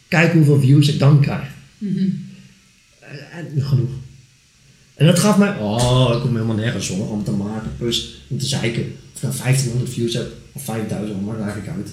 Kijk 0.09 0.33
hoeveel 0.33 0.61
views 0.61 0.89
ik 0.89 0.99
dan 0.99 1.21
krijg. 1.21 1.49
En, 1.81 3.47
en 3.55 3.63
genoeg. 3.63 3.91
En 4.95 5.07
dat 5.07 5.19
gaf 5.19 5.39
mij, 5.39 5.57
oh, 5.57 6.11
ik 6.15 6.21
kom 6.21 6.35
helemaal 6.35 6.57
nergens 6.57 6.87
zorgen 6.87 7.09
om 7.09 7.25
te 7.25 7.31
maken, 7.31 7.71
plus 7.79 8.25
om 8.29 8.39
te 8.39 8.47
zeiken. 8.47 8.83
Of 8.83 9.17
ik 9.17 9.23
nou 9.23 9.35
1500 9.43 9.93
views 9.93 10.15
heb 10.15 10.33
of 10.53 10.65
5000, 10.65 11.17
wat 11.17 11.27
maakt 11.27 11.41
eigenlijk 11.41 11.77
uit. 11.77 11.91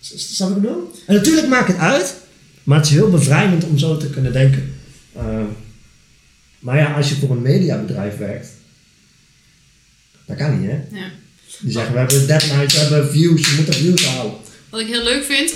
Snap 0.00 0.48
ik 0.48 0.54
bedoel? 0.54 0.90
En 1.06 1.14
natuurlijk 1.14 1.48
maakt 1.48 1.68
het 1.68 1.76
uit, 1.76 2.16
maar 2.62 2.78
het 2.78 2.86
is 2.86 2.92
heel 2.92 3.10
bevrijdend 3.10 3.64
om 3.64 3.78
zo 3.78 3.96
te 3.96 4.10
kunnen 4.10 4.32
denken. 4.32 4.72
Eh, 5.12 5.42
maar 6.64 6.76
ja, 6.78 6.92
als 6.92 7.08
je 7.08 7.14
voor 7.14 7.30
een 7.30 7.42
mediabedrijf 7.42 8.16
werkt, 8.16 8.48
dat 10.26 10.36
kan 10.36 10.60
niet, 10.60 10.70
hè? 10.70 10.98
Ja. 10.98 11.10
Die 11.60 11.72
zeggen, 11.72 11.92
we 11.92 11.98
hebben 11.98 12.26
deadlines, 12.26 12.72
we 12.72 12.78
hebben 12.78 13.10
views, 13.10 13.50
je 13.50 13.56
moet 13.56 13.68
er 13.68 13.74
views 13.74 14.04
houden. 14.04 14.38
Wat 14.68 14.80
ik 14.80 14.86
heel 14.86 15.02
leuk 15.04 15.24
vind, 15.24 15.54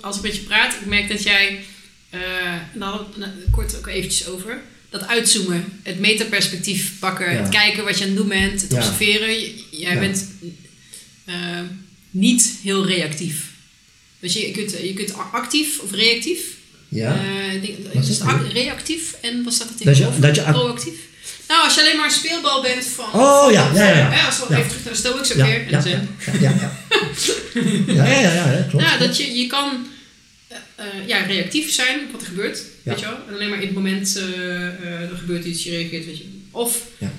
als 0.00 0.16
ik 0.16 0.22
met 0.22 0.34
je 0.36 0.40
praat, 0.42 0.74
ik 0.74 0.86
merk 0.86 1.08
dat 1.08 1.22
jij, 1.22 1.60
we 3.18 3.24
het 3.24 3.50
kort 3.50 3.76
ook 3.76 3.86
eventjes 3.86 4.26
over, 4.26 4.60
dat 4.90 5.06
uitzoomen, 5.06 5.64
het 5.82 5.98
metaperspectief 5.98 6.98
pakken, 6.98 7.32
Ja. 7.32 7.40
het 7.40 7.48
kijken 7.48 7.84
wat 7.84 7.98
je 7.98 8.02
aan 8.04 8.10
het 8.10 8.18
doen 8.18 8.28
bent, 8.28 8.60
het 8.60 8.70
Ja. 8.70 8.76
observeren. 8.76 9.28
Jij 9.70 9.94
Ja. 9.94 9.98
bent 10.00 10.28
eh, 11.24 11.60
niet 12.10 12.52
heel 12.62 12.86
reactief. 12.86 13.52
Dus 14.20 14.32
je, 14.32 14.46
je, 14.46 14.50
kunt, 14.52 14.70
je 14.70 14.92
kunt 14.94 15.14
actief 15.32 15.78
of 15.78 15.92
reactief. 15.92 16.40
Ja. 16.88 17.14
Eh, 17.16 17.54
ik 17.54 17.62
denk- 17.66 18.04
is 18.04 18.08
het 18.08 18.18
dat? 18.18 18.52
reactief 18.52 19.14
en 19.20 19.44
wat 19.44 19.52
staat 19.54 19.68
er 19.68 19.74
Dat 19.74 19.84
je- 19.84 19.90
tegenover? 19.92 20.20
dat 20.20 20.34
je 20.34 20.42
ac- 20.44 20.52
Proactief? 20.52 20.94
Nou, 21.48 21.64
als 21.64 21.74
je 21.74 21.80
alleen 21.80 21.96
maar 21.96 22.04
een 22.06 22.10
speelbal 22.12 22.62
bent 22.62 22.84
van... 22.84 23.04
Oh, 23.20 23.52
ja, 23.52 23.70
ja, 23.74 23.88
ja, 23.88 23.96
ja. 23.96 24.10
hè, 24.10 24.26
als 24.26 24.38
we 24.38 24.44
Ja. 24.48 24.56
even 24.58 24.68
terug 24.68 24.84
naar 24.84 24.92
de 24.92 24.98
Stoics 24.98 25.30
ook 25.32 25.36
ja, 25.36 25.44
weer. 25.46 25.66
En 25.66 25.70
ja, 25.70 25.82
ja, 25.84 26.00
ja, 26.40 26.70
ja, 27.94 28.04
ja. 28.06 28.20
ja, 28.20 28.52
ja, 28.52 28.66
klopt. 28.70 28.84
Ja, 28.84 28.98
dat 28.98 29.16
je, 29.16 29.32
je 29.38 29.46
kan 29.46 29.86
eh, 30.76 30.84
ja, 31.06 31.18
reactief 31.18 31.72
zijn 31.72 32.00
op 32.06 32.12
wat 32.12 32.20
er 32.20 32.26
gebeurt. 32.26 32.62
Weet 32.82 33.00
je 33.00 33.06
wel? 33.06 33.14
En 33.28 33.34
alleen 33.34 33.48
maar 33.48 33.58
in 33.60 33.66
het 33.66 33.74
moment 33.74 34.16
eh, 34.16 34.22
eh, 34.66 35.10
er 35.10 35.16
gebeurt 35.18 35.44
iets, 35.44 35.64
je 35.64 35.70
reageert. 35.70 36.04
Weet 36.06 36.18
je. 36.18 36.24
Of 36.50 36.82
Ja. 36.98 37.12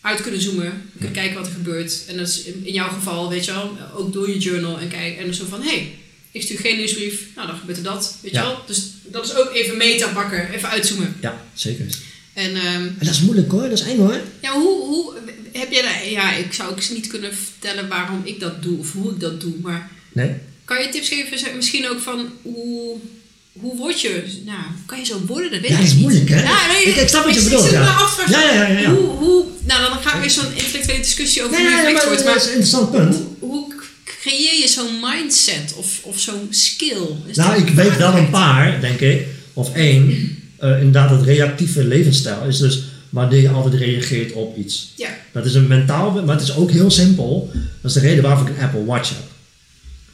uit 0.00 0.20
kunnen 0.22 0.40
zoomen, 0.40 0.90
kunnen 0.96 1.12
kijken 1.12 1.36
wat 1.36 1.46
er 1.46 1.52
gebeurt. 1.52 2.02
En 2.08 2.16
dat 2.16 2.28
is 2.28 2.42
in 2.42 2.60
in 2.66 2.72
jouw 2.72 2.88
geval, 2.88 3.28
weet 3.28 3.44
je 3.44 3.52
wel, 3.52 3.76
ook 3.94 4.12
door 4.12 4.28
je 4.30 4.38
journal 4.38 4.78
en 4.78 4.88
kijken. 4.88 5.24
En 5.24 5.34
zo 5.34 5.44
van, 5.48 5.62
hé, 5.62 5.68
hey, 5.68 5.94
ik 6.34 6.42
stuur 6.42 6.58
geen 6.58 6.76
nieuwsbrief. 6.76 7.20
Nou, 7.36 7.46
dan 7.48 7.56
gebeurt 7.56 7.78
er 7.78 7.84
dat. 7.84 8.16
Weet 8.22 8.32
Ja. 8.32 8.40
je 8.42 8.46
wel? 8.48 8.58
Dus 8.66 8.82
dat 9.02 9.24
is 9.24 9.34
ook 9.36 9.50
even 9.54 9.76
meta 9.76 10.08
pakken, 10.08 10.52
even 10.54 10.68
uitzoomen. 10.68 11.16
Ja, 11.20 11.42
zeker. 11.54 11.86
En 12.32 12.54
ehm, 12.56 12.66
En 12.82 12.96
dat 12.98 13.14
is 13.14 13.20
moeilijk 13.20 13.50
hoor, 13.50 13.68
dat 13.68 13.78
is 13.78 13.84
eng 13.84 13.98
hoor. 13.98 14.20
ja, 14.42 14.52
hoe, 14.52 14.84
hoe 14.86 15.14
heb 15.52 15.72
jij 15.72 15.82
dat? 15.82 16.10
Ja, 16.10 16.32
ik 16.34 16.52
zou 16.52 16.70
ook 16.70 16.88
niet 16.90 17.06
kunnen 17.06 17.30
vertellen 17.36 17.88
waarom 17.88 18.20
ik 18.24 18.40
dat 18.40 18.62
doe 18.62 18.78
of 18.78 18.92
hoe 18.92 19.10
ik 19.10 19.20
dat 19.20 19.40
doe. 19.40 19.52
Maar 19.62 19.90
Nee? 20.12 20.30
kan 20.64 20.82
je 20.82 20.88
tips 20.88 21.08
geven, 21.08 21.56
misschien 21.56 21.88
ook 21.88 22.00
van 22.00 22.28
hoe, 22.42 22.96
hoe 23.52 23.76
word 23.76 24.00
je, 24.00 24.22
nou, 24.44 24.58
hoe 24.58 24.86
kan 24.86 24.98
je 24.98 25.04
zo 25.04 25.20
worden? 25.26 25.50
Dat 25.50 25.60
weet 25.60 25.70
Ja, 25.70 25.76
ik 25.76 25.82
dat 25.82 25.92
is 25.92 25.98
moeilijk 26.00 26.28
hè. 26.28 26.42
Ja, 26.42 26.66
nee, 26.72 26.84
ik, 26.84 26.96
ik 26.96 27.08
snap 27.08 27.24
wat 27.24 27.34
je 27.34 27.40
ik 27.40 27.44
bedoelt. 27.46 27.62
zit 27.64 27.72
me 27.72 27.78
Ja. 27.78 27.94
af 27.94 28.30
Ja, 28.30 28.40
ja, 28.52 28.66
ja, 28.68 28.78
ja. 28.78 28.90
Hoe, 28.94 29.06
hoe, 29.06 29.44
nou, 29.64 29.80
dan 29.82 30.02
gaan 30.02 30.14
we 30.14 30.20
weer 30.20 30.30
zo'n 30.30 30.52
intellectuele 30.56 31.00
discussie 31.02 31.42
over 31.42 31.56
Nee, 31.56 31.66
hoe 31.66 31.70
nee, 31.76 31.80
je 31.92 31.98
geflikt 31.98 32.04
maar 32.04 32.24
wordt. 32.24 32.24
dat 32.24 32.36
is 32.36 32.42
een 32.42 32.58
interessant 32.60 32.90
punt. 32.90 33.14
hoe, 33.14 33.50
hoe 33.50 33.73
creëer 34.24 34.60
je 34.60 34.68
zo'n 34.68 35.00
mindset 35.02 35.74
of, 35.76 36.00
of 36.02 36.20
zo'n 36.20 36.46
skill? 36.50 37.06
Is 37.26 37.36
Nou, 37.36 37.60
dat 37.60 37.68
ik 37.68 37.74
weet 37.74 37.96
wel 37.96 38.16
een 38.16 38.30
paar, 38.30 38.80
denk 38.80 39.00
ik. 39.00 39.26
Of 39.52 39.74
één. 39.74 40.38
eh, 40.58 40.76
inderdaad, 40.76 41.10
het 41.10 41.22
reactieve 41.22 41.84
levensstijl 41.84 42.46
is 42.46 42.58
dus 42.58 42.82
wanneer 43.08 43.40
je 43.40 43.48
altijd 43.48 43.74
reageert 43.74 44.32
op 44.32 44.56
iets. 44.56 44.92
Ja, 44.96 45.08
Dat 45.32 45.46
is 45.46 45.54
een 45.54 45.66
mentaal, 45.66 46.22
maar 46.24 46.34
het 46.34 46.44
is 46.44 46.56
ook 46.56 46.70
heel 46.70 46.90
simpel. 46.90 47.50
Dat 47.52 47.90
is 47.90 47.92
de 47.92 48.00
reden 48.00 48.22
waarom 48.22 48.46
ik 48.46 48.56
een 48.56 48.62
Apple 48.62 48.84
Watch 48.84 49.08
heb. 49.08 49.24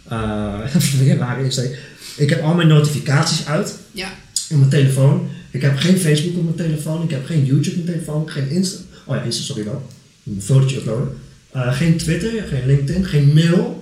Eh, 0.08 0.72
dat 0.72 0.82
is 0.82 1.44
insteek. 1.44 1.78
Ik 2.16 2.30
heb 2.30 2.42
al 2.42 2.54
mijn 2.54 2.68
notificaties 2.68 3.46
uit 3.46 3.74
ja, 3.92 4.12
op 4.50 4.56
mijn 4.56 4.70
telefoon. 4.70 5.28
Ik 5.50 5.62
heb 5.62 5.78
geen 5.78 5.98
Facebook 5.98 6.36
op 6.36 6.44
mijn 6.44 6.68
telefoon. 6.68 7.02
Ik 7.02 7.10
heb 7.10 7.26
geen 7.26 7.44
YouTube 7.44 7.78
op 7.78 7.84
mijn 7.84 7.98
telefoon. 7.98 8.30
Geen 8.30 8.50
Insta. 8.50 8.78
Oh 9.04 9.16
ja, 9.16 9.22
Insta, 9.22 9.42
sorry 9.42 9.64
wel. 9.64 9.88
Een 10.26 10.42
fotootje 10.42 10.76
uploaden. 10.76 11.18
Eh, 11.50 11.76
geen 11.76 11.96
Twitter, 11.96 12.30
geen 12.48 12.66
LinkedIn, 12.66 13.04
geen 13.04 13.34
mail. 13.34 13.79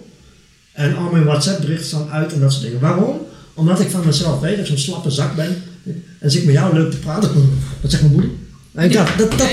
En 0.78 0.96
al 0.96 1.10
mijn 1.10 1.24
WhatsApp 1.24 1.60
berichten 1.60 1.86
staan 1.86 2.10
uit 2.10 2.32
en 2.32 2.40
dat 2.40 2.52
soort 2.52 2.64
dingen. 2.64 2.80
Waarom? 2.80 3.16
Omdat 3.54 3.80
ik 3.80 3.88
van 3.90 4.06
mezelf 4.06 4.40
weet 4.40 4.50
dat 4.50 4.60
ik 4.60 4.66
zo'n 4.66 4.78
slappe 4.78 5.10
zak 5.10 5.36
ben. 5.36 5.62
En 6.18 6.30
zit 6.30 6.40
ik 6.40 6.46
met 6.46 6.54
jou 6.54 6.74
leuk 6.74 6.90
te 6.90 6.96
praten. 6.96 7.30
Wat 7.80 7.90
zegt 7.90 8.02
mijn 8.02 8.14
moeder? 8.14 8.30
En 8.74 8.84
ik 8.84 8.92
dacht, 8.92 9.18
dat, 9.18 9.30
dat, 9.38 9.48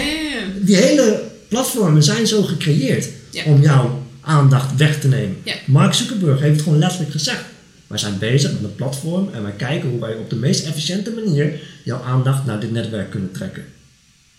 die 0.62 0.76
hele 0.76 1.22
platformen 1.48 2.04
zijn 2.04 2.28
zo 2.28 2.42
gecreëerd 2.44 3.08
Ja. 3.32 3.44
om 3.46 3.62
jouw 3.62 4.04
aandacht 4.22 4.76
weg 4.76 5.00
te 5.00 5.08
nemen. 5.08 5.36
Ja. 5.44 5.54
Mark 5.66 5.94
Zuckerberg 5.94 6.40
heeft 6.40 6.54
het 6.56 6.64
gewoon 6.64 6.80
letterlijk 6.80 7.12
gezegd. 7.12 7.44
Wij 7.88 7.98
zijn 7.98 8.18
bezig 8.18 8.52
met 8.52 8.64
een 8.64 8.76
platform 8.76 9.30
en 9.34 9.42
wij 9.44 9.52
kijken 9.52 9.90
hoe 9.90 10.00
wij 10.00 10.16
op 10.16 10.30
de 10.30 10.36
meest 10.36 10.66
efficiënte 10.66 11.12
manier 11.12 11.60
jouw 11.84 12.02
aandacht 12.02 12.46
naar 12.46 12.60
dit 12.60 12.72
netwerk 12.72 13.10
kunnen 13.10 13.32
trekken. 13.32 13.64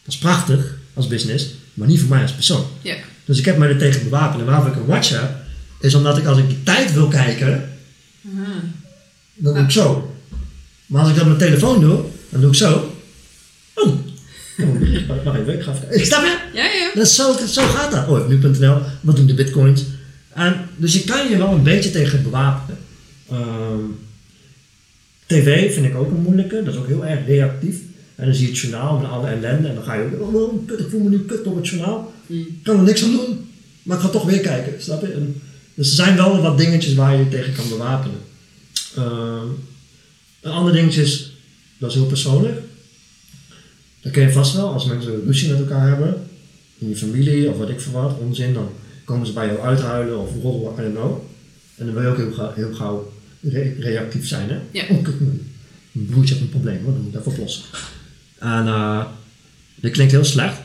Dat 0.05 0.15
is 0.15 0.19
prachtig 0.21 0.75
als 0.95 1.07
business, 1.07 1.47
maar 1.75 1.89
niet 1.89 2.01
voor 2.01 2.09
mij 2.09 2.23
als 2.23 2.33
persoon. 2.33 2.65
ja. 2.83 2.95
Dus 3.25 3.39
ik 3.39 3.45
heb 3.45 3.57
mij 3.57 3.69
er 3.69 3.79
tegen 3.79 4.05
bewapend. 4.05 4.41
En 4.41 4.47
waarom 4.47 4.67
ik 4.67 4.75
een 4.77 5.03
heb, 5.03 5.31
is 5.81 5.95
omdat 5.95 6.19
ik 6.19 6.27
als 6.27 6.39
ik 6.39 6.49
de 6.49 6.63
tijd 6.63 6.93
wil 6.93 7.09
kijken, 7.09 7.73
Aha. 8.35 8.61
dan 9.35 9.55
doe 9.55 9.63
ik 9.63 9.71
zo. 9.71 10.15
Maar 10.87 11.01
als 11.01 11.11
ik 11.11 11.17
dat 11.17 11.27
met 11.27 11.39
mijn 11.39 11.51
telefoon 11.51 11.81
doe, 11.81 12.05
dan 12.29 12.41
doe 12.41 12.51
ik 12.51 12.57
zo. 12.57 12.95
Oh, 13.75 13.93
wacht 15.25 15.39
even, 15.39 15.55
ik 15.55 15.63
ga 15.63 15.73
even. 15.73 15.99
Ik 15.99 16.05
snap 16.05 16.23
je? 16.23 16.39
Ja, 16.55 16.65
ja. 16.65 16.91
Dat 16.95 17.07
is 17.07 17.15
zo, 17.15 17.37
zo 17.47 17.63
gaat 17.63 17.93
dat. 17.93 18.09
Oh, 18.09 18.29
nu.nl, 18.29 18.79
wat 19.01 19.17
doen 19.17 19.27
de 19.27 19.35
bitcoins? 19.35 19.85
En, 20.33 20.69
dus 20.77 20.93
je 20.93 21.05
kan 21.05 21.29
je 21.29 21.37
wel 21.37 21.53
een 21.53 21.63
beetje 21.63 21.91
tegen 21.91 22.23
bewapenen. 22.23 22.79
Ehm, 23.31 23.81
TV 25.27 25.75
vind 25.75 25.87
ik 25.87 25.97
ook 25.97 26.11
een 26.11 26.23
moeilijke, 26.23 26.63
dat 26.63 26.75
is 26.75 26.81
ook 26.81 26.87
heel 26.87 27.07
erg 27.07 27.27
reactief. 27.27 27.77
En 28.15 28.25
dan 28.25 28.35
zie 28.35 28.45
je 28.45 28.51
het 28.51 28.61
journaal 28.61 28.99
met 28.99 29.11
alle 29.11 29.29
ellende 29.29 29.69
en 29.69 29.75
dan 29.75 29.85
ga 29.85 29.95
je 29.95 30.05
ook, 30.05 30.21
oh, 30.21 30.35
oh, 30.35 30.67
kut, 30.67 30.81
ik 30.81 30.87
voel 30.91 31.01
me 31.01 31.09
nu 31.09 31.19
kut 31.19 31.45
door 31.45 31.57
het 31.57 31.69
journaal. 31.69 32.13
Mm. 32.27 32.39
Ik 32.39 32.63
kan 32.63 32.77
er 32.77 32.83
niks 32.83 33.05
aan 33.05 33.11
doen, 33.11 33.49
maar 33.83 33.97
ik 33.97 34.03
ga 34.03 34.09
toch 34.09 34.25
weer 34.25 34.41
kijken, 34.41 34.83
snap 34.83 35.01
je? 35.01 35.13
En, 35.13 35.43
dus 35.77 35.89
er 35.89 35.95
zijn 35.95 36.17
wel 36.17 36.41
wat 36.43 36.59
dingetjes 36.59 36.95
waar 36.95 37.17
je 37.17 37.29
tegen 37.29 37.55
kan 37.55 37.69
bewapenen. 37.69 38.19
Ehm, 38.97 39.47
een 40.41 40.53
ander 40.53 40.73
dingetje 40.73 41.03
is, 41.03 41.33
dat 41.79 41.91
is 41.91 41.97
heel 41.97 42.07
persoonlijk. 42.07 42.61
Dat 44.01 44.13
ken 44.13 44.23
je 44.23 44.33
vast 44.33 44.55
wel, 44.55 44.73
als 44.73 44.85
mensen 44.85 45.25
ruzie 45.27 45.51
met 45.51 45.59
elkaar 45.59 45.89
hebben, 45.89 46.27
in 46.79 46.89
je 46.89 46.97
familie 46.97 47.49
of 47.51 47.59
wat 47.59 47.69
ik 47.69 47.81
voor 47.81 47.93
wat, 48.03 48.19
onzin, 48.19 48.53
dan 48.55 48.69
komen 49.05 49.27
ze 49.27 49.33
bij 49.33 49.47
jou 49.47 49.61
uithuilen 49.61 50.19
of 50.19 50.31
rollen, 50.43 50.73
I 50.73 50.83
don't 50.83 50.95
know. 50.95 51.19
En 51.77 51.85
dan 51.87 51.95
wil 51.95 52.03
je 52.03 52.09
ook 52.09 52.17
heel, 52.17 52.33
gauw- 52.33 52.53
heel 52.55 52.75
gauw 52.75 53.13
re- 53.41 53.75
reactief 53.79 54.27
zijn, 54.29 54.49
hè? 54.51 54.59
Ja. 54.71 54.83
Oh, 54.91 55.07
mijn 55.93 56.07
broertje 56.07 56.35
heeft 56.35 56.45
een 56.47 56.51
probleem, 56.51 56.85
hoor, 56.85 56.93
dan 56.93 57.03
moet 57.03 57.15
ik 57.15 57.21
even 57.21 57.33
oplossen. 57.33 57.63
En 58.39 58.67
eh 58.67 59.05
dat 59.81 59.91
klinkt 59.91 60.13
heel 60.13 60.25
slecht, 60.25 60.59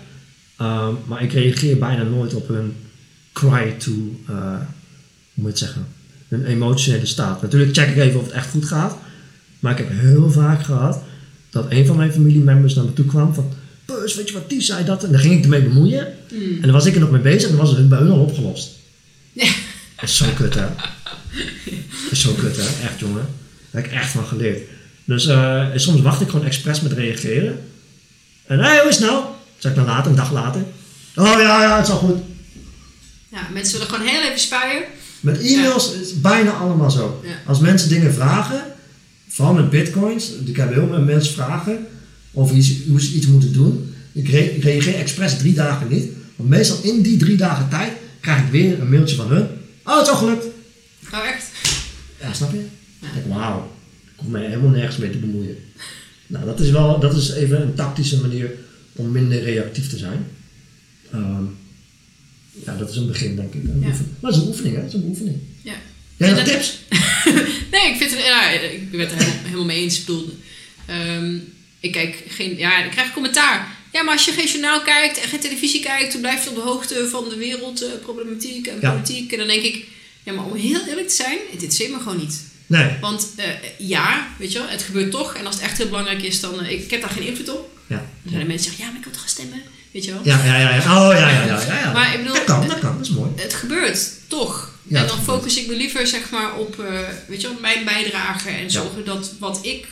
ehm, 0.58 0.94
maar 1.08 1.24
ik 1.24 1.32
reageer 1.34 1.78
bijna 1.78 2.04
nooit 2.04 2.34
op 2.34 2.48
hun 2.48 2.74
cry 3.34 3.72
to, 3.78 3.92
eh, 4.28 4.62
moet 5.42 5.60
je 5.60 5.66
het 5.66 5.74
zeggen, 5.74 5.88
hun 6.28 6.46
emotionele 6.46 7.06
staat. 7.06 7.42
Natuurlijk 7.42 7.74
check 7.74 7.90
ik 7.90 7.98
even 7.98 8.20
of 8.20 8.26
het 8.26 8.34
echt 8.34 8.50
goed 8.50 8.66
gaat, 8.66 8.98
maar 9.60 9.72
ik 9.72 9.78
heb 9.78 9.90
heel 9.90 10.32
vaak 10.32 10.64
gehad 10.64 11.02
dat 11.50 11.66
een 11.70 11.86
van 11.86 11.98
mijn 11.98 12.12
familiemembers 12.12 12.76
naar 12.76 12.86
me 12.86 12.94
toe 12.94 13.06
kwam 13.06 13.34
van, 13.34 13.54
Peus, 13.86 14.16
weet 14.16 14.28
je 14.28 14.34
wat, 14.34 14.50
die 14.50 14.62
zei 14.62 14.86
dat, 14.86 15.04
en 15.04 15.12
dan 15.12 15.22
ging 15.22 15.38
ik 15.38 15.44
ermee 15.44 15.62
bemoeien. 15.62 16.14
Mm. 16.32 16.56
En 16.56 16.62
dan 16.62 16.72
was 16.72 16.86
ik 16.86 16.94
er 16.94 17.00
nog 17.00 17.12
mee 17.12 17.22
bezig 17.22 17.50
en 17.50 17.56
dan 17.56 17.66
was 17.66 17.78
het 17.78 17.90
bij 17.90 18.00
hun 18.00 18.12
al 18.12 18.20
opgelost. 18.20 18.70
Ja. 19.34 19.52
Dat 19.96 20.10
is 20.10 20.18
zo 20.18 20.26
kut, 20.36 20.54
hè? 20.54 20.66
Dat 22.04 22.12
is 22.12 22.22
zo 22.22 22.34
kut, 22.34 22.56
hè? 22.56 22.64
Echt, 22.64 23.00
jongen. 23.00 23.28
Daar 23.72 23.82
heb 23.82 23.92
ik 23.92 23.98
echt 23.98 24.12
van 24.12 24.26
geleerd. 24.26 24.62
Dus 25.06 25.26
eh, 25.28 25.66
soms 25.76 26.02
wacht 26.02 26.22
ik 26.22 26.30
gewoon 26.30 26.46
expres 26.46 26.82
met 26.82 26.92
reageren. 26.92 27.60
En 28.46 28.60
hé, 28.60 28.80
hoe 28.80 28.90
is 28.90 28.98
het 28.98 29.10
nou? 29.10 29.26
Zeg 29.58 29.72
ik 29.72 29.78
dan 29.78 29.86
later, 29.86 30.12
een 30.12 30.18
dag 30.18 30.32
later. 30.32 30.62
Oh 31.16 31.26
ja, 31.26 31.62
ja, 31.62 31.78
het 31.78 31.88
is 31.88 31.94
al 31.94 32.00
goed. 32.00 32.18
Ja, 33.32 33.48
mensen 33.54 33.74
willen 33.74 33.94
gewoon 33.94 34.08
heel 34.08 34.24
even 34.24 34.40
spuien. 34.40 34.84
Met 35.22 35.42
e-mails 35.42 35.94
is 35.94 36.10
het 36.10 36.22
bijna 36.22 36.52
allemaal 36.52 36.92
zo. 36.92 37.24
Als 37.46 37.60
mensen 37.60 37.90
dingen 37.90 38.14
vragen, 38.14 38.64
vooral 39.28 39.54
met 39.54 39.70
bitcoins, 39.70 40.32
ik 40.46 40.56
heb 40.56 40.74
heel 40.74 40.88
veel 40.88 41.02
mensen 41.02 41.34
vragen 41.34 41.86
over 42.34 42.56
iets, 42.56 42.72
hoe 42.88 43.02
ze 43.02 43.14
iets 43.14 43.26
moeten 43.28 43.54
doen. 43.54 43.94
Ik, 44.12 44.28
re- 44.30 44.38
ik 44.56 44.64
reageer 44.64 44.96
expres 44.96 45.38
drie 45.38 45.54
dagen 45.54 45.88
niet. 45.88 46.10
Want 46.36 46.50
meestal 46.50 46.78
in 46.84 47.02
die 47.02 47.18
drie 47.18 47.38
dagen 47.38 47.70
tijd 47.70 47.92
krijg 48.20 48.46
ik 48.46 48.52
weer 48.52 48.80
een 48.82 48.90
mailtje 48.90 49.16
van 49.16 49.28
hun. 49.28 49.48
Oh, 49.86 49.96
het 49.98 50.06
is 50.06 50.12
al 50.12 50.18
gelukt. 50.18 50.46
Oh, 51.14 51.28
echt? 51.28 51.46
Ja, 52.22 52.34
snap 52.34 52.52
je? 52.52 52.58
Ik 53.02 53.08
denk, 53.14 53.26
wauw, 53.28 53.72
ik 54.06 54.12
hoef 54.16 54.28
mij 54.30 54.46
helemaal 54.46 54.70
nergens 54.70 54.98
mee 54.98 55.10
te 55.10 55.18
bemoeien. 55.18 55.56
Nou, 56.28 56.46
dat 56.46 56.60
is 56.60 56.70
wel, 56.70 57.00
dat 57.00 57.16
is 57.16 57.32
even 57.34 57.62
een 57.62 57.74
tactische 57.74 58.22
manier 58.22 58.52
om 58.96 59.12
minder 59.12 59.44
reactief 59.44 59.90
te 59.90 59.98
zijn. 59.98 60.26
Ehm, 61.12 61.44
ja, 62.66 62.76
dat 62.76 62.90
is 62.90 62.96
een 62.96 63.08
begin, 63.08 63.36
denk 63.36 63.54
ik. 63.54 63.62
Ja. 63.64 63.88
Maar 64.20 64.32
het 64.32 64.36
is 64.36 64.42
een 64.42 64.48
oefening, 64.48 64.76
hè? 64.76 64.82
Het 64.82 64.94
is 64.94 65.00
een 65.00 65.06
oefening. 65.08 65.38
Ja. 65.62 65.74
Jij 66.18 66.30
En 66.30 66.36
nog 66.36 66.44
dat- 66.44 66.54
tips? 66.54 66.78
nee, 67.72 67.90
ik 67.92 67.96
vind 67.98 68.12
het, 68.12 68.24
ja, 68.26 68.50
ik 68.50 68.92
ben 68.92 69.00
het 69.00 69.12
er 69.12 69.18
helemaal, 69.18 69.44
helemaal 69.44 69.66
mee 69.66 69.82
eens. 69.82 70.00
Ik 70.00 70.06
bedoel, 70.06 70.38
ehm, 70.86 71.36
ik 71.80 71.92
kijk 71.92 72.24
geen, 72.28 72.58
ja, 72.58 72.84
ik 72.84 72.92
krijg 72.92 73.14
commentaar. 73.14 73.80
Ja, 73.94 74.04
maar 74.04 74.14
als 74.14 74.26
je 74.26 74.32
geen 74.32 74.48
journaal 74.48 74.82
kijkt 74.82 75.18
en 75.22 75.30
geen 75.30 75.40
televisie 75.40 75.82
kijkt, 75.82 76.12
dan 76.12 76.22
blijf 76.22 76.44
je 76.44 76.50
op 76.50 76.56
de 76.56 76.62
hoogte 76.62 77.08
van 77.10 77.30
de 77.30 77.36
wereldproblematiek 77.36 78.68
en 78.68 78.78
Ja. 78.82 78.92
politiek. 78.92 79.32
En 79.32 79.38
dan 79.38 79.48
denk 79.48 79.64
ik, 79.64 79.86
ja, 80.24 80.34
maar 80.34 80.46
om 80.46 80.56
heel 80.56 80.86
eerlijk 80.88 81.08
te 81.08 81.16
zijn, 81.16 81.38
dit 81.60 81.74
zit 81.74 81.90
me 81.92 81.98
gewoon 81.98 82.18
niet. 82.18 82.44
Nee. 82.68 82.90
Want 83.02 83.28
eh, 83.36 83.46
ja, 83.78 84.28
weet 84.40 84.52
je 84.52 84.60
wel, 84.60 84.68
het 84.68 84.82
gebeurt 84.84 85.12
toch. 85.12 85.34
En 85.36 85.46
als 85.46 85.56
het 85.56 85.64
echt 85.64 85.78
heel 85.78 85.88
belangrijk 85.88 86.22
is, 86.22 86.40
dan... 86.40 86.62
eh, 86.64 86.72
ik 86.72 86.92
heb 86.92 87.02
daar 87.02 87.10
geen 87.10 87.28
invloed 87.28 87.50
op. 87.50 87.70
Ja. 87.88 87.96
Dan 87.98 88.32
zijn 88.32 88.42
er 88.42 88.48
mensen 88.48 88.68
die 88.70 88.78
zeggen, 88.78 88.84
ja, 88.84 88.90
maar 88.90 88.98
ik 88.98 89.04
wil 89.04 89.14
toch 89.14 89.22
gaan 89.22 89.30
stemmen. 89.30 89.62
Weet 89.92 90.06
je 90.06 90.12
wel. 90.12 90.22
Ja, 90.24 90.46
ja, 90.46 90.58
ja. 90.58 90.76
ja. 90.76 90.78
Oh, 90.78 91.14
ja, 91.14 91.30
ja, 91.30 91.46
ja. 91.46 91.62
ja, 91.66 91.80
ja. 91.80 91.92
Maar 91.92 92.14
ik 92.14 92.18
bedoel, 92.18 92.34
dat 92.34 92.44
kan, 92.44 92.68
dat 92.68 92.80
kan. 92.80 92.98
Dat 92.98 93.08
is 93.08 93.14
mooi. 93.14 93.32
het 93.36 93.54
gebeurt 93.54 94.10
toch. 94.28 94.72
Ja, 94.84 95.02
en 95.02 95.08
dan 95.08 95.24
focus 95.24 95.58
ik 95.58 95.68
me 95.68 95.76
liever 95.76 96.08
zeg 96.08 96.30
maar 96.30 96.56
op 96.56 96.80
eh, 96.80 97.00
weet 97.28 97.42
je 97.42 97.48
wel, 97.48 97.58
mijn 97.62 97.86
bijdrage 97.86 98.50
en 98.50 98.72
zorgen 98.72 99.06
dat 99.06 99.34
wat 99.40 99.60
ik 99.62 99.88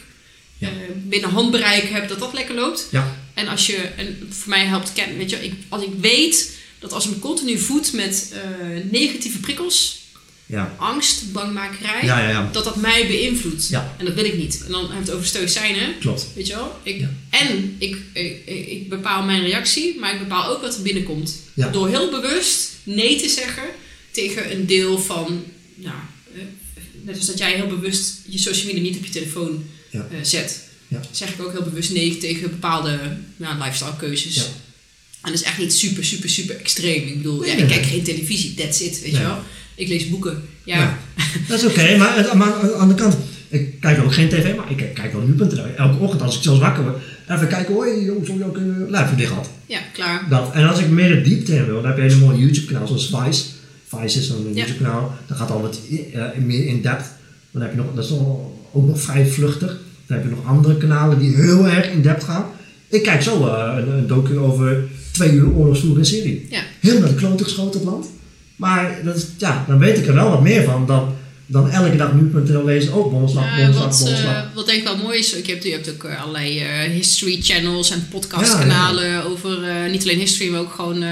eh, 0.59 0.69
binnen 0.95 1.29
handbereik 1.29 1.89
heb, 1.89 2.07
dat 2.07 2.19
dat 2.19 2.33
lekker 2.33 2.55
loopt. 2.55 2.87
Ja. 2.91 3.15
En 3.33 3.47
als 3.47 3.67
je, 3.67 3.77
en 3.77 4.27
voor 4.29 4.49
mij 4.49 4.65
helpt 4.65 4.93
kennen, 4.93 5.17
weet 5.17 5.29
je, 5.29 5.43
ik, 5.43 5.53
als 5.69 5.83
ik 5.83 5.93
weet 6.01 6.57
dat 6.79 6.93
als 6.93 7.05
ik 7.05 7.11
me 7.11 7.19
continu 7.19 7.57
voed 7.57 7.93
met 7.93 8.33
eh, 8.33 8.91
negatieve 8.91 9.39
prikkels, 9.39 9.98
Ja. 10.49 10.75
angst, 10.77 11.31
bangmakerij, 11.31 12.05
Ja, 12.05 12.49
dat 12.51 12.63
dat 12.63 12.75
mij 12.75 13.07
beïnvloedt. 13.07 13.69
En 13.97 14.05
dat 14.05 14.13
wil 14.13 14.25
ik 14.25 14.37
niet. 14.37 14.63
En 14.65 14.71
dan 14.71 14.81
hebben 14.81 14.97
we 14.97 15.05
het 15.05 15.11
over 15.11 15.27
stoïcijnen. 15.27 15.99
Klopt. 15.99 16.27
Weet 16.35 16.47
je 16.47 16.55
wel? 16.55 16.79
Ik. 16.83 17.05
En 17.29 17.75
ik, 17.77 17.97
ik, 18.45 18.89
bepaal 18.89 19.23
mijn 19.23 19.43
reactie, 19.43 19.99
maar 19.99 20.13
ik 20.13 20.19
bepaal 20.19 20.47
ook 20.49 20.61
wat 20.61 20.75
er 20.75 20.81
binnenkomt. 20.81 21.35
Door 21.71 21.87
heel 21.87 22.09
bewust 22.09 22.71
nee 22.83 23.21
te 23.21 23.29
zeggen 23.29 23.63
tegen 24.11 24.51
een 24.51 24.65
deel 24.65 24.99
van, 24.99 25.43
nou, 25.75 25.95
eh, 26.35 26.41
net 27.01 27.17
als 27.17 27.25
dat 27.25 27.37
jij 27.37 27.53
heel 27.53 27.67
bewust 27.67 28.13
je 28.25 28.37
social 28.37 28.65
media 28.65 28.81
niet 28.81 28.97
op 28.97 29.05
je 29.05 29.11
telefoon 29.11 29.63
eh, 29.91 30.01
zet, 30.21 30.63
zeg 31.11 31.33
ik 31.33 31.41
ook 31.41 31.51
heel 31.51 31.63
bewust 31.63 31.91
nee 31.91 32.17
tegen 32.17 32.49
bepaalde 32.49 33.17
ja, 33.37 33.57
lifestyle 33.63 33.95
keuzes. 33.97 34.37
En 35.21 35.31
dat 35.31 35.39
is 35.39 35.43
echt 35.43 35.57
niet 35.57 35.73
super, 35.73 36.05
super, 36.05 36.29
super 36.29 36.59
extreem. 36.59 37.07
Ik 37.07 37.17
bedoel, 37.17 37.39
Nee, 37.39 37.49
ja, 37.49 37.55
nee, 37.55 37.63
ik 37.63 37.69
kijk 37.69 37.81
nee. 37.81 37.91
geen 37.91 38.03
televisie, 38.03 38.53
that's 38.53 38.79
it, 38.79 39.01
weet 39.01 39.11
je 39.11 39.19
wel. 39.19 39.43
Ik 39.79 39.87
lees 39.87 40.09
boeken. 40.09 40.41
Ja, 40.63 40.77
Ja. 40.77 40.97
Dat 41.47 41.59
is 41.63 41.65
oké, 41.65 41.97
maar 41.97 42.17
het- 42.17 42.33
maar 42.33 42.53
aan 42.53 42.67
de 42.67 42.73
andere 42.73 42.99
kant, 43.01 43.17
Ik 43.51 43.79
kijk 43.79 44.03
ook 44.03 44.13
geen 44.13 44.29
tv, 44.29 44.55
maar 44.55 44.71
ik 44.71 44.77
kijk, 44.77 44.93
kijk 44.93 45.13
wel 45.13 45.21
nu.nl. 45.21 45.65
Elke 45.77 45.97
ochtend 46.03 46.21
als 46.21 46.35
ik 46.37 46.43
zelfs 46.43 46.59
wakker 46.59 46.83
word, 46.83 46.95
even 47.29 47.47
kijken, 47.47 47.73
hoi 47.73 48.05
jongens, 48.05 48.29
hoe 48.29 48.43
ook 48.45 48.55
een 48.57 48.85
live 48.89 49.15
dicht 49.15 49.29
gehad. 49.29 49.49
Ja, 49.65 49.79
klaar. 49.93 50.25
Dat. 50.29 50.51
En 50.53 50.67
als 50.67 50.79
ik 50.79 50.89
meer 50.89 51.09
de 51.09 51.21
diepte 51.21 51.55
in 51.55 51.65
wil, 51.65 51.81
dan 51.81 51.91
heb 51.91 51.97
je 51.97 52.13
een 52.15 52.19
mooie 52.19 52.39
YouTube 52.39 52.65
kanaal 52.73 52.87
zoals 52.87 53.07
Vice. 53.15 53.43
Vice 53.87 54.19
is 54.19 54.29
een 54.29 54.35
Ja. 54.53 54.53
YouTube 54.65 54.83
kanaal, 54.83 55.13
dat 55.27 55.37
gaat 55.37 55.51
al 55.51 55.61
wat 55.61 55.79
eh, 56.13 56.21
meer 56.45 56.65
in 56.65 56.81
depth. 56.81 57.05
Dan 57.51 57.61
heb 57.61 57.71
je 57.71 57.77
nog, 57.77 57.85
dat 57.95 58.05
is 58.05 58.11
al- 58.11 58.67
ook 58.73 58.87
nog 58.87 59.01
vrij 59.01 59.25
vluchtig. 59.25 59.77
Dan 60.07 60.17
heb 60.17 60.23
je 60.29 60.35
nog 60.35 60.45
andere 60.45 60.77
kanalen 60.77 61.19
die 61.19 61.35
heel 61.35 61.67
erg 61.67 61.89
in 61.91 62.01
depth 62.01 62.23
gaan. 62.23 62.45
Ik 62.89 63.03
kijk 63.03 63.21
zo 63.21 63.47
eh, 63.47 63.75
een, 63.77 63.93
een 63.97 64.07
docu 64.07 64.37
over 64.37 64.83
twee 65.11 65.31
uur 65.31 65.49
oorlogsvoering 65.51 65.99
in 65.99 66.13
Syrië. 66.13 66.47
Ja. 66.49 66.61
Heel 66.79 66.99
naar 66.99 67.09
de 67.09 67.15
klote 67.15 67.43
geschoten 67.43 67.79
het 67.79 67.89
land. 67.89 68.05
Maar 68.59 68.99
dat 69.03 69.15
is, 69.15 69.25
ja, 69.37 69.65
dan 69.67 69.77
weet 69.79 69.97
ik 69.97 70.07
er 70.07 70.13
wel 70.13 70.29
wat 70.29 70.41
meer 70.41 70.63
van 70.63 70.85
dan, 70.85 71.15
dan 71.45 71.69
elke 71.69 71.97
dag 71.97 72.13
nu.nl 72.13 72.65
lezen. 72.65 72.93
Oh, 72.93 73.11
bonslag, 73.11 73.57
Ja, 73.59 73.71
wat, 73.71 73.81
bonslag. 73.83 74.23
eh, 74.23 74.41
wat 74.55 74.65
denk 74.65 74.77
ik 74.77 74.83
wel 74.83 74.97
mooi 74.97 75.17
is, 75.19 75.33
ik 75.33 75.47
heb, 75.47 75.63
je 75.63 75.71
hebt 75.71 75.89
ook 75.89 76.03
eh, 76.03 76.21
allerlei 76.21 76.59
eh, 76.59 76.79
history 76.91 77.41
channels 77.41 77.91
en 77.91 78.07
podcastkanalen 78.09 79.23
over 79.25 79.63
eh, 79.63 79.91
niet 79.91 80.03
alleen 80.03 80.17
history, 80.19 80.51
maar 80.51 80.59
ook 80.59 80.73
gewoon 80.73 81.03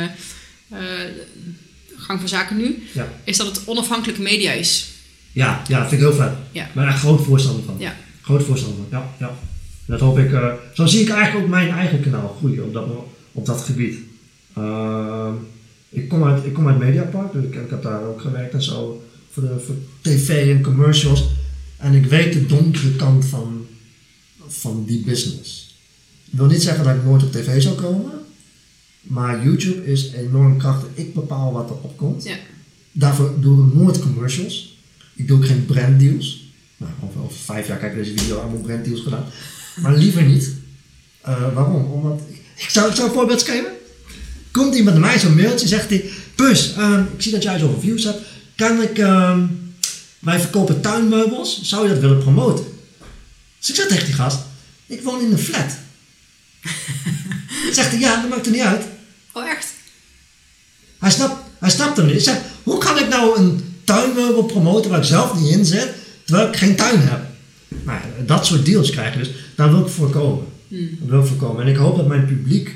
gang 1.97 2.19
van 2.19 2.27
zaken 2.29 2.57
nu. 2.57 2.87
Ja. 2.93 3.07
Is 3.23 3.37
dat 3.37 3.47
het 3.47 3.61
onafhankelijke 3.65 4.21
media 4.21 4.51
is. 4.51 4.87
Ja, 5.31 5.61
ja, 5.67 5.79
dat 5.79 5.89
vind 5.89 6.01
ik 6.01 6.07
heel 6.07 6.17
vet. 6.17 6.31
Ja. 6.51 6.63
Ik 6.65 6.73
ben 6.73 6.87
echt 6.87 6.99
groot 6.99 7.25
voorstander 7.25 7.63
van. 7.65 7.75
Ja. 7.79 7.95
Groot 8.21 8.43
voorstander 8.43 8.77
van, 8.89 8.99
ja. 8.99 9.09
ja. 9.19 9.27
En 9.27 9.93
dat 9.93 9.99
hoop 9.99 10.19
ik, 10.19 10.29
zo 10.73 10.85
zie 10.85 11.01
ik 11.01 11.09
eigenlijk 11.09 11.43
ook 11.45 11.51
mijn 11.51 11.69
eigen 11.69 12.01
kanaal 12.01 12.35
groeien 12.39 12.63
op 12.63 12.73
dat, 12.73 12.85
op 13.31 13.45
dat 13.45 13.61
gebied. 13.61 13.97
Ehm, 14.55 15.33
ik, 15.89 16.09
kom 16.09 16.23
uit, 16.23 16.45
ik 16.45 16.53
kom 16.53 16.67
uit 16.67 16.79
Mediapark, 16.79 17.33
dus 17.33 17.43
ik, 17.43 17.55
ik 17.55 17.69
heb 17.69 17.83
daar 17.83 18.03
ook 18.03 18.21
gewerkt 18.21 18.53
en 18.53 18.63
zo. 18.63 19.03
Voor, 19.31 19.43
de, 19.43 19.59
voor 19.65 19.75
tv 20.01 20.55
en 20.55 20.63
commercials. 20.63 21.29
En 21.77 21.93
ik 21.93 22.05
weet 22.05 22.33
de 22.33 22.45
donkere 22.45 22.95
kant 22.95 23.25
van, 23.25 23.65
van 24.47 24.83
die 24.85 25.03
business. 25.03 25.77
Ik 26.31 26.37
wil 26.37 26.47
niet 26.47 26.61
zeggen 26.61 26.83
dat 26.83 26.95
ik 26.95 27.03
nooit 27.03 27.23
op 27.23 27.31
tv 27.31 27.61
zou 27.61 27.75
komen. 27.75 28.11
Maar 29.01 29.43
YouTube 29.43 29.85
is 29.85 30.11
enorm 30.11 30.57
krachtig. 30.57 30.89
Ik 30.93 31.13
bepaal 31.13 31.53
wat 31.53 31.69
er 31.69 31.75
opkomt. 31.75 32.23
Ja. 32.23 32.37
Daarvoor 32.91 33.33
doe 33.39 33.67
ik 33.67 33.73
nooit 33.73 33.99
commercials. 33.99 34.77
Ik 35.15 35.27
doe 35.27 35.37
ook 35.37 35.45
geen 35.45 35.65
branddeals. 35.65 36.51
Nou, 36.77 36.91
over, 37.03 37.21
over 37.21 37.37
vijf 37.37 37.67
jaar 37.67 37.77
kijk 37.77 37.91
ik 37.91 37.97
deze 38.03 38.17
video 38.17 38.37
allemaal 38.37 38.61
branddeals 38.61 39.01
gedaan. 39.01 39.25
Maar 39.81 39.95
liever 39.95 40.23
niet. 40.23 40.51
Eh, 41.21 41.53
waarom? 41.53 41.85
Omdat, 41.85 42.21
ik 42.55 42.69
zou, 42.69 42.89
ik 42.89 42.95
zou 42.95 43.07
een 43.07 43.13
voorbeeld 43.13 43.43
geven. 43.43 43.71
Komt 44.51 44.75
iemand 44.75 44.97
naar 44.97 45.09
mij, 45.09 45.19
zo'n 45.19 45.35
mailtje, 45.35 45.67
zegt 45.67 45.89
hij... 45.89 46.09
Pus, 46.35 46.73
ehm, 46.73 47.01
ik 47.01 47.21
zie 47.21 47.31
dat 47.31 47.43
jij 47.43 47.59
zoveel 47.59 47.79
views 47.79 48.03
hebt. 48.03 48.19
Kan 48.55 48.81
ik... 48.81 48.97
ehm, 48.97 49.45
wij 50.19 50.39
verkopen 50.39 50.81
tuinmeubels. 50.81 51.61
Zou 51.61 51.87
je 51.87 51.93
dat 51.93 52.01
willen 52.01 52.17
promoten? 52.19 52.65
Dus 53.59 53.69
ik 53.69 53.75
zeg 53.75 53.87
tegen 53.87 54.05
die 54.05 54.13
gast... 54.13 54.39
Ik 54.87 55.01
woon 55.01 55.21
in 55.21 55.31
een 55.31 55.37
flat. 55.37 55.71
zegt 57.77 57.91
hij, 57.91 57.99
ja, 57.99 58.21
dat 58.21 58.29
maakt 58.29 58.45
er 58.45 58.51
niet 58.51 58.61
uit. 58.61 58.83
Oh, 59.31 59.49
echt? 59.49 59.67
Hij 60.99 61.11
snapt, 61.11 61.35
hij 61.59 61.69
snapt 61.69 61.97
hem 61.97 62.05
niet. 62.05 62.15
Ik 62.15 62.21
zeg, 62.21 62.41
hoe 62.63 62.77
kan 62.77 62.97
ik 62.97 63.07
nou 63.07 63.39
een 63.39 63.75
tuinmeubel 63.83 64.43
promoten 64.43 64.89
waar 64.89 64.99
ik 64.99 65.05
zelf 65.05 65.39
niet 65.39 65.51
in 65.51 65.65
zit, 65.65 65.93
terwijl 66.25 66.47
ik 66.47 66.55
geen 66.55 66.75
tuin 66.75 66.99
heb? 66.99 67.21
Nou, 67.67 67.99
ja, 67.99 68.23
dat 68.25 68.45
soort 68.45 68.65
deals 68.65 68.89
krijg 68.89 69.13
je 69.13 69.19
dus. 69.19 69.29
Daar 69.55 69.71
wil 69.71 69.85
ik 69.85 69.91
voorkomen. 69.91 70.45
Dat 70.69 71.09
wil 71.09 71.21
ik 71.21 71.27
voorkomen. 71.27 71.61
En 71.61 71.71
ik 71.71 71.75
hoop 71.75 71.95
dat 71.97 72.07
mijn 72.07 72.25
publiek 72.25 72.75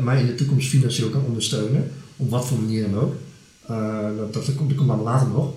mij 0.00 0.20
in 0.20 0.26
de 0.26 0.34
toekomst 0.34 0.68
financieel 0.68 1.08
kan 1.08 1.24
ondersteunen. 1.24 1.90
Op 2.16 2.30
wat 2.30 2.46
voor 2.46 2.58
manier 2.58 2.90
dan 2.90 3.00
ook. 3.00 3.14
Eh, 3.66 4.06
dat, 4.16 4.32
dat, 4.34 4.54
komt, 4.54 4.68
dat 4.68 4.78
komt 4.78 4.88
dan 4.90 5.02
later 5.02 5.28
nog. 5.28 5.52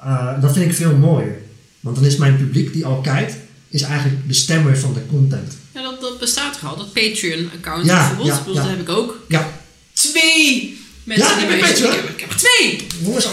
Eh, 0.00 0.40
dat 0.40 0.52
vind 0.52 0.70
ik 0.70 0.74
veel 0.76 0.96
mooier. 0.96 1.36
Want 1.80 1.96
dan 1.96 2.04
is 2.04 2.16
mijn 2.16 2.36
publiek 2.36 2.72
die 2.72 2.86
al 2.86 3.00
kijkt, 3.00 3.36
is 3.68 3.82
eigenlijk 3.82 4.28
de 4.28 4.34
stemmer 4.34 4.78
van 4.78 4.94
de 4.94 5.06
content. 5.10 5.56
Ja, 5.74 5.82
dat, 5.82 6.00
dat 6.00 6.18
bestaat 6.18 6.56
er 6.60 6.68
al. 6.68 6.76
Dat 6.76 6.92
Patreon-account 6.92 7.86
Ja, 7.86 7.98
bijvoorbeeld. 7.98 8.28
ja, 8.46 8.52
ja. 8.52 8.60
Dat 8.60 8.68
heb 8.70 8.80
ik 8.80 8.88
ook. 8.88 9.20
Ja, 9.28 9.50
Twee 9.92 10.78
mensen 11.06 11.26
Ja, 11.26 11.36
die 11.38 11.46
heb 11.46 11.76
je? 11.76 11.84
Ik 11.86 11.92
heb, 11.92 12.08
ik 12.08 12.20
heb 12.20 12.30
er 12.30 12.36
twee! 12.36 12.86
Jongens. 13.04 13.26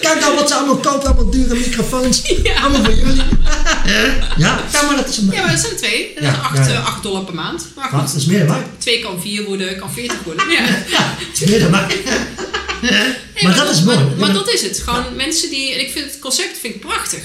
Kijk 0.00 0.20
nou 0.20 0.34
wat 0.34 0.48
ze 0.48 0.54
allemaal 0.54 0.76
kopen, 0.76 1.06
allemaal 1.06 1.30
dure 1.30 1.54
microfoons. 1.54 2.20
Ja. 2.42 2.60
Allemaal 2.60 2.84
voor 2.84 2.94
jullie. 2.94 3.22
ja, 4.36 4.64
ja, 4.72 4.82
maar 4.82 4.96
dat 4.96 5.08
is 5.08 5.16
een... 5.16 5.28
Ja, 5.32 5.42
maar 5.42 5.50
dat 5.50 5.60
zijn 5.60 5.76
twee. 5.76 6.10
Dat 6.14 6.24
Ja, 6.24 6.30
is 6.32 6.38
8 6.38 6.56
ja, 6.56 6.68
ja. 6.72 6.98
dollar 7.02 7.24
per 7.24 7.34
maand. 7.34 7.66
Maar 7.76 7.90
Wat? 7.90 8.00
goed, 8.00 8.12
Dat 8.12 8.20
is 8.20 8.26
meer 8.26 8.38
dan 8.38 8.46
mij. 8.48 8.62
twee 8.78 8.98
kan 9.00 9.20
vier 9.20 9.44
worden, 9.44 9.78
kan 9.78 9.92
40 9.92 10.16
worden. 10.24 10.50
Ja. 10.50 10.66
Dat 10.66 11.40
is 11.40 11.48
meer 11.50 11.60
dan 11.60 11.70
mij. 11.70 11.86
Nee, 12.82 13.44
Maar 13.44 13.56
dat 13.56 13.70
is 13.70 13.82
mooi. 13.82 13.96
Maar, 13.98 14.06
maar 14.06 14.16
maar- 14.18 14.32
dat 14.32 14.52
is 14.52 14.62
het. 14.62 14.78
Gewoon 14.84 15.16
mensen 15.16 15.50
die... 15.50 15.72
En 15.74 15.80
ik 15.80 15.90
vind 15.90 16.04
het 16.04 16.18
concept 16.18 16.58
vind 16.60 16.74
ik 16.74 16.80
prachtig. 16.80 17.20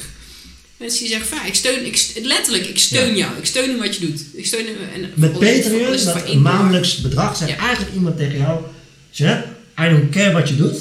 Mensen 0.77 0.99
die 0.99 1.07
zeggen 1.09 1.27
ik 1.47 1.55
steun... 1.55 1.85
Ik, 1.85 2.11
letterlijk, 2.23 2.65
ik 2.65 2.79
steun 2.79 3.15
jou. 3.15 3.31
Ik 3.37 3.45
steun 3.45 3.69
in 3.69 3.77
wat 3.77 3.95
je 3.95 4.05
doet. 4.07 4.21
Ik 4.33 4.45
steun... 4.45 4.65
En, 4.93 5.01
Met 5.15 5.29
het- 5.29 5.39
Patreon, 5.39 5.91
het 5.91 6.03
dat 6.03 6.13
dollar. 6.27 6.41
maandelijks 6.41 7.01
bedrag, 7.01 7.37
zegt 7.37 7.51
Ja. 7.51 7.57
eigenlijk 7.57 7.93
iemand 7.95 8.17
tegen 8.17 8.37
jou... 8.37 8.59
Zeg, 9.17 9.43
I 9.79 9.89
don't 9.89 10.09
care 10.09 10.31
wat 10.31 10.49
je 10.49 10.55
doet. 10.55 10.77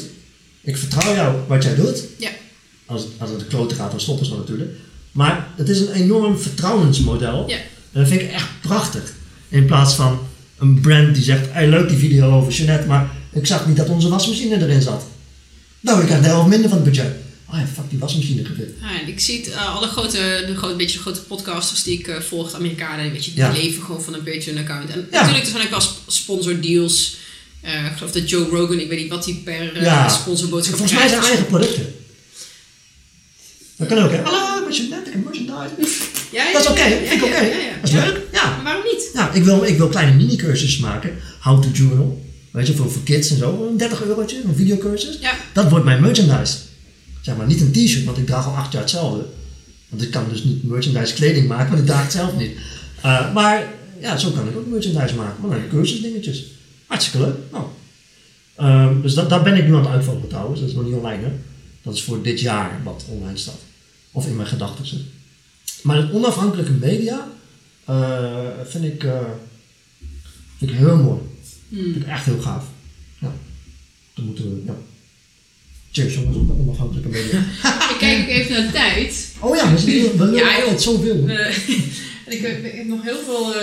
Ik 0.62 0.76
vertrouw 0.76 1.14
jou 1.14 1.36
wat 1.48 1.62
jij 1.62 1.74
doet. 1.74 2.02
Ja. 2.18 2.30
Als, 2.86 3.04
als 3.18 3.30
het 3.30 3.38
de 3.38 3.46
klote 3.46 3.74
gaat, 3.74 3.90
dan 3.90 4.00
stoppen 4.00 4.26
ze 4.26 4.34
natuurlijk. 4.36 4.70
Maar 5.12 5.48
het 5.56 5.68
is 5.68 5.80
een 5.80 5.92
enorm 5.92 6.38
vertrouwensmodel. 6.38 7.44
Ja. 7.48 7.56
En 7.56 8.00
dat 8.00 8.08
vind 8.08 8.20
ik 8.20 8.30
echt 8.32 8.48
prachtig. 8.60 9.12
In 9.48 9.64
plaats 9.66 9.94
van 9.94 10.18
een 10.58 10.80
brand 10.80 11.14
die 11.14 11.24
zegt, 11.24 11.46
hey, 11.50 11.68
leuk 11.68 11.88
die 11.88 11.98
video 11.98 12.30
over 12.32 12.52
Jeanette, 12.52 12.86
maar 12.86 13.10
ik 13.32 13.46
zag 13.46 13.66
niet 13.66 13.76
dat 13.76 13.88
onze 13.88 14.08
wasmachine 14.08 14.60
erin 14.62 14.82
zat. 14.82 15.04
Nou, 15.80 16.00
ik 16.00 16.06
krijg 16.06 16.20
de 16.22 16.28
helft 16.28 16.48
minder 16.48 16.68
van 16.68 16.78
het 16.78 16.86
budget. 16.86 17.12
Oh 17.50 17.58
ja, 17.58 17.66
fuck 17.74 17.90
die 17.90 17.98
wasmachine 17.98 18.44
gebit. 18.44 18.70
Ja, 18.80 19.00
en 19.00 19.08
ik 19.08 19.20
zie 19.20 19.36
het, 19.38 19.50
eh, 19.50 19.74
alle 19.76 19.86
grote, 19.86 20.44
de 20.46 20.56
grote, 20.56 20.76
beetje 20.76 20.96
de 20.96 21.02
grote 21.02 21.20
podcasters 21.22 21.82
die 21.82 21.98
ik 21.98 22.08
eh, 22.08 22.20
volg, 22.20 22.50
de 22.50 22.56
Amerikanen, 22.56 23.12
weet 23.12 23.24
je, 23.24 23.30
die 23.30 23.40
Ja. 23.40 23.52
leven 23.52 23.82
gewoon 23.82 24.02
van 24.02 24.14
een 24.14 24.22
Patreon-account. 24.22 24.90
En 24.90 25.08
Ja. 25.10 25.20
natuurlijk, 25.20 25.44
er 25.44 25.50
zijn 25.50 25.64
ook 25.64 25.70
wel 25.70 25.80
sp- 25.80 26.00
sponsordeals. 26.06 27.16
Eh 27.66 27.84
ik 27.84 27.92
geloof 27.96 28.12
dat 28.12 28.30
Joe 28.30 28.48
Rogan, 28.48 28.78
ik 28.78 28.88
weet 28.88 28.98
niet 28.98 29.08
wat 29.08 29.24
hij 29.24 29.34
per 29.44 29.76
eh, 29.76 29.82
Ja. 29.82 30.08
sponsorboodschap 30.08 30.76
Volgens 30.76 30.98
mij 30.98 31.08
zijn 31.08 31.22
eigen 31.22 31.46
producten. 31.46 31.94
Dat 33.76 33.88
kan 33.88 33.98
ook, 33.98 34.10
hè? 34.10 34.20
Hallo, 34.22 34.64
merchandise. 34.64 36.00
Ja, 36.32 36.44
ja, 36.46 36.52
Dat 36.52 36.62
is 36.62 36.68
oké, 36.70 36.84
ja, 36.84 36.96
vind 37.06 37.12
ik 37.22 37.28
ja, 37.28 37.34
oké. 37.36 37.40
ja, 37.44 37.56
ja. 37.56 37.74
Dat 37.80 37.88
is 37.88 37.94
Ja. 37.94 38.04
leuk, 38.06 38.20
ja. 38.32 38.50
Maar 38.54 38.64
waarom 38.64 38.82
niet? 38.84 39.10
Nou, 39.14 39.36
ik 39.36 39.42
wil, 39.44 39.64
ik 39.64 39.76
wil 39.76 39.88
kleine 39.88 40.14
mini-cursussen 40.16 40.82
maken. 40.82 41.10
How 41.40 41.62
to 41.62 41.68
journal. 41.72 42.24
Weet 42.50 42.66
je, 42.66 42.74
voor, 42.74 42.90
voor 42.90 43.02
kids 43.02 43.30
en 43.30 43.36
zo. 43.36 43.66
Een 43.70 43.76
30 43.76 44.02
eurotje, 44.02 44.42
een 44.44 44.54
videocursus. 44.56 45.18
Ja. 45.20 45.32
Dat 45.52 45.68
wordt 45.70 45.84
mijn 45.84 46.00
merchandise. 46.00 46.56
Zeg 47.20 47.36
maar, 47.36 47.46
niet 47.46 47.60
een 47.60 47.72
t-shirt, 47.72 48.04
want 48.04 48.18
ik 48.18 48.26
draag 48.26 48.46
al 48.46 48.54
acht 48.56 48.72
jaar 48.72 48.82
hetzelfde. 48.82 49.24
Want 49.88 50.02
ik 50.02 50.10
kan 50.10 50.24
dus 50.32 50.44
niet 50.44 50.64
merchandise 50.64 51.14
kleding 51.14 51.48
maken, 51.48 51.68
want 51.68 51.80
ik 51.80 51.86
draag 51.86 52.02
het 52.02 52.12
zelf 52.12 52.36
niet. 52.36 52.50
Eh, 53.02 53.34
maar 53.34 53.66
ja, 54.00 54.16
zo 54.16 54.30
kan 54.30 54.48
ik 54.48 54.56
ook 54.56 54.66
merchandise 54.66 55.14
maken. 55.14 55.48
Maar 55.48 55.58
dan 55.58 55.68
cursusdingetjes. 55.68 56.44
Hartstikke 56.86 57.26
leuk. 57.26 57.36
Nou. 57.52 57.64
Ehm, 58.56 59.00
dus 59.00 59.14
dat, 59.14 59.30
daar 59.30 59.42
ben 59.42 59.56
ik 59.56 59.64
nu 59.66 59.74
aan 59.74 59.80
het 59.84 59.90
uitvogelen 59.90 60.28
trouwens. 60.28 60.60
Dat 60.60 60.68
is 60.68 60.74
nog 60.74 60.84
niet 60.84 60.94
online 60.94 61.22
hè. 61.22 61.32
Dat 61.82 61.94
is 61.94 62.02
voor 62.02 62.22
dit 62.22 62.40
jaar 62.40 62.80
wat 62.84 63.04
online 63.08 63.36
staat. 63.38 63.60
Of 64.12 64.26
in 64.26 64.36
mijn 64.36 64.48
gedachten 64.48 64.86
zit. 64.86 65.00
Maar 65.82 65.96
het 65.96 66.12
onafhankelijke 66.12 66.72
media 66.72 67.28
eh, 67.84 68.48
vind, 68.64 68.84
ik, 68.84 69.04
eh, 69.04 69.20
vind 70.58 70.70
ik 70.70 70.76
heel 70.76 70.96
mooi. 70.96 71.20
Vind 71.70 71.96
ik 71.96 72.06
echt 72.06 72.24
heel 72.24 72.40
gaaf. 72.40 72.64
Ja. 73.18 73.32
Dan 74.14 74.24
moeten 74.24 74.44
we, 74.54 74.62
ja. 74.66 74.74
Cheers 75.92 76.14
jongens 76.14 76.36
op 76.36 76.46
de 76.46 76.52
onafhankelijke 76.52 77.08
media. 77.08 77.38
Ik 77.92 77.96
kijk 77.98 78.22
ook 78.22 78.28
even 78.28 78.52
naar 78.52 78.62
de 78.66 78.72
tijd. 78.72 79.28
Oh 79.40 79.56
ja, 79.56 79.72
we, 79.72 79.78
zitten, 79.78 80.30
we 80.30 80.36
Ja, 80.36 80.78
zoveel. 80.78 81.28
Eh, 81.28 81.46
en 82.26 82.32
ik, 82.32 82.40
heb- 82.40 82.64
ik 82.64 82.74
heb 82.74 82.86
nog 82.86 83.02
heel 83.02 83.18
veel... 83.24 83.54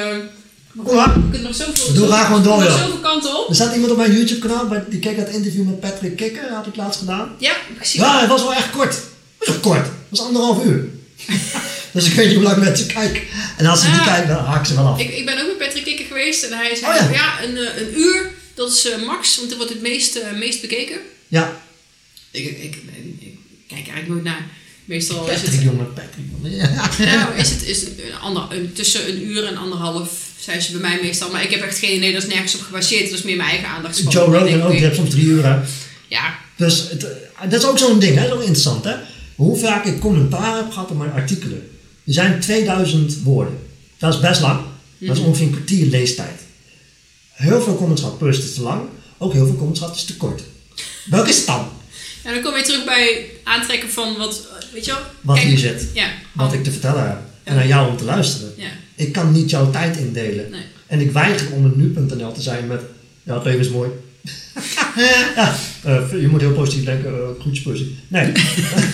Kom 0.86 0.96
maar. 0.96 1.14
kunnen 1.14 1.42
nog 1.42 1.56
zoveel... 1.56 1.88
We 1.88 1.94
doen 1.94 2.08
graag 2.08 2.26
gewoon 2.28 2.44
door, 2.44 2.64
joh. 2.64 2.78
zoveel 2.80 2.98
kanten 3.00 3.40
op. 3.40 3.50
Er 3.50 3.56
staat 3.56 3.74
iemand 3.74 3.92
op 3.92 3.98
mijn 3.98 4.12
YouTube 4.14 4.40
kanaal, 4.48 4.68
bij- 4.68 4.84
die 4.90 5.00
keek 5.00 5.18
naar 5.18 5.26
het 5.26 5.36
interview 5.36 5.66
met 5.66 5.80
Patrick 5.80 6.16
Kikker, 6.16 6.50
had 6.54 6.68
ik 6.68 6.76
laatst 6.76 7.00
gedaan. 7.00 7.36
Ja, 7.40 7.56
zie 7.82 8.00
Ja, 8.00 8.20
het 8.20 8.30
was 8.30 8.42
wel 8.42 8.54
echt 8.54 8.70
kort. 8.70 8.94
Het 9.40 9.48
was 9.48 9.60
kort. 9.60 9.86
Het 9.86 9.92
was 10.10 10.20
anderhalf 10.20 10.66
uur. 10.66 10.88
dus 11.94 12.06
ik 12.06 12.14
weet 12.14 12.26
niet 12.28 12.36
hoe 12.36 12.44
lang 12.44 12.58
mensen 12.58 12.88
kijken. 12.88 13.22
En 13.58 13.66
als 13.66 13.82
ze 13.82 13.88
niet 13.90 14.00
Ah. 14.00 14.06
kijken, 14.08 14.28
dan 14.36 14.44
haak 14.46 14.66
ze 14.66 14.76
wel 14.76 14.86
af. 14.88 15.00
Ik, 15.00 15.10
ik 15.18 15.26
ben 15.26 15.42
ook 15.42 15.48
met 15.48 15.58
Patrick 15.58 15.84
Kikker 15.86 16.06
geweest 16.06 16.44
en 16.44 16.58
hij 16.58 16.76
zei: 16.76 16.92
Oh 16.92 17.12
ja. 17.12 17.12
ja, 17.12 17.44
een, 17.44 17.58
eh, 17.58 17.82
een 17.82 18.00
uur, 18.00 18.32
dat 18.54 18.72
is 18.72 18.90
eh, 18.92 19.06
max, 19.06 19.38
want 19.38 19.50
dat 19.50 19.58
wordt 19.58 19.74
het 19.74 19.82
meest, 19.82 20.16
eh, 20.16 20.32
meest 20.38 20.62
bekeken. 20.62 20.98
Ja, 21.28 21.62
Ik, 22.32 22.46
ik, 22.46 22.58
ik, 22.58 22.76
ik 23.20 23.38
kijk 23.68 23.80
eigenlijk 23.88 24.08
nooit 24.08 24.24
naar. 24.24 24.46
Meestal 24.86 25.28
is 25.30 25.34
Patrick 25.34 25.52
het, 25.54 25.62
jongen, 25.62 25.94
Patrick 25.94 26.26
jongen. 26.36 26.52
Ja. 26.56 26.90
nou, 26.98 27.36
is 27.42 27.50
het 27.50 27.64
is 27.66 27.84
een 27.84 28.20
ander, 28.22 28.48
tussen 28.74 29.10
een 29.10 29.26
uur 29.26 29.46
en 29.46 29.58
anderhalf, 29.58 30.10
zijn 30.44 30.62
ze 30.62 30.72
bij 30.72 30.82
mij 30.82 31.00
meestal. 31.02 31.32
Maar 31.32 31.44
ik 31.44 31.52
heb 31.52 31.62
echt 31.62 31.78
geen 31.78 31.96
idee, 31.96 32.14
dat 32.14 32.24
is 32.24 32.30
nergens 32.30 32.56
op 32.56 32.62
gebaseerd. 32.62 33.10
Dat 33.10 33.20
is 33.20 33.24
meer 33.24 33.36
mijn 33.36 33.50
eigen 33.50 33.68
aandachtspan. 33.68 34.12
Joe 34.14 34.26
Rogan 34.26 34.42
ook, 34.42 34.48
die 34.48 34.64
oké, 34.64 34.74
heeft 34.74 34.96
soms 34.96 35.10
drie 35.10 35.26
uur. 35.26 35.46
Hè. 35.46 35.58
Ja, 36.08 36.36
Dus 36.56 36.90
het, 36.90 37.04
eh, 37.04 37.50
dat 37.50 37.62
is 37.62 37.68
ook 37.68 37.78
zo'n 37.78 38.00
ding, 38.00 38.16
hè? 38.16 38.22
dat 38.22 38.30
is 38.30 38.34
ook 38.34 38.40
interessant. 38.40 38.84
Hè? 38.84 38.96
Hoe 39.36 39.58
vaak 39.58 39.86
ik 39.86 40.00
commentaar 40.00 40.56
heb 40.56 40.72
gehad 40.72 40.90
op 40.90 40.98
mijn 40.98 41.12
artikelen. 41.12 41.70
Er 42.06 42.14
zijn 42.14 42.40
2000 42.40 43.24
woorden. 43.24 43.60
Dat 43.98 44.14
is 44.14 44.20
best 44.20 44.42
lang. 44.42 44.60
Dat 44.98 45.18
is 45.18 45.24
ongeveer 45.24 45.46
een 45.46 45.52
kwartier 45.52 45.86
leestijd. 45.86 46.42
Heel 47.34 47.62
veel 47.62 47.76
comments 47.76 48.02
gehad, 48.02 48.18
plus 48.18 48.38
is 48.38 48.54
te 48.54 48.62
lang. 48.62 48.82
Ook 49.18 49.34
heel 49.34 49.46
veel 49.46 49.56
comments 49.56 49.80
gehad, 49.80 49.96
is 49.96 50.04
te 50.04 50.18
kort. 50.18 50.42
Welke 51.06 51.30
is 51.30 51.38
het 51.38 51.46
dan? 51.46 51.68
En 52.24 52.34
dan 52.34 52.44
kom 52.44 52.56
je 52.56 52.64
terug 52.64 52.86
bij 52.86 53.30
aantrekken 53.44 53.90
van 53.90 54.18
wat, 54.18 54.48
weet 54.74 54.86
je 54.86 54.92
wel? 54.92 55.02
Wat 55.22 55.40
hier 55.40 55.58
zit. 55.58 55.90
Ja. 55.94 56.12
Wat 56.32 56.54
ik 56.54 56.64
te 56.64 56.72
vertellen 56.72 57.08
heb. 57.08 57.33
En 57.44 57.58
aan 57.58 57.68
jou 57.68 57.90
om 57.90 57.98
te 57.98 58.04
luisteren. 58.04 58.52
Ja. 58.58 58.70
Ik 58.96 59.12
kan 59.12 59.32
niet 59.32 59.50
jouw 59.50 59.72
tijd 59.72 59.98
indelen. 59.98 60.50
Nee. 60.50 60.62
En 60.88 61.00
ik 61.00 61.12
weiger 61.12 61.52
om 61.52 61.66
een 61.66 61.74
nu.nl 61.76 62.32
te 62.32 62.42
zijn 62.42 62.68
met... 62.68 62.82
Ja, 63.24 63.34
het 63.34 63.44
leven 63.44 63.60
is 63.60 63.70
mooi. 63.70 63.90
ja, 65.36 65.56
eh, 65.84 66.22
je 66.22 66.28
moet 66.28 66.42
heel 66.42 66.54
positief 66.54 66.86
denken. 66.86 67.12
Uh, 67.12 67.40
groetjes 67.40 67.64
positief. 67.64 67.94
Nee. 68.08 68.32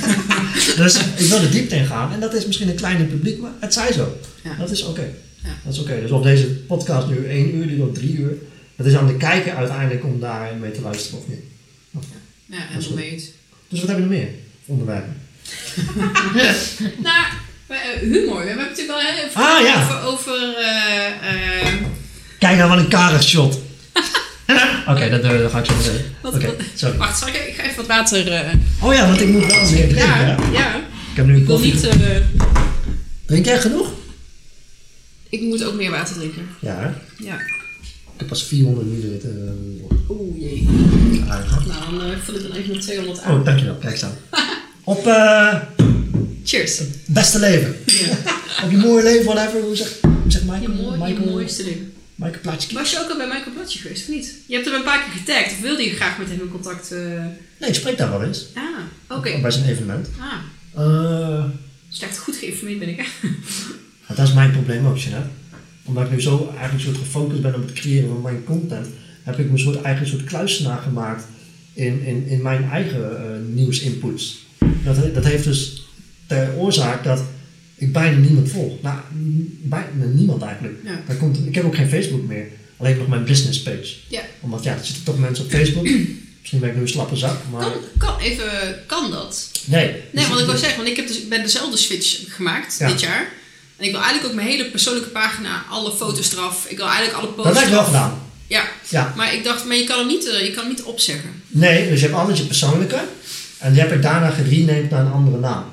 dus 0.82 0.96
ik 0.96 1.30
wil 1.30 1.40
de 1.40 1.50
diepte 1.50 1.76
in 1.76 1.86
gaan. 1.86 2.14
En 2.14 2.20
dat 2.20 2.34
is 2.34 2.46
misschien 2.46 2.70
een 2.70 2.76
kleiner 2.76 3.06
publiek, 3.06 3.40
maar 3.40 3.52
het 3.60 3.74
zij 3.74 3.92
zo. 3.92 4.18
Ja. 4.44 4.56
Dat 4.56 4.72
is 4.72 4.84
oké. 4.84 5.08
Ja. 5.44 5.50
Dat 5.64 5.74
is 5.74 5.80
oké. 5.80 6.02
Dus 6.02 6.12
of 6.12 6.24
deze 6.24 6.48
podcast 6.48 7.08
nu 7.08 7.26
één 7.26 7.56
uur 7.56 7.68
duurt 7.68 7.90
of 7.90 7.94
drie 7.94 8.18
uur. 8.18 8.34
Het 8.76 8.86
is 8.86 8.96
aan 8.96 9.08
de 9.08 9.18
kijker 9.18 9.56
uiteindelijk 9.56 10.04
om 10.04 10.20
daar 10.20 10.56
mee 10.60 10.72
te 10.72 10.82
luisteren 10.82 11.20
of 11.20 11.28
niet. 11.28 11.44
Ja, 12.46 12.58
helemaal 12.70 12.96
mee 12.96 13.10
eens. 13.10 13.24
Dus 13.68 13.80
wat 13.80 13.90
hebben 13.90 14.08
we 14.08 14.16
nog 14.16 14.24
meer? 14.24 14.32
Onderwerpen. 14.66 15.18
Nou, 17.04 17.26
eh, 17.26 17.34
humor. 18.00 18.40
We 18.42 18.48
hebben 18.48 18.68
het 18.68 18.78
natuurlijk 18.78 19.34
wel 19.34 19.44
Ah, 19.46 19.62
ja. 19.66 19.84
over, 19.84 20.02
over 20.04 20.56
eh, 20.58 21.06
eh, 21.66 21.74
Kijk 22.40 22.58
nou 22.58 22.70
wat 22.70 22.78
een 22.78 22.88
karig 22.88 23.24
shot. 23.24 23.60
Oké, 24.92 25.10
dat, 25.10 25.22
eh, 25.22 25.30
dat 25.40 25.52
ga 25.52 25.60
ik 25.60 25.66
zo 25.66 25.76
meteen. 25.76 26.02
Oké. 26.24 26.98
Wacht, 26.98 27.20
zal 27.20 27.28
ik, 27.28 27.34
ik 27.36 27.56
ga 27.56 27.64
even 27.64 27.76
wat 27.76 27.86
water... 27.88 28.32
eh, 28.32 28.54
Oh 28.82 28.94
ja, 28.94 29.08
want 29.08 29.22
ik 29.22 29.28
moet 29.28 29.46
wel 29.46 29.62
meer 29.62 29.88
drinken. 29.88 29.96
ja, 29.98 30.38
ja. 30.52 30.76
Ik 31.12 31.16
heb 31.16 31.26
nu 31.26 31.34
een 31.34 31.40
Ik 31.40 31.46
wil 31.46 31.56
koffie. 31.56 31.74
niet... 31.74 31.88
eh, 31.88 32.16
Drink 33.26 33.46
jij 33.46 33.60
genoeg? 33.60 33.88
ik 35.30 35.42
moet 35.42 35.64
ook 35.66 35.74
meer 35.74 35.92
water 35.92 36.16
drinken. 36.16 36.48
Ja, 36.62 36.76
hè? 36.80 36.90
Ja. 37.26 37.36
ik 37.36 38.18
heb 38.18 38.28
pas 38.28 38.44
400 38.44 38.88
milliliter. 38.88 39.30
eh, 39.30 40.10
Oeh, 40.10 40.40
jee. 40.42 40.68
Nou, 41.28 41.44
dan 41.68 42.02
eh, 42.04 42.18
vul 42.24 42.36
ik 42.36 42.42
dan 42.42 42.52
even 42.52 42.72
met 42.72 42.82
200 42.82 43.22
aan. 43.22 43.40
Oh, 43.40 43.46
dankjewel. 43.46 43.76
Kijk 43.76 43.92
eens 43.94 44.04
aan. 44.04 44.16
Op 44.84 45.08
eh 45.08 45.56
Cheers. 46.44 46.82
beste 47.06 47.40
leven. 47.40 47.76
Ja. 47.86 48.18
Op 48.64 48.72
je 48.72 48.78
mooie 48.78 49.04
leven, 49.04 49.26
whatever. 49.26 49.62
Hoe 49.62 49.76
zegt, 49.76 50.02
hoe 50.02 50.12
zegt 50.32 50.44
Je, 50.44 50.52
Michael? 50.52 50.92
je 50.94 50.98
Michael, 50.98 51.30
mooiste 51.32 51.64
ding. 51.64 51.78
Michael. 52.16 52.56
Was 52.74 52.92
je 52.92 53.00
ook 53.04 53.10
al 53.10 53.18
bij 53.18 53.28
Michael 53.28 53.54
Blatje 53.54 53.80
geweest, 53.80 54.02
of 54.02 54.16
niet? 54.16 54.34
Je 54.46 54.54
hebt 54.54 54.66
hem 54.66 54.76
een 54.76 54.84
paar 54.84 55.04
keer 55.04 55.20
getagd. 55.20 55.52
Of 55.52 55.62
wilde 55.62 55.84
je 55.84 55.90
graag 55.90 56.18
met 56.18 56.28
hem 56.30 56.40
in 56.42 56.50
contact... 56.50 56.92
eh, 56.92 57.00
Nee, 57.60 57.70
ik 57.70 57.76
spreek 57.76 57.98
daar 57.98 58.10
wel 58.10 58.24
eens. 58.24 58.46
Ah, 58.54 59.18
oké. 59.18 59.40
Bij 59.42 59.52
zijn 59.52 59.66
evenement. 59.70 60.10
Ah, 60.20 60.34
Eh, 60.86 61.44
slecht 61.90 62.18
goed 62.18 62.36
geïnformeerd 62.36 62.80
ben 62.80 62.90
ik, 62.90 63.08
dat 64.16 64.28
is 64.28 64.34
mijn 64.34 64.52
probleem 64.52 64.86
ook, 64.88 64.98
Jeanette. 64.98 65.30
Omdat 65.84 66.04
ik 66.06 66.12
nu 66.12 66.22
zo 66.22 66.50
eigenlijk 66.56 66.84
soort 66.86 66.98
gefocust 66.98 67.42
ben 67.42 67.56
op 67.56 67.62
het 67.62 67.74
creëren 67.74 68.08
van 68.10 68.22
mijn 68.22 68.44
content, 68.44 68.88
heb 69.24 69.40
ik 69.40 69.52
me 69.52 69.58
soort 69.58 69.82
eigen 69.82 70.08
soort 70.08 70.24
kluisenaar 70.24 70.82
gemaakt 70.82 71.24
in, 71.74 72.02
in, 72.02 72.28
in 72.28 72.42
mijn 72.42 72.70
eigen 72.70 73.18
eh, 73.18 73.26
nieuwsinputs. 73.54 74.46
Dat, 74.84 75.14
dat 75.14 75.24
heeft 75.26 75.44
dus 75.44 75.88
oorzaak 76.58 77.04
dat 77.04 77.22
ik 77.76 77.94
bijna 77.94 78.18
niemand 78.18 78.50
volg. 78.50 78.82
Nou, 78.82 78.98
bijna 79.64 80.06
niemand 80.14 80.42
eigenlijk. 80.42 80.76
Ja. 80.84 81.00
Daar 81.08 81.16
komt, 81.16 81.38
ik 81.46 81.56
heb 81.56 81.66
ook 81.66 81.76
geen 81.76 81.90
Facebook 81.90 82.28
meer. 82.28 82.46
Alleen 82.78 82.98
nog 82.98 83.08
mijn 83.08 83.26
business 83.26 83.62
page. 83.62 83.96
Ja. 84.08 84.22
Omdat 84.40 84.64
ja, 84.64 84.74
er 84.74 84.86
zitten 84.86 85.04
toch 85.04 85.20
mensen 85.20 85.46
op 85.46 85.52
Facebook. 85.52 85.84
Misschien 86.40 86.60
ben 86.60 86.70
ik 86.70 86.76
nu 86.76 86.82
een 86.82 86.90
slappe 86.90 87.16
zak, 87.16 87.38
maar... 87.52 87.62
Kan, 87.62 87.72
kan, 87.98 88.20
even, 88.20 88.46
kan 88.86 89.12
dat? 89.12 89.52
Nee. 89.66 89.96
Nee, 90.12 90.28
want 90.28 90.40
ik 90.40 90.46
wil 90.46 90.58
zeggen, 90.58 90.78
want 90.78 90.90
ik 90.90 90.96
heb 90.96 91.08
dus, 91.08 91.28
ben 91.28 91.42
dezelfde 91.42 91.78
switch 91.78 92.36
gemaakt 92.36 92.76
Ja. 92.80 92.88
dit 92.88 93.00
jaar. 93.00 93.28
En 93.78 93.86
ik 93.86 93.92
wil 93.92 94.00
eigenlijk 94.00 94.30
ook 94.30 94.36
mijn 94.36 94.48
hele 94.48 94.66
persoonlijke 94.66 95.10
pagina, 95.10 95.64
alle 95.70 95.92
foto's 95.92 96.32
eraf. 96.34 96.66
Ik 96.70 96.78
wil 96.78 96.86
eigenlijk 96.88 97.18
alle 97.18 97.28
posts 97.28 97.44
Dat 97.52 97.56
heb 97.58 97.66
ik 97.68 97.74
wel 97.74 97.84
gedaan. 97.84 98.22
Ja, 98.48 98.64
Ja. 98.90 99.14
maar 99.18 99.34
ik 99.34 99.44
dacht, 99.44 99.66
maar 99.66 99.76
je 99.76 99.84
kan 99.84 99.98
hem 100.00 100.08
niet, 100.08 100.28
eh, 100.28 100.46
je 100.46 100.52
kan 100.52 100.64
hem 100.64 100.74
niet 100.74 100.84
opzeggen. 100.84 101.30
Nee, 101.48 101.90
dus 101.90 102.00
je 102.00 102.06
hebt 102.06 102.18
anders 102.20 102.40
je 102.40 102.46
persoonlijke. 102.46 103.00
En 103.58 103.72
die 103.72 103.82
heb 103.82 103.92
ik 103.94 104.02
daarna 104.02 104.30
gerenamed 104.30 104.90
naar 104.90 105.06
een 105.06 105.12
andere 105.12 105.40
naam. 105.40 105.64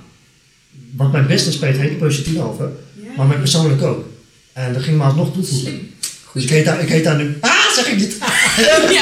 Want 0.97 1.12
mijn 1.12 1.27
business 1.27 1.59
page 1.59 1.78
heet 1.78 1.98
positief 1.98 2.39
over, 2.40 2.70
maar 3.16 3.27
mijn 3.27 3.39
persoonlijk 3.40 3.82
ook. 3.82 4.05
En 4.52 4.73
dat 4.73 4.82
ging 4.82 4.97
me 4.98 5.05
alsnog 5.05 5.32
toevoegen. 5.32 5.59
Slim. 5.68 5.90
Dus 6.32 6.43
ik 6.44 6.51
heet, 6.51 6.64
daar, 6.64 6.81
ik 6.81 6.89
heet 6.89 7.05
daar 7.05 7.16
nu... 7.16 7.36
Ah, 7.40 7.73
zeg 7.74 7.86
ik 7.89 7.97
niet! 7.98 8.16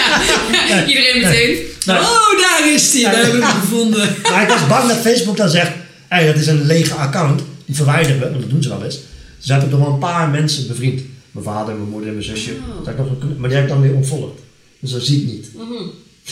ja, 0.69 0.87
iedereen 0.87 1.21
meteen. 1.23 1.57
Nee. 1.87 1.97
Oh, 1.99 2.41
daar 2.41 2.73
is 2.75 2.93
hij, 2.93 3.03
we 3.03 3.09
Nee. 3.17 3.23
hebben 3.25 3.43
hem 3.43 3.61
gevonden. 3.61 4.17
maar 4.31 4.43
ik 4.43 4.49
was 4.49 4.67
bang 4.67 4.89
dat 4.89 4.97
Facebook 4.99 5.37
dan 5.37 5.49
zegt... 5.49 5.71
Hé, 6.09 6.17
hey, 6.17 6.27
dat 6.27 6.37
is 6.37 6.47
een 6.47 6.67
lege 6.67 6.95
account. 6.95 7.43
Die 7.67 7.77
verwijderen 7.77 8.19
we, 8.21 8.29
want 8.31 8.41
dat 8.41 8.51
doen 8.51 8.63
ze 8.63 8.69
wel 8.69 8.85
eens. 8.85 8.99
Dus 9.41 9.49
heb 9.49 9.63
ik 9.63 9.71
nog 9.71 9.81
wel 9.81 9.93
een 9.93 9.99
paar 9.99 10.29
mensen 10.29 10.67
bevriend. 10.67 11.01
Mijn 11.31 11.45
vader, 11.45 11.75
mijn 11.75 11.89
moeder 11.89 12.09
en 12.09 12.15
mijn 12.15 12.27
zusje. 12.27 12.51
Oh. 12.53 12.85
Dat 12.85 12.89
ik 12.95 12.99
nog 12.99 13.09
een- 13.21 13.37
maar 13.39 13.49
die 13.49 13.59
heb 13.59 13.67
ik 13.69 13.73
dan 13.73 13.83
weer 13.83 13.95
ontvolgd. 13.95 14.39
Dus 14.81 14.91
dat 14.91 15.03
zie 15.03 15.21
ik 15.21 15.27
niet. 15.27 15.47
Mhm. 15.55 15.73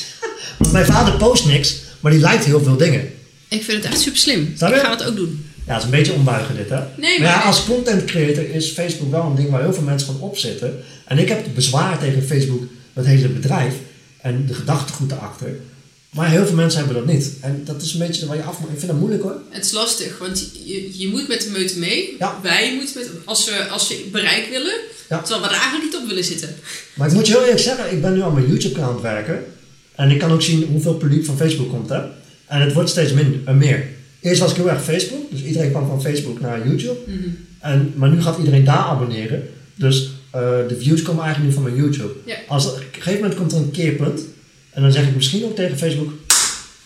Want 0.59 0.72
mijn 0.72 0.86
vader 0.86 1.14
post 1.16 1.47
niks, 1.47 1.76
maar 2.01 2.12
die 2.12 2.20
lijkt 2.20 2.44
heel 2.44 2.62
veel 2.62 2.76
dingen. 2.76 3.01
Ik 3.48 3.62
vind 3.64 3.82
het 3.82 3.93
echt 3.93 4.01
super 4.01 4.18
slim. 4.18 4.40
Ik 4.43 4.56
ga 4.59 4.90
het 4.90 5.05
ook 5.05 5.16
doen. 5.16 5.44
Ja, 5.72 5.78
het 5.78 5.86
is 5.86 5.92
een 5.92 5.98
beetje 5.98 6.18
ombuigen 6.18 6.56
dit, 6.56 6.68
hè? 6.68 6.80
Nee, 6.96 7.18
maar 7.20 7.28
ja, 7.28 7.40
als 7.40 7.64
content 7.64 8.04
creator 8.04 8.50
is 8.50 8.70
Facebook 8.70 9.10
wel 9.10 9.22
een 9.24 9.34
ding 9.34 9.50
waar 9.50 9.62
heel 9.62 9.72
veel 9.74 9.82
mensen 9.82 10.06
van 10.06 10.20
opzitten. 10.20 10.82
En 11.06 11.18
ik 11.18 11.28
heb 11.28 11.44
bezwaar 11.54 11.98
tegen 11.98 12.22
Facebook, 12.22 12.62
dat 12.92 13.06
hele 13.06 13.28
bedrijf 13.28 13.74
en 14.20 14.46
de 14.46 14.54
gedachtegoed 14.54 15.12
erachter. 15.12 15.56
Maar 16.10 16.30
heel 16.30 16.46
veel 16.46 16.54
mensen 16.54 16.78
hebben 16.84 16.96
dat 17.06 17.14
niet. 17.14 17.30
En 17.40 17.62
dat 17.64 17.82
is 17.82 17.92
een 17.92 17.98
beetje 17.98 18.26
waar 18.26 18.36
je 18.36 18.42
af 18.42 18.58
moet. 18.58 18.70
Ik 18.70 18.78
vind 18.78 18.90
dat 18.90 19.00
moeilijk 19.00 19.22
hoor. 19.22 19.36
Het 19.50 19.64
is 19.64 19.72
lastig, 19.72 20.18
want 20.18 20.50
je, 20.64 20.98
je 20.98 21.08
moet 21.08 21.28
met 21.28 21.42
de 21.42 21.50
meute 21.50 21.78
mee. 21.78 22.16
Ja. 22.18 22.38
Wij 22.42 22.74
moeten 22.76 22.94
met, 23.00 23.10
als 23.24 23.44
we, 23.44 23.68
als 23.68 23.88
we 23.88 24.08
bereik 24.12 24.46
willen, 24.50 24.74
Ja. 25.08 25.18
terwijl 25.18 25.40
we 25.42 25.48
er 25.48 25.60
eigenlijk 25.60 25.84
niet 25.92 25.96
op 26.02 26.08
willen 26.08 26.24
zitten. 26.24 26.48
Maar 26.94 27.08
ik 27.08 27.14
moet 27.14 27.26
je 27.26 27.32
heel 27.32 27.42
eerlijk 27.42 27.60
zeggen, 27.60 27.92
ik 27.92 28.02
ben 28.02 28.12
nu 28.14 28.22
aan 28.22 28.34
mijn 28.34 28.46
YouTube 28.48 28.74
kanaal 28.74 28.88
aan 28.88 28.94
het 28.94 29.02
werken. 29.02 29.44
En 29.94 30.10
ik 30.10 30.18
kan 30.18 30.32
ook 30.32 30.42
zien 30.42 30.62
hoeveel 30.72 30.94
publiek 30.94 31.24
van 31.24 31.36
Facebook 31.36 31.68
komt 31.70 31.88
hè. 31.88 32.00
En 32.46 32.60
het 32.60 32.72
wordt 32.72 32.90
steeds 32.90 33.12
minder, 33.12 33.40
eh, 33.44 33.54
meer. 33.54 33.86
Eerst 34.22 34.40
was 34.40 34.50
ik 34.50 34.56
heel 34.56 34.70
erg 34.70 34.84
Facebook, 34.84 35.30
dus 35.30 35.42
iedereen 35.42 35.70
kwam 35.70 35.86
van 35.86 36.02
Facebook 36.02 36.40
naar 36.40 36.68
YouTube. 36.68 36.98
En, 37.60 37.92
maar 37.96 38.08
nu 38.10 38.22
gaat 38.22 38.38
iedereen 38.38 38.64
daar 38.64 38.76
abonneren. 38.76 39.48
Dus 39.74 40.10
eh, 40.30 40.40
de 40.68 40.76
views 40.80 41.02
komen 41.02 41.24
eigenlijk 41.24 41.54
nu 41.54 41.62
van 41.62 41.72
mijn 41.72 41.84
YouTube. 41.84 42.12
Ja. 42.26 42.36
Als, 42.48 42.66
op 42.70 42.76
een 42.76 42.82
gegeven 42.92 43.20
moment 43.20 43.34
komt 43.38 43.52
er 43.52 43.58
een 43.58 43.70
keerpunt. 43.70 44.20
En 44.70 44.82
dan 44.82 44.92
zeg 44.92 45.06
ik 45.08 45.14
misschien 45.14 45.44
ook 45.44 45.56
tegen 45.56 45.78
Facebook, 45.78 46.12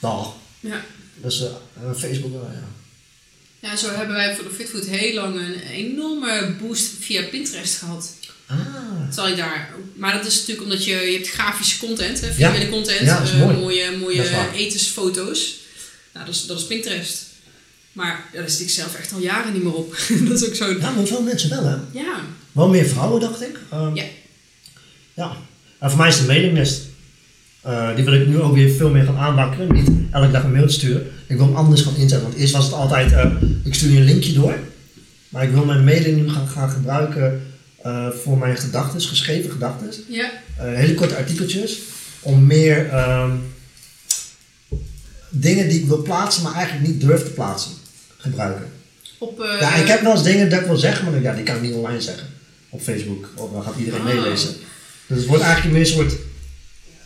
nou, 0.00 0.26
Ja. 0.60 0.84
dus 1.22 1.42
Facebook, 1.96 2.32
eh, 2.34 2.40
ja. 2.52 2.64
Ja, 3.68 3.76
zo 3.76 3.88
hebben 3.94 4.14
wij 4.14 4.34
voor 4.34 4.44
de 4.44 4.54
Fitfood 4.54 4.84
heel 4.86 5.14
lang 5.14 5.34
een 5.36 5.60
enorme 5.72 6.54
boost 6.60 6.90
via 7.00 7.22
Pinterest 7.30 7.76
gehad. 7.78 8.12
Ah, 8.46 8.56
Terwijl 9.10 9.32
ik 9.32 9.38
daar, 9.40 9.70
maar 9.94 10.12
dat 10.16 10.26
is 10.26 10.34
natuurlijk 10.38 10.62
omdat 10.66 10.84
je, 10.84 10.90
je 10.94 11.12
hebt 11.16 11.28
grafische 11.28 11.78
content, 11.78 12.20
hè, 12.20 12.32
visuele 12.32 12.58
Ja. 12.64 12.68
content, 12.70 13.00
Ja, 13.00 13.22
mooie, 13.56 13.96
mooie 14.00 14.30
waar. 14.30 14.52
etensfoto's. 14.54 15.58
Nou, 16.16 16.28
dat 16.28 16.34
is, 16.34 16.46
dat 16.46 16.58
is 16.58 16.66
Pinterest. 16.66 17.24
Maar 17.92 18.24
ja, 18.32 18.40
daar 18.40 18.50
zit 18.50 18.60
ik 18.60 18.70
zelf 18.70 18.94
echt 18.94 19.12
al 19.12 19.20
jaren 19.20 19.52
niet 19.52 19.62
meer 19.62 19.74
op. 19.74 19.96
dat 20.28 20.42
is 20.42 20.48
ook 20.48 20.54
zo. 20.54 20.70
ja, 20.70 20.90
maar 20.90 21.06
veel 21.06 21.22
mensen 21.22 21.50
wel 21.50 21.64
hè. 21.64 21.76
Ja, 21.90 22.20
Wel 22.52 22.68
meer 22.68 22.86
vrouwen, 22.86 23.20
dacht 23.20 23.42
ik. 23.42 23.58
Ehm, 23.70 23.94
Ja. 23.94 24.04
Ja. 25.14 25.36
En 25.78 25.90
voor 25.90 25.98
mij 25.98 26.08
is 26.08 26.14
het 26.14 26.22
een 26.22 26.34
mailinglist. 26.34 26.82
Eh, 27.62 27.94
die 27.94 28.04
wil 28.04 28.14
ik 28.14 28.26
nu 28.26 28.40
ook 28.40 28.54
weer 28.54 28.70
veel 28.70 28.90
meer 28.90 29.04
gaan 29.04 29.16
aanwakkeren. 29.16 29.72
Niet 29.72 29.90
elke 30.10 30.30
dag 30.30 30.42
een 30.44 30.52
mail 30.52 30.68
sturen. 30.68 31.06
Ik 31.26 31.36
wil 31.36 31.46
hem 31.46 31.56
anders 31.56 31.82
gaan 31.82 31.96
inzetten. 31.96 32.22
Want 32.28 32.34
eerst 32.40 32.52
was 32.52 32.64
het 32.64 32.74
altijd, 32.74 33.12
eh, 33.12 33.30
ik 33.64 33.74
stuur 33.74 33.90
je 33.90 33.98
een 33.98 34.04
linkje 34.04 34.32
door. 34.32 34.54
Maar 35.28 35.42
ik 35.44 35.50
wil 35.50 35.64
mijn 35.64 35.84
mailing 35.84 36.16
nu 36.16 36.28
gaan, 36.28 36.48
gaan 36.48 36.70
gebruiken 36.70 37.42
eh, 37.82 38.08
voor 38.22 38.38
mijn 38.38 38.56
gedachten, 38.56 39.00
geschreven 39.00 39.50
gedachten. 39.50 39.90
ja. 40.08 40.30
hele 40.58 40.94
korte 40.94 41.16
artikeltjes. 41.16 41.78
Om 42.20 42.46
meer 42.46 42.88
ehm, 42.88 43.30
dingen 45.30 45.68
die 45.68 45.80
ik 45.80 45.86
wil 45.86 46.02
plaatsen, 46.02 46.42
maar 46.42 46.54
eigenlijk 46.54 46.86
niet 46.88 47.00
durf 47.00 47.22
te 47.24 47.30
plaatsen, 47.30 47.70
gebruiken. 48.16 48.66
Op, 49.18 49.40
eh, 49.40 49.60
Ja, 49.60 49.74
ik 49.74 49.86
heb 49.86 50.00
wel 50.02 50.12
eens 50.12 50.22
dingen 50.22 50.50
dat 50.50 50.60
ik 50.60 50.66
wil 50.66 50.76
zeggen, 50.76 51.04
maar 51.04 51.12
dan- 51.14 51.22
ja, 51.22 51.34
die 51.34 51.42
kan 51.44 51.56
ik 51.56 51.62
niet 51.62 51.74
online 51.74 52.00
zeggen. 52.00 52.26
Op 52.68 52.80
Facebook. 52.82 53.28
Of 53.36 53.52
dan 53.52 53.62
gaat 53.62 53.74
iedereen 53.78 54.00
Oh. 54.00 54.06
meelezen. 54.06 54.50
Dus 55.06 55.18
het 55.18 55.26
wordt 55.26 55.42
eigenlijk 55.42 55.72
meer 55.74 55.82
een 55.86 55.92
soort... 55.92 56.12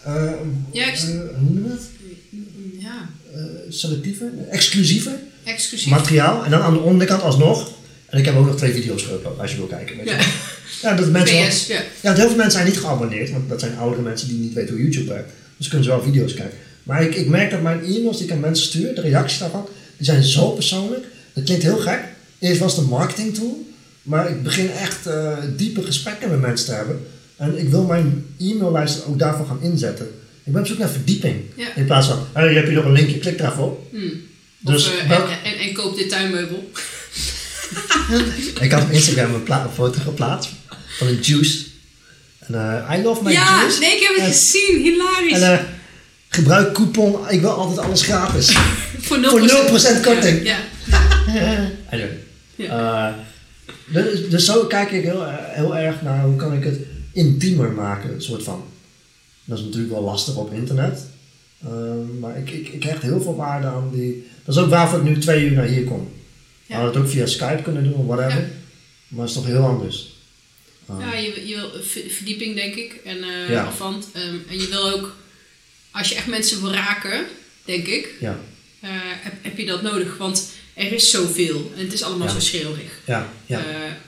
eh, 0.05 0.33
Ja, 0.73 0.87
ik- 0.87 0.95
eh, 0.95 1.09
hoe 1.09 1.51
noem 1.51 1.63
je 1.65 1.69
dat? 1.69 1.81
Ja, 2.79 3.09
selectiever? 3.69 4.27
Exclusiever 4.51 5.13
exclusief. 5.45 5.89
materiaal. 5.91 6.45
En 6.45 6.51
dan 6.51 6.61
aan 6.63 6.73
de 6.73 6.79
onderkant 6.79 7.23
alsnog. 7.23 7.71
En 8.07 8.19
ik 8.19 8.25
heb 8.25 8.37
ook 8.37 8.47
nog 8.47 8.57
twee 8.57 8.73
video's 8.73 9.05
geüpload, 9.05 9.39
als 9.41 9.51
je 9.51 9.57
wil 9.57 9.67
kijken. 9.67 9.97
Weet 9.97 10.09
je 10.09 10.15
Ja. 10.15 10.21
ja, 10.91 10.95
dat 10.97 11.11
mensen 11.11 11.37
wel- 11.37 11.49
PS, 11.49 11.67
ja. 11.67 11.81
ja, 12.01 12.15
heel 12.15 12.27
veel 12.27 12.37
mensen 12.37 12.53
zijn 12.53 12.67
niet 12.67 12.79
geabonneerd, 12.79 13.31
want 13.31 13.49
dat 13.49 13.61
zijn 13.61 13.77
oudere 13.79 14.03
mensen 14.03 14.29
die 14.29 14.39
niet 14.39 14.53
weten 14.53 14.75
hoe 14.75 14.83
YouTube 14.83 15.13
werkt. 15.13 15.33
Dus 15.57 15.69
kunnen 15.69 15.85
ze 15.87 15.93
wel 15.93 16.03
video's 16.03 16.35
kijken. 16.35 16.59
Maar 16.91 17.03
ik, 17.03 17.15
ik 17.15 17.29
merk 17.29 17.51
dat 17.51 17.63
mijn 17.63 17.85
e-mails 17.85 18.17
die 18.17 18.27
ik 18.27 18.33
aan 18.33 18.41
mensen 18.41 18.67
stuur, 18.67 18.95
de 18.95 19.01
reacties 19.01 19.39
daarvan, 19.39 19.69
die 19.97 20.07
zijn 20.07 20.23
zo 20.23 20.51
persoonlijk. 20.51 21.05
Dat 21.33 21.45
klinkt 21.45 21.63
heel 21.63 21.79
gek. 21.79 22.01
Eerst 22.39 22.61
was 22.61 22.73
het 22.73 22.81
een 22.81 22.89
marketing 22.91 23.35
tool, 23.35 23.67
maar 24.03 24.31
ik 24.31 24.43
begin 24.43 24.71
echt 24.71 25.07
eh, 25.07 25.37
diepe 25.57 25.83
gesprekken 25.83 26.31
met 26.31 26.41
mensen 26.41 26.67
te 26.67 26.73
hebben. 26.73 27.07
En 27.37 27.59
ik 27.59 27.69
wil 27.69 27.85
mijn 27.85 28.27
e-maillijst 28.39 29.05
ook 29.05 29.19
daarvoor 29.19 29.47
gaan 29.47 29.63
inzetten. 29.63 30.07
Ik 30.45 30.53
ben 30.53 30.61
op 30.61 30.67
zoek 30.67 30.79
naar 30.79 30.89
verdieping. 30.89 31.41
Ja. 31.55 31.75
In 31.77 31.85
plaats 31.85 32.07
van, 32.07 32.27
hey, 32.33 32.55
heb 32.55 32.67
je 32.67 32.73
nog 32.73 32.85
een 32.85 32.93
linkje, 32.93 33.19
klik 33.19 33.39
daar 33.39 33.51
even 33.53 33.65
op. 33.65 33.87
Hmm. 33.91 34.13
Dus 34.59 34.87
of, 34.87 34.97
eh, 34.99 35.11
en, 35.11 35.23
en, 35.45 35.59
en 35.59 35.73
koop 35.73 35.97
dit 35.97 36.09
tuinmeubel. 36.09 36.71
ik 38.61 38.73
had 38.73 38.83
op 38.83 38.91
Instagram 38.91 39.35
een, 39.35 39.71
foto 39.75 40.01
geplaatst 40.01 40.51
van 40.99 41.07
een 41.07 41.21
juice. 41.21 41.65
En, 42.39 42.55
eh, 42.55 42.99
I 42.99 43.03
love 43.03 43.23
my 43.23 43.33
ja, 43.33 43.61
juice. 43.61 43.79
nee, 43.79 43.97
ik 43.97 44.03
heb 44.03 44.15
het 44.15 44.25
En- 44.25 44.33
gezien. 44.33 44.83
Hilarisch. 44.83 45.41
En, 45.41 45.79
Gebruik 46.33 46.73
coupon, 46.75 47.29
ik 47.29 47.41
wil 47.41 47.51
altijd 47.51 47.79
alles 47.79 48.03
gratis. 48.03 48.51
Voor 49.07 49.19
0%, 49.19 49.21
Voor 49.21 49.41
0% 49.41 50.03
korting. 50.05 50.43
Ja. 50.43 50.59
Anyway. 51.91 52.19
Ja. 52.57 53.09
Eh, 53.09 53.15
dus, 53.95 54.29
dus 54.31 54.45
zo 54.45 54.65
kijk 54.67 54.91
ik 54.91 55.03
heel, 55.05 55.25
heel 55.31 55.77
erg 55.77 56.03
naar 56.03 56.25
hoe 56.25 56.37
kan 56.37 56.53
ik 56.55 56.65
het 56.65 56.79
intiemer 57.13 57.73
maken, 57.73 58.23
soort 58.23 58.43
van. 58.43 58.65
Dat 59.45 59.59
is 59.59 59.65
natuurlijk 59.65 59.93
wel 59.93 60.03
lastig 60.03 60.37
op 60.37 60.53
internet. 60.53 61.01
Ehm, 61.65 62.19
maar 62.19 62.39
ik, 62.39 62.51
ik, 62.51 62.69
ik 62.69 62.83
hecht 62.83 63.03
heel 63.03 63.21
veel 63.21 63.37
waarde 63.37 63.67
aan 63.67 63.91
die. 63.93 64.29
Dat 64.45 64.55
is 64.57 64.61
ook 64.63 64.69
waarvoor 64.71 64.99
ik 64.99 65.05
nu 65.05 65.19
twee 65.19 65.45
uur 65.45 65.53
naar 65.53 65.65
hier 65.65 65.85
kom. 65.85 65.99
We 66.09 66.13
Ja. 66.67 66.75
hadden 66.75 66.95
het 66.95 67.03
ook 67.03 67.11
via 67.11 67.27
Skype 67.27 67.63
kunnen 67.63 67.83
doen 67.85 67.95
of 67.95 68.07
whatever. 68.07 68.41
Ja. 68.41 68.47
Maar 69.09 69.21
het 69.21 69.29
is 69.29 69.35
toch 69.37 69.47
heel 69.47 69.65
anders. 69.67 70.15
Ja, 70.99 71.15
je, 71.15 71.47
je 71.47 71.55
wil 71.55 71.71
ver- 71.83 72.11
verdieping, 72.11 72.55
denk 72.55 72.75
ik. 72.75 73.01
En 73.05 73.17
uh, 73.17 73.51
Ja. 73.51 73.65
afstand. 73.65 74.07
Ehm, 74.13 74.35
en 74.51 74.59
je 74.61 74.69
wil 74.69 74.91
ook, 74.93 75.15
als 75.91 76.09
je 76.09 76.15
echt 76.15 76.27
mensen 76.27 76.61
wil 76.63 76.73
raken, 76.73 77.25
denk 77.65 77.87
ik, 77.87 78.09
ja, 78.21 78.39
eh, 78.81 78.89
heb, 79.21 79.33
heb 79.43 79.59
je 79.59 79.67
dat 79.67 79.83
nodig. 79.83 80.17
Want 80.17 80.49
er 80.75 80.93
is 80.93 81.11
zoveel 81.11 81.73
en 81.77 81.85
het 81.85 81.93
is 81.93 82.03
allemaal 82.03 82.27
Ja. 82.27 82.33
zo 82.33 82.41
schreeuwerig. 82.41 82.91
ja, 83.05 83.29
ja. 83.47 83.59
Eh, 83.59 83.65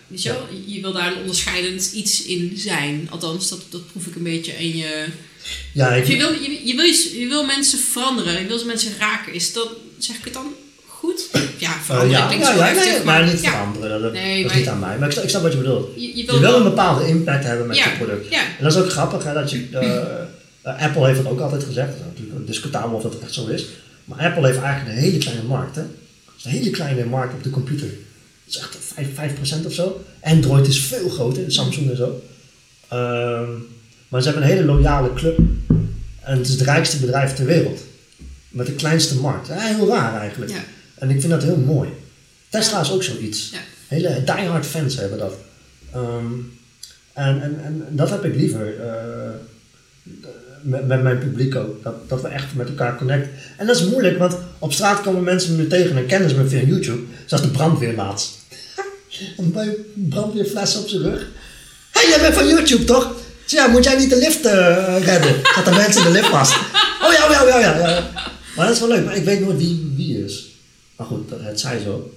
weet 0.07 0.23
je, 0.23 0.29
wel? 0.29 0.47
je 0.67 0.81
wil 0.81 0.93
daar 0.93 1.13
een 1.13 1.19
onderscheidend 1.21 1.91
iets 1.95 2.23
in 2.23 2.53
zijn. 2.57 3.07
Althans, 3.11 3.49
dat, 3.49 3.63
dat 3.71 3.87
proef 3.93 4.07
ik 4.07 4.15
een 4.15 4.23
beetje. 4.23 4.53
En 4.53 4.77
je, 4.77 5.07
ja, 5.73 5.93
ik, 5.95 6.07
je, 6.07 6.17
wil, 6.17 6.33
je, 6.33 6.61
je, 6.67 6.75
wil, 6.77 6.85
je 7.21 7.27
wil 7.29 7.45
mensen 7.45 7.79
veranderen, 7.79 8.41
je 8.41 8.47
wil 8.47 8.65
mensen 8.65 8.93
raken. 8.99 9.35
Is 9.35 9.53
dat, 9.53 9.69
zeg 9.99 10.17
ik 10.17 10.25
het 10.25 10.33
dan 10.33 10.55
goed? 10.87 11.29
Ja, 11.59 11.69
eh, 11.75 11.81
veranderen 11.81 12.19
ja, 12.21 12.27
klinkt 12.27 12.47
ja, 12.47 12.53
zo 12.53 12.59
ja, 12.59 12.65
heftig. 12.65 12.93
nee, 12.95 13.05
maar 13.05 13.27
niet 13.27 13.41
veranderen. 13.41 13.91
Dat, 13.91 14.03
dat 14.03 14.13
Nee, 14.13 14.45
is 14.45 14.55
niet 14.55 14.69
aan 14.69 14.79
mij. 14.79 14.99
Maar 14.99 15.07
ik, 15.07 15.13
snap- 15.13 15.25
ik 15.25 15.31
snap 15.31 15.43
wat 15.43 15.53
je 15.53 15.59
bedoelt. 15.59 15.89
je, 15.95 16.01
je 16.17 16.17
Je 16.33 16.39
wil, 16.39 16.55
een 16.57 16.63
bepaalde 16.63 17.07
impact 17.09 17.45
hebben 17.45 17.67
met 17.67 17.77
je 17.77 17.91
product. 17.99 18.31
ja. 18.31 18.41
En 18.59 18.65
dat 18.65 18.73
is 18.73 18.79
ook 18.79 18.91
grappig, 18.91 19.25
hè, 19.25 19.33
dat 19.35 19.51
je, 19.51 19.69
eh, 20.63 20.83
Apple 20.83 21.07
heeft 21.07 21.23
dat 21.23 21.33
ook 21.33 21.41
altijd 21.41 21.65
gezegd, 21.65 21.89
dat 21.89 21.97
is 21.99 22.05
natuurlijk 22.21 22.47
discutabel 22.47 22.97
of 22.97 23.03
dat 23.03 23.19
echt 23.23 23.35
zo 23.35 23.47
is, 23.47 23.67
maar 24.05 24.19
Apple 24.19 24.47
heeft 24.47 24.59
eigenlijk 24.59 24.97
een 24.97 25.03
hele 25.03 25.19
kleine 25.19 25.43
markt. 25.43 25.75
Hè? 25.77 25.83
Het 25.83 25.91
is 26.39 26.45
een 26.45 26.51
hele 26.51 26.71
kleine 26.71 27.05
markt 27.05 27.35
op 27.35 27.43
de 27.43 27.51
computer. 27.51 27.87
Het 28.45 28.55
is 28.55 28.59
echt 28.59 28.77
5%, 29.57 29.63
5% 29.63 29.67
of 29.67 29.73
zo. 29.73 30.05
Android 30.21 30.67
is 30.67 30.81
veel 30.85 31.09
groter, 31.09 31.53
Samsung 31.53 31.91
en 31.91 31.97
zo. 31.97 32.23
Ehm, 32.89 33.51
maar 34.09 34.23
ze 34.23 34.29
hebben 34.29 34.47
een 34.49 34.55
hele 34.55 34.65
loyale 34.65 35.13
club 35.15 35.39
en 36.21 36.37
het 36.39 36.47
is 36.47 36.53
het 36.53 36.61
rijkste 36.61 36.99
bedrijf 36.99 37.35
ter 37.35 37.47
wereld. 37.47 37.81
Met 38.49 38.67
de 38.67 38.73
kleinste 38.75 39.17
markt. 39.21 39.47
Ja, 39.47 39.59
heel 39.59 39.89
raar 39.89 40.21
eigenlijk. 40.21 40.51
Ja. 40.51 40.65
En 40.95 41.11
ik 41.11 41.21
vind 41.21 41.33
dat 41.33 41.43
heel 41.43 41.57
mooi. 41.57 41.89
Tesla 42.49 42.81
is 42.81 42.91
ook 42.91 43.03
zoiets. 43.03 43.51
Ja. 43.51 43.59
Hele 43.89 44.23
diehard 44.25 44.67
fans 44.67 44.97
hebben 44.97 45.19
dat. 45.19 45.35
Ehm, 45.93 46.33
en, 47.13 47.43
en, 47.43 47.61
en 47.65 47.87
dat 47.91 48.11
heb 48.11 48.25
ik 48.25 48.35
liever. 48.35 48.81
eh, 48.81 49.31
met, 50.63 50.87
met 50.87 51.03
mijn 51.03 51.19
publiek 51.19 51.55
ook. 51.57 51.83
Dat, 51.83 52.09
dat 52.09 52.23
we 52.23 52.29
echt 52.29 52.55
met 52.55 52.69
elkaar 52.69 52.97
connecten. 52.97 53.31
En 53.57 53.67
dat 53.67 53.77
is 53.77 53.85
moeilijk, 53.87 54.19
want 54.19 54.37
op 54.59 54.73
straat 54.73 55.01
komen 55.01 55.23
mensen 55.23 55.57
me 55.57 55.63
nu 55.63 55.69
tegen 55.69 55.97
en 55.97 56.07
kennen 56.07 56.31
ze 56.31 56.37
me 56.37 56.49
via 56.49 56.61
YouTube. 56.63 57.03
Zoals 57.27 57.43
de 57.43 57.51
brandweer. 57.51 57.99
Een 59.37 59.53
bij- 59.53 59.77
brandweerfles 59.95 60.77
op 60.79 60.89
zijn 60.89 61.03
rug. 61.03 61.21
Hé, 61.93 62.01
hey, 62.01 62.09
jij 62.11 62.21
bent 62.21 62.35
van 62.35 62.47
YouTube 62.49 62.85
toch? 62.85 63.15
Ja, 63.47 63.67
moet 63.67 63.85
jij 63.85 63.97
niet 63.99 64.11
de 64.11 64.17
lift 64.17 64.45
eh, 64.47 64.97
redden? 65.05 65.35
Dat 65.55 65.65
de 65.65 65.71
mensen 65.71 66.03
de 66.05 66.11
lift 66.11 66.29
vast. 66.29 66.53
Oh 67.03 67.13
ja, 67.13 67.25
oh 67.27 67.31
ja, 67.33 67.43
oh 67.43 67.49
ja, 67.49 67.59
ja, 67.61 67.79
ja. 67.89 68.11
Maar 68.57 68.67
dat 68.67 68.75
is 68.75 68.81
wel 68.81 68.89
leuk, 68.89 69.05
maar 69.05 69.17
ik 69.17 69.25
weet 69.25 69.41
nooit 69.41 69.59
wie 69.59 69.93
wie 69.97 70.25
is. 70.25 70.51
Maar 70.97 71.07
goed, 71.07 71.29
dat- 71.29 71.41
het 71.43 71.61
zij 71.61 71.79
zo. 71.79 72.13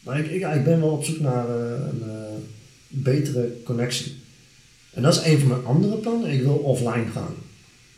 Maar 0.00 0.18
ik, 0.18 0.30
ik, 0.30 0.64
ben 0.64 0.80
wel 0.80 0.90
op 0.90 1.04
zoek 1.04 1.20
naar 1.20 1.48
eh, 1.48 1.54
een 1.70 2.02
eh, 2.06 2.14
betere 2.88 3.52
connectie. 3.64 4.22
En 4.94 5.02
dat 5.02 5.14
is 5.14 5.24
een 5.32 5.38
van 5.38 5.48
mijn 5.48 5.64
andere 5.64 5.96
plannen. 5.96 6.30
Ik 6.30 6.42
wil 6.42 6.54
offline 6.54 7.04
gaan. 7.14 7.34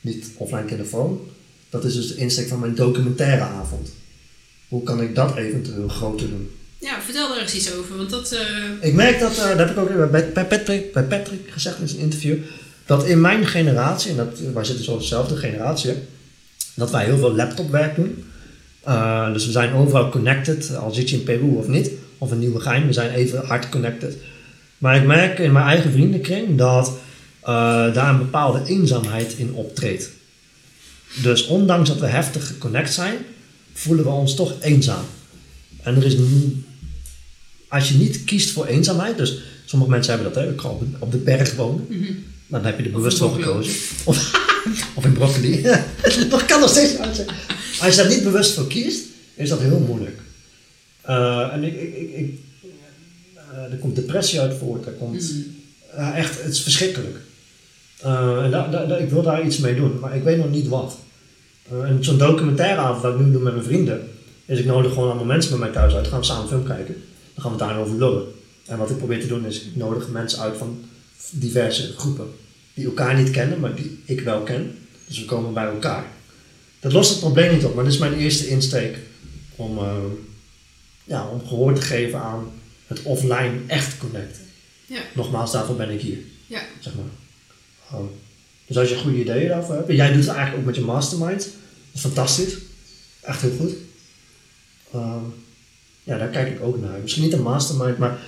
Niet 0.00 0.26
offline 0.36 0.64
telefoon. 0.64 1.20
Dat 1.70 1.84
is 1.84 1.94
dus 1.94 2.08
de 2.08 2.16
insteek 2.16 2.48
van 2.48 2.60
mijn 2.60 2.74
documentaire 2.74 3.42
avond. 3.42 3.92
Hoe 4.68 4.82
kan 4.82 5.00
ik 5.02 5.14
dat 5.14 5.36
eventueel 5.36 5.88
groter 5.88 6.28
doen? 6.28 6.50
Ja, 6.78 7.02
vertel 7.02 7.28
daar 7.28 7.40
eens 7.40 7.54
iets 7.54 7.72
over. 7.74 7.96
Want 7.96 8.10
dat... 8.10 8.32
eh, 8.32 8.88
Ik 8.88 8.94
merk 8.94 9.20
dat, 9.20 9.30
eh, 9.38 9.48
dat 9.48 9.58
heb 9.58 9.70
ik 9.70 9.78
ook 9.78 10.10
bij, 10.10 10.32
bij, 10.32 10.46
Patrick, 10.46 10.92
bij 10.92 11.02
Patrick 11.02 11.40
gezegd 11.50 11.78
in 11.80 11.88
zijn 11.88 12.00
interview, 12.00 12.38
dat 12.86 13.06
in 13.06 13.20
mijn 13.20 13.46
generatie, 13.46 14.10
en 14.10 14.16
dat, 14.16 14.38
wij 14.54 14.64
zitten 14.64 14.84
zo 14.84 14.98
dezelfde 14.98 15.36
generatie, 15.36 15.92
dat 16.74 16.90
wij 16.90 17.04
heel 17.04 17.18
veel 17.18 17.34
laptopwerk 17.34 17.96
doen. 17.96 18.24
Eh, 18.82 19.32
dus 19.32 19.46
we 19.46 19.52
zijn 19.52 19.72
overal 19.72 20.08
connected, 20.10 20.76
al 20.76 20.92
zit 20.94 21.10
je 21.10 21.16
in 21.16 21.22
Peru 21.22 21.56
of 21.56 21.68
niet, 21.68 21.90
of 22.18 22.32
in 22.32 22.38
Nieuwegein, 22.38 22.86
we 22.86 22.92
zijn 22.92 23.10
even 23.10 23.46
hard 23.46 23.68
connected. 23.68 24.16
Maar 24.82 24.96
ik 24.96 25.04
merk 25.04 25.38
in 25.38 25.52
mijn 25.52 25.66
eigen 25.66 25.92
vriendenkring 25.92 26.58
dat 26.58 26.92
eh, 27.40 27.94
daar 27.94 28.08
een 28.08 28.18
bepaalde 28.18 28.62
eenzaamheid 28.66 29.34
in 29.36 29.52
optreedt. 29.52 30.10
Dus 31.22 31.46
ondanks 31.46 31.88
dat 31.88 31.98
we 31.98 32.06
heftig 32.06 32.46
geconnect 32.46 32.92
zijn, 32.92 33.16
voelen 33.72 34.04
we 34.04 34.10
ons 34.10 34.34
toch 34.34 34.54
eenzaam. 34.60 35.04
En 35.82 35.96
er 35.96 36.04
is 36.04 36.16
als 37.68 37.88
je 37.88 37.94
niet 37.94 38.24
kiest 38.24 38.50
voor 38.50 38.66
eenzaamheid, 38.66 39.16
dus 39.16 39.42
sommige 39.64 39.90
mensen 39.90 40.14
hebben 40.14 40.32
dat, 40.32 40.42
hè, 40.42 40.52
ik 40.52 40.60
ga 40.60 40.68
op 40.68 40.80
de, 40.80 40.86
op 40.98 41.12
de 41.12 41.18
berg 41.18 41.54
wonen, 41.54 41.86
dan 42.46 42.64
heb 42.64 42.78
je 42.78 42.84
er 42.84 42.90
bewust 42.90 43.18
voor 43.18 43.34
gekozen. 43.34 43.74
Of, 44.04 44.40
of 44.94 45.04
in 45.04 45.12
broccoli. 45.12 45.62
dat 46.28 46.44
kan 46.46 46.60
nog 46.60 46.70
steeds 46.70 46.96
uit. 46.96 47.24
Als 47.80 47.94
je 47.94 48.02
daar 48.02 48.10
niet 48.10 48.22
bewust 48.22 48.54
voor 48.54 48.66
kiest, 48.66 49.04
is 49.34 49.48
dat 49.48 49.60
heel 49.60 49.78
moeilijk. 49.78 50.20
Eh, 51.00 51.52
en 51.52 51.64
ik, 51.64 51.74
ik, 51.74 52.14
ik, 52.14 52.38
er 53.56 53.76
komt 53.80 53.96
depressie 53.96 54.40
uit 54.40 54.54
voort, 54.54 54.86
er 54.86 54.92
komt, 54.92 55.32
eh, 55.94 56.18
echt, 56.18 56.42
het 56.42 56.52
is 56.52 56.60
verschrikkelijk. 56.62 57.16
Eh, 58.00 58.44
en 58.44 58.50
da- 58.50 58.68
da- 58.68 58.84
da- 58.86 58.96
ik 58.96 59.10
wil 59.10 59.22
daar 59.22 59.44
iets 59.46 59.58
mee 59.58 59.74
doen, 59.74 59.98
maar 60.00 60.16
ik 60.16 60.22
weet 60.22 60.36
nog 60.36 60.50
niet 60.50 60.68
wat. 60.68 60.96
Eh, 61.70 61.82
en 61.82 62.04
zo'n 62.04 62.18
documentaireavond 62.18 63.02
wat 63.02 63.14
ik 63.14 63.26
nu 63.26 63.32
doe 63.32 63.42
met 63.42 63.52
mijn 63.52 63.64
vrienden, 63.64 64.08
is 64.46 64.58
ik 64.58 64.64
nodig 64.64 64.92
gewoon 64.92 65.06
allemaal 65.08 65.24
mensen 65.24 65.50
bij 65.50 65.60
mij 65.60 65.70
thuis 65.70 65.94
uit. 65.94 66.06
Gaan 66.06 66.18
we 66.20 66.24
samen 66.26 66.42
een 66.42 66.48
film 66.48 66.64
kijken. 66.64 66.94
Dan 67.34 67.42
gaan 67.44 67.52
we 67.52 67.58
daarover 67.58 67.96
lullen. 67.98 68.24
En 68.66 68.78
wat 68.78 68.90
ik 68.90 68.96
probeer 68.98 69.20
te 69.20 69.26
doen 69.26 69.46
is, 69.46 69.60
ik 69.62 69.76
nodig 69.76 70.08
mensen 70.08 70.38
uit 70.40 70.56
van 70.56 70.84
diverse 71.30 71.92
groepen. 71.96 72.26
Die 72.74 72.84
elkaar 72.84 73.16
niet 73.20 73.30
kennen, 73.30 73.60
maar 73.60 73.74
die 73.74 73.98
ik 74.04 74.20
wel 74.20 74.40
ken. 74.40 74.74
Dus 75.06 75.18
we 75.18 75.24
komen 75.24 75.54
bij 75.54 75.64
elkaar. 75.66 76.04
Dat 76.80 76.92
lost 76.92 77.10
het 77.10 77.20
probleem 77.20 77.52
niet 77.54 77.64
op, 77.64 77.74
maar 77.74 77.84
dit 77.84 77.92
is 77.92 77.98
mijn 77.98 78.14
eerste 78.18 78.48
insteek 78.48 78.98
om, 79.56 79.78
eh, 79.78 79.94
ja, 81.04 81.28
om 81.28 81.46
gehoor 81.46 81.74
te 81.74 81.80
geven 81.80 82.20
aan 82.20 82.44
het 82.96 83.02
offline 83.02 83.52
echt 83.66 83.98
connecten. 83.98 84.42
ja, 84.86 85.00
Nogmaals, 85.14 85.52
daarvoor 85.52 85.76
ben 85.76 85.90
ik 85.90 86.00
hier, 86.00 86.18
ja. 86.46 86.60
zeg 86.80 86.94
maar. 86.94 87.04
Ehm, 87.90 88.06
dus 88.66 88.76
als 88.76 88.88
je 88.88 88.96
goede 88.96 89.20
ideeën 89.20 89.48
daarvoor 89.48 89.74
hebt, 89.74 89.88
en 89.88 89.94
jij 89.94 90.12
doet 90.12 90.24
het 90.24 90.34
eigenlijk 90.34 90.58
ook 90.58 90.66
met 90.66 90.76
je 90.76 90.80
mastermind, 90.80 91.42
dat 91.42 91.52
is 91.92 92.00
fantastisch. 92.00 92.54
Echt 93.20 93.40
heel 93.40 93.56
goed. 93.58 93.72
Ehm, 94.92 95.24
ja, 96.02 96.18
daar 96.18 96.28
kijk 96.28 96.54
ik 96.54 96.62
ook 96.62 96.80
naar. 96.80 96.98
Misschien 97.00 97.22
niet 97.22 97.32
een 97.32 97.42
mastermind, 97.42 97.98
maar 97.98 98.18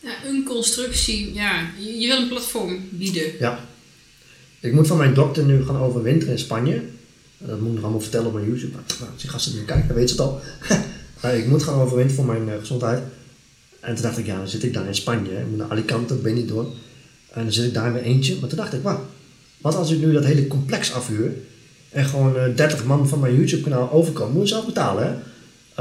ja, 0.00 0.24
een 0.24 0.44
constructie. 0.44 1.34
Ja, 1.34 1.70
je, 1.78 1.98
je 1.98 2.06
wil 2.06 2.18
een 2.18 2.28
platform 2.28 2.88
bieden. 2.90 3.32
ja. 3.38 3.70
Ik 4.60 4.72
moet 4.72 4.86
van 4.86 4.96
mijn 4.96 5.14
dokter 5.14 5.44
nu 5.44 5.64
gaan 5.64 5.76
overwinteren 5.76 6.34
in 6.34 6.38
Spanje. 6.38 6.82
Dat 7.38 7.58
moet 7.60 7.68
ik 7.68 7.74
nog 7.74 7.82
allemaal 7.82 8.00
vertellen 8.00 8.26
op 8.26 8.32
mijn 8.32 8.46
YouTube. 8.46 8.72
Maar 8.72 8.82
nou, 8.98 9.10
als 9.12 9.20
die 9.20 9.30
gasten 9.30 9.54
nu 9.54 9.64
kijken, 9.64 9.86
dan 9.86 9.96
weten 9.96 10.16
ze 10.16 10.22
het 10.22 10.30
al. 10.30 10.40
maar 11.22 11.36
ik 11.36 11.46
moet 11.46 11.62
gaan 11.62 11.80
overwinteren 11.80 12.24
voor 12.24 12.34
mijn 12.34 12.48
eh, 12.48 12.58
gezondheid. 12.58 13.02
En 13.82 13.94
toen 13.94 14.02
dacht 14.02 14.18
ik, 14.18 14.26
ja, 14.26 14.36
dan 14.36 14.48
zit 14.48 14.62
ik 14.62 14.72
daar 14.74 14.86
in 14.86 14.94
Spanje. 14.94 15.30
Ik 15.30 15.46
moet 15.48 15.58
naar 15.58 15.70
Alicante, 15.70 16.14
Benidorm. 16.14 16.66
En 17.32 17.42
dan 17.42 17.52
zit 17.52 17.64
ik 17.64 17.74
daar 17.74 17.86
in 17.86 17.92
mijn 17.92 18.04
eentje. 18.04 18.36
Maar 18.40 18.48
toen 18.48 18.58
dacht 18.58 18.72
ik, 18.72 18.82
wauw, 18.82 19.06
wat 19.60 19.74
als 19.74 19.90
ik 19.90 19.98
nu 19.98 20.12
dat 20.12 20.24
hele 20.24 20.46
complex 20.46 20.92
afhuur. 20.92 21.32
En 21.90 22.04
gewoon 22.04 22.36
eh 22.36 22.56
30 22.56 22.84
man 22.84 23.08
van 23.08 23.20
mijn 23.20 23.34
YouTube 23.34 23.62
kanaal 23.62 23.90
overkomen. 23.92 24.32
Moet 24.32 24.42
je 24.48 24.54
zelf 24.54 24.66
betalen, 24.66 25.04
hè. 25.06 25.12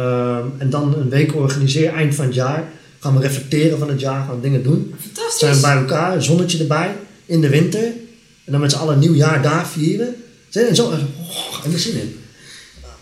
Ehm, 0.01 0.45
en 0.57 0.69
dan 0.69 0.95
een 0.97 1.09
week 1.09 1.35
organiseer, 1.35 1.93
eind 1.93 2.15
van 2.15 2.25
het 2.25 2.33
jaar. 2.33 2.69
Gaan 2.99 3.15
we 3.15 3.21
reflecteren 3.21 3.77
van 3.79 3.89
het 3.89 3.99
jaar, 3.99 4.25
gaan 4.25 4.35
we 4.35 4.41
dingen 4.41 4.63
doen. 4.63 4.93
Fantastisch. 4.99 5.39
Zijn 5.39 5.55
we 5.55 5.61
bij 5.61 5.75
elkaar, 5.75 6.15
een 6.15 6.23
zonnetje 6.23 6.59
erbij, 6.59 6.95
in 7.25 7.41
de 7.41 7.49
winter. 7.49 7.83
En 8.45 8.51
dan 8.51 8.61
met 8.61 8.71
z'n 8.71 8.77
allen 8.77 8.93
een 8.93 8.99
nieuw 8.99 9.13
jaar 9.13 9.41
daar 9.41 9.67
vieren. 9.67 10.15
Zijn 10.49 10.67
en 10.67 10.75
zo, 10.75 10.85
oh, 10.85 10.93
en 11.65 11.73
er 11.73 11.79
zin 11.79 11.99
in. 12.01 12.15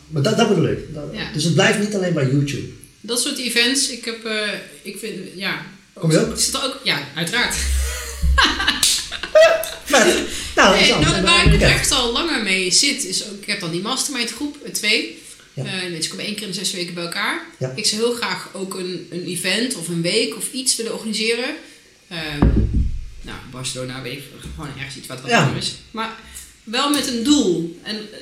Maar 0.08 0.22
dat, 0.22 0.38
dat 0.38 0.50
bedoel 0.50 0.68
ik. 0.68 0.94
Dat- 0.94 1.04
Ja. 1.12 1.34
Dus 1.34 1.44
het 1.44 1.54
blijft 1.54 1.80
niet 1.80 1.96
alleen 1.96 2.14
bij 2.14 2.30
YouTube. 2.32 2.68
Dat 3.02 3.22
soort 3.22 3.38
events, 3.38 3.90
ik 3.90 4.06
heb, 4.06 4.26
eh, 4.26 4.48
ik 4.82 4.98
vind, 5.00 5.16
ja. 5.36 5.66
Kom 5.94 6.12
je 6.12 6.20
ook? 6.20 6.38
Er 6.38 6.64
ook, 6.64 6.80
ja, 6.84 7.08
uiteraard. 7.16 7.56
Vet. 9.86 10.18
Nou, 10.56 10.76
Nee, 10.80 10.90
nou, 10.96 11.22
waar 11.22 11.46
eh, 11.46 11.54
ik 11.54 11.62
echt 11.62 11.92
al 11.92 12.12
langer 12.12 12.44
mee 12.44 12.72
zit, 12.72 13.06
is 13.06 13.26
ook, 13.26 13.42
ik 13.42 13.48
heb 13.48 13.60
dan 13.60 13.72
die 13.72 13.82
mastermind 13.82 14.32
groep, 14.32 14.58
eh, 14.64 14.72
twee. 14.72 15.22
Ja. 15.54 15.66
Eh, 15.66 15.92
mensen 15.92 16.10
komen 16.12 16.26
één 16.26 16.36
keer 16.36 16.48
in 16.48 16.54
zes 16.54 16.72
weken 16.72 16.94
bij 16.94 17.04
elkaar. 17.04 17.46
Ja. 17.60 17.74
Ik 17.76 17.86
zou 17.86 18.02
heel 18.02 18.14
graag 18.14 18.50
ook 18.54 18.74
een, 18.74 19.08
een 19.12 19.26
event 19.26 19.76
of 19.76 19.88
een 19.88 20.02
week 20.02 20.36
of 20.36 20.52
iets 20.52 20.76
willen 20.76 20.94
organiseren. 20.94 21.56
Ehm, 22.08 22.48
nou, 23.22 23.38
Barcelona, 23.52 24.02
weet 24.02 24.14
ik, 24.18 24.24
gewoon 24.56 24.70
ergens 24.78 24.96
iets 24.96 25.08
wat 25.08 25.22
wat 25.22 25.30
Ja. 25.30 25.46
anders 25.48 25.66
is. 25.66 25.74
Maar 25.92 26.16
wel 26.64 26.90
met 26.90 27.08
een 27.08 27.24
doel. 27.24 27.80
En 27.84 27.96
eh, 27.96 28.20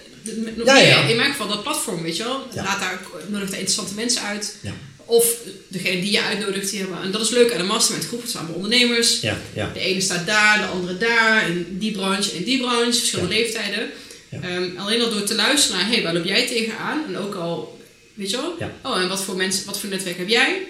nog 0.56 0.68
Ja, 0.68 0.78
ja. 0.78 1.02
in 1.08 1.16
mijn 1.16 1.32
geval 1.32 1.48
dat 1.48 1.64
platform, 1.64 2.02
weet 2.02 2.18
je 2.18 2.24
wel. 2.24 2.48
Ja. 2.54 2.64
Laat 2.64 2.80
daar, 2.80 3.00
nodig 3.28 3.50
daar 3.50 3.60
interessante 3.60 3.96
mensen 3.96 4.22
uit. 4.22 4.56
Ja. 4.62 4.74
Of 5.06 5.34
degene 5.68 6.02
die 6.02 6.12
je 6.12 6.22
uitnodigt, 6.22 6.70
die 6.70 6.80
hebben. 6.80 7.02
En 7.02 7.12
dat 7.12 7.22
is 7.22 7.30
leuk 7.30 7.52
aan 7.52 7.58
de 7.58 7.64
mastermind 7.64 8.08
groep. 8.08 8.22
Het 8.22 8.32
zijn 8.32 8.44
allemaal 8.44 8.62
ondernemers. 8.64 9.20
Ja, 9.20 9.38
ja. 9.54 9.72
De 9.74 9.80
ene 9.80 10.02
staat 10.02 10.26
daar, 10.26 10.58
de 10.58 10.66
andere 10.66 10.98
daar, 10.98 11.50
in 11.50 11.78
die 11.78 11.92
branche, 11.92 12.36
in 12.36 12.44
die 12.44 12.60
branche, 12.60 13.00
verschillende 13.00 13.34
leeftijden. 13.34 13.90
Ehm, 14.30 14.78
alleen 14.78 15.02
al 15.02 15.10
door 15.10 15.24
te 15.24 15.36
luisteren 15.36 15.78
naar, 15.78 15.88
hé, 15.88 15.94
hey, 15.94 16.04
waar 16.04 16.14
loop 16.14 16.26
jij 16.26 16.48
tegenaan? 16.48 17.06
En 17.08 17.18
ook 17.18 17.36
al, 17.36 17.80
weet 18.14 18.30
je 18.30 18.38
wel? 18.38 18.58
Oh, 18.84 19.02
en 19.02 19.08
wat 19.08 19.24
voor 19.24 19.36
mensen, 19.36 19.66
wat 19.66 19.80
voor 19.80 19.90
netwerk 19.90 20.18
heb 20.18 20.30
jij? 20.30 20.68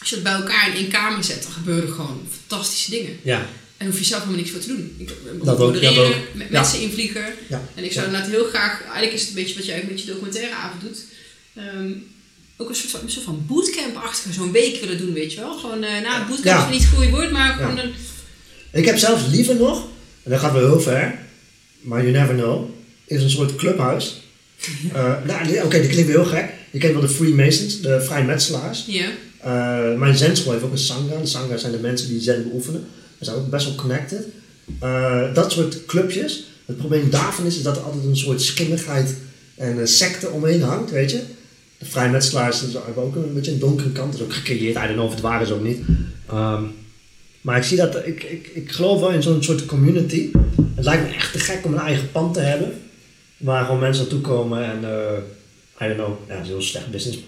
Als 0.00 0.08
je 0.08 0.14
het 0.14 0.24
bij 0.24 0.32
elkaar 0.32 0.68
in 0.68 0.74
één 0.74 0.88
kamer 0.90 1.24
zet, 1.24 1.42
dan 1.42 1.52
gebeuren 1.52 1.92
gewoon 1.92 2.28
fantastische 2.46 2.90
dingen. 2.90 3.18
Ja, 3.22 3.48
En 3.78 3.86
hoef 3.86 3.98
je 3.98 4.04
zelf 4.04 4.20
helemaal 4.22 4.40
niks 4.42 4.52
voor 4.54 4.60
te 4.60 4.66
doen. 4.68 4.94
Ik 4.98 5.08
Dat 5.42 5.48
ook, 5.54 5.58
modereren, 5.58 5.94
dat 5.94 6.04
ook. 6.06 6.14
met 6.34 6.46
Ja. 6.50 6.60
mensen 6.60 6.80
invliegen. 6.80 7.24
En 7.74 7.84
ik 7.84 7.92
zou 7.92 8.06
inderdaad 8.06 8.30
heel 8.30 8.44
graag, 8.44 8.82
eigenlijk 8.82 9.12
is 9.12 9.20
het 9.20 9.28
een 9.28 9.34
beetje 9.34 9.54
wat 9.54 9.66
jij 9.66 9.82
ook 9.82 9.88
met 9.90 10.00
je 10.00 10.06
documentaire 10.06 10.54
avond 10.54 10.80
doet. 10.82 10.98
ehm, 11.54 11.90
ook 12.56 12.68
een 12.68 12.74
soort 12.74 12.90
van, 12.90 13.00
een 13.00 13.10
soort 13.10 13.24
van 13.24 13.44
bootcamp-achtige, 13.46 14.32
zo'n 14.32 14.52
week 14.52 14.80
willen 14.80 14.98
doen, 14.98 15.12
weet 15.12 15.32
je 15.32 15.40
wel. 15.40 15.58
Gewoon, 15.58 15.82
eh 15.82 16.02
nou, 16.02 16.18
bootcamp 16.28 16.44
Ja. 16.44 16.64
is 16.66 16.72
niet 16.72 16.82
het 16.82 16.94
goede 16.94 17.10
woord, 17.10 17.30
maar 17.30 17.52
gewoon 17.52 17.78
een... 17.78 17.92
Ik 18.72 18.84
heb 18.84 18.98
zelfs 18.98 19.22
liever 19.30 19.56
nog, 19.56 19.86
en 20.22 20.30
dat 20.30 20.40
gaat 20.40 20.52
wel 20.52 20.66
heel 20.70 20.80
ver, 20.80 21.18
maar 21.80 22.00
you 22.00 22.12
never 22.12 22.34
know, 22.34 22.70
is 23.06 23.22
een 23.22 23.30
soort 23.30 23.56
clubhuis. 23.56 24.20
Eh, 24.92 25.14
nou, 25.24 25.62
Oké, 25.64 25.80
die 25.80 25.88
klinkt 25.90 26.10
heel 26.10 26.24
gek. 26.24 26.44
Je 26.70 26.78
kent 26.78 26.92
wel 26.92 27.00
de 27.02 27.08
Freemasons, 27.08 27.80
de 27.80 28.00
vrijmetselaars. 28.00 28.84
Ja. 28.86 29.08
Eh, 29.40 29.98
mijn 29.98 30.16
zenschool 30.16 30.52
heeft 30.52 30.64
ook 30.64 30.72
een 30.72 30.78
sangha. 30.78 31.20
De 31.20 31.26
sangha 31.26 31.56
zijn 31.56 31.72
de 31.72 31.78
mensen 31.78 32.08
die 32.08 32.20
zen 32.20 32.42
beoefenen. 32.42 32.86
We 33.18 33.24
zijn 33.24 33.36
ook 33.36 33.50
best 33.50 33.66
wel 33.66 33.74
connected. 33.74 34.26
Eh, 34.80 35.34
dat 35.34 35.52
soort 35.52 35.86
clubjes. 35.86 36.44
Het 36.66 36.76
probleem 36.76 37.10
daarvan 37.10 37.46
is, 37.46 37.62
dat 37.62 37.76
er 37.76 37.82
altijd 37.82 38.04
een 38.04 38.16
soort 38.16 38.42
schimmigheid 38.42 39.16
en 39.54 39.78
een 39.78 39.88
secte 39.88 40.28
omheen 40.28 40.62
hangt, 40.62 40.90
weet 40.90 41.10
je. 41.10 41.22
De 41.78 41.84
vrijmetselaars 41.84 42.60
hebben 42.60 43.02
ook 43.02 43.14
een 43.14 43.34
beetje 43.34 43.52
een 43.52 43.58
donkere 43.58 43.90
kant. 43.90 44.22
Ook 44.22 44.32
gecreëerd. 44.32 44.76
I 44.76 44.80
don't 44.80 44.92
know 44.92 45.04
of 45.04 45.10
het 45.10 45.20
waar 45.20 45.42
is 45.42 45.50
ook 45.50 45.62
niet. 45.62 45.80
Ehm, 46.26 46.62
maar 47.40 47.56
ik 47.56 47.62
zie 47.62 47.76
dat, 47.76 48.06
ik, 48.06 48.22
ik, 48.22 48.50
ik 48.54 48.72
geloof 48.72 49.00
wel 49.00 49.10
in 49.10 49.22
zo'n 49.22 49.42
soort 49.42 49.66
community. 49.66 50.30
Het 50.74 50.84
lijkt 50.84 51.02
me 51.02 51.14
echt 51.14 51.32
te 51.32 51.38
gek 51.38 51.64
om 51.64 51.72
een 51.72 51.78
eigen 51.78 52.10
pand 52.10 52.34
te 52.34 52.40
hebben. 52.40 52.80
Waar 53.36 53.64
gewoon 53.64 53.80
mensen 53.80 54.02
naartoe 54.02 54.20
komen 54.20 54.64
en, 54.64 54.84
eh, 54.84 55.86
I 55.86 55.94
don't 55.94 55.98
know, 55.98 56.28
ja, 56.28 56.34
dat 56.34 56.42
is 56.42 56.48
heel 56.48 56.62
slecht 56.62 56.90
business 56.90 57.18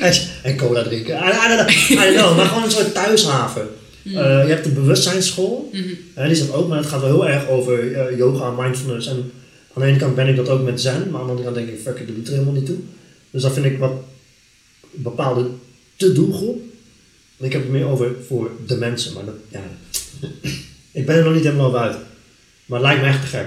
en, 0.42 0.56
cola 0.56 0.82
drinken. 0.82 1.16
I, 1.16 1.56
don't 1.56 1.70
I 1.90 1.94
don't 1.94 2.16
know, 2.16 2.36
maar 2.36 2.46
gewoon 2.46 2.62
een 2.62 2.70
soort 2.70 2.94
thuishaven. 2.94 3.68
Eh, 4.04 4.12
je 4.12 4.52
hebt 4.52 4.64
de 4.64 4.70
bewustzijnsschool. 4.70 5.70
Mhm. 5.72 5.88
En 6.14 6.28
die 6.28 6.38
dat 6.38 6.52
ook, 6.52 6.68
maar 6.68 6.78
het 6.78 6.86
gaat 6.86 7.00
wel 7.00 7.10
heel 7.10 7.28
erg 7.28 7.48
over 7.48 7.92
eh, 7.92 8.18
yoga, 8.18 8.50
mindfulness. 8.50 9.06
En 9.06 9.32
aan 9.72 9.82
de 9.82 9.88
ene 9.88 9.98
kant 9.98 10.14
ben 10.14 10.28
ik 10.28 10.36
dat 10.36 10.48
ook 10.48 10.62
met 10.62 10.80
zen, 10.80 11.10
maar 11.10 11.20
aan 11.20 11.26
de 11.26 11.32
andere 11.32 11.42
kant 11.42 11.54
denk 11.54 11.68
ik, 11.68 11.80
fuck, 11.80 11.98
ik 11.98 12.06
doe 12.06 12.16
het 12.16 12.26
er 12.26 12.32
helemaal 12.32 12.54
niet 12.54 12.66
toe. 12.66 12.78
Dus 13.30 13.42
dat 13.42 13.52
vind 13.52 13.66
ik 13.66 13.78
wat 13.78 13.92
bepaalde 14.90 15.46
te 15.96 16.12
doelgroep. 16.12 16.62
En 17.36 17.46
ik 17.46 17.52
heb 17.52 17.62
het 17.62 17.70
meer 17.70 17.86
over 17.86 18.14
voor 18.26 18.50
de 18.66 18.76
mensen, 18.76 19.14
maar 19.14 19.24
dat, 19.24 19.34
ja, 19.48 19.62
ik 21.00 21.06
ben 21.06 21.16
er 21.16 21.24
nog 21.24 21.34
niet 21.34 21.44
helemaal 21.44 21.78
uit. 21.78 21.96
Maar 22.66 22.78
het 22.78 22.88
lijkt 22.88 23.02
me 23.02 23.08
echt 23.08 23.20
te 23.20 23.26
gek. 23.26 23.46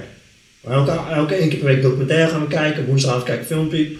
Maar 0.62 0.74
elke, 0.74 0.92
elke 0.92 1.34
één 1.34 1.50
keer 1.50 1.60
per 1.60 1.68
week 1.68 1.82
documentaire 1.82 2.32
gaan 2.32 2.42
we 2.42 2.48
kijken, 2.48 2.86
woensdagavond 2.86 3.26
kijken 3.26 3.44
een 3.44 3.56
filmpje. 3.56 3.96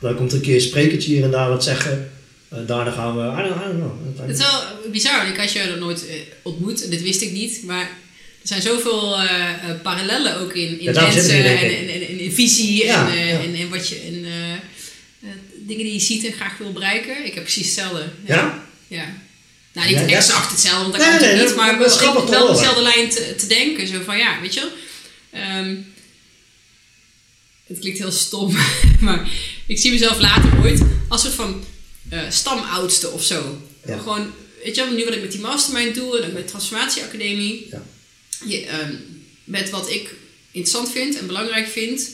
Dan 0.00 0.14
komt 0.14 0.30
er 0.30 0.36
een 0.36 0.42
keer 0.42 0.54
een 0.54 0.60
sprekertje 0.60 1.12
hier 1.12 1.24
en 1.24 1.30
daar 1.30 1.48
wat 1.48 1.64
zeggen. 1.64 2.10
En 2.52 2.66
daarna 2.66 2.90
gaan 2.90 3.16
we, 3.16 3.42
I 3.42 3.48
don't, 3.48 3.60
I 3.60 3.64
don't 3.64 3.78
know. 3.78 4.26
Het 4.28 4.38
is 4.38 4.44
wel 4.44 4.90
bizar, 4.90 5.28
ik 5.28 5.36
had 5.36 5.52
je 5.52 5.66
dat 5.68 5.78
nooit 5.78 6.06
eh, 6.06 6.14
ontmoet 6.42 6.84
en 6.84 6.90
dit 6.90 7.02
wist 7.02 7.20
ik 7.20 7.32
niet, 7.32 7.62
maar 7.64 7.90
er 8.42 8.48
zijn 8.48 8.62
zoveel 8.62 9.18
eh, 9.18 9.50
eh, 9.50 9.80
parallellen 9.82 10.40
ook 10.40 10.52
in, 10.52 10.80
in 10.80 10.92
Ja, 10.92 11.02
mensen 11.02 11.44
en, 11.44 11.88
en, 11.88 12.18
in 12.18 12.32
visie 12.32 12.84
Ja, 12.84 13.06
en, 13.08 13.12
eh, 13.12 13.30
ja. 13.30 13.40
en, 13.40 13.54
en 13.54 13.70
wat 13.70 13.88
je 13.88 13.98
en, 14.00 14.24
eh, 14.24 14.52
eh, 14.52 15.36
dingen 15.56 15.84
die 15.84 15.92
je 15.92 16.00
ziet 16.00 16.24
en 16.24 16.32
graag 16.32 16.58
wil 16.58 16.72
bereiken. 16.72 17.26
Ik 17.26 17.34
heb 17.34 17.42
precies 17.42 17.66
hetzelfde. 17.66 18.08
Ja? 18.26 18.64
Ja. 18.88 19.14
Nou, 19.72 19.88
niet 19.88 19.98
Ja, 19.98 20.06
ja. 20.06 20.16
exact 20.16 20.50
hetzelfde, 20.50 20.80
want 20.80 20.92
dat 20.92 21.00
Nee, 21.02 21.10
kan 21.10 21.20
nee, 21.20 21.36
natuurlijk 21.36 21.56
nee, 21.56 21.70
niet, 21.70 21.88
maar 21.88 22.26
is 22.26 22.30
wel, 22.30 22.54
dezelfde 22.54 22.82
lijn 22.82 23.08
te, 23.10 23.34
te 23.38 23.46
denken. 23.46 23.86
Zo 23.86 24.02
van, 24.04 24.18
ja, 24.18 24.40
weet 24.40 24.54
je 24.54 24.60
wel. 24.60 24.70
Ehm, 25.40 25.76
het 27.66 27.78
klinkt 27.78 27.98
heel 27.98 28.12
stom, 28.12 28.56
maar 29.00 29.28
ik 29.66 29.78
zie 29.78 29.92
mezelf 29.92 30.20
later 30.20 30.50
ooit 30.62 30.82
als 31.08 31.22
soort 31.22 31.34
van 31.34 31.64
eh, 32.12 32.30
stamoudste 32.30 33.10
of 33.10 33.22
zo. 33.24 33.62
Ja. 33.86 33.98
Gewoon, 33.98 34.32
weet 34.64 34.74
je 34.76 34.84
nu 34.96 35.04
wat 35.04 35.14
ik 35.14 35.20
met 35.20 35.32
die 35.32 35.40
mastermind 35.40 35.94
doe 35.94 36.18
en 36.18 36.26
ook 36.26 36.32
met 36.32 36.42
de 36.42 36.48
Transformatieacademie. 36.50 37.66
Ja. 37.70 37.82
Je, 38.46 38.66
ehm, 38.66 38.94
met 39.44 39.70
wat 39.70 39.90
ik 39.90 40.14
interessant 40.50 40.90
vind 40.92 41.18
en 41.18 41.26
belangrijk 41.26 41.68
vind, 41.68 42.08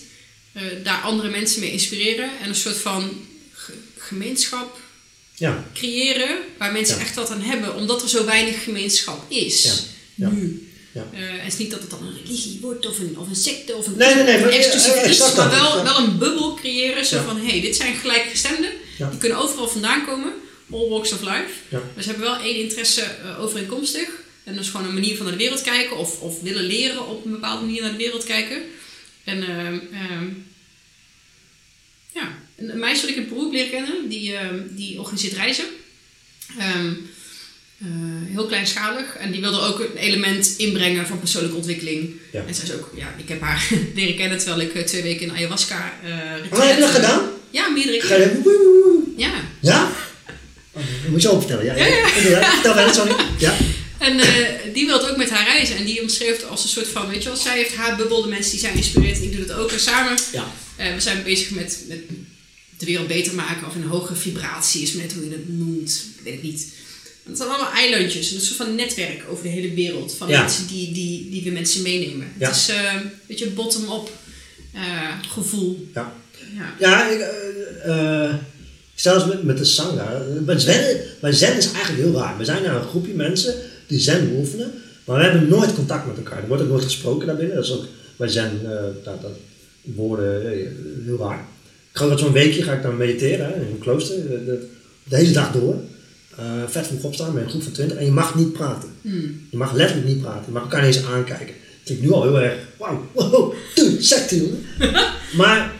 eh, 0.52 0.62
daar 0.84 1.00
andere 1.00 1.28
mensen 1.28 1.60
mee 1.60 1.72
inspireren 1.72 2.30
en 2.42 2.48
een 2.48 2.54
soort 2.54 2.76
van 2.76 3.26
ge- 3.52 3.72
gemeenschap 3.96 4.80
Ja, 5.34 5.66
creëren 5.74 6.38
waar 6.58 6.72
mensen 6.72 6.96
Ja. 6.96 7.02
echt 7.02 7.14
wat 7.14 7.30
aan 7.30 7.40
hebben, 7.42 7.74
omdat 7.74 8.02
er 8.02 8.08
zo 8.08 8.24
weinig 8.24 8.64
gemeenschap 8.64 9.30
is. 9.30 9.62
Ja. 9.64 9.72
Ja. 10.14 10.28
Nu. 10.30 10.72
Ja. 10.94 11.06
Eh, 11.12 11.20
het 11.42 11.52
is 11.52 11.58
niet 11.58 11.70
dat 11.70 11.80
het 11.80 11.90
dan 11.90 12.02
een 12.06 12.16
religie 12.24 12.58
wordt 12.60 12.86
of 12.86 12.98
een, 12.98 13.18
of 13.18 13.28
een 13.28 13.36
secte 13.36 13.74
of 13.76 13.86
een, 13.86 13.96
Nee, 13.96 14.14
nee, 14.14 14.24
nee, 14.24 14.36
een 14.42 14.50
exclusief 14.50 15.06
iets, 15.06 15.34
maar 15.34 15.50
wel, 15.50 15.82
wel 15.84 15.98
een 15.98 16.18
bubbel 16.18 16.54
creëren. 16.54 17.04
Zo 17.06 17.16
Ja. 17.16 17.24
van, 17.24 17.36
hé, 17.40 17.46
hey, 17.50 17.60
dit 17.60 17.76
zijn 17.76 17.96
gelijkgestemden. 17.96 18.70
Ja. 18.98 19.10
Die 19.10 19.18
kunnen 19.18 19.38
overal 19.38 19.68
vandaan 19.68 20.06
komen. 20.06 20.32
All 20.70 20.88
walks 20.88 21.12
of 21.12 21.20
life. 21.20 21.52
Ja. 21.68 21.82
Maar 21.94 22.02
ze 22.02 22.10
hebben 22.10 22.26
wel 22.26 22.40
één 22.40 22.56
interesse 22.56 23.02
eh, 23.02 23.40
overeenkomstig. 23.40 24.08
En 24.44 24.54
dat 24.54 24.64
is 24.64 24.70
gewoon 24.70 24.86
een 24.86 24.94
manier 24.94 25.16
van 25.16 25.26
naar 25.26 25.36
de 25.36 25.42
wereld 25.42 25.62
kijken. 25.62 25.96
Of, 25.96 26.20
of 26.20 26.40
willen 26.42 26.64
leren 26.64 27.06
op 27.06 27.24
een 27.24 27.30
bepaalde 27.30 27.64
manier 27.64 27.82
naar 27.82 27.90
de 27.90 27.96
wereld 27.96 28.24
kijken. 28.24 28.62
En 29.24 29.42
ehm, 29.42 29.78
ehm, 29.92 30.28
ja, 32.12 32.38
een, 32.56 32.78
meisje 32.78 33.00
dat 33.00 33.10
ik 33.10 33.16
in 33.16 33.28
Peru 33.28 33.42
heb 33.42 33.52
leren 33.52 33.70
kennen, 33.70 34.08
die, 34.08 34.36
ehm, 34.36 34.62
die 34.70 34.98
organiseert 34.98 35.32
reizen. 35.32 35.66
Ehm, 36.58 36.92
eh, 37.80 37.86
heel 38.34 38.46
kleinschalig. 38.46 39.16
En 39.16 39.30
die 39.30 39.40
wilde 39.40 39.60
ook 39.60 39.78
een 39.80 39.96
element 39.96 40.54
inbrengen 40.56 41.06
van 41.06 41.18
persoonlijke 41.18 41.56
ontwikkeling. 41.56 42.10
Ja. 42.32 42.44
En 42.46 42.54
zij 42.54 42.64
is 42.64 42.72
ook, 42.72 42.92
ja, 42.96 43.14
ik 43.18 43.28
heb 43.28 43.40
haar 43.40 43.68
leren 43.94 44.16
kennen 44.16 44.38
terwijl 44.38 44.60
ik 44.60 44.74
eh, 44.74 44.82
twee 44.84 45.02
weken 45.02 45.26
in 45.26 45.32
ayahuasca 45.32 45.92
eh 46.04 46.10
Oh, 46.58 46.66
heb 46.66 46.74
je 46.74 46.80
dat 46.80 46.90
gedaan? 46.90 47.22
Ja, 47.50 47.68
meerdere 47.68 48.00
Ga 48.00 48.14
je 48.14 48.28
keer. 48.30 48.42
woe. 48.42 49.02
Ja. 49.16 49.32
Ja? 49.60 49.90
Oh, 50.72 50.82
dat 51.02 51.10
moet 51.10 51.22
je 51.22 51.30
ook 51.30 51.38
vertellen. 51.38 51.64
Ja, 51.64 51.74
ja. 51.76 51.86
ja. 52.28 52.50
Vertel 52.50 52.74
verder, 52.74 52.94
sorry. 52.94 53.14
Ja. 53.38 53.56
En 53.98 54.20
die 54.72 54.86
wilde 54.86 55.10
ook 55.10 55.16
met 55.16 55.30
haar 55.30 55.46
reizen. 55.46 55.76
En 55.76 55.84
die 55.84 56.00
omschreef 56.02 56.44
als 56.44 56.62
een 56.62 56.68
soort 56.68 56.88
van, 56.88 57.08
weet 57.08 57.22
je 57.22 57.28
wel, 57.28 57.38
zij 57.38 57.56
heeft 57.56 57.74
haar 57.74 57.96
bubbel, 57.96 58.22
de 58.22 58.28
mensen 58.28 58.50
die 58.50 58.60
zij 58.60 58.72
inspireert. 58.74 59.16
En 59.16 59.22
ik 59.22 59.36
doe 59.36 59.44
dat 59.46 59.56
ook. 59.56 59.70
En 59.72 59.80
samen, 59.80 60.18
Ja. 60.32 60.46
we 60.94 61.00
zijn 61.00 61.22
bezig 61.22 61.50
met, 61.50 61.78
met 61.88 61.98
de 62.78 62.86
wereld 62.86 63.06
beter 63.08 63.34
maken. 63.34 63.66
Of 63.66 63.74
in 63.74 63.82
een 63.82 63.88
hogere 63.88 64.14
vibratie 64.18 64.82
is 64.82 64.92
met 64.92 65.12
hoe 65.12 65.24
je 65.24 65.30
het 65.30 65.48
noemt. 65.48 66.04
Ik 66.18 66.24
weet 66.24 66.32
het 66.34 66.42
niet. 66.42 66.66
Het 67.28 67.36
zijn 67.36 67.48
allemaal 67.48 67.72
eilandjes. 67.72 68.32
Een 68.32 68.40
soort 68.40 68.56
van 68.56 68.74
netwerk 68.74 69.24
over 69.30 69.42
de 69.42 69.48
hele 69.48 69.74
wereld. 69.74 70.14
Van 70.14 70.28
Ja. 70.28 70.40
mensen 70.40 70.66
die, 70.66 70.92
die, 70.92 71.30
die 71.30 71.42
we 71.44 71.50
mensen 71.50 71.82
meenemen. 71.82 72.26
Ja. 72.38 72.46
Het 72.46 72.56
is 72.56 72.68
eh, 72.68 72.92
een 73.02 73.10
beetje 73.26 73.46
een 73.46 73.54
bottom-up 73.54 74.10
eh, 74.72 74.80
gevoel. 75.32 75.88
Ja. 75.94 76.12
Ja. 76.56 76.74
Ja, 76.78 77.08
ik, 77.10 77.20
eh, 77.84 78.34
zelfs 78.94 79.26
met, 79.26 79.42
met 79.42 79.58
de 79.58 79.64
Sangha. 79.64 80.22
Bij 80.40 80.58
Zen, 80.58 81.00
bij 81.20 81.32
Zen 81.32 81.56
is 81.56 81.72
eigenlijk 81.72 82.04
heel 82.04 82.12
raar. 82.20 82.38
We 82.38 82.44
zijn 82.44 82.64
een 82.64 82.82
groepje 82.82 83.14
mensen 83.14 83.54
die 83.86 83.98
Zen 84.00 84.28
beoefenen, 84.28 84.72
maar 85.04 85.16
we 85.16 85.22
hebben 85.24 85.48
nooit 85.48 85.74
contact 85.74 86.06
met 86.06 86.16
elkaar. 86.16 86.42
Er 86.42 86.48
wordt 86.48 86.62
ook 86.62 86.68
nooit 86.68 86.84
gesproken 86.84 87.26
daarbinnen. 87.26 87.56
Dat 87.56 87.64
is 87.64 87.72
ook 87.72 87.86
bij 88.16 88.28
Zen, 88.28 88.60
dat, 89.04 89.22
dat 89.22 89.30
woorden 89.82 90.42
heel 91.04 91.18
raar. 91.18 91.46
Ik 91.92 91.98
ga 91.98 92.08
dat 92.08 92.18
zo'n 92.18 92.32
weekje 92.32 92.62
ga 92.62 92.72
ik 92.72 92.82
dan 92.82 92.96
mediteren 92.96 93.46
hè, 93.46 93.54
in 93.54 93.60
een 93.60 93.78
klooster, 93.78 94.16
de, 94.28 94.68
de 95.04 95.16
hele 95.16 95.32
dag 95.32 95.52
door. 95.52 95.74
Eh, 96.38 96.62
vet 96.66 96.86
vroeg 96.86 97.02
opstaan 97.02 97.34
met 97.34 97.42
een 97.42 97.50
groep 97.50 97.62
van 97.62 97.72
20 97.72 97.96
en 97.96 98.04
je 98.04 98.10
mag 98.10 98.34
niet 98.34 98.52
praten. 98.52 98.88
Hmm. 99.02 99.46
Je 99.50 99.56
mag 99.56 99.72
letterlijk 99.72 100.08
niet 100.08 100.20
praten. 100.20 100.42
Je 100.46 100.52
mag 100.52 100.62
elkaar 100.62 100.86
niet 100.86 100.96
eens 100.96 101.04
aankijken. 101.04 101.46
Het 101.46 101.82
klinkt 101.84 102.02
nu 102.02 102.12
al 102.12 102.22
heel 102.22 102.40
erg, 102.40 102.58
wauw, 102.76 103.10
wow, 103.12 103.54
dude, 103.74 104.02
secte 104.02 104.36
jongen. 104.36 104.64
maar 105.40 105.72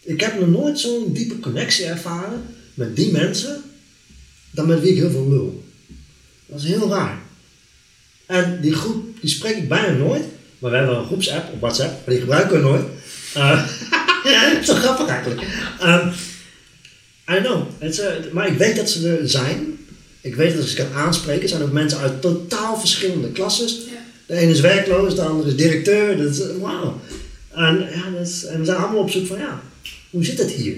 ik 0.00 0.20
heb 0.20 0.38
nog 0.40 0.48
nooit 0.48 0.78
zo'n 0.78 1.12
diepe 1.12 1.40
connectie 1.40 1.84
ervaren 1.84 2.42
met 2.74 2.96
die 2.96 3.12
mensen 3.12 3.62
dan 4.50 4.66
met 4.66 4.80
wie 4.80 4.90
ik 4.90 4.96
heel 4.96 5.10
veel 5.10 5.28
lul. 5.28 5.64
Dat 6.46 6.58
is 6.60 6.66
heel 6.66 6.88
raar. 6.88 7.18
En 8.26 8.60
die 8.60 8.74
groep, 8.74 9.20
die 9.20 9.30
spreek 9.30 9.56
ik 9.56 9.68
bijna 9.68 9.96
nooit. 9.96 10.24
Maar 10.58 10.70
we 10.70 10.76
hebben 10.76 10.96
een 10.96 11.06
groepsapp 11.06 11.52
op 11.52 11.60
WhatsApp, 11.60 11.90
maar 11.90 12.14
die 12.14 12.20
gebruiken 12.20 12.56
we 12.56 12.62
nooit. 12.62 12.84
Dat 14.22 14.60
is 14.60 14.66
toch 14.66 14.78
grappig 14.78 15.08
eigenlijk. 15.08 15.40
Ehm, 15.80 16.12
I 17.30 17.40
know. 17.40 17.62
Eh, 17.78 18.32
maar 18.32 18.48
ik 18.48 18.58
weet 18.58 18.76
dat 18.76 18.90
ze 18.90 19.08
er 19.08 19.28
zijn. 19.28 19.78
Ik 20.20 20.34
weet 20.34 20.56
dat 20.56 20.68
ik 20.68 20.76
kan 20.76 20.92
aanspreken, 20.92 21.42
er 21.42 21.48
zijn 21.48 21.62
ook 21.62 21.72
mensen 21.72 21.98
uit 21.98 22.20
totaal 22.20 22.78
verschillende 22.78 23.32
klasses. 23.32 23.72
Ja. 23.72 24.04
De 24.26 24.34
ene 24.34 24.50
is 24.50 24.60
werkloos, 24.60 25.14
de 25.14 25.22
andere 25.22 25.48
is 25.48 25.56
directeur. 25.56 26.16
Dat 26.16 26.30
is, 26.30 26.40
eh, 26.40 26.56
wauw. 26.60 27.00
En, 27.52 27.88
ja, 27.94 28.10
dat 28.10 28.26
is, 28.26 28.44
en 28.44 28.58
we 28.58 28.64
zijn 28.64 28.76
allemaal 28.76 29.02
op 29.02 29.10
zoek 29.10 29.26
van, 29.26 29.38
ja, 29.38 29.62
hoe 30.10 30.24
zit 30.24 30.38
het 30.38 30.50
hier? 30.50 30.76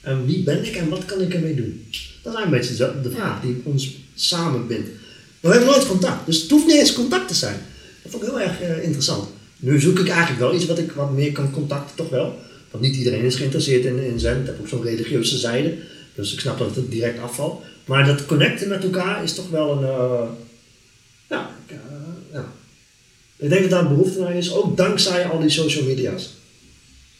En 0.00 0.26
wie 0.26 0.42
ben 0.42 0.64
ik 0.64 0.76
en 0.76 0.88
wat 0.88 1.04
kan 1.04 1.20
ik 1.20 1.34
ermee 1.34 1.54
doen? 1.54 1.86
Dat 2.22 2.38
is 2.38 2.44
een 2.44 2.50
beetje 2.50 2.76
de 3.02 3.10
vraag 3.10 3.40
die 3.40 3.60
ons 3.64 3.96
samenbindt. 4.14 4.88
Maar 5.40 5.50
we 5.50 5.56
hebben 5.56 5.74
nooit 5.74 5.86
contact, 5.86 6.26
dus 6.26 6.40
het 6.40 6.50
hoeft 6.50 6.66
niet 6.66 6.76
eens 6.76 6.92
contact 6.92 7.28
te 7.28 7.34
zijn. 7.34 7.56
Dat 8.02 8.12
vond 8.12 8.22
ik 8.22 8.28
heel 8.28 8.40
erg 8.40 8.60
eh, 8.60 8.82
interessant. 8.84 9.28
Nu 9.58 9.80
zoek 9.80 9.98
ik 9.98 10.08
eigenlijk 10.08 10.40
wel 10.40 10.54
iets 10.54 10.66
wat 10.66 10.78
ik 10.78 10.92
wat 10.92 11.12
meer 11.12 11.32
kan 11.32 11.50
contacten, 11.50 11.96
toch 11.96 12.08
wel. 12.08 12.38
Want 12.72 12.84
niet 12.84 12.96
iedereen 12.96 13.24
is 13.24 13.34
geïnteresseerd 13.36 13.84
in, 13.84 13.98
in 14.04 14.20
zen. 14.20 14.40
Ik 14.40 14.46
heb 14.46 14.60
ook 14.60 14.68
zo'n 14.68 14.82
religieuze 14.82 15.38
zijde. 15.38 15.78
Dus 16.14 16.32
ik 16.32 16.40
snap 16.40 16.58
dat 16.58 16.76
het 16.76 16.90
direct 16.90 17.18
afvalt. 17.18 17.64
Maar 17.84 18.06
dat 18.06 18.26
connecten 18.26 18.68
met 18.68 18.82
elkaar 18.82 19.22
is 19.24 19.34
toch 19.34 19.50
wel 19.50 19.70
een... 19.72 19.84
eh, 19.84 20.28
ja, 21.30 21.50
ik, 21.66 21.74
eh, 21.74 21.78
ja. 22.32 22.52
Ik 23.36 23.48
denk 23.48 23.60
dat 23.60 23.70
daar 23.70 23.88
behoefte 23.88 24.20
naar 24.20 24.36
is, 24.36 24.52
ook 24.52 24.76
dankzij 24.76 25.26
al 25.26 25.40
die 25.40 25.50
social 25.50 25.84
media's. 25.84 26.30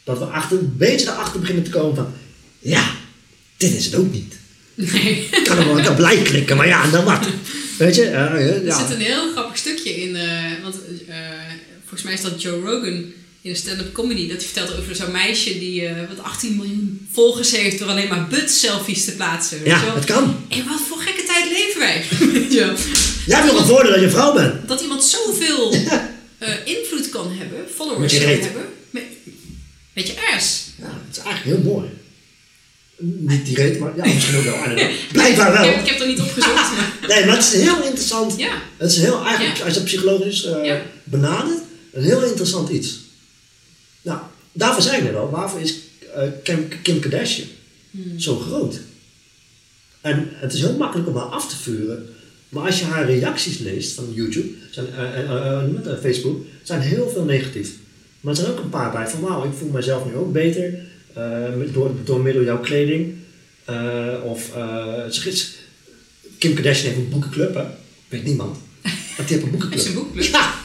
Dat 0.03 0.17
we 0.17 0.25
achter, 0.25 0.57
een 0.57 0.73
beetje 0.77 1.07
erachter 1.07 1.39
beginnen 1.39 1.63
te 1.63 1.69
komen 1.69 1.95
van, 1.95 2.13
ja, 2.59 2.91
dit 3.57 3.73
is 3.73 3.85
het 3.85 3.95
ook 3.95 4.11
niet. 4.11 4.35
Nee. 4.75 5.27
Ik 5.31 5.43
kan 5.43 5.57
er 5.57 5.65
wel 5.75 5.91
op 5.91 5.97
like 5.99 6.21
klikken, 6.21 6.57
maar 6.57 6.67
ja, 6.67 6.91
dan 6.91 7.05
wat? 7.05 7.27
Weet 7.77 7.95
je? 7.95 8.05
eh, 8.05 8.25
eh, 8.25 8.55
Er 8.55 8.65
ja. 8.65 8.87
zit 8.87 8.95
een 8.95 9.01
heel 9.01 9.31
grappig 9.31 9.57
stukje 9.57 10.01
in, 10.01 10.17
want 10.63 10.75
volgens 11.79 12.03
mij 12.03 12.13
is 12.13 12.21
dat 12.21 12.41
Joe 12.41 12.61
Rogan 12.61 13.03
in 13.43 13.49
een 13.49 13.55
stand-up 13.55 13.93
comedy. 13.93 14.27
Dat 14.27 14.37
hij 14.37 14.45
vertelt 14.45 14.77
over 14.79 14.95
zo'n 14.95 15.11
meisje 15.11 15.59
die 15.59 15.85
eh, 15.85 15.95
wat 16.15 16.25
18 16.25 16.55
miljoen 16.55 17.07
volgers 17.11 17.51
heeft 17.51 17.79
door 17.79 17.87
alleen 17.87 18.07
maar 18.07 18.27
butt-selfies 18.27 19.05
te 19.05 19.11
plaatsen. 19.11 19.59
Ja, 19.65 19.93
het 19.95 20.05
kan. 20.05 20.45
En 20.49 20.67
wat 20.67 20.79
voor 20.89 20.97
gekke 20.97 21.23
tijd 21.23 21.45
leven 21.51 21.79
wij? 21.79 22.03
Wel? 22.65 22.75
Jij 23.25 23.45
nog 23.45 23.59
een 23.59 23.65
voordeel 23.65 23.91
dat 23.91 24.01
je 24.01 24.09
vrouw 24.09 24.33
bent. 24.33 24.67
Dat 24.67 24.81
iemand 24.81 25.03
zoveel 25.03 25.73
eh, 26.37 26.49
invloed 26.65 27.09
kan 27.09 27.31
hebben, 27.37 27.57
followers 27.75 28.13
je 28.13 28.19
kan 28.19 28.29
hebben. 28.29 28.65
Met, 28.89 29.03
met 29.93 30.07
je 30.07 30.13
ass. 30.35 30.63
Ja, 30.81 31.01
het 31.07 31.17
is 31.17 31.23
eigenlijk 31.23 31.57
heel 31.63 31.71
mooi. 31.73 31.89
Niet 33.05 33.45
direct, 33.45 33.79
maar 33.79 33.91
ja, 33.95 34.05
misschien 34.13 34.37
ook 34.37 34.43
wel. 34.43 34.55
Blijkbaar 35.11 35.47
Ik 35.51 35.55
heb, 35.65 35.73
wel. 35.75 35.83
ik 35.83 35.89
heb 35.89 35.99
er 35.99 36.07
niet 36.07 36.19
opgezocht, 36.19 36.75
maar 36.75 36.93
Nee, 37.07 37.25
maar 37.25 37.35
het 37.35 37.53
is 37.53 37.61
heel 37.61 37.83
interessant. 37.83 38.37
ja. 38.37 38.61
Het 38.77 38.91
is 38.91 38.97
heel, 38.97 39.25
eigenlijk, 39.25 39.57
Ja. 39.57 39.63
als 39.63 39.73
je 39.73 39.79
het 39.79 39.87
psychologisch 39.89 40.45
eh, 40.45 40.65
Ja. 40.65 40.81
benadert, 41.03 41.59
een 41.93 42.03
heel 42.03 42.23
interessant 42.23 42.69
iets. 42.69 42.99
Daarvoor 44.53 44.81
zijn 44.81 45.03
we 45.05 45.11
wel. 45.11 45.29
Waarvoor 45.29 45.59
is 45.59 45.75
eh, 46.15 46.27
Kim, 46.43 46.67
Kim 46.81 46.99
Kardashian 46.99 47.47
Hmm. 47.91 48.19
zo 48.19 48.35
groot? 48.35 48.79
En 50.01 50.27
het 50.31 50.53
is 50.53 50.59
heel 50.59 50.77
makkelijk 50.77 51.07
om 51.07 51.15
haar 51.15 51.25
af 51.25 51.49
te 51.49 51.55
vuren. 51.55 52.09
Maar 52.49 52.65
als 52.65 52.79
je 52.79 52.85
haar 52.85 53.05
reacties 53.05 53.57
leest 53.57 53.93
van 53.93 54.13
YouTube, 54.13 54.47
zijn, 54.71 54.85
eh, 54.93 55.19
eh, 55.23 55.99
Facebook, 56.01 56.45
zijn 56.63 56.81
heel 56.81 57.09
veel 57.09 57.23
negatief. 57.23 57.71
Maar 58.19 58.33
er 58.33 58.39
zijn 58.39 58.51
ook 58.51 58.59
een 58.59 58.69
paar 58.69 58.91
bij 58.91 59.07
van 59.07 59.19
wauw, 59.21 59.43
ik 59.43 59.53
voel 59.57 59.69
mezelf 59.69 60.05
nu 60.05 60.15
ook 60.15 60.33
beter 60.33 60.79
door, 61.73 61.91
door 62.03 62.21
middel 62.21 62.43
jouw 62.43 62.59
kleding. 62.59 63.15
Of 64.23 64.51
Kim 66.37 66.53
Kardashian 66.53 66.85
heeft 66.85 66.97
een 66.97 67.09
boekenclub, 67.09 67.55
hè? 67.55 67.63
Weet 68.07 68.23
niemand. 68.23 68.57
Maar 69.17 69.25
die 69.25 69.35
heeft 69.35 69.43
een 69.43 69.51
boekenclub. 69.51 69.79
Is 69.79 69.85
een 69.87 69.93
boekenclub? 69.93 70.25
Ja! 70.31 70.62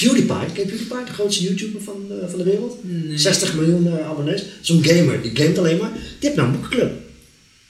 PewDiePie, 0.00 0.52
ken 0.54 0.64
je 0.64 0.70
PewDiePie, 0.70 1.04
de 1.06 1.12
grootste 1.12 1.42
YouTuber 1.44 1.82
van, 1.82 2.06
eh, 2.10 2.28
van 2.28 2.38
de 2.38 2.44
wereld? 2.44 2.76
Nee. 2.84 3.18
60 3.18 3.54
miljoen 3.54 3.86
eh, 3.98 4.06
abonnees. 4.08 4.44
Zo'n 4.60 4.84
gamer, 4.84 5.22
die 5.22 5.36
gamet 5.36 5.58
alleen 5.58 5.76
maar. 5.76 5.92
Die 5.92 6.00
heeft 6.20 6.34
nou 6.34 6.48
een 6.48 6.54
boekenclub. 6.60 6.92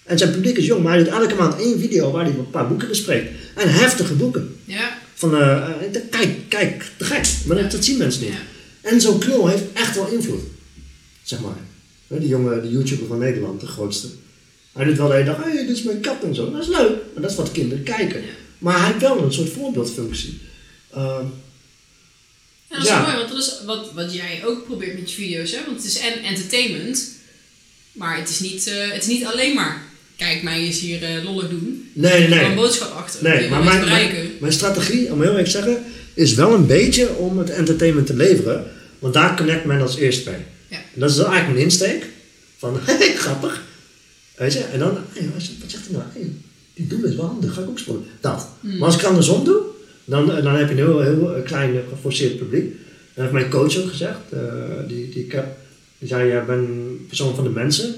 En 0.05 0.19
zijn 0.19 0.31
publiek 0.31 0.57
is 0.57 0.67
jong, 0.67 0.83
maar 0.83 0.95
hij 0.95 1.05
doet 1.05 1.13
elke 1.13 1.35
maand 1.35 1.61
één 1.61 1.81
video 1.81 2.11
waar 2.11 2.25
hij 2.25 2.35
een 2.35 2.51
paar 2.51 2.69
boeken 2.69 2.89
bespreekt. 2.89 3.31
En 3.55 3.73
heftige 3.73 4.15
boeken. 4.15 4.57
Ja. 4.65 4.99
Van, 5.15 5.35
eh, 5.37 5.69
de- 5.93 6.01
kijk, 6.11 6.31
kijk, 6.49 6.85
te 6.97 7.05
gek. 7.05 7.27
Maar 7.47 7.57
dat, 7.63 7.71
dat 7.71 7.85
zien 7.85 7.99
mensen 7.99 8.23
niet. 8.23 8.33
Ja. 8.33 8.39
En 8.91 9.01
zo'n 9.01 9.19
knul 9.19 9.49
heeft 9.49 9.65
echt 9.73 9.95
wel 9.95 10.07
invloed. 10.09 10.41
Zeg 11.23 11.41
maar. 11.41 11.57
Die 12.21 12.29
jonge, 12.29 12.61
die 12.63 12.71
YouTuber 12.71 13.07
van 13.07 13.19
Nederland, 13.19 13.61
de 13.61 13.67
grootste. 13.67 14.09
Hij 14.73 14.85
doet 14.85 14.97
wel 14.97 15.07
de 15.09 15.13
hele 15.13 15.25
dag, 15.25 15.45
hey, 15.45 15.67
dit 15.67 15.77
is 15.77 15.83
mijn 15.83 16.01
kat 16.01 16.17
en 16.23 16.35
zo. 16.35 16.51
Dat 16.53 16.63
is 16.63 16.69
leuk. 16.69 16.89
Maar 17.13 17.23
dat 17.23 17.31
is 17.31 17.37
wat 17.37 17.53
kinderen 17.53 17.85
kijken. 17.85 18.21
Ja. 18.21 18.27
Maar 18.59 18.79
hij 18.79 18.87
heeft 18.87 19.01
wel 19.01 19.23
een 19.23 19.33
soort 19.33 19.49
voorbeeldfunctie. 19.49 20.39
Ehm, 20.95 21.25
Ja, 22.71 22.77
dat 22.77 22.85
is 22.85 22.91
Ja. 22.91 23.03
mooi, 23.03 23.17
want 23.17 23.29
dat 23.29 23.39
is 23.39 23.61
wat, 23.67 23.93
wat 23.95 24.15
jij 24.15 24.43
ook 24.45 24.65
probeert 24.65 24.99
met 24.99 25.11
je 25.11 25.17
video's. 25.17 25.51
Hè? 25.51 25.59
Want 25.67 25.77
het 25.77 25.87
is 25.87 25.99
en 25.99 26.23
entertainment, 26.23 27.09
maar 27.93 28.17
het 28.19 28.29
is 28.29 28.41
niet, 28.41 28.67
eh, 28.67 28.91
het 28.93 29.03
is 29.03 29.09
niet 29.09 29.25
alleen 29.25 29.55
maar 29.55 29.83
kijk 30.17 30.43
mij 30.43 30.59
eens 30.61 30.81
hier 30.81 31.03
eh, 31.05 31.25
lollig 31.25 31.49
doen. 31.49 31.91
nee, 31.93 32.13
Er 32.13 32.19
nee, 32.19 32.29
nee. 32.29 32.45
een 32.45 32.55
boodschap 32.55 32.93
achter. 32.93 33.23
Nee, 33.23 33.49
maar 33.49 33.65
mijn, 33.65 33.85
mijn, 33.89 34.31
mijn 34.41 34.53
strategie, 34.53 35.13
om 35.13 35.21
heel 35.21 35.29
eerlijk 35.31 35.45
te 35.49 35.51
zeggen, 35.51 35.85
is 36.15 36.35
wel 36.35 36.55
een 36.55 36.67
beetje 36.67 37.15
om 37.17 37.39
het 37.39 37.51
entertainment 37.51 38.07
te 38.07 38.17
leveren. 38.17 38.71
Want 38.99 39.15
daar 39.15 39.37
connect 39.37 39.65
men 39.65 39.81
als 39.81 39.97
eerst 39.97 40.25
bij. 40.25 40.47
Ja. 40.69 40.77
En 40.77 41.01
dat 41.01 41.11
is 41.11 41.17
eigenlijk 41.17 41.49
mijn 41.49 41.61
insteek. 41.63 42.07
Van, 42.59 42.79
hey, 42.85 43.15
grappig. 43.17 43.63
Weet 44.37 44.53
je, 44.53 44.59
en 44.59 44.79
dan, 44.79 44.99
hey, 45.13 45.31
wat 45.35 45.43
zegt 45.67 45.85
hij 45.87 45.93
nou? 45.93 46.05
Hey, 46.13 46.31
die 46.75 46.87
doel 46.87 47.05
is 47.05 47.15
wel 47.15 47.27
handig, 47.27 47.55
ga 47.55 47.61
ik 47.61 47.69
ook 47.69 47.79
spelen. 47.79 48.05
Dat. 48.21 48.49
Hmm. 48.61 48.77
Maar 48.79 48.87
als 48.89 48.97
ik 48.97 49.03
andersom 49.05 49.45
doe, 49.45 49.61
dan, 50.09 50.27
dan 50.27 50.55
heb 50.57 50.67
je 50.69 50.71
een 50.71 50.87
heel, 50.87 51.01
heel 51.01 51.35
eh, 51.35 51.45
klein 51.45 51.75
eh, 51.75 51.81
geforceerd 51.89 52.39
publiek. 52.39 52.65
Dat 53.15 53.25
heeft 53.25 53.33
mijn 53.33 53.51
coach 53.51 53.77
ook 53.77 53.89
gezegd. 53.89 54.19
eh, 54.31 54.41
die, 54.89 55.09
die, 55.09 55.27
die 55.99 56.09
zei, 56.09 56.29
jij 56.29 56.45
bent 56.45 56.69
een 56.69 57.05
persoon 57.09 57.35
van 57.35 57.45
de 57.45 57.51
mensen. 57.51 57.95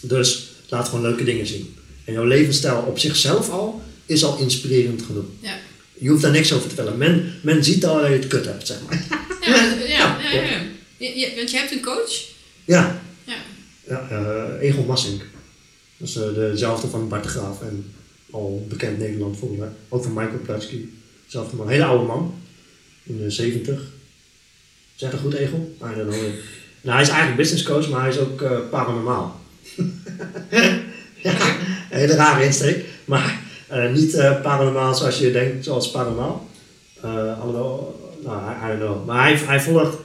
Dus 0.00 0.50
laat 0.68 0.88
gewoon 0.88 1.04
leuke 1.04 1.24
dingen 1.24 1.46
zien. 1.46 1.74
En 2.04 2.12
jouw 2.12 2.24
levensstijl 2.24 2.84
op 2.88 2.98
zichzelf 2.98 3.50
al 3.50 3.82
is 4.06 4.24
al 4.24 4.38
inspirerend 4.38 5.02
genoeg. 5.02 5.24
Ja. 5.40 5.56
Je 5.98 6.08
hoeft 6.08 6.22
daar 6.22 6.30
niks 6.30 6.52
over 6.52 6.68
te 6.68 6.74
vertellen. 6.74 6.98
Men, 6.98 7.32
men 7.42 7.64
ziet 7.64 7.86
al 7.86 8.00
dat 8.00 8.06
je 8.06 8.12
het 8.12 8.26
kut 8.26 8.44
hebt, 8.44 8.66
zeg 8.66 8.78
maar. 8.88 9.06
Ja, 9.40 9.76
ja, 9.96 10.18
ja, 10.32 10.42
ja, 10.98 11.36
Want 11.36 11.50
je 11.50 11.56
hebt 11.56 11.72
een 11.72 11.82
coach. 11.82 12.22
Ja, 12.64 13.02
Ja. 13.24 13.36
ja 13.88 14.08
eh, 14.10 14.68
Egon 14.68 14.86
Massink. 14.86 15.22
Dat 15.96 16.08
is 16.08 16.16
eh, 16.16 16.34
dezelfde 16.34 16.88
van 16.88 17.08
Bart 17.08 17.22
de 17.22 17.28
Graaf 17.28 17.62
en 17.62 17.92
al 18.30 18.66
bekend 18.68 18.98
Nederland 18.98 19.38
volgens 19.38 19.60
mij. 19.60 19.68
Ook 19.88 20.02
van 20.02 20.12
Michael 20.12 20.40
Platsky. 20.44 20.78
Dezelfde 21.34 21.56
man. 21.56 21.68
Hele 21.68 21.84
oude 21.84 22.04
man. 22.04 22.34
In 23.02 23.18
de 23.18 23.30
70. 23.30 23.80
Zeg 24.94 25.10
dat 25.10 25.20
goed? 25.20 25.34
Ah, 25.34 25.40
I 25.40 25.94
don't 25.94 26.10
know. 26.10 26.22
Nou, 26.80 26.94
hij 26.94 27.02
is 27.02 27.08
eigenlijk 27.08 27.36
business 27.36 27.62
coach, 27.62 27.88
maar 27.88 28.00
hij 28.00 28.10
is 28.10 28.18
ook 28.18 28.42
eh, 28.42 28.58
paranormaal. 28.70 29.40
ja, 31.22 31.32
een 31.90 31.98
hele 31.98 32.14
rare 32.14 32.44
insteek. 32.44 32.84
Maar 33.04 33.40
eh, 33.68 33.92
niet 33.92 34.14
eh, 34.14 34.40
paranormaal 34.42 34.94
zoals 34.94 35.18
je 35.18 35.32
denkt, 35.32 35.64
zoals 35.64 35.90
paranormaal. 35.90 36.48
Alhoewel, 37.40 38.00
nou, 38.24 38.50
I, 38.50 38.54
I 38.54 38.78
don't 38.78 38.80
know. 38.80 39.06
Maar 39.06 39.22
hij, 39.22 39.36
hij 39.36 39.60
volgt 39.60 39.96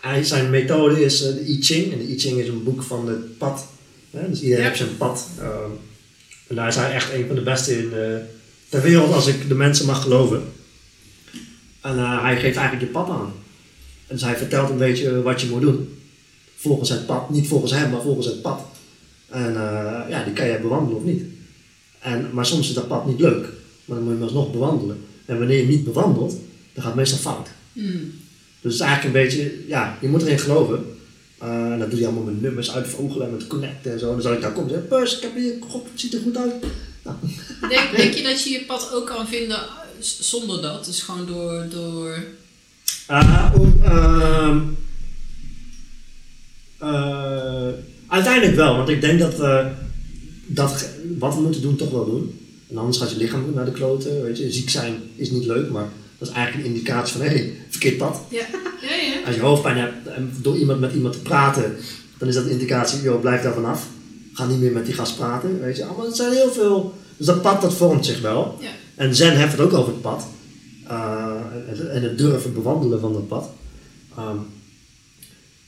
hij, 0.00 0.24
zijn 0.24 0.50
methode 0.50 1.04
is 1.04 1.18
de 1.18 1.44
I 1.48 1.62
Ching. 1.62 1.92
En 1.92 1.98
de 1.98 2.08
I 2.08 2.18
Ching 2.18 2.38
is 2.38 2.48
een 2.48 2.64
boek 2.64 2.82
van 2.82 3.08
het 3.08 3.38
pad. 3.38 3.66
Hè? 4.10 4.28
Dus 4.28 4.40
iedereen 4.40 4.62
Ja. 4.62 4.68
heeft 4.68 4.80
zijn 4.80 4.96
pad. 4.96 5.28
Ehm, 5.38 5.70
en 6.46 6.56
daar 6.56 6.68
is 6.68 6.76
hij 6.76 6.92
echt 6.92 7.12
een 7.12 7.26
van 7.26 7.36
de 7.36 7.42
beste 7.42 7.78
in 7.78 7.92
eh, 8.68 8.80
ter 8.80 8.82
wereld, 8.82 9.12
als 9.12 9.26
ik 9.26 9.48
de 9.48 9.54
mensen 9.54 9.86
mag 9.86 10.02
geloven. 10.02 10.42
En 11.80 11.98
eh, 11.98 12.22
hij 12.22 12.40
geeft 12.40 12.56
eigenlijk 12.56 12.86
je 12.86 12.92
pad 12.92 13.08
aan. 13.08 13.32
En 14.06 14.14
dus 14.14 14.22
hij 14.22 14.36
vertelt 14.36 14.70
een 14.70 14.78
beetje 14.78 15.22
wat 15.22 15.40
je 15.40 15.48
moet 15.48 15.60
doen. 15.60 15.98
Volgens 16.56 16.90
het 16.90 17.06
pad. 17.06 17.30
Niet 17.30 17.48
volgens 17.48 17.72
hem, 17.72 17.90
maar 17.90 18.02
volgens 18.02 18.26
het 18.26 18.42
pad. 18.42 18.60
En 19.28 19.56
eh, 19.56 20.10
ja, 20.10 20.24
die 20.24 20.32
kan 20.32 20.46
je 20.46 20.58
bewandelen 20.58 20.96
of 20.96 21.04
niet. 21.04 21.22
En, 21.98 22.28
maar 22.32 22.46
soms 22.46 22.68
is 22.68 22.74
dat 22.74 22.88
pad 22.88 23.06
niet 23.06 23.20
leuk. 23.20 23.46
Maar 23.84 23.96
dan 23.96 24.02
moet 24.02 24.06
je 24.06 24.18
hem 24.18 24.22
alsnog 24.22 24.52
bewandelen. 24.52 24.98
En 25.24 25.38
wanneer 25.38 25.56
je 25.56 25.62
hem 25.62 25.70
niet 25.70 25.84
bewandelt, 25.84 26.30
dan 26.72 26.82
gaat 26.82 26.84
het 26.84 26.94
meestal 26.94 27.18
fout. 27.18 27.48
Hmm. 27.72 28.12
Dus 28.60 28.72
het 28.72 28.72
is 28.72 28.80
eigenlijk 28.80 29.16
een 29.16 29.22
beetje, 29.22 29.52
ja, 29.66 29.98
je 30.00 30.08
moet 30.08 30.22
erin 30.22 30.38
geloven. 30.38 30.84
Eh, 31.38 31.72
en 31.72 31.78
dat 31.78 31.90
doe 31.90 31.98
je 32.00 32.06
allemaal 32.06 32.24
met 32.24 32.40
nummers 32.40 32.72
uitvogelen 32.72 33.26
en 33.26 33.32
met 33.32 33.46
connecten 33.46 33.92
en 33.92 33.98
zo. 33.98 34.10
Dan 34.10 34.22
zal 34.22 34.32
ik 34.32 34.40
daar 34.40 34.52
komen 34.52 34.74
en 34.74 34.86
zeggen, 34.90 35.16
ik 35.16 35.22
heb 35.22 35.34
hier, 35.34 35.54
god, 35.68 35.84
het 35.90 36.00
ziet 36.00 36.14
er 36.14 36.20
goed 36.20 36.36
uit. 36.36 36.54
Denk, 37.68 37.96
denk 37.96 38.14
je 38.14 38.22
dat 38.22 38.44
je 38.44 38.50
je 38.50 38.64
pad 38.64 38.92
ook 38.92 39.06
kan 39.06 39.28
vinden 39.28 39.56
eh, 39.56 39.62
zonder 40.00 40.62
dat? 40.62 40.84
Dus 40.84 41.02
gewoon 41.02 41.26
door... 41.26 41.66
door... 41.70 42.24
eh, 43.06 43.52
om, 43.54 43.80
ehm, 43.84 44.60
eh, 46.78 47.68
uiteindelijk 48.08 48.56
wel, 48.56 48.76
want 48.76 48.88
ik 48.88 49.00
denk 49.00 49.18
dat 49.18 49.36
we 49.36 49.70
dat 50.46 50.88
wat 51.18 51.34
we 51.34 51.40
moeten 51.40 51.62
doen 51.62 51.76
toch 51.76 51.90
wel 51.90 52.04
doen. 52.04 52.40
En 52.70 52.76
anders 52.76 52.98
gaat 52.98 53.10
je 53.10 53.16
lichaam 53.16 53.52
naar 53.54 53.64
de 53.64 53.72
kloten, 53.72 54.22
weet 54.22 54.38
je. 54.38 54.52
Ziek 54.52 54.70
zijn 54.70 55.02
is 55.16 55.30
niet 55.30 55.46
leuk, 55.46 55.70
maar 55.70 55.88
dat 56.18 56.28
is 56.28 56.34
eigenlijk 56.34 56.66
een 56.66 56.74
indicatie 56.74 57.16
van, 57.16 57.26
hé, 57.26 57.32
hey, 57.32 57.54
verkeerd 57.68 57.96
pad. 57.96 58.20
Ja, 58.30 58.46
ja, 58.80 58.94
ja. 58.94 59.26
Als 59.26 59.34
je 59.34 59.40
hoofdpijn 59.40 59.76
hebt 59.76 60.06
en 60.06 60.32
door 60.42 60.56
iemand 60.56 60.80
met 60.80 60.94
iemand 60.94 61.14
te 61.14 61.20
praten, 61.20 61.76
dan 62.18 62.28
is 62.28 62.34
dat 62.34 62.44
een 62.44 62.50
indicatie, 62.50 63.02
joh, 63.02 63.20
blijf 63.20 63.42
daar 63.42 63.54
vanaf. 63.54 63.86
Ga 64.38 64.46
niet 64.46 64.60
meer 64.60 64.72
met 64.72 64.84
die 64.86 64.94
gast 64.94 65.16
praten, 65.16 65.60
weet 65.60 65.76
je. 65.76 65.84
Maar 65.96 66.06
het 66.06 66.16
zijn 66.16 66.32
heel 66.32 66.52
veel, 66.52 66.94
dus 67.16 67.26
dat 67.26 67.42
pad 67.42 67.60
dat 67.62 67.74
vormt 67.74 68.06
zich 68.06 68.20
wel. 68.20 68.58
Ja. 68.60 68.68
En 68.94 69.14
Zen 69.14 69.36
heeft 69.36 69.52
het 69.52 69.60
ook 69.60 69.72
over 69.72 69.92
het 69.92 70.00
pad. 70.00 70.26
Uh, 70.90 71.30
en- 71.94 72.02
het 72.02 72.18
durven 72.18 72.54
bewandelen 72.54 73.00
van 73.00 73.12
dat 73.12 73.28
pad. 73.28 73.50
Ehm, 74.16 74.36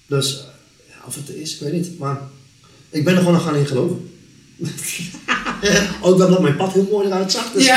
dus, 0.07 0.39
eh, 0.39 0.45
ja, 0.89 0.95
of 1.07 1.15
het 1.15 1.29
is, 1.35 1.55
ik 1.55 1.61
weet 1.61 1.73
niet. 1.73 1.99
Maar 1.99 2.21
ik 2.91 3.05
ben 3.05 3.13
er 3.13 3.19
gewoon 3.19 3.35
nog 3.35 3.43
gaan 3.45 3.55
in 3.57 3.67
geloven. 3.67 4.11
ook 6.03 6.19
dat 6.19 6.41
mijn 6.41 6.57
pad 6.57 6.73
heel 6.73 6.89
mooi 6.91 7.07
eruit 7.07 7.33
zag. 7.33 7.53
Dus 7.53 7.65
Ja, 7.65 7.77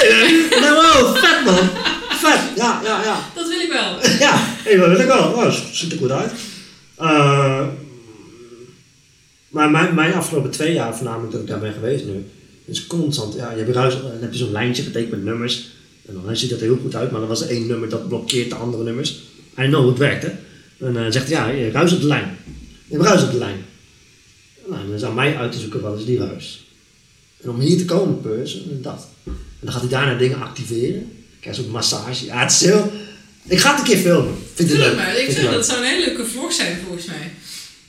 nou, 0.60 0.74
wow, 0.74 1.16
vet 1.16 1.44
man. 1.44 1.68
Vet, 2.10 2.40
ja, 2.56 2.80
ja, 2.84 3.02
ja. 3.02 3.18
dat 3.34 3.48
wil 3.48 3.60
ik 3.60 3.72
wel. 3.72 3.98
Ja, 4.26 4.34
hey, 4.38 4.76
dat 4.76 4.88
wil 4.88 5.00
ik 5.00 5.06
wel. 5.06 5.32
Oh, 5.32 5.50
ziet 5.72 5.92
er 5.92 5.98
goed 5.98 6.10
uit. 6.10 6.32
Eh, 6.96 7.66
maar 9.54 9.70
mijn, 9.70 9.94
mijn 9.94 10.12
afgelopen 10.12 10.50
twee 10.50 10.72
jaar, 10.72 10.96
voornamelijk 10.96 11.32
dat 11.32 11.40
ik 11.40 11.46
daar 11.46 11.58
ben 11.58 11.72
geweest 11.72 12.04
nu, 12.04 12.24
is 12.64 12.86
constant. 12.86 13.34
Ja, 13.34 13.50
je 13.50 13.56
hebt 13.56 13.74
ruis, 13.74 13.94
dan 13.94 14.10
heb 14.20 14.32
je 14.32 14.38
zo'n 14.38 14.52
lijntje 14.52 14.82
getekend 14.82 15.10
met 15.10 15.24
nummers. 15.24 15.68
En 16.06 16.20
dan 16.24 16.36
ziet 16.36 16.50
dat 16.50 16.60
er 16.60 16.64
heel 16.64 16.78
goed 16.82 16.94
uit, 16.94 17.10
maar 17.10 17.20
dan 17.20 17.28
was 17.28 17.42
er 17.42 17.48
één 17.48 17.66
nummer 17.66 17.88
dat 17.88 18.08
blokkeert 18.08 18.50
de 18.50 18.54
andere 18.54 18.82
nummers. 18.82 19.22
I 19.58 19.66
know 19.66 19.88
het 19.88 19.98
werkt, 19.98 20.22
hè. 20.22 20.30
En 20.86 20.92
dan 20.92 21.12
zegt 21.12 21.30
hij, 21.30 21.36
ja, 21.36 21.64
je 21.64 21.70
ruis 21.70 21.92
op 21.92 22.00
de 22.00 22.06
lijn. 22.06 22.36
Je 22.86 22.96
hebt 22.96 23.08
ruis 23.08 23.22
op 23.22 23.30
de 23.30 23.38
lijn. 23.38 23.64
Nou, 24.66 24.86
dan 24.86 24.94
is 24.94 25.04
aan 25.04 25.14
mij 25.14 25.36
uit 25.36 25.52
te 25.52 25.58
zoeken 25.58 25.80
wat 25.80 25.98
is 25.98 26.04
die 26.04 26.18
ruis. 26.18 26.66
En 27.42 27.50
om 27.50 27.60
hier 27.60 27.78
te 27.78 27.84
komen, 27.84 28.20
pers, 28.20 28.62
en 28.62 28.82
dat. 28.82 29.08
En 29.24 29.32
dan 29.60 29.72
gaat 29.72 29.80
hij 29.80 29.90
daarna 29.90 30.18
dingen 30.18 30.40
activeren. 30.40 31.12
krijg 31.40 31.56
zo'n 31.56 31.70
massage. 31.70 32.24
Ja, 32.24 32.40
het 32.40 32.50
is 32.50 32.60
heel... 32.60 32.92
Ik 33.46 33.58
ga 33.58 33.70
het 33.70 33.78
een 33.78 33.84
keer 33.84 33.96
filmen. 33.96 34.34
Vind 34.54 34.68
je 34.68 34.76
het 34.76 34.84
leuk? 34.86 34.96
maar. 34.96 35.18
Ik 35.18 35.30
Vind 35.30 35.46
je 35.46 35.50
dat 35.50 35.66
zou 35.66 35.78
een 35.78 35.86
hele 35.86 36.04
leuke 36.06 36.24
vlog 36.24 36.52
zijn 36.52 36.78
volgens 36.86 37.06
mij. 37.06 37.32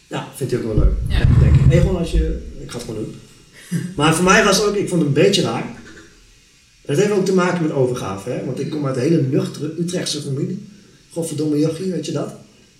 Ja, 0.08 0.28
vindt 0.36 0.54
hij 0.54 0.62
ook 0.62 0.68
wel 0.68 0.84
leuk. 0.84 0.94
Ja. 1.08 1.40
Denk 1.40 1.56
ik. 1.56 1.80
Gewoon 1.80 1.98
als 1.98 2.12
je... 2.12 2.42
Ik 2.60 2.72
ga 2.72 2.78
het 2.78 2.88
gewoon 2.88 3.04
doen. 3.04 3.16
Maar 3.98 4.16
voor 4.16 4.24
mij 4.24 4.44
was 4.44 4.58
het 4.58 4.66
ook... 4.66 4.76
Ik 4.76 4.90
vond 4.90 5.02
het 5.02 5.10
een 5.10 5.24
beetje 5.24 5.42
raar. 5.42 5.76
Dat 6.86 6.98
heeft 6.98 7.12
ook 7.12 7.26
te 7.26 7.34
maken 7.34 7.62
met 7.62 7.72
overgave, 7.72 8.30
hè. 8.30 8.46
Want 8.46 8.60
ik 8.60 8.70
kom 8.70 8.86
uit 8.86 8.96
een 8.96 9.02
hele 9.02 9.22
nuchtere 9.22 9.74
Utrechtse 9.80 10.22
familie. 10.22 10.68
Godverdomme 11.12 11.60
jochie, 11.60 11.92
weet 11.92 12.06
je 12.06 12.12
dat? 12.12 12.34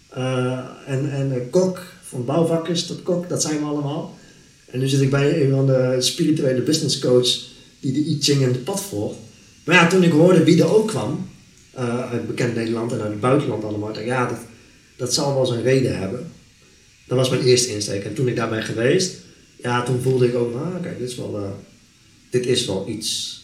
Eh, 0.10 0.60
en 0.86 1.12
en 1.12 1.32
eh, 1.32 1.42
kok, 1.50 1.84
van 2.02 2.26
bouwvakkers 2.26 2.86
tot 2.86 3.04
kok, 3.04 3.30
dat 3.30 3.42
zijn 3.42 3.60
we 3.60 3.66
allemaal. 3.66 4.18
En 4.66 4.80
nu 4.80 4.88
zit 4.88 5.02
ik 5.02 5.10
bij 5.10 5.42
een 5.42 5.52
van 5.52 5.66
de 5.66 5.96
spirituele 6.00 6.62
business 6.62 7.00
coach 7.00 7.28
die 7.80 7.94
de 7.94 8.00
I 8.00 8.18
Ching 8.22 8.44
en 8.44 8.52
de 8.52 8.60
pad 8.60 8.82
volgt. 8.82 9.18
Maar 9.64 9.76
ja, 9.76 9.88
toen 9.88 10.04
ik 10.04 10.12
hoorde 10.12 10.44
wie 10.44 10.62
er 10.62 10.76
ook 10.76 10.88
kwam, 10.88 11.30
eh, 11.72 12.12
uit 12.12 12.28
bekend 12.28 12.56
Nederland 12.56 12.92
en 12.92 13.02
uit 13.02 13.10
het 13.10 13.20
buitenland 13.20 13.64
allemaal, 13.64 13.88
dacht 13.88 14.00
ik, 14.00 14.06
ja, 14.06 14.28
dat, 14.28 14.40
dat 14.96 15.14
zal 15.14 15.34
wel 15.34 15.46
zijn 15.46 15.64
reden 15.64 16.00
hebben. 16.00 16.32
Dat 17.08 17.18
was 17.18 17.30
mijn 17.30 17.42
eerste 17.44 17.74
insteek. 17.74 18.04
En 18.04 18.14
toen 18.14 18.28
ik 18.28 18.36
daar 18.36 18.50
ben 18.50 18.64
geweest, 18.64 19.16
ja, 19.56 19.84
toen 19.84 20.02
voelde 20.02 20.28
ik 20.28 20.36
ook, 20.36 20.56
ah, 20.56 20.82
kijk, 20.82 21.00
dit 21.00 21.10
is 21.10 21.16
wel, 21.16 21.38
eh, 21.38 21.52
dit 22.30 22.46
is 22.46 22.66
wel 22.66 22.88
iets. 22.90 23.42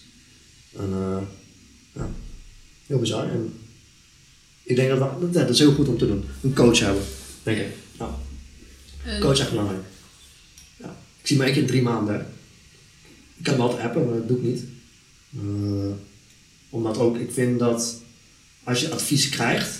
En, 0.77 0.89
eh, 0.93 1.21
ja, 1.93 2.09
heel 2.87 2.99
bizar. 2.99 3.29
En 3.29 3.53
ik 4.63 4.75
denk 4.75 4.89
dat 4.89 4.99
dat, 4.99 5.33
dat 5.33 5.49
is 5.49 5.59
heel 5.59 5.73
goed 5.73 5.87
om 5.87 5.97
te 5.97 6.07
doen. 6.07 6.23
Een 6.41 6.53
coach 6.53 6.79
hebben, 6.79 7.03
denk 7.43 7.57
ik. 7.57 7.67
Ja, 7.99 8.17
En- 9.05 9.19
coach 9.21 9.33
is 9.33 9.39
echt 9.39 9.49
belangrijk. 9.49 9.83
Ja. 10.77 10.97
Ik 11.21 11.27
zie 11.27 11.37
me 11.37 11.43
één 11.43 11.53
keer 11.53 11.61
in 11.61 11.67
drie 11.67 11.81
maanden. 11.81 12.25
Ik 13.37 13.43
kan 13.43 13.57
wel 13.57 13.79
appen, 13.79 14.05
maar 14.05 14.15
dat 14.17 14.27
doe 14.27 14.37
ik 14.37 14.43
niet. 14.43 14.63
Eh, 15.35 15.91
omdat 16.69 16.97
ook, 16.97 17.17
ik 17.17 17.31
vind 17.31 17.59
dat 17.59 18.01
als 18.63 18.81
je 18.81 18.89
advies 18.91 19.29
krijgt, 19.29 19.79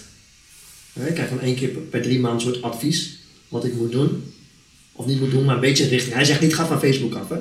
hè, 0.94 1.08
ik 1.08 1.14
krijg 1.14 1.30
dan 1.30 1.40
één 1.40 1.56
keer 1.56 1.70
per, 1.70 1.82
per 1.82 2.02
drie 2.02 2.20
maanden 2.20 2.48
een 2.48 2.54
soort 2.54 2.64
advies 2.64 3.20
wat 3.52 3.66
ik 3.66 3.74
moet 3.74 3.92
doen. 3.92 4.24
Of 4.92 5.06
niet 5.06 5.20
moet 5.20 5.32
doen, 5.32 5.46
maar 5.46 5.56
een 5.56 5.62
beetje 5.62 5.88
richting. 5.88 6.14
Hij 6.14 6.26
zegt 6.26 6.42
niet 6.42 6.56
ga 6.56 6.66
van 6.66 6.80
Facebook 6.80 7.16
af, 7.16 7.30
hè. 7.30 7.38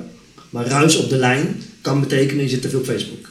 Maar 0.49 0.67
ruis 0.67 0.97
op 0.97 1.09
de 1.09 1.17
lijn 1.17 1.63
kan 1.81 1.99
betekenen 1.99 2.43
je 2.43 2.49
zit 2.49 2.61
te 2.61 2.69
veel 2.69 2.79
op 2.79 2.85
Facebook. 2.85 3.29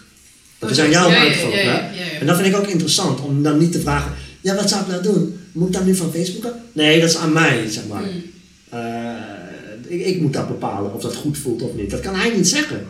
Dat 0.59 0.71
is 0.71 0.79
aan 0.79 0.91
jou 0.91 1.07
Oh, 1.07 1.55
Ja. 1.65 1.91
En 2.21 2.27
dat 2.27 2.37
vind 2.37 2.49
ik 2.49 2.57
ook 2.57 2.67
interessant, 2.67 3.21
om 3.21 3.43
dan 3.43 3.59
niet 3.59 3.73
te 3.73 3.81
vragen, 3.81 4.13
ja 4.41 4.55
wat 4.55 4.69
zou 4.69 4.81
ik 4.81 4.87
nou 4.89 5.03
doen? 5.03 5.39
Moet 5.53 5.67
ik 5.67 5.75
dan 5.75 5.85
nu 5.85 5.95
van 5.95 6.13
Facebook 6.13 6.45
af? 6.45 6.59
Nee, 6.73 7.01
dat 7.01 7.09
is 7.09 7.17
aan 7.17 7.33
mij, 7.33 7.71
zeg 7.71 7.87
maar. 7.87 8.03
Mm. 8.03 8.23
Eh, 8.69 9.99
ik, 9.99 10.07
ik 10.07 10.21
moet 10.21 10.33
dat 10.33 10.49
bepalen 10.49 10.95
of 10.95 11.03
dat 11.03 11.15
goed 11.15 11.39
voelt 11.39 11.63
of 11.63 11.75
niet. 11.75 11.91
Dat 11.91 12.01
kan 12.01 12.15
hij 12.15 12.37
niet 12.37 12.49
zeggen. 12.49 12.87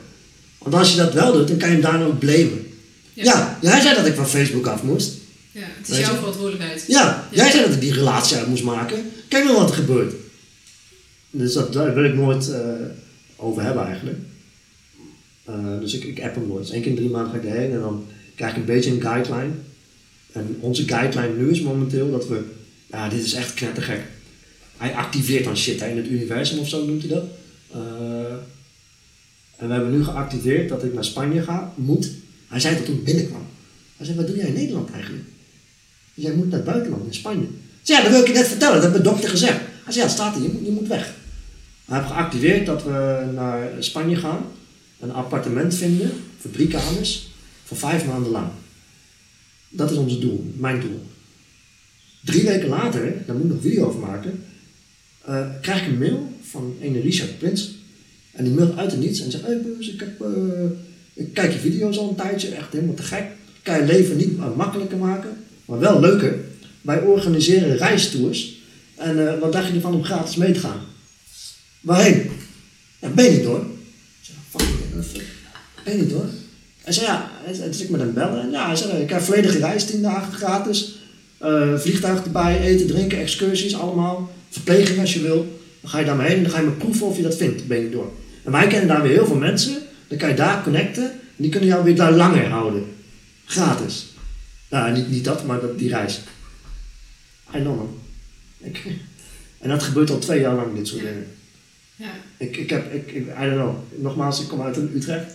Want 0.59 0.75
als 0.75 0.91
je 0.91 0.97
dat 0.97 1.12
wel 1.12 1.33
doet, 1.33 1.49
dan 1.49 1.57
kan 1.57 1.69
je 1.69 1.75
hem 1.75 1.83
daarna 1.83 2.05
ook 2.05 2.19
blamen. 2.19 2.67
Ja. 3.15 3.25
Ja, 3.25 3.59
jij 3.71 3.81
zei 3.81 3.95
dat 3.95 4.07
ik 4.07 4.15
van 4.15 4.29
Facebook 4.29 4.67
af 4.67 4.83
moest. 4.83 5.12
Ja, 5.52 5.66
het 5.78 5.89
is 5.89 5.98
jouw 5.98 6.14
verantwoordelijkheid. 6.16 6.85
Ja, 6.86 7.02
Ja. 7.02 7.28
jij 7.43 7.51
zei 7.51 7.64
dat 7.64 7.74
ik 7.74 7.81
die 7.81 7.93
relatie 7.93 8.36
uit 8.36 8.47
moest 8.47 8.62
maken. 8.64 9.10
Kijk 9.28 9.44
nou 9.44 9.56
wat 9.56 9.68
er 9.68 9.74
gebeurt. 9.74 10.14
Dus 11.31 11.52
dat, 11.52 11.72
daar 11.72 11.94
wil 11.94 12.05
ik 12.05 12.14
nooit 12.14 12.51
eh, 12.51 12.60
over 13.36 13.62
hebben 13.62 13.85
eigenlijk. 13.86 14.18
Eh, 15.44 15.78
dus 15.81 15.94
ik, 15.94 16.05
ik 16.05 16.20
app 16.22 16.35
hem 16.35 16.47
nooit. 16.47 16.62
Dus 16.62 16.70
één 16.72 16.81
keer 16.82 16.90
in 16.90 16.97
drie 16.97 17.10
maanden 17.10 17.32
ga 17.32 17.39
ik 17.39 17.44
erheen 17.44 17.72
en 17.72 17.81
dan 17.81 18.06
krijg 18.35 18.52
ik 18.52 18.59
een 18.59 18.64
beetje 18.64 18.90
een 18.90 19.01
guideline. 19.01 19.52
En 20.32 20.56
onze 20.60 20.89
guideline 20.89 21.36
nu 21.36 21.51
is 21.51 21.60
momenteel 21.60 22.10
dat 22.10 22.28
we... 22.28 22.43
Ja, 22.90 23.09
dit 23.09 23.24
is 23.24 23.32
echt 23.32 23.55
knettergek. 23.55 24.01
Hij 24.77 24.94
activeert 24.94 25.44
dan 25.44 25.56
shit 25.56 25.81
hè, 25.81 25.89
in 25.89 25.97
het 25.97 26.06
universum 26.06 26.59
of 26.59 26.68
zo 26.68 26.85
noemt 26.85 27.02
hij 27.02 27.10
dat. 27.10 27.24
Eh, 27.72 27.81
en 29.56 29.66
we 29.66 29.72
hebben 29.72 29.90
nu 29.93 30.05
geactiveerd 30.05 30.68
dat 30.68 30.85
ik 30.85 30.94
naar 30.94 31.05
Spanje 31.05 31.43
ga, 31.43 31.72
moet. 31.77 32.10
Hij 32.48 32.60
zei 32.60 32.74
dat 32.77 32.85
toen 32.85 32.94
ik 32.97 33.05
binnenkwam. 33.05 33.47
Hij 33.97 34.06
zei, 34.06 34.18
wat 34.18 34.27
doe 34.27 34.36
jij 34.36 34.47
in 34.47 34.52
Nederland 34.55 34.90
eigenlijk? 34.90 35.24
Jij 36.21 36.33
moet 36.33 36.49
naar 36.49 36.59
het 36.59 36.65
buitenland, 36.65 37.07
in 37.07 37.15
Spanje. 37.15 37.47
Zei, 37.83 37.99
ja, 37.99 38.05
dat 38.05 38.13
wil 38.13 38.21
ik 38.21 38.27
je 38.27 38.33
net 38.33 38.49
vertellen, 38.49 38.75
dat 38.75 38.83
heeft 38.83 39.03
mijn 39.03 39.15
dokter 39.15 39.31
gezegd. 39.31 39.61
Hij 39.85 39.93
zei, 39.93 40.05
ja, 40.05 40.11
staat 40.11 40.37
er, 40.37 40.43
je 40.43 40.71
moet, 40.71 40.89
weg. 40.89 41.15
Hij 41.85 41.99
heeft 41.99 42.11
geactiveerd 42.11 42.67
dat 42.67 42.85
we 42.85 43.31
naar 43.35 43.69
Spanje 43.79 44.17
gaan, 44.17 44.45
een 45.01 45.13
appartement 45.13 45.75
vinden 45.75 46.11
voor 46.39 46.51
drie 46.51 46.69
kamers, 46.69 47.31
voor 47.65 47.77
vijf 47.77 48.07
maanden 48.07 48.31
lang. 48.31 48.49
Dat 49.69 49.91
is 49.91 49.97
ons 49.97 50.21
doel, 50.21 50.53
mijn 50.57 50.81
doel. 50.81 51.03
Drie 52.25 52.45
weken 52.45 52.69
later, 52.69 53.23
daar 53.27 53.37
moet 53.37 53.45
ik 53.45 53.51
nog 53.51 53.57
een 53.57 53.71
video 53.71 53.87
over 53.87 54.01
maken, 54.01 54.45
eh, 55.25 55.47
krijg 55.61 55.83
ik 55.83 55.87
een 55.87 55.99
mail 55.99 56.33
van 56.43 56.77
een 56.81 57.01
Richard 57.01 57.39
Prins. 57.39 57.75
En 58.33 58.45
die 58.45 58.53
mailt 58.53 58.77
uit 58.77 58.91
het 58.91 59.01
niets 59.01 59.21
en 59.21 59.31
zegt, 59.31 59.45
ik, 59.79 60.01
heb, 60.01 60.21
eh, 60.21 60.65
ik 61.13 61.35
kijk 61.35 61.53
je 61.53 61.59
video's 61.59 61.99
al 61.99 62.09
een 62.09 62.15
tijdje, 62.15 62.49
echt 62.49 62.73
helemaal 62.73 62.95
te 62.95 63.03
gek. 63.03 63.25
Kan 63.63 63.79
je 63.79 63.85
leven 63.85 64.17
niet 64.17 64.39
eh, 64.39 64.57
makkelijker 64.57 64.99
maken, 64.99 65.37
maar 65.71 65.79
wel 65.79 66.01
leuker. 66.01 66.39
Wij 66.81 67.01
organiseren 67.01 67.77
reistours. 67.77 68.59
En 68.97 69.29
eh, 69.29 69.39
wat 69.41 69.53
dacht 69.53 69.67
je 69.67 69.75
ervan 69.75 69.95
om 69.95 70.05
gratis 70.05 70.37
mee 70.37 70.53
te 70.53 70.61
gaan? 70.61 70.81
Waarheen? 71.81 72.31
Ja, 72.99 73.09
ben 73.09 73.25
je 73.25 73.31
niet 73.31 73.45
hoor. 73.45 73.65
Ik 74.23 74.35
fuck. 74.51 75.25
ben 75.85 75.97
je 75.97 76.03
niet 76.03 76.13
hoor. 76.13 76.29
Hij 76.83 76.93
zei, 76.93 77.07
ja, 77.07 77.31
dus 77.67 77.81
ik 77.81 77.91
met 77.91 78.01
hem 78.01 78.15
bellen. 78.15 78.43
En 78.43 78.51
ja, 78.51 78.75
hij 78.75 79.01
ik 79.01 79.11
heb 79.11 79.21
volledige 79.21 79.59
reis, 79.59 79.85
10 79.85 80.03
dagen 80.03 80.33
gratis. 80.33 80.99
Eh, 81.39 81.79
vliegtuig 81.79 82.25
erbij, 82.25 82.61
eten, 82.61 82.87
drinken, 82.87 83.19
excursies, 83.19 83.77
allemaal. 83.77 84.31
Verpleging 84.51 84.99
als 85.01 85.15
je 85.15 85.21
wil. 85.21 85.61
Dan 85.81 85.91
ga 85.91 85.99
je 85.99 86.05
daar 86.05 86.17
maar 86.17 86.27
heen 86.27 86.37
en 86.37 86.43
dan 86.43 86.53
ga 86.53 86.59
je 86.59 86.65
maar 86.65 86.75
proeven 86.75 87.07
of 87.07 87.17
je 87.17 87.23
dat 87.23 87.37
vindt. 87.37 87.67
Ben 87.67 87.81
je 87.81 87.91
door. 87.91 88.13
En 88.45 88.53
wij 88.53 88.67
kennen 88.67 88.89
daar 88.89 89.03
weer 89.03 89.13
heel 89.13 89.27
veel 89.27 89.37
mensen. 89.37 89.75
Dan 90.09 90.19
kan 90.19 90.29
je 90.29 90.35
daar 90.35 90.63
connecten. 90.63 91.05
En 91.05 91.37
die 91.37 91.51
kunnen 91.51 91.69
jou 91.69 91.85
weer 91.85 91.97
daar 91.97 92.13
langer 92.13 92.49
houden. 92.49 92.85
Gratis. 93.45 94.10
Nou, 94.71 94.93
niet, 94.93 95.09
niet 95.11 95.25
dat, 95.25 95.45
maar 95.45 95.61
dat, 95.61 95.79
die 95.79 95.89
reis. 95.89 96.21
I 97.55 97.59
know 97.59 97.77
man. 97.77 98.01
Ik, 98.59 98.83
en 99.63 99.69
dat 99.69 99.83
gebeurt 99.83 100.11
al 100.11 100.19
twee 100.19 100.41
jaar 100.41 100.55
lang, 100.55 100.75
dit 100.77 100.89
soort 100.89 101.01
Ja. 101.03 101.07
dingen. 101.09 101.27
Ja. 101.97 102.11
Ik, 102.37 102.57
ik 102.57 102.71
heb, 102.71 102.93
ik, 102.93 103.07
ik, 103.13 103.27
I 103.27 103.45
don't 103.45 103.55
know. 103.55 103.77
Nogmaals, 104.03 104.41
ik 104.41 104.49
kom 104.49 104.63
uit 104.63 104.77
Utrecht. 104.77 105.33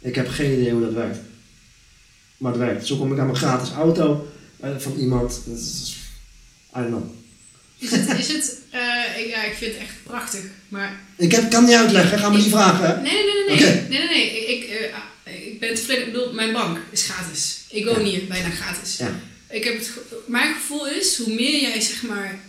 Ik 0.00 0.14
heb 0.14 0.28
geen 0.28 0.52
idee 0.60 0.72
hoe 0.72 0.80
dat 0.84 0.92
werkt. 0.92 1.18
Maar 2.36 2.52
het 2.52 2.60
werkt. 2.60 2.86
Zo 2.86 2.96
kom 2.96 3.12
ik 3.12 3.18
aan 3.18 3.26
mijn 3.26 3.38
gratis 3.38 3.70
auto 3.70 4.28
eh, 4.60 4.70
van 4.78 4.92
iemand. 4.96 5.42
Dat 5.46 5.58
is, 5.58 5.96
I 6.76 6.78
don't 6.80 6.88
know. 6.88 7.02
Is 7.78 7.90
het, 7.90 8.18
is 8.18 8.28
het 8.32 8.58
eh, 8.70 9.20
ik, 9.20 9.26
ja, 9.28 9.44
ik 9.44 9.54
vind 9.54 9.72
het 9.72 9.80
echt 9.82 9.94
prachtig. 10.02 10.40
Maar 10.68 11.00
Ik 11.16 11.32
heb, 11.32 11.50
kan 11.50 11.64
niet 11.64 11.74
uitleggen, 11.74 12.18
ga 12.18 12.28
me 12.28 12.36
niet 12.36 12.48
vragen. 12.50 12.86
Hè? 12.86 13.02
nee, 13.02 13.12
nee, 13.12 13.22
nee, 13.22 13.58
nee. 13.58 13.74
nee. 13.74 13.88
Nee, 13.88 13.98
nee, 13.98 14.08
nee. 14.08 14.46
Ik, 14.46 14.64
ik, 14.70 14.92
ah, 14.94 15.00
ik 15.58 15.66
ben 15.66 15.74
tevreden. 15.74 16.06
Ik 16.06 16.12
bedoel, 16.12 16.32
mijn 16.32 16.52
bank 16.52 16.78
is 16.90 17.04
gratis. 17.04 17.58
Ik 17.68 17.84
woon 17.84 18.04
hier 18.04 18.26
bijna 18.26 18.50
gratis. 18.50 18.96
Ja. 18.96 19.20
Ik 19.50 19.64
heb 19.64 19.78
het, 19.78 19.90
mijn 20.26 20.54
gevoel 20.54 20.88
is, 20.88 21.16
hoe 21.16 21.34
meer 21.34 21.60
jij 21.60 21.80
zeg 21.80 22.02
maar 22.02 22.40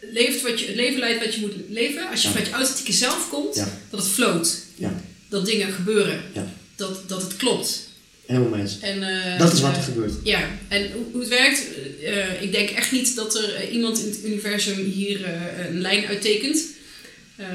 leeft 0.00 0.42
wat 0.42 0.60
je, 0.60 0.66
het 0.66 0.76
leven 0.76 0.98
leidt 0.98 1.24
wat 1.24 1.34
je 1.34 1.40
moet 1.40 1.52
leven, 1.68 2.10
als 2.10 2.22
je 2.22 2.28
vanuit 2.28 2.46
je 2.46 2.52
authentieke 2.52 2.92
zelf 2.92 3.28
komt, 3.28 3.54
dat 3.90 4.00
het 4.00 4.08
float. 4.08 4.56
Ja, 4.74 5.02
Dat 5.28 5.46
dingen 5.46 5.72
gebeuren. 5.72 6.22
ja. 6.32 6.52
Dat, 6.76 7.08
dat 7.08 7.22
het 7.22 7.36
klopt. 7.36 7.88
Helemaal 8.26 8.58
eens. 8.58 8.78
En, 8.80 9.02
eh, 9.02 9.38
Dat 9.38 9.52
is 9.52 9.60
wat 9.60 9.70
er 9.70 9.76
eh, 9.76 9.84
gebeurt. 9.84 10.12
Ja, 10.22 10.50
en 10.68 10.92
hoe, 10.92 11.04
hoe 11.12 11.20
het 11.20 11.28
werkt, 11.28 11.62
eh, 12.04 12.42
ik 12.42 12.52
denk 12.52 12.70
echt 12.70 12.92
niet 12.92 13.14
dat 13.16 13.34
er 13.34 13.70
iemand 13.70 13.98
in 13.98 14.08
het 14.08 14.18
universum 14.24 14.84
hier 14.84 15.24
een 15.68 15.80
lijn 15.80 16.06
uittekent. 16.06 16.64
Eh, 17.36 17.46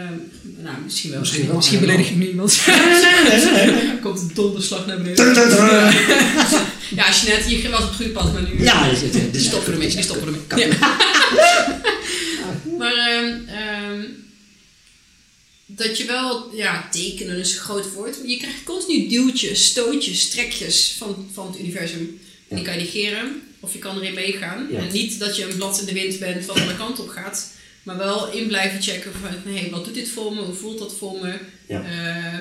nou, 0.63 0.75
misschien 0.83 1.09
wel. 1.11 1.19
Misschien 1.19 1.45
wel, 1.47 1.55
Misschien 1.55 1.79
beledig 1.79 2.09
ik 2.09 2.15
nu 2.15 2.27
iemand. 2.27 2.59
Komt 4.03 4.19
een 4.19 4.31
donderslag 4.33 4.85
naar 4.85 4.97
beneden. 4.97 5.25
Ja, 6.95 7.05
als 7.07 7.21
je 7.21 7.27
net 7.29 7.43
hier 7.45 7.69
was 7.69 7.79
op 7.81 7.87
het 7.87 7.95
goede 7.95 8.11
pad, 8.11 8.33
maar 8.33 8.41
nu... 8.41 8.63
Ja, 8.63 8.85
is- 8.85 8.99
die 9.31 9.41
stoppen 9.41 9.73
ermee. 9.73 9.89
Die 9.89 10.01
stoppen 10.03 10.27
ermee. 10.27 10.67
Maar 12.77 12.93
ehm, 12.93 13.37
ehm, 13.47 14.03
dat 15.65 15.97
je 15.97 16.05
wel, 16.05 16.55
ja, 16.55 16.87
tekenen 16.91 17.37
is 17.37 17.53
een 17.53 17.59
groot 17.59 17.93
woord. 17.93 18.17
maar 18.19 18.27
Je 18.27 18.37
krijgt 18.37 18.63
continu 18.63 19.07
duwtjes, 19.09 19.65
stootjes, 19.65 20.29
trekjes 20.29 20.95
van, 20.97 21.29
van 21.33 21.47
het 21.47 21.59
universum. 21.59 22.19
En 22.47 22.55
die 22.55 22.65
kan 22.65 22.73
je 22.73 22.79
negeren 22.79 23.41
of 23.59 23.73
je 23.73 23.79
kan 23.79 23.97
erin 23.97 24.13
meegaan. 24.13 24.67
En 24.71 24.87
niet 24.91 25.19
dat 25.19 25.35
je 25.37 25.43
een 25.43 25.55
blad 25.55 25.79
in 25.79 25.85
de 25.85 25.93
wind 25.93 26.19
bent 26.19 26.45
wat 26.45 26.59
alle 26.59 26.75
kant 26.77 26.99
op 26.99 27.09
gaat. 27.09 27.51
Maar 27.83 27.97
wel 27.97 28.31
in 28.31 28.47
blijven 28.47 28.81
checken 28.81 29.11
van, 29.21 29.53
hé, 29.53 29.69
wat 29.69 29.85
doet 29.85 29.93
dit 29.93 30.09
voor 30.09 30.33
me? 30.33 30.41
Hoe 30.41 30.53
voelt 30.55 30.79
dat 30.79 30.93
voor 30.99 31.19
me? 31.21 31.33
Ja. 31.67 31.83
Eh, 31.83 32.39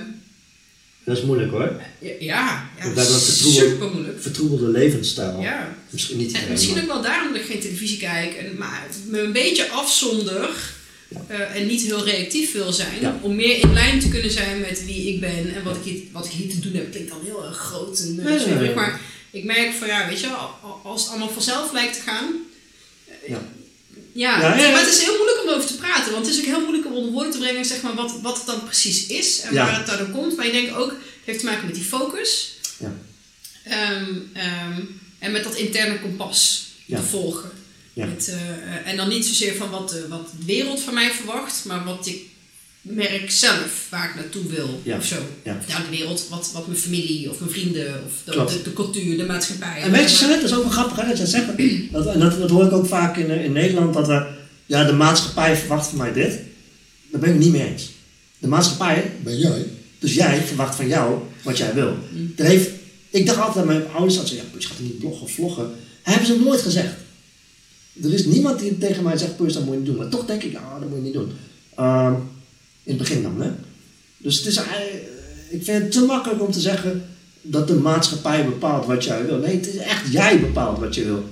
Dat 1.04 1.16
is 1.16 1.22
moeilijk 1.24 1.50
hoor. 1.50 1.80
ja, 2.00 2.12
ja, 2.20 2.68
vertroebeld- 2.78 3.22
super 3.70 3.90
moeilijk. 3.90 4.22
Vertroebelde 4.22 4.68
levensstijl. 4.68 5.40
Ja. 5.40 5.76
Misschien 5.90 6.16
niet 6.18 6.32
En 6.32 6.40
misschien 6.50 6.74
maar- 6.74 6.82
ook 6.82 6.88
wel 6.88 7.02
daarom 7.02 7.32
dat 7.32 7.40
ik 7.40 7.46
geen 7.46 7.60
televisie 7.60 7.98
kijk. 7.98 8.34
En, 8.34 8.56
maar 8.58 8.86
me 9.06 9.20
een 9.20 9.32
beetje 9.32 9.68
afzonder 9.70 10.50
Ja. 11.08 11.24
eh, 11.28 11.54
en 11.60 11.66
niet 11.66 11.80
heel 11.82 12.04
reactief 12.04 12.52
wil 12.52 12.72
zijn. 12.72 13.00
Ja. 13.00 13.18
Om 13.20 13.36
meer 13.36 13.58
in 13.58 13.72
lijn 13.72 14.00
te 14.00 14.08
kunnen 14.08 14.30
zijn 14.30 14.60
met 14.60 14.84
wie 14.84 15.14
ik 15.14 15.20
ben 15.20 15.54
en 15.54 15.62
wat, 15.64 15.76
ik, 15.76 15.82
hier, 15.82 16.02
wat 16.12 16.24
ik 16.24 16.30
hier 16.30 16.50
te 16.50 16.58
doen 16.60 16.72
heb. 16.74 16.90
Klinkt 16.90 17.10
dan 17.10 17.20
heel 17.24 17.44
erg 17.46 17.56
groot 17.56 17.98
en 18.00 18.16
uh, 18.18 18.44
Nee. 18.58 18.74
Maar 18.74 19.00
ik 19.30 19.44
merk 19.44 19.72
van 19.72 19.88
ja, 19.88 20.08
weet 20.08 20.20
je, 20.20 20.26
als 20.82 21.00
het 21.02 21.10
allemaal 21.10 21.30
vanzelf 21.30 21.72
lijkt 21.72 21.94
te 21.94 22.00
gaan. 22.00 22.24
Ja. 23.28 23.42
Ja, 24.12 24.40
Ja, 24.40 24.56
ja, 24.56 24.62
ja. 24.62 24.70
maar 24.70 24.80
het 24.80 24.88
is 24.94 25.02
heel 25.02 25.16
moeilijk 25.16 25.29
om 25.50 25.56
erover 25.56 25.76
te 25.76 25.82
praten. 25.82 26.12
Want 26.12 26.26
het 26.26 26.34
is 26.34 26.40
ook 26.40 26.46
heel 26.46 26.60
moeilijk 26.60 26.86
om 26.86 26.92
onder 26.92 27.12
woorden 27.12 27.32
te 27.32 27.38
brengen 27.38 27.64
zeg 27.64 27.82
maar, 27.82 27.94
wat, 27.94 28.20
wat 28.22 28.36
het 28.36 28.46
dan 28.46 28.64
precies 28.64 29.06
is. 29.06 29.40
En 29.40 29.54
Ja. 29.54 29.64
waar 29.64 29.76
het 29.76 29.86
daardoor 29.86 30.08
komt. 30.10 30.36
Maar 30.36 30.46
ik 30.46 30.52
denk 30.52 30.76
ook, 30.78 30.90
het 30.90 30.98
heeft 31.24 31.38
te 31.38 31.44
maken 31.44 31.66
met 31.66 31.74
die 31.74 31.84
focus. 31.84 32.56
Ja. 32.78 32.92
Ehm, 33.64 34.14
ehm, 34.32 34.80
en 35.18 35.32
met 35.32 35.44
dat 35.44 35.54
interne 35.54 36.00
kompas 36.00 36.64
Ja. 36.86 36.96
te 36.96 37.02
volgen. 37.06 37.50
Ja. 37.92 38.06
Met, 38.06 38.28
eh, 38.28 38.50
eh, 38.50 38.86
en 38.90 38.96
dan 38.96 39.08
niet 39.08 39.24
zozeer 39.26 39.54
van 39.54 39.70
wat 39.70 39.88
de, 39.88 40.08
wat 40.08 40.28
de 40.38 40.44
wereld 40.44 40.80
van 40.80 40.94
mij 40.94 41.10
verwacht, 41.10 41.64
maar 41.64 41.84
wat 41.84 42.06
ik 42.06 42.18
merk 42.82 43.30
zelf 43.30 43.86
waar 43.88 44.08
ik 44.08 44.14
naartoe 44.14 44.46
wil 44.46 44.80
Ja. 44.84 44.96
of 44.96 45.04
zo. 45.04 45.16
Ja. 45.44 45.56
Of 45.60 45.66
nou, 45.68 45.82
de 45.90 45.96
wereld, 45.96 46.26
wat, 46.30 46.50
wat 46.52 46.66
mijn 46.66 46.78
familie 46.78 47.30
of 47.30 47.38
mijn 47.38 47.50
vrienden 47.52 48.02
of 48.06 48.12
de, 48.24 48.44
de, 48.54 48.62
de 48.62 48.72
cultuur, 48.72 49.16
de 49.16 49.24
maatschappij. 49.26 49.80
En 49.82 49.90
weet 49.90 50.18
je, 50.18 50.26
dat 50.26 50.42
is 50.42 50.52
ook 50.54 50.62
wel 50.62 50.70
grappig 50.72 50.96
hè, 51.04 51.14
dat 51.14 51.28
zegt. 51.28 51.46
Dat, 51.92 52.06
en 52.06 52.20
dat, 52.20 52.38
dat 52.38 52.50
hoor 52.50 52.64
ik 52.64 52.72
ook 52.72 52.86
vaak 52.86 53.16
in, 53.16 53.30
in 53.30 53.52
Nederland, 53.52 53.94
dat 53.94 54.06
we, 54.06 54.26
ja, 54.70 54.84
de 54.84 54.92
maatschappij 54.92 55.56
verwacht 55.56 55.86
van 55.86 55.98
mij 55.98 56.12
dit. 56.12 56.38
Daar 57.10 57.20
ben 57.20 57.28
ik 57.28 57.34
het 57.34 57.44
niet 57.44 57.52
mee 57.52 57.66
eens. 57.66 57.90
De 58.38 58.48
maatschappij 58.48 59.12
ben 59.22 59.38
jij, 59.38 59.66
dus 59.98 60.14
jij 60.14 60.40
verwacht 60.40 60.74
van 60.74 60.88
jou 60.88 61.18
wat 61.42 61.58
jij 61.58 61.74
wil. 61.74 61.96
Er 62.36 62.44
heeft, 62.44 62.70
ik 63.10 63.26
dacht 63.26 63.38
altijd 63.38 63.58
aan 63.58 63.66
mijn 63.66 63.90
ouders, 63.92 64.16
dat 64.16 64.28
ze, 64.28 64.34
ja, 64.34 64.42
je 64.58 64.66
gaat 64.66 64.78
niet 64.78 64.98
bloggen 64.98 65.22
of 65.22 65.32
vloggen. 65.32 65.62
Dat 65.64 65.74
hebben 66.02 66.26
ze 66.26 66.40
nooit 66.44 66.60
gezegd. 66.60 66.94
Er 68.02 68.12
is 68.12 68.24
niemand 68.24 68.58
die 68.58 68.78
tegen 68.78 69.02
mij 69.02 69.16
zegt, 69.16 69.36
Pus, 69.36 69.52
dat 69.52 69.64
moet 69.64 69.72
je 69.72 69.78
niet 69.78 69.88
doen. 69.88 69.96
Maar 69.96 70.08
toch 70.08 70.26
denk 70.26 70.42
ik, 70.42 70.56
ah, 70.56 70.80
dat 70.80 70.88
moet 70.88 70.98
je 70.98 71.04
niet 71.04 71.12
doen. 71.12 71.32
Ehm, 71.74 72.14
in 72.82 72.92
het 72.92 72.98
begin 72.98 73.22
dan, 73.22 73.40
hè. 73.40 73.50
Dus 74.16 74.36
het 74.36 74.46
is, 74.46 74.60
ik 75.48 75.64
vind 75.64 75.82
het 75.82 75.92
te 75.92 76.00
makkelijk 76.00 76.42
om 76.42 76.52
te 76.52 76.60
zeggen 76.60 77.04
dat 77.42 77.68
de 77.68 77.74
maatschappij 77.74 78.44
bepaalt 78.44 78.86
wat 78.86 79.04
jij 79.04 79.26
wil. 79.26 79.38
Nee, 79.38 79.56
het 79.56 79.66
is 79.66 79.76
echt 79.76 80.12
jij 80.12 80.40
bepaalt 80.40 80.78
wat 80.78 80.94
je 80.94 81.04
wil. 81.04 81.24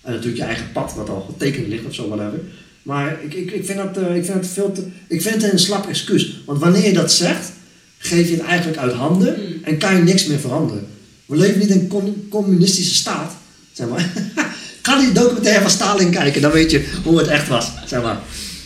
En 0.00 0.12
natuurlijk 0.12 0.42
je 0.42 0.46
eigen 0.48 0.72
pad, 0.72 0.94
wat 0.94 1.08
al 1.08 1.20
getekend 1.20 1.68
ligt 1.68 1.86
of 1.86 1.94
zo, 1.94 2.08
whatever. 2.08 2.40
Maar 2.88 3.18
ik, 3.22 3.34
ik, 3.34 3.50
ik, 3.50 3.64
vind 3.64 3.78
dat, 3.78 3.96
eh, 3.96 4.16
ik 4.16 4.24
vind 4.24 4.36
het 4.40 4.46
veel 4.46 4.72
te... 4.72 4.82
Ik 5.08 5.22
vind 5.22 5.42
het 5.42 5.52
een 5.52 5.58
slap 5.58 5.88
excuus. 5.88 6.40
Want 6.46 6.60
wanneer 6.60 6.84
je 6.84 6.92
dat 6.92 7.12
zegt, 7.12 7.50
geef 7.98 8.28
je 8.28 8.34
het 8.36 8.44
eigenlijk 8.44 8.78
uit 8.78 8.92
handen 8.92 9.60
en 9.64 9.78
kan 9.78 9.96
je 9.96 10.02
niks 10.02 10.26
meer 10.26 10.38
veranderen. 10.38 10.86
We 11.26 11.36
leven 11.36 11.58
niet 11.58 11.68
in 11.70 11.88
een 11.90 12.26
communistische 12.28 12.94
staat, 12.94 13.32
zeg 13.72 13.88
maar. 13.88 14.12
Ga 14.82 14.98
die 15.00 15.12
documentaire 15.12 15.60
van 15.62 15.70
Stalin 15.70 16.10
kijken, 16.10 16.42
dan 16.42 16.50
weet 16.50 16.70
je 16.70 16.84
hoe 17.04 17.18
het 17.18 17.26
echt 17.26 17.48
was, 17.48 17.70
zeg 17.86 18.02
maar. 18.02 18.20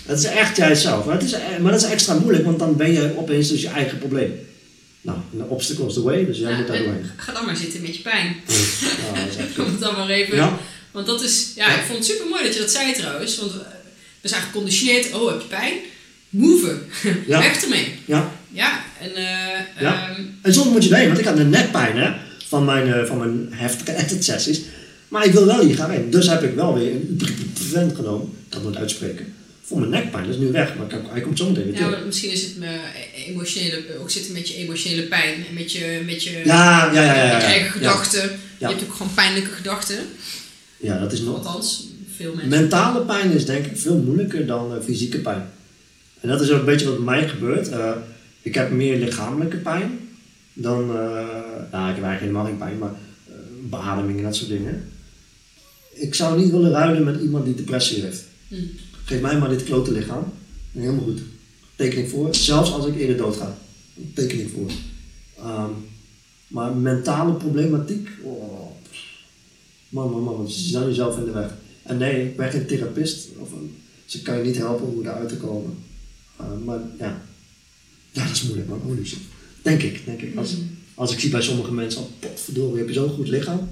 Het 0.06 0.18
is 0.18 0.24
echt 0.24 0.56
jijzelf. 0.56 1.04
Maar, 1.04 1.14
het 1.14 1.24
is, 1.24 1.32
eh, 1.32 1.40
maar 1.60 1.72
dat 1.72 1.82
is 1.82 1.88
extra 1.90 2.14
moeilijk, 2.14 2.44
want 2.44 2.58
dan 2.58 2.76
ben 2.76 2.92
je 2.92 3.14
opeens 3.18 3.48
dus 3.48 3.62
je 3.62 3.68
eigen 3.68 3.98
probleem. 3.98 4.32
Nou, 5.00 5.18
the 5.36 5.44
obstacle 5.48 5.86
is 5.86 5.94
the 5.94 6.02
way, 6.02 6.26
dus 6.26 6.38
jij 6.38 6.50
Ja, 6.50 6.56
moet 6.56 6.66
daar 6.66 6.76
en 6.76 6.82
doorheen. 6.84 7.04
ga 7.16 7.32
dan 7.32 7.44
maar 7.44 7.56
zitten 7.56 7.80
met 7.82 7.96
je 7.96 8.02
pijn. 8.02 8.36
Ja, 8.46 9.20
dat 9.20 9.28
is 9.30 9.36
echt 9.36 9.80
dan 9.80 9.94
maar 9.94 10.08
even. 10.08 10.36
Ja. 10.36 10.58
Want 10.90 11.06
dat 11.06 11.22
is, 11.22 11.52
ja, 11.56 11.68
Ja. 11.68 11.74
ik 11.78 11.84
vond 11.86 11.98
het 11.98 12.06
super 12.06 12.26
mooi 12.28 12.42
dat 12.44 12.54
je 12.54 12.60
dat 12.60 12.70
zei 12.70 12.92
trouwens. 12.92 13.38
Want 13.38 13.52
we 14.22 14.28
zijn 14.28 14.42
geconditioneerd. 14.42 15.12
Oh, 15.14 15.30
heb 15.30 15.40
je 15.40 15.46
pijn? 15.46 15.72
Move. 16.28 16.78
Ja. 17.26 17.38
Weg 17.38 17.62
ermee. 17.62 17.94
Ja, 18.04 18.32
Ja, 18.52 18.84
en 19.00 19.14
eh 19.14 19.82
Ja. 19.82 20.08
ehm, 20.10 20.20
en 20.42 20.54
soms 20.54 20.68
moet 20.70 20.84
je 20.84 20.90
erheen, 20.90 21.06
want 21.06 21.18
ik 21.18 21.24
had 21.24 21.38
een 21.38 21.50
nekpijn 21.50 21.96
hè, 21.96 22.10
van, 22.48 22.64
mijn, 22.64 22.92
eh, 22.92 23.04
van 23.04 23.18
mijn 23.18 23.48
heftige 23.50 23.96
edit 23.96 24.24
sessies. 24.24 24.60
Maar 25.08 25.24
ik 25.24 25.32
wil 25.32 25.46
wel 25.46 25.60
hier 25.64 25.76
gaan 25.76 25.90
heen. 25.90 26.10
Dus 26.10 26.26
heb 26.28 26.42
ik 26.42 26.54
wel 26.54 26.74
weer 26.74 26.90
een 26.90 27.08
ibuprofen 27.10 27.96
genomen. 27.96 28.28
Het 28.50 28.62
nooit 28.62 28.76
uitspreken. 28.76 29.34
Voor 29.62 29.78
mijn 29.78 29.90
nekpijn. 29.90 30.24
Dat 30.24 30.34
is 30.34 30.40
nu 30.40 30.50
weg, 30.52 30.74
maar 30.76 30.86
ik- 30.92 31.06
hij 31.10 31.20
komt 31.20 31.38
zo 31.38 31.48
meteen 31.48 31.64
weer 31.64 31.80
ja, 31.80 31.88
maar 31.88 32.00
misschien 32.06 32.30
is 32.30 32.42
het 32.42 32.56
me 32.58 32.78
emotionele, 33.26 33.82
ook 34.00 34.10
zitten 34.10 34.32
met 34.32 34.48
je 34.48 34.54
emotionele 34.56 35.02
pijn 35.02 35.34
en 35.48 35.54
met 35.54 35.72
je, 35.72 36.02
met 36.06 36.22
je, 36.22 36.30
Ja, 36.44 36.90
ja, 36.92 37.02
ja, 37.02 37.14
ja. 37.14 37.24
ja, 37.24 37.40
eigen 37.40 37.70
gedachten. 37.70 38.20
Ja. 38.58 38.68
Je 38.68 38.74
hebt 38.74 38.82
ook 38.82 38.92
gewoon 38.94 39.14
pijnlijke 39.14 39.50
gedachten. 39.50 39.96
Ja, 40.80 40.98
dat 40.98 41.12
is 41.12 41.20
nog. 41.20 41.36
Althans, 41.36 41.86
veel 42.22 42.34
mensen. 42.34 42.60
Mentale 42.60 43.00
pijn 43.04 43.30
is 43.30 43.46
denk 43.46 43.66
ik 43.66 43.76
veel 43.76 43.96
moeilijker 43.96 44.46
dan 44.46 44.74
eh, 44.74 44.82
fysieke 44.82 45.18
pijn. 45.18 45.50
En 46.20 46.28
dat 46.28 46.40
is 46.40 46.50
ook 46.50 46.58
een 46.58 46.64
beetje 46.64 46.86
wat 46.86 46.96
bij 46.96 47.04
mij 47.04 47.28
gebeurt. 47.28 47.68
Eh, 47.68 47.92
ik 48.42 48.54
heb 48.54 48.70
meer 48.70 48.98
lichamelijke 48.98 49.56
pijn 49.56 49.98
dan. 50.52 50.80
eh 50.90 50.96
nou, 51.72 51.88
ik 51.88 51.94
heb 51.94 52.04
eigenlijk 52.04 52.20
helemaal 52.20 52.44
geen 52.44 52.58
pijn, 52.58 52.78
maar 52.78 52.94
beademing 53.70 54.18
en 54.18 54.24
dat 54.24 54.36
soort 54.36 54.50
dingen. 54.50 54.84
Ik 55.92 56.14
zou 56.14 56.40
niet 56.40 56.50
willen 56.50 56.70
ruilen 56.70 57.04
met 57.04 57.20
iemand 57.20 57.44
die 57.44 57.54
depressie 57.54 58.02
heeft. 58.02 58.24
Hm. 58.48 58.54
Geef 59.04 59.20
mij 59.20 59.38
maar 59.38 59.48
dit 59.48 59.64
klote 59.64 59.92
lichaam. 59.92 60.32
En 60.74 60.80
helemaal 60.80 61.04
goed. 61.04 61.20
Teken 61.76 61.98
ik 61.98 62.08
voor. 62.08 62.34
Zelfs 62.34 62.72
als 62.72 62.86
ik 62.86 62.96
eerder 62.96 63.16
doodga. 63.16 63.56
Teken 64.14 64.40
ik 64.40 64.48
voor. 64.54 64.70
Ehm, 65.38 65.70
maar 66.48 66.76
mentale 66.76 67.32
problematiek. 67.32 68.08
Oh, 68.22 68.70
man, 69.88 70.10
man, 70.10 70.22
man. 70.22 70.50
Ze 70.50 70.68
zijn 70.68 70.86
jezelf 70.86 71.18
in 71.18 71.24
de 71.24 71.30
weg. 71.30 71.54
En 71.82 71.98
nee, 71.98 72.24
ik 72.24 72.36
ben 72.36 72.50
geen 72.50 72.66
therapist. 72.66 73.28
Of 73.38 73.52
een, 73.52 73.76
ze 74.04 74.22
kan 74.22 74.38
je 74.38 74.44
niet 74.44 74.56
helpen 74.56 74.86
om 74.86 75.00
eruit 75.00 75.28
te 75.28 75.36
komen. 75.36 75.84
Uh, 76.40 76.46
maar 76.64 76.80
ja. 76.98 77.22
Ja, 78.10 78.26
dat 78.26 78.36
is 78.36 78.42
moeilijk 78.42 78.68
man. 78.68 78.80
Holy 78.80 79.06
shit. 79.06 79.18
Denk 79.62 79.82
ik, 79.82 80.04
denk 80.04 80.20
ik. 80.20 80.36
Als, 80.36 80.54
als 80.94 81.12
ik 81.12 81.20
zie 81.20 81.30
bij 81.30 81.42
sommige 81.42 81.72
mensen, 81.72 82.00
oh, 82.00 82.08
potverdorie, 82.18 82.78
heb 82.78 82.88
je 82.88 82.94
zo'n 82.94 83.10
goed 83.10 83.28
lichaam. 83.28 83.70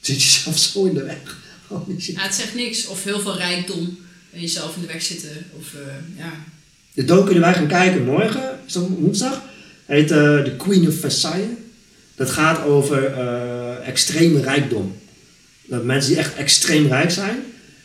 Zit 0.00 0.22
je 0.22 0.28
zelf 0.28 0.58
zo 0.58 0.84
in 0.84 0.94
de 0.94 1.02
weg. 1.02 1.38
Holy 1.66 2.00
shit. 2.00 2.14
Ja, 2.14 2.22
het 2.22 2.34
zegt 2.34 2.54
niks. 2.54 2.86
Of 2.86 3.04
heel 3.04 3.20
veel 3.20 3.36
rijkdom 3.36 3.98
en 4.32 4.40
jezelf 4.40 4.74
in 4.74 4.80
de 4.80 4.86
weg 4.86 5.02
zitten. 5.02 5.46
Of 5.58 5.74
eh, 5.74 6.18
ja. 6.18 6.44
De 6.94 7.04
docu 7.04 7.30
die 7.30 7.40
wij 7.40 7.54
gaan 7.54 7.66
kijken 7.66 8.04
morgen, 8.04 8.58
is 8.66 8.72
dat 8.72 8.88
woensdag, 8.88 9.42
heet 9.86 10.10
eh 10.10 10.42
The 10.42 10.54
Queen 10.56 10.88
of 10.88 10.94
Versailles. 10.94 11.48
Dat 12.14 12.30
gaat 12.30 12.64
over 12.64 13.04
eh, 13.04 13.88
extreme 13.88 14.40
rijkdom. 14.40 14.96
Dat 15.68 15.84
mensen 15.84 16.10
die 16.10 16.18
echt 16.20 16.34
extreem 16.34 16.86
rijk 16.86 17.10
zijn. 17.10 17.36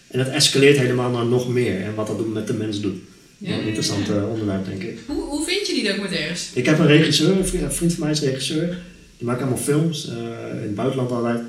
En 0.08 0.20
dat 0.20 0.28
escaleert 0.28 0.78
helemaal 0.78 1.12
naar 1.12 1.26
nog 1.26 1.50
meer. 1.50 1.82
En 1.82 1.96
wat 1.96 2.08
dat 2.08 2.28
met 2.28 2.48
de 2.48 2.54
mens 2.54 2.82
doet. 2.82 2.96
Ja, 3.38 3.54
Een 3.54 3.64
interessant 3.64 4.08
ja. 4.08 4.14
eh, 4.16 4.30
onderwerp, 4.30 4.66
denk 4.66 4.84
ik. 4.84 4.98
Hoe, 5.08 5.24
hoe 5.24 5.46
vind 5.46 5.68
je 5.68 5.74
die 5.74 5.84
documentaires? 5.88 6.50
Ik 6.54 6.66
heb 6.66 6.80
een 6.80 6.88
regisseur, 6.88 7.38
een 7.38 7.46
vriend, 7.72 7.94
van 7.94 8.04
mij 8.04 8.12
is 8.12 8.22
regisseur. 8.22 8.78
Die 9.18 9.28
maakt 9.28 9.42
allemaal 9.42 9.58
films, 9.60 10.10
eh, 10.10 10.16
in 10.56 10.62
het 10.62 10.76
buitenland 10.76 11.12
altijd. 11.12 11.40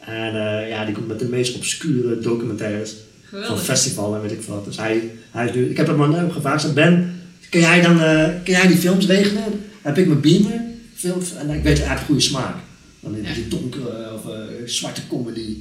En 0.00 0.34
eh, 0.34 0.68
ja, 0.68 0.84
die 0.84 0.94
komt 0.94 1.08
met 1.08 1.18
de 1.18 1.24
meest 1.28 1.56
obscure 1.56 2.18
documentaires. 2.18 2.90
Van 3.30 3.38
Geweldig. 3.40 3.64
festival 3.64 4.14
en 4.14 4.22
weet 4.22 4.32
ik 4.32 4.42
veel 4.42 4.54
wat. 4.54 4.64
Dus 4.64 4.76
hij, 4.76 5.10
hij 5.30 5.48
is 5.48 5.54
nu, 5.54 5.70
ik 5.70 5.76
heb 5.76 5.86
hem 5.86 6.02
aan 6.02 6.14
hem 6.14 6.30
gevraagd, 6.30 6.74
Ben, 6.74 7.20
kun 7.50 7.60
jij 7.60 7.80
dan 7.80 7.96
kun 8.44 8.52
jij 8.52 8.66
die 8.66 8.76
films 8.76 9.06
regelen? 9.06 9.42
Heb 9.82 9.98
ik 9.98 10.06
mijn 10.06 10.20
beamer, 10.20 10.60
films, 10.94 11.34
en 11.34 11.50
ik 11.50 11.62
weet, 11.62 11.78
hij 11.78 11.88
heeft 11.88 12.02
goede 12.02 12.20
smaak. 12.20 12.56
Dan 13.00 13.16
Ja. 13.22 13.34
die 13.34 13.48
donkere 13.48 14.14
of 14.14 14.20
zwarte 14.64 15.00
comedy. 15.08 15.56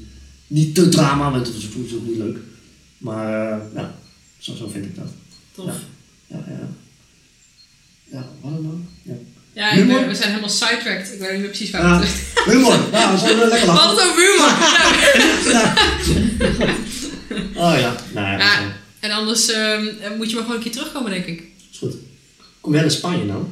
Niet 0.50 0.76
te 0.76 0.90
drama, 0.90 1.32
want 1.32 1.46
dat 1.46 1.56
is 1.56 1.66
ook 1.94 2.06
niet 2.06 2.18
leuk. 2.18 2.38
Maar 2.98 3.52
eh, 3.52 3.58
ja, 3.76 3.96
zo, 4.38 4.56
zo 4.56 4.68
vind 4.68 4.86
ik 4.86 4.96
dat. 4.96 5.08
Tof. 5.56 5.66
Ja. 6.28 6.44
Ja, 6.48 6.68
ja. 8.12 8.26
Wat 8.42 8.52
dan 8.54 8.62
nou? 8.64 8.76
Ja. 9.04 9.14
Ja, 9.54 9.72
ik 9.72 9.88
ben- 9.88 10.08
we 10.08 10.16
zijn 10.16 10.30
helemaal 10.30 10.50
sidetracked. 10.50 11.14
Ik 11.14 11.20
weet 11.20 11.32
niet 11.32 11.40
meer 11.40 11.48
precies 11.50 11.70
waar 11.70 11.82
Ja, 11.82 12.00
we 12.00 12.52
humor. 12.52 12.78
Ja, 12.92 13.12
we 13.12 13.18
zijn 13.20 13.38
lekker 13.38 13.68
lachen. 13.68 13.90
het 13.90 14.00
over 14.10 14.22
humor. 14.22 14.52
Ja. 15.56 15.74
Oh 17.56 17.80
ja, 17.80 17.96
nou 18.14 18.28
ja, 18.28 18.38
Ja, 18.38 18.76
en 19.00 19.12
anders 19.12 19.50
ehm, 19.50 19.84
moet 20.18 20.30
je 20.30 20.36
maar 20.36 20.44
gewoon 20.44 20.56
een 20.58 20.64
keer 20.64 20.72
terugkomen, 20.72 21.12
denk 21.12 21.26
ik. 21.26 21.44
is 21.72 21.78
goed. 21.78 21.94
Kom 22.62 22.74
jij 22.74 22.82
naar 22.82 22.92
Spanje 22.92 23.28
dan? 23.28 23.50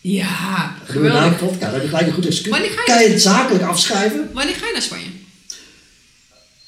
Ja, 0.00 0.76
we 0.86 0.92
daar 0.92 0.96
een 0.96 1.12
geweldig. 1.12 1.38
podcast. 1.38 1.60
Dan 1.60 1.72
heb 1.72 1.82
je 1.82 1.88
gelijk 1.88 2.06
een 2.06 2.12
goed 2.12 2.26
excuus. 2.26 2.52
Kan 2.84 3.02
je 3.02 3.08
het 3.08 3.22
zakelijk 3.22 3.64
afschrijven? 3.64 4.30
Wanneer 4.32 4.54
ga 4.54 4.66
je 4.66 4.72
naar 4.72 4.82
Spanje? 4.82 5.06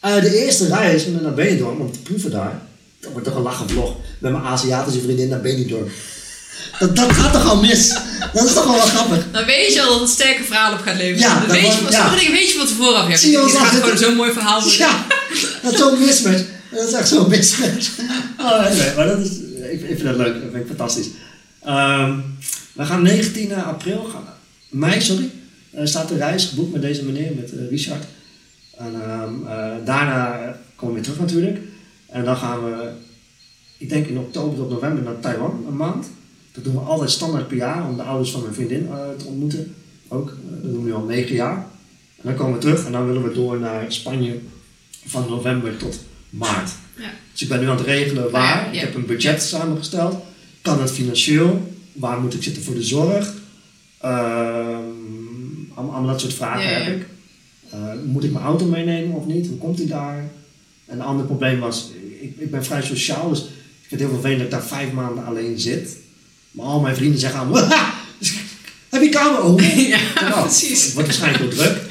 Eh, 0.00 0.20
de 0.20 0.44
eerste 0.44 0.66
reis 0.66 1.06
naar 1.06 1.34
Benidorm 1.34 1.80
om 1.80 1.92
te 1.92 1.98
proeven 1.98 2.30
daar. 2.30 2.62
Dat 3.00 3.12
wordt 3.12 3.26
toch 3.26 3.36
een 3.36 3.42
lachen 3.42 3.68
vlog. 3.68 3.96
Met 4.18 4.32
mijn 4.32 4.44
Aziatische 4.44 5.00
vriendin 5.00 5.28
naar 5.28 5.40
Benidorm. 5.40 5.88
Dat, 6.78 6.96
dat 6.96 7.12
gaat 7.12 7.32
toch 7.32 7.48
al 7.48 7.60
mis? 7.60 7.94
Dat 8.32 8.44
is 8.44 8.54
toch 8.54 8.64
wel 8.64 8.76
wat 8.76 8.88
grappig? 8.88 9.26
Dan 9.32 9.44
weet 9.44 9.72
je 9.72 9.82
al 9.82 9.88
dat 9.88 10.00
het 10.00 10.10
sterke 10.10 10.42
verhaal 10.42 10.72
op 10.72 10.78
gaat 10.78 10.96
leveren. 10.96 11.18
Ja, 11.18 11.40
dan 11.40 11.48
weet 11.48 11.74
je, 11.74 11.82
wat, 11.82 11.92
ja. 11.92 12.00
sommige 12.00 12.18
dingen 12.18 12.32
weet 12.32 12.50
je 12.50 12.58
wat 12.58 12.70
vooraf 12.70 13.06
hebt. 13.06 13.20
Zie 13.20 13.30
je 13.30 13.42
ons 13.42 13.54
gaat 13.54 13.74
gewoon 13.74 13.98
zo'n 13.98 14.14
mooi 14.14 14.32
verhaal 14.32 14.60
worden. 14.62 14.78
Ja, 14.78 15.06
dat 15.62 15.72
is 15.72 15.78
zo'n 15.78 15.98
mismatch. 15.98 16.42
Dat 16.70 16.88
is 16.88 16.92
echt 16.92 17.08
zo'n 17.08 17.28
mismatch. 17.28 17.88
Oh, 18.40 18.70
nee, 18.70 18.94
maar 18.96 19.06
dat 19.06 19.18
is, 19.18 19.30
ik, 19.70 19.80
ik 19.80 19.86
vind 19.86 20.04
dat 20.04 20.16
leuk. 20.16 20.34
Dat 20.34 20.50
vind 20.52 20.62
ik 20.62 20.66
fantastisch. 20.66 21.06
Ehm, 21.64 22.18
we 22.72 22.84
gaan 22.84 23.02
19 23.02 23.54
april, 23.54 24.10
gaan, 24.12 24.24
mei 24.68 25.00
sorry, 25.00 25.30
eh, 25.70 25.86
staat 25.86 26.08
de 26.08 26.16
reis 26.16 26.44
geboekt 26.44 26.72
met 26.72 26.82
deze 26.82 27.04
meneer, 27.04 27.32
met 27.34 27.52
eh, 27.52 27.68
Richard. 27.70 28.04
En 28.78 29.02
ehm, 29.02 29.46
eh, 29.46 29.84
daarna 29.84 30.38
komen 30.76 30.94
we 30.94 31.00
weer 31.00 31.02
terug 31.10 31.18
natuurlijk. 31.20 31.58
En 32.06 32.24
dan 32.24 32.36
gaan 32.36 32.64
we, 32.64 32.90
ik 33.78 33.88
denk 33.88 34.06
in 34.06 34.18
oktober 34.18 34.58
tot 34.58 34.70
november 34.70 35.02
naar 35.02 35.20
Taiwan, 35.20 35.64
een 35.68 35.76
maand. 35.76 36.10
Dat 36.52 36.64
doen 36.64 36.74
we 36.74 36.80
altijd 36.80 37.10
standaard 37.10 37.48
per 37.48 37.56
jaar 37.56 37.88
om 37.88 37.96
de 37.96 38.02
ouders 38.02 38.30
van 38.30 38.42
mijn 38.42 38.54
vriendin 38.54 38.88
eh, 38.88 38.96
te 39.18 39.24
ontmoeten. 39.26 39.74
Ook, 40.08 40.28
Eh, 40.28 40.34
dat 40.62 40.72
doen 40.72 40.82
we 40.82 40.88
nu 40.88 40.94
al 40.94 41.04
negen 41.04 41.34
jaar. 41.34 41.56
En 42.16 42.22
dan 42.22 42.34
komen 42.34 42.54
we 42.54 42.60
terug 42.60 42.84
en 42.86 42.92
dan 42.92 43.06
willen 43.06 43.22
we 43.22 43.32
door 43.34 43.58
naar 43.58 43.84
Spanje 43.92 44.38
van 45.06 45.28
november 45.28 45.76
tot 45.76 46.00
maart. 46.30 46.70
Ja. 46.96 47.10
Dus 47.32 47.42
ik 47.42 47.48
ben 47.48 47.60
nu 47.60 47.68
aan 47.68 47.76
het 47.76 47.86
regelen 47.86 48.30
waar. 48.30 48.64
Ja, 48.64 48.72
ja. 48.72 48.72
Ik 48.72 48.80
heb 48.80 48.94
een 48.94 49.06
budget 49.06 49.42
samengesteld. 49.42 50.16
Kan 50.62 50.80
het 50.80 50.90
financieel? 50.90 51.72
Waar 51.92 52.20
moet 52.20 52.34
ik 52.34 52.42
zitten 52.42 52.62
voor 52.62 52.74
de 52.74 52.82
zorg? 52.82 53.34
Ehm, 53.98 54.80
allemaal, 55.74 56.06
dat 56.06 56.20
soort 56.20 56.34
vragen 56.34 56.74
heb 56.84 56.96
ik. 56.96 57.06
Eh, 57.70 57.92
moet 58.04 58.24
ik 58.24 58.32
mijn 58.32 58.44
auto 58.44 58.66
meenemen 58.66 59.16
of 59.16 59.26
niet? 59.26 59.46
Hoe 59.46 59.58
komt 59.58 59.78
hij 59.78 59.86
daar? 59.86 60.18
En 60.86 60.98
een 60.98 61.04
ander 61.04 61.26
probleem 61.26 61.60
was, 61.60 61.90
ik, 62.20 62.34
ik 62.38 62.50
ben 62.50 62.64
vrij 62.64 62.82
sociaal, 62.82 63.28
dus 63.28 63.38
ik 63.40 63.46
vind 63.86 64.00
het 64.00 64.10
heel 64.10 64.20
vervelend 64.20 64.38
dat 64.38 64.46
ik 64.46 64.68
daar 64.68 64.78
vijf 64.78 64.92
maanden 64.92 65.24
alleen 65.24 65.60
zit. 65.60 65.96
Maar 66.50 66.66
al 66.66 66.80
mijn 66.80 66.96
vrienden 66.96 67.20
zeggen 67.20 67.40
aan 67.40 67.50
me, 67.50 67.58
"Haha, 67.60 67.94
heb 68.88 69.02
je 69.02 69.08
kamer? 69.08 69.42
Oh. 69.42 69.60
Ja, 69.88 69.98
Nou, 70.28 70.40
precies. 70.42 70.84
Het 70.84 70.94
wordt 70.94 71.08
waarschijnlijk 71.08 71.44
wel 71.54 71.64
druk. 71.64 71.82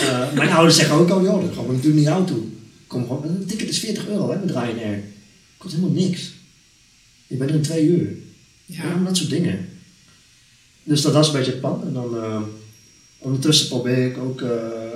Eh, 0.00 0.32
mijn 0.32 0.50
ouders 0.50 0.76
zeggen 0.76 0.96
ook 0.96 1.10
al, 1.10 1.22
joh, 1.22 1.40
dan 1.44 1.54
gaan 1.54 1.66
we 1.66 1.72
natuurlijk 1.72 2.04
naar 2.04 2.12
jou 2.14 2.26
toe. 2.26 2.42
Kom 2.86 3.02
gewoon, 3.06 3.24
een 3.24 3.46
ticket 3.46 3.68
is 3.68 3.78
40 3.78 4.08
euro 4.08 4.30
hè, 4.30 4.38
met 4.38 4.50
Ryanair. 4.50 5.02
Kost 5.56 5.74
helemaal 5.74 5.94
niks. 5.94 6.30
Je 7.26 7.36
bent 7.36 7.50
er 7.50 7.56
in 7.56 7.62
twee 7.62 7.86
uur. 7.86 8.16
Ja, 8.66 8.82
Ja. 8.84 9.04
dat 9.04 9.16
soort 9.16 9.30
dingen. 9.30 9.68
Dus 10.84 11.02
dat, 11.02 11.12
dat 11.12 11.22
is 11.24 11.28
een 11.30 11.36
beetje 11.36 11.50
het 11.50 11.60
plan. 11.60 11.82
En 11.86 11.92
dan 11.92 12.16
eh, 12.16 12.40
ondertussen 13.18 13.68
probeer 13.68 14.06
ik 14.06 14.18
ook 14.18 14.40
eh, 14.42 14.48
eh, 14.50 14.87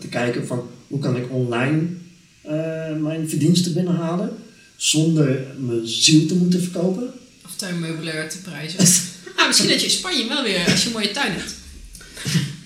te 0.00 0.08
kijken 0.08 0.46
van 0.46 0.68
hoe 0.86 0.98
kan 0.98 1.16
ik 1.16 1.32
online 1.32 1.80
eh, 2.42 2.96
mijn 2.96 3.28
verdiensten 3.28 3.74
binnenhalen 3.74 4.30
zonder 4.76 5.46
mijn 5.58 5.86
ziel 5.86 6.26
te 6.26 6.34
moeten 6.34 6.62
verkopen. 6.62 7.12
Of 7.44 7.56
tuinmeubilair 7.56 8.28
te 8.28 8.38
prijzen. 8.38 8.78
ah, 9.36 9.46
misschien 9.46 9.68
dat 9.68 9.80
je 9.80 9.86
in 9.86 9.92
Spanje 9.92 10.28
wel 10.28 10.42
weer, 10.42 10.70
als 10.70 10.82
je 10.82 10.86
een 10.86 10.92
mooie 10.92 11.10
tuin 11.10 11.32
hebt. 11.32 11.54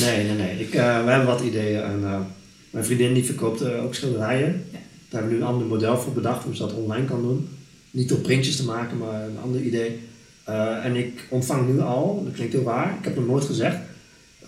Nee, 0.00 0.24
nee, 0.24 0.36
nee. 0.36 0.58
Ik, 0.60 0.74
eh, 0.74 1.04
we 1.04 1.10
hebben 1.10 1.26
wat 1.26 1.40
ideeën. 1.40 1.82
En, 1.82 2.00
eh, 2.04 2.20
mijn 2.70 2.84
vriendin 2.84 3.14
die 3.14 3.24
verkoopt 3.24 3.60
eh, 3.60 3.84
ook 3.84 3.94
schilderijen. 3.94 4.64
Ja. 4.72 4.78
Daar 5.08 5.20
hebben 5.20 5.28
we 5.28 5.34
nu 5.34 5.40
een 5.40 5.48
ander 5.48 5.66
model 5.66 5.98
voor 5.98 6.12
bedacht 6.12 6.44
hoe 6.44 6.56
ze 6.56 6.62
dat 6.62 6.72
online 6.72 7.06
kan 7.06 7.22
doen. 7.22 7.48
Niet 7.90 8.08
door 8.08 8.18
printjes 8.18 8.56
te 8.56 8.64
maken, 8.64 8.98
maar 8.98 9.22
een 9.22 9.38
ander 9.42 9.60
idee. 9.60 10.00
Eh, 10.44 10.84
en 10.84 10.96
ik 10.96 11.26
ontvang 11.30 11.68
nu 11.68 11.80
al, 11.80 12.22
dat 12.24 12.34
klinkt 12.34 12.52
heel 12.52 12.62
waar, 12.62 12.96
ik 12.98 13.04
heb 13.04 13.16
nog 13.16 13.26
nooit 13.26 13.44
gezegd, 13.44 13.76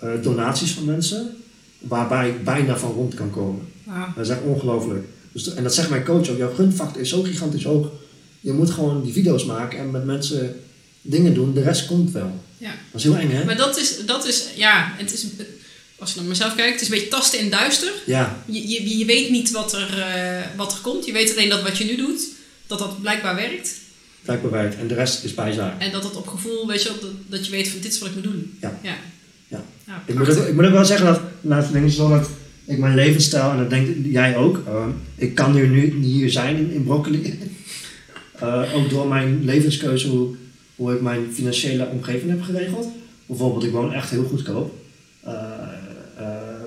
eh, 0.00 0.10
donaties 0.22 0.72
van 0.72 0.84
mensen 0.84 1.36
waarbij 1.78 2.28
ik 2.28 2.44
bijna 2.44 2.78
van 2.78 2.92
rond 2.92 3.14
kan 3.14 3.30
komen. 3.30 3.68
Wauw. 3.84 4.12
Dat 4.16 4.24
is 4.24 4.30
echt 4.30 4.42
ongelooflijk. 4.42 5.06
Dus, 5.32 5.54
en 5.54 5.62
dat 5.62 5.74
zegt 5.74 5.90
mijn 5.90 6.04
coach 6.04 6.28
ook, 6.28 6.38
jouw 6.38 6.54
gunfactor 6.54 7.00
is 7.00 7.08
zo 7.08 7.22
gigantisch 7.22 7.64
hoog. 7.64 7.88
Je 8.40 8.52
moet 8.52 8.70
gewoon 8.70 9.02
die 9.02 9.12
video's 9.12 9.44
maken 9.44 9.78
en 9.78 9.90
met 9.90 10.04
mensen 10.04 10.60
dingen 11.02 11.34
doen, 11.34 11.54
de 11.54 11.62
rest 11.62 11.86
komt 11.86 12.10
wel. 12.10 12.40
Ja. 12.58 12.70
Dat 12.90 13.00
is 13.00 13.02
heel 13.02 13.16
eng 13.16 13.30
hè? 13.30 13.44
Maar 13.44 13.56
dat 13.56 13.78
is, 13.78 14.06
dat 14.06 14.26
is, 14.26 14.44
ja, 14.54 14.92
het 14.96 15.12
is, 15.12 15.26
als 15.98 16.10
ik 16.10 16.16
naar 16.16 16.24
mezelf 16.24 16.54
kijk, 16.54 16.72
het 16.72 16.80
is 16.80 16.88
een 16.88 16.94
beetje 16.94 17.08
tasten 17.08 17.38
in 17.38 17.50
duister. 17.50 17.92
Ja, 18.06 18.42
Je, 18.46 18.68
je, 18.68 18.98
je 18.98 19.04
weet 19.04 19.30
niet 19.30 19.50
wat 19.50 19.72
er, 19.72 19.98
eh, 19.98 20.46
wat 20.56 20.72
er 20.72 20.78
komt. 20.78 21.04
Je 21.06 21.12
weet 21.12 21.30
alleen 21.30 21.48
dat 21.48 21.62
wat 21.62 21.78
je 21.78 21.84
nu 21.84 21.96
doet, 21.96 22.28
dat 22.66 22.78
dat 22.78 23.00
blijkbaar 23.00 23.34
werkt. 23.34 23.74
blijkbaar 24.22 24.50
werkt. 24.50 24.76
En 24.76 24.86
de 24.88 24.94
rest 24.94 25.24
is 25.24 25.34
bijzaak. 25.34 25.80
En 25.80 25.92
dat 25.92 26.04
het 26.04 26.16
op 26.16 26.26
gevoel, 26.26 26.66
weet 26.66 26.82
je 26.82 26.88
dat, 26.88 27.10
dat 27.26 27.46
je 27.46 27.50
weet 27.50 27.68
van 27.68 27.80
dit 27.80 27.92
is 27.92 27.98
wat 27.98 28.08
ik 28.08 28.14
moet 28.14 28.24
doen. 28.24 28.58
Ja. 28.60 28.78
Ja. 28.82 28.96
Ja. 29.86 29.92
Ja, 29.92 30.02
Ik 30.06 30.18
moet, 30.18 30.38
ook, 30.38 30.46
ik 30.46 30.54
moet 30.54 30.64
ook 30.64 30.72
wel 30.72 30.84
zeggen 30.84 31.06
dat, 31.06 31.20
nou, 31.40 31.84
is 31.84 31.96
wel 31.96 32.08
dat 32.08 32.28
ik 32.64 32.78
mijn 32.78 32.94
levensstijl, 32.94 33.50
en 33.50 33.58
dat 33.58 33.70
denk 33.70 33.88
jij 34.04 34.36
ook, 34.36 34.62
eh, 34.66 34.86
ik 35.14 35.34
kan 35.34 35.54
hier 35.54 35.68
nu 35.68 35.92
niet 35.92 36.12
hier 36.12 36.30
zijn 36.30 36.56
in, 36.56 36.70
in 36.70 36.84
Broccoli. 36.84 37.38
Eh, 38.36 38.74
ook 38.74 38.90
door 38.90 39.08
mijn 39.08 39.44
levenskeuze, 39.44 40.08
hoe, 40.08 40.34
hoe 40.74 40.94
ik 40.94 41.00
mijn 41.00 41.32
financiële 41.32 41.86
omgeving 41.86 42.30
heb 42.30 42.42
geregeld. 42.42 42.88
Bijvoorbeeld, 43.26 43.64
ik 43.64 43.70
woon 43.70 43.92
echt 43.92 44.10
heel 44.10 44.24
goedkoop. 44.24 44.74
Eh, 45.20 45.32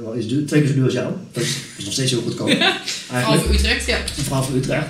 wel 0.03 0.17
iets 0.17 0.27
duur, 0.27 0.45
twee 0.45 0.59
keer 0.59 0.69
zo 0.69 0.75
duur 0.75 0.83
als 0.83 0.93
jou. 0.93 1.13
Dat 1.31 1.43
is, 1.43 1.57
is 1.77 1.83
nog 1.83 1.93
steeds 1.93 2.11
heel 2.11 2.21
goedkoop. 2.21 2.47
Eigenlijk. 2.57 2.85
Behalve 3.09 3.53
Utrecht, 3.53 3.85
ja. 3.85 3.97
Vooral 4.07 4.43
voor 4.43 4.55
Utrecht. 4.55 4.87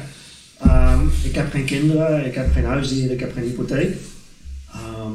Ehm, 0.60 1.06
ik 1.24 1.36
heb 1.36 1.52
geen 1.52 1.66
kinderen, 1.66 2.26
ik 2.26 2.36
heb 2.36 2.54
geen 2.54 2.66
huisdieren, 2.66 3.12
ik 3.12 3.20
heb 3.20 3.34
geen 3.34 3.44
hypotheek. 3.44 3.96
Ehm, 4.72 5.14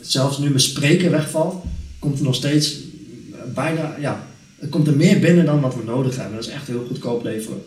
zelfs 0.00 0.38
nu 0.38 0.48
mijn 0.48 0.60
spreken 0.60 1.10
wegvalt, 1.10 1.64
komt 1.98 2.18
er 2.18 2.24
nog 2.24 2.34
steeds 2.34 2.76
bijna, 3.54 3.96
ja, 3.98 4.26
er 4.58 4.68
komt 4.68 4.86
er 4.86 4.96
meer 4.96 5.20
binnen 5.20 5.44
dan 5.44 5.60
wat 5.60 5.74
we 5.74 5.84
nodig 5.84 6.16
hebben. 6.16 6.34
Dat 6.34 6.46
is 6.46 6.52
echt 6.52 6.66
heel 6.66 6.84
goedkoop 6.86 7.22
leven. 7.22 7.62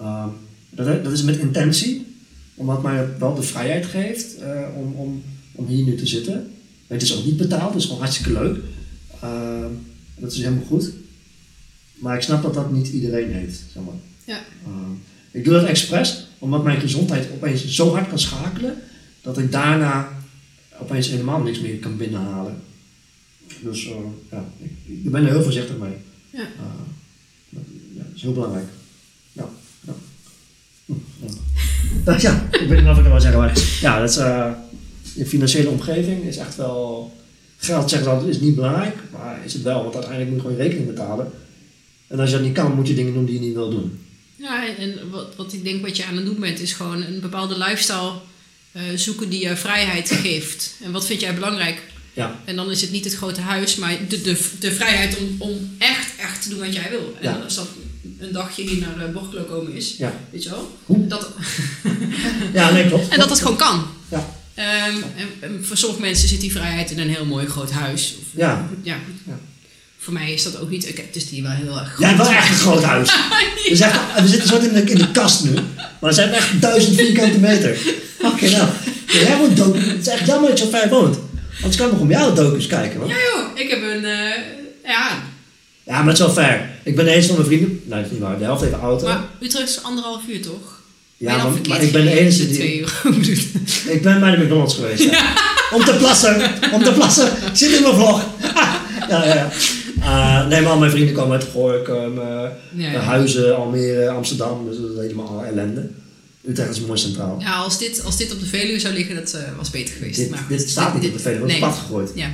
Ehm, 0.00 0.28
dat, 0.70 1.04
dat 1.04 1.12
is 1.12 1.22
met 1.22 1.38
intentie, 1.38 2.06
omdat 2.54 2.82
mij 2.82 3.08
wel 3.18 3.34
de 3.34 3.42
vrijheid 3.42 3.86
geeft 3.86 4.36
eh, 4.36 4.62
om, 4.76 4.94
om, 4.94 5.22
om 5.52 5.66
hier 5.66 5.84
nu 5.84 5.96
te 5.96 6.06
zitten. 6.06 6.50
Het 6.86 7.02
is 7.02 7.16
ook 7.16 7.24
niet 7.24 7.36
betaald, 7.36 7.72
het 7.72 7.80
is 7.80 7.84
gewoon 7.84 8.00
hartstikke 8.00 8.32
leuk. 8.32 8.58
Ehm, 9.20 9.70
dat 10.18 10.32
is 10.32 10.38
helemaal 10.38 10.64
goed. 10.64 10.92
Maar 11.94 12.16
ik 12.16 12.22
snap 12.22 12.42
dat 12.42 12.54
dat 12.54 12.72
niet 12.72 12.88
iedereen 12.88 13.32
heeft, 13.32 13.62
zeg 13.72 13.82
maar. 13.82 13.94
Ja. 14.24 14.38
Ehm, 14.64 14.92
ik 15.30 15.44
doe 15.44 15.52
dat 15.54 15.64
expres, 15.64 16.26
omdat 16.38 16.64
mijn 16.64 16.80
gezondheid 16.80 17.28
opeens 17.34 17.66
zo 17.66 17.90
hard 17.90 18.08
kan 18.08 18.18
schakelen, 18.18 18.74
dat 19.22 19.38
ik 19.38 19.52
daarna 19.52 20.08
opeens 20.80 21.08
helemaal 21.08 21.42
niks 21.42 21.60
meer 21.60 21.78
kan 21.78 21.96
binnenhalen. 21.96 22.62
Dus 23.62 23.86
eh, 23.86 23.96
ja, 24.30 24.44
ik, 24.58 24.70
ik 24.86 25.10
ben 25.10 25.24
er 25.24 25.30
heel 25.30 25.42
voorzichtig 25.42 25.76
mee. 25.76 25.96
Ja. 26.30 26.40
Eh, 26.40 26.64
dat, 27.48 27.62
ja, 27.94 28.02
dat 28.02 28.14
is 28.14 28.22
heel 28.22 28.32
belangrijk. 28.32 28.66
Ja, 29.32 29.48
ja. 29.80 29.92
Hm, 30.86 30.92
ja. 32.04 32.18
Ja, 32.18 32.48
ik 32.50 32.68
weet 32.68 32.80
niet 32.80 32.90
of 32.90 32.98
ik 32.98 33.04
wel 33.04 33.20
zeggen, 33.20 33.40
maar 33.40 33.58
ja, 33.80 34.00
dat 34.00 34.10
is, 34.10 34.16
eh, 34.16 34.50
je 35.14 35.26
financiële 35.26 35.68
omgeving 35.68 36.24
is 36.24 36.36
echt 36.36 36.56
wel... 36.56 37.14
Geld 37.58 37.90
zeggen 37.90 38.18
dat 38.18 38.26
is 38.26 38.40
niet 38.40 38.54
belangrijk, 38.54 38.96
maar 39.12 39.44
is 39.44 39.52
het 39.52 39.62
wel, 39.62 39.82
want 39.82 39.94
uiteindelijk 39.94 40.30
moet 40.30 40.40
je 40.40 40.46
gewoon 40.46 40.62
je 40.62 40.68
rekening 40.68 40.94
betalen. 40.94 41.30
En 42.06 42.20
als 42.20 42.30
je 42.30 42.36
dat 42.36 42.44
niet 42.44 42.54
kan, 42.54 42.74
moet 42.74 42.88
je 42.88 42.94
dingen 42.94 43.12
doen 43.12 43.24
die 43.24 43.34
je 43.34 43.40
niet 43.40 43.54
wil 43.54 43.70
doen. 43.70 43.98
Ja, 44.36 44.76
en 44.76 45.10
wat, 45.10 45.36
wat 45.36 45.52
ik 45.52 45.64
denk 45.64 45.82
wat 45.86 45.96
je 45.96 46.04
aan 46.04 46.16
het 46.16 46.24
doen 46.24 46.40
bent, 46.40 46.60
is 46.60 46.72
gewoon 46.72 47.02
een 47.02 47.20
bepaalde 47.20 47.58
lifestyle 47.58 48.12
eh, 48.72 48.82
zoeken 48.94 49.28
die 49.28 49.42
je 49.42 49.56
vrijheid 49.56 50.10
geeft. 50.10 50.74
En 50.82 50.92
wat 50.92 51.06
vind 51.06 51.20
jij 51.20 51.34
belangrijk? 51.34 51.82
Ja, 52.16 52.40
En 52.44 52.56
dan 52.56 52.70
is 52.70 52.80
het 52.80 52.90
niet 52.90 53.04
het 53.04 53.14
grote 53.14 53.40
huis, 53.40 53.76
maar 53.76 53.96
de, 54.08 54.20
de, 54.20 54.38
de 54.58 54.72
vrijheid 54.72 55.16
om, 55.18 55.34
om 55.38 55.70
echt, 55.78 56.06
echt 56.18 56.42
te 56.42 56.48
doen 56.48 56.58
wat 56.58 56.74
jij 56.74 56.86
wil. 56.90 57.16
En 57.20 57.30
Ja. 57.30 57.40
als 57.44 57.54
dat 57.54 57.66
een 58.18 58.32
dagje 58.32 58.62
hier 58.62 58.78
naar 58.78 59.06
uh, 59.08 59.12
Borculo 59.12 59.42
komen 59.42 59.72
is, 59.74 59.94
ja. 59.98 60.12
weet 60.30 60.42
je 60.42 60.48
wel? 60.50 60.76
Hoe? 60.86 61.06
Dat, 61.06 61.28
Ja, 62.52 62.70
nee, 62.70 62.86
klopt. 62.86 63.08
en 63.08 63.18
dat 63.18 63.30
het 63.30 63.40
gewoon 63.40 63.56
kan. 63.56 63.86
Ja. 64.08 64.34
Ehm, 64.54 64.96
en, 65.40 65.64
voor 65.64 65.76
sommige 65.76 66.00
mensen 66.00 66.28
zit 66.28 66.40
die 66.40 66.52
vrijheid 66.52 66.90
in 66.90 66.98
een 66.98 67.08
heel 67.10 67.24
mooi 67.24 67.46
groot 67.46 67.70
huis. 67.70 68.14
Of, 68.20 68.24
Ja. 68.40 68.68
ja. 68.82 68.96
Ja. 69.26 69.38
Voor 69.98 70.12
mij 70.12 70.32
is 70.32 70.42
dat 70.42 70.60
ook 70.60 70.70
niet. 70.70 70.88
Ik 70.88 70.96
heb 70.96 71.12
dus 71.12 71.28
die 71.28 71.42
wel 71.42 71.50
heel 71.52 71.78
erg 71.78 71.98
Jij 71.98 72.08
hebt 72.08 72.20
wel 72.20 72.30
groot. 72.30 72.38
echt 72.42 72.48
een 72.50 72.56
groot 72.56 72.82
huis. 72.82 73.10
We, 73.68 74.20
we 74.22 74.28
zitten 74.28 74.48
zo 74.48 74.58
in 74.58 74.72
de, 74.74 74.82
in 74.90 74.98
de 74.98 75.10
kast 75.10 75.44
nu, 75.44 75.54
maar 76.00 76.12
ze 76.14 76.20
hebben 76.20 76.38
echt 76.38 76.60
duizend 76.60 76.96
vierkante 76.96 77.38
meter. 77.38 77.78
Oké, 78.22 78.50
nou. 78.50 78.68
Jij 79.06 79.36
woont 79.36 79.56
doku. 79.56 79.78
Het 79.78 80.00
is 80.00 80.06
echt 80.12 80.26
jammer 80.26 80.48
dat 80.50 80.58
je 80.58 80.64
zo 80.64 80.70
ver 80.70 80.88
woont. 80.88 81.18
Anders 81.56 81.76
kan 81.76 81.86
ik 81.86 81.92
nog 81.92 82.00
om 82.00 82.10
jouw 82.10 82.32
docus 82.34 82.66
kijken, 82.66 83.00
hoor. 83.00 83.08
Ja 83.08 83.14
joh, 83.14 83.46
ik 83.54 83.70
heb 83.70 83.82
een... 83.82 84.04
eh, 84.04 84.30
ja, 84.84 85.08
Ja, 85.84 85.96
maar 85.98 86.04
het 86.04 86.12
is 86.12 86.18
wel 86.18 86.32
ver. 86.34 86.70
Ik 86.82 86.96
ben 86.96 87.06
eens 87.06 87.26
van 87.26 87.34
mijn 87.34 87.46
vrienden. 87.46 87.80
Nee, 87.84 87.96
dat 87.98 88.04
is 88.06 88.10
niet 88.10 88.20
waar. 88.20 88.38
De 88.38 88.44
helft 88.44 88.60
heeft 88.60 88.72
een 88.72 88.80
auto. 88.80 89.06
maar 89.06 89.20
Utrecht 89.40 89.68
is 89.68 89.82
anderhalf 89.82 90.22
uur 90.28 90.42
toch? 90.42 90.74
Ja, 91.16 91.36
maar, 91.68 91.82
ik 91.82 91.92
ben 91.92 92.04
de 92.04 92.18
enige 92.20 92.46
die... 92.46 92.54
twee? 92.56 92.84
Ik 93.96 94.02
ben 94.02 94.20
bij 94.20 94.30
de 94.36 94.42
McDonald's 94.42 94.74
geweest. 94.74 95.02
Ja. 95.02 95.32
Om 95.72 95.84
te 95.84 95.94
plassen. 95.98 96.50
Om 96.72 96.82
te 96.82 96.92
plassen. 96.92 97.28
Zit 97.52 97.70
in 97.72 97.82
mijn 97.82 97.94
vlog. 97.94 98.24
ja, 99.10 99.24
ja. 99.24 99.50
Eh, 100.00 100.46
nee, 100.46 100.60
maar 100.60 100.70
al 100.72 100.78
mijn 100.78 100.90
vrienden 100.90 101.14
komen 101.14 101.32
uit 101.32 101.48
Gorkum, 101.52 102.20
ja. 102.74 102.88
Huizen, 102.88 103.56
Almere, 103.56 104.08
Amsterdam. 104.08 104.66
Dus 104.68 104.76
dat 104.80 104.90
is 104.90 104.96
helemaal 105.00 105.44
ellende. 105.44 105.88
Utrecht 106.48 106.70
is 106.70 106.80
mooi 106.80 106.98
centraal. 106.98 107.40
Ja, 107.40 107.54
als 107.54 107.78
dit, 107.78 108.04
als 108.04 108.16
dit 108.16 108.32
op 108.32 108.40
de 108.40 108.46
Veluwe 108.46 108.78
zou 108.80 108.94
liggen, 108.94 109.14
dat 109.14 109.32
eh, 109.32 109.42
was 109.56 109.70
beter 109.70 109.94
geweest. 109.94 110.16
Dit, 110.16 110.30
maar, 110.30 110.44
dit 110.48 110.70
staat 110.70 110.94
niet 110.94 111.04
op 111.04 111.12
de 111.12 111.18
Veluwe, 111.18 111.42
het 111.42 111.52
is 111.52 111.58
nee. 111.58 111.68
pad 111.68 111.78
gegooid. 111.78 112.10
Ja. 112.14 112.28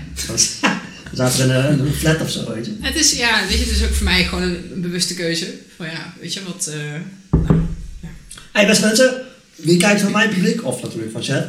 We 1.10 1.16
zaten 1.18 1.44
in 1.44 1.51
een, 1.51 1.80
een 1.86 1.93
flat 1.93 2.20
of 2.20 2.30
zo, 2.30 2.52
weet 2.55 2.66
je. 2.66 2.76
Het 2.80 2.97
is, 2.97 3.12
ja, 3.12 3.40
weet 3.48 3.59
je, 3.59 3.64
het 3.64 3.76
is 3.76 3.84
ook 3.84 3.94
voor 3.94 4.05
mij 4.05 4.24
gewoon 4.24 4.43
een, 4.43 4.70
een 4.74 4.80
bewuste 4.80 5.14
keuze. 5.14 5.55
Van 5.76 5.86
ja, 5.86 6.14
weet 6.20 6.32
je 6.32 6.40
wat... 6.44 6.66
eh, 6.66 6.74
nou, 7.30 8.14
Hey 8.52 8.66
beste 8.66 8.86
mensen, 8.86 9.22
wie 9.56 9.76
kijkt 9.76 10.01
van 10.01 10.12
mijn 10.12 10.28
publiek, 10.28 10.64
of 10.64 10.82
natuurlijk 10.82 11.12
van 11.12 11.22
chat. 11.22 11.44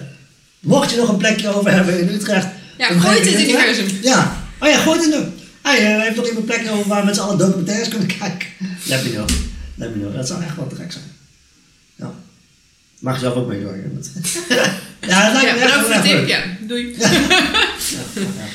Mocht 0.59 0.91
je 0.91 0.97
nog 0.97 1.09
een 1.09 1.17
plekje 1.17 1.55
over 1.55 1.71
hebben 1.71 1.99
in 1.99 2.09
Utrecht. 2.09 2.47
Ja, 2.77 2.87
gooi 2.87 3.17
het 3.17 3.27
in 3.27 3.33
het 3.33 3.41
universum. 3.41 3.85
Ja, 4.01 4.43
oh 4.59 4.69
ja, 4.69 4.77
gooi 4.77 4.97
het 4.97 5.05
in 5.05 5.11
de... 5.11 5.27
Hey, 5.61 5.95
uh, 5.95 6.03
heeft 6.03 6.15
nog 6.15 6.27
iemand 6.27 6.49
een 6.49 6.55
plekje 6.55 6.71
over 6.71 6.87
waar 6.87 6.99
we 6.99 7.05
met 7.05 7.15
z'n 7.15 7.21
allen 7.21 7.37
documentaires 7.37 7.87
kunnen 7.87 8.07
kijken? 8.19 8.47
Let 8.85 9.03
me 9.03 9.09
know. 9.09 9.29
Let 9.75 9.95
me 9.95 10.01
know. 10.01 10.15
Dat 10.15 10.27
zou 10.27 10.43
echt 10.43 10.55
wel 10.55 10.67
te 10.67 10.75
gek 10.75 10.91
zijn. 10.91 11.03
Ja. 13.03 13.09
Mag 13.09 13.13
je 13.13 13.19
zelf 13.19 13.35
ook 13.35 13.47
meedoen. 13.47 13.73
ja, 15.07 15.33
dat 15.33 15.41
lijkt 15.43 15.49
ja, 15.49 15.53
me 15.55 15.59
echt 15.59 15.59
bedankt 15.59 15.73
voor 15.73 15.87
de 15.87 15.93
erg 15.93 16.03
tip. 16.03 16.13
leuk. 16.17 16.27
Ja, 16.27 16.43
doei. 16.67 16.95
Ja, 16.99 17.09
ja. 17.11 17.19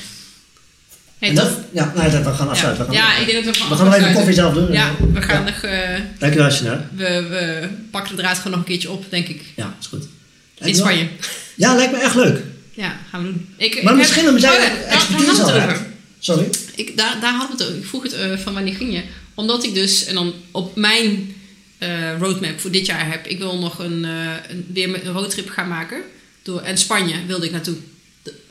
Hey, 1.19 1.29
En 1.29 1.35
dat-. 1.35 1.59
Ja, 1.73 1.93
nee, 1.97 2.11
dat- 2.11 2.25
we 2.25 2.33
gaan 2.33 2.47
Ja, 2.47 2.53
afsluiten. 2.53 2.87
We 2.87 2.95
gaan, 2.95 3.03
ja, 3.03 3.17
ik 3.17 3.27
denk 3.31 3.45
dat 3.45 3.55
we 3.55 3.61
gaan 3.61 3.69
we 3.71 3.77
gaan 3.77 3.85
nog 3.87 3.95
even 3.95 4.13
koffie 4.13 4.35
zelf 4.35 4.55
doen. 4.55 4.73
Ja, 4.73 4.91
we 5.13 5.23
gaan 5.23 5.45
Ja. 5.45 5.51
nog... 5.51 5.63
eh, 5.63 6.01
Dankjewel, 6.19 6.49
Jeanette. 6.51 6.85
we, 6.97 7.05
we 7.29 7.69
pakken 7.91 8.17
de 8.17 8.23
draad 8.23 8.37
gewoon 8.37 8.51
nog 8.51 8.61
een 8.61 8.67
keertje 8.67 8.91
op, 8.91 9.05
denk 9.11 9.29
ik. 9.29 9.43
Ja, 9.57 9.77
is 9.81 9.87
goed. 9.87 10.03
In 10.03 10.09
Dankjewel. 10.55 10.87
Spanje. 10.91 11.09
Ja, 11.55 11.75
lijkt 11.75 11.93
me 11.93 11.99
echt 11.99 12.15
leuk. 12.15 12.41
Ja, 12.75 12.97
gaan 13.11 13.21
we 13.23 13.27
doen. 13.27 13.49
Ik, 13.57 13.75
ik 13.75 13.83
Maar 13.83 13.93
heb- 13.93 14.03
misschien 14.03 14.27
omdat 14.29 14.43
jij 14.43 14.51
Oh 14.57 14.63
ja, 14.63 14.69
daar 14.69 14.93
expertise 14.95 15.35
we 15.37 15.43
al 15.43 15.61
over. 15.63 15.87
Sorry? 16.19 16.49
Ik, 16.75 16.97
daar, 16.97 17.17
daar 17.21 17.33
hadden 17.35 17.57
we 17.57 17.63
het 17.63 17.73
over. 17.73 17.83
Ik 17.83 17.89
vroeg 17.89 18.03
het 18.03 18.13
eh, 18.13 18.37
van 18.39 18.55
wanneer 18.55 18.75
ging 18.75 18.93
je? 18.93 19.03
Omdat 19.35 19.65
ik 19.65 19.75
dus, 19.75 20.05
en 20.05 20.15
dan 20.15 20.33
op 20.51 20.77
mijn 20.77 21.35
eh, 21.79 22.19
roadmap 22.19 22.61
voor 22.61 22.71
dit 22.71 22.87
jaar 22.87 23.11
heb, 23.11 23.27
ik 23.27 23.39
wil 23.39 23.59
nog 23.59 23.79
een, 23.79 24.05
eh, 24.05 24.33
een, 24.49 24.67
weer 24.73 25.07
een 25.07 25.13
roadtrip 25.13 25.49
gaan 25.49 25.69
maken. 25.69 26.03
Door, 26.43 26.61
en 26.61 26.79
Spanje 26.79 27.27
wilde 27.27 27.47
ik 27.47 27.53
naartoe. 27.53 27.77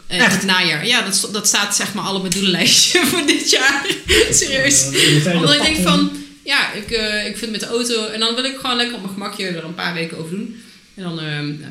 Eh, 0.08 0.20
Echt? 0.20 0.34
het 0.34 0.44
najaar. 0.44 0.88
Ja, 0.88 1.02
dat, 1.02 1.30
dat 1.32 1.48
staat 1.48 1.76
zeg 1.76 1.94
maar 1.94 2.04
al 2.04 2.16
op 2.16 2.22
mijn 2.22 2.34
doelenlijstje 2.34 3.06
voor 3.12 3.26
dit 3.26 3.50
jaar. 3.50 3.86
Serieus. 4.32 4.86
Omdat 5.34 5.54
ik 5.54 5.62
denk 5.62 5.78
van, 5.78 6.12
ja, 6.44 6.74
ik, 6.74 6.92
eh, 6.92 7.28
ik 7.28 7.38
vind 7.38 7.52
met 7.52 7.60
de 7.60 7.68
auto... 7.68 8.06
En 8.06 8.20
dan 8.20 8.36
wil 8.36 8.44
ik 8.44 8.58
gewoon 8.62 8.76
lekker 8.76 8.96
op 8.96 9.02
mijn 9.02 9.14
gemakje 9.14 9.48
er 9.48 9.64
een 9.64 9.76
paar 9.76 9.94
weken 9.94 10.18
over 10.18 10.30
doen. 10.30 10.64
En 10.96 11.04
dan, 11.04 11.20
ehm, 11.20 11.50
eh, 11.62 11.68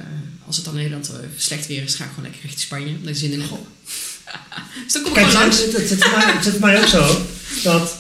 als 0.46 0.56
het 0.56 0.64
dan 0.64 0.74
in 0.74 0.80
Nederland 0.80 1.10
slecht 1.36 1.66
weer 1.66 1.82
is, 1.82 1.94
ga 1.94 2.04
ik 2.04 2.10
gewoon 2.10 2.24
lekker 2.24 2.40
richting 2.42 2.62
Spanje. 2.62 2.94
Omdat 2.94 3.08
ik 3.08 3.16
zin 3.16 3.32
in 3.32 3.40
heb. 3.40 3.50
dus 4.84 4.92
dan 4.92 5.02
kom 5.02 5.10
ik 5.10 5.18
Kijk, 5.18 5.26
gewoon 5.26 5.42
langs. 5.42 5.60
het, 5.60 6.44
zit 6.44 6.60
mij 6.60 6.82
ook 6.82 6.88
zo 6.88 7.26
dat 7.62 7.96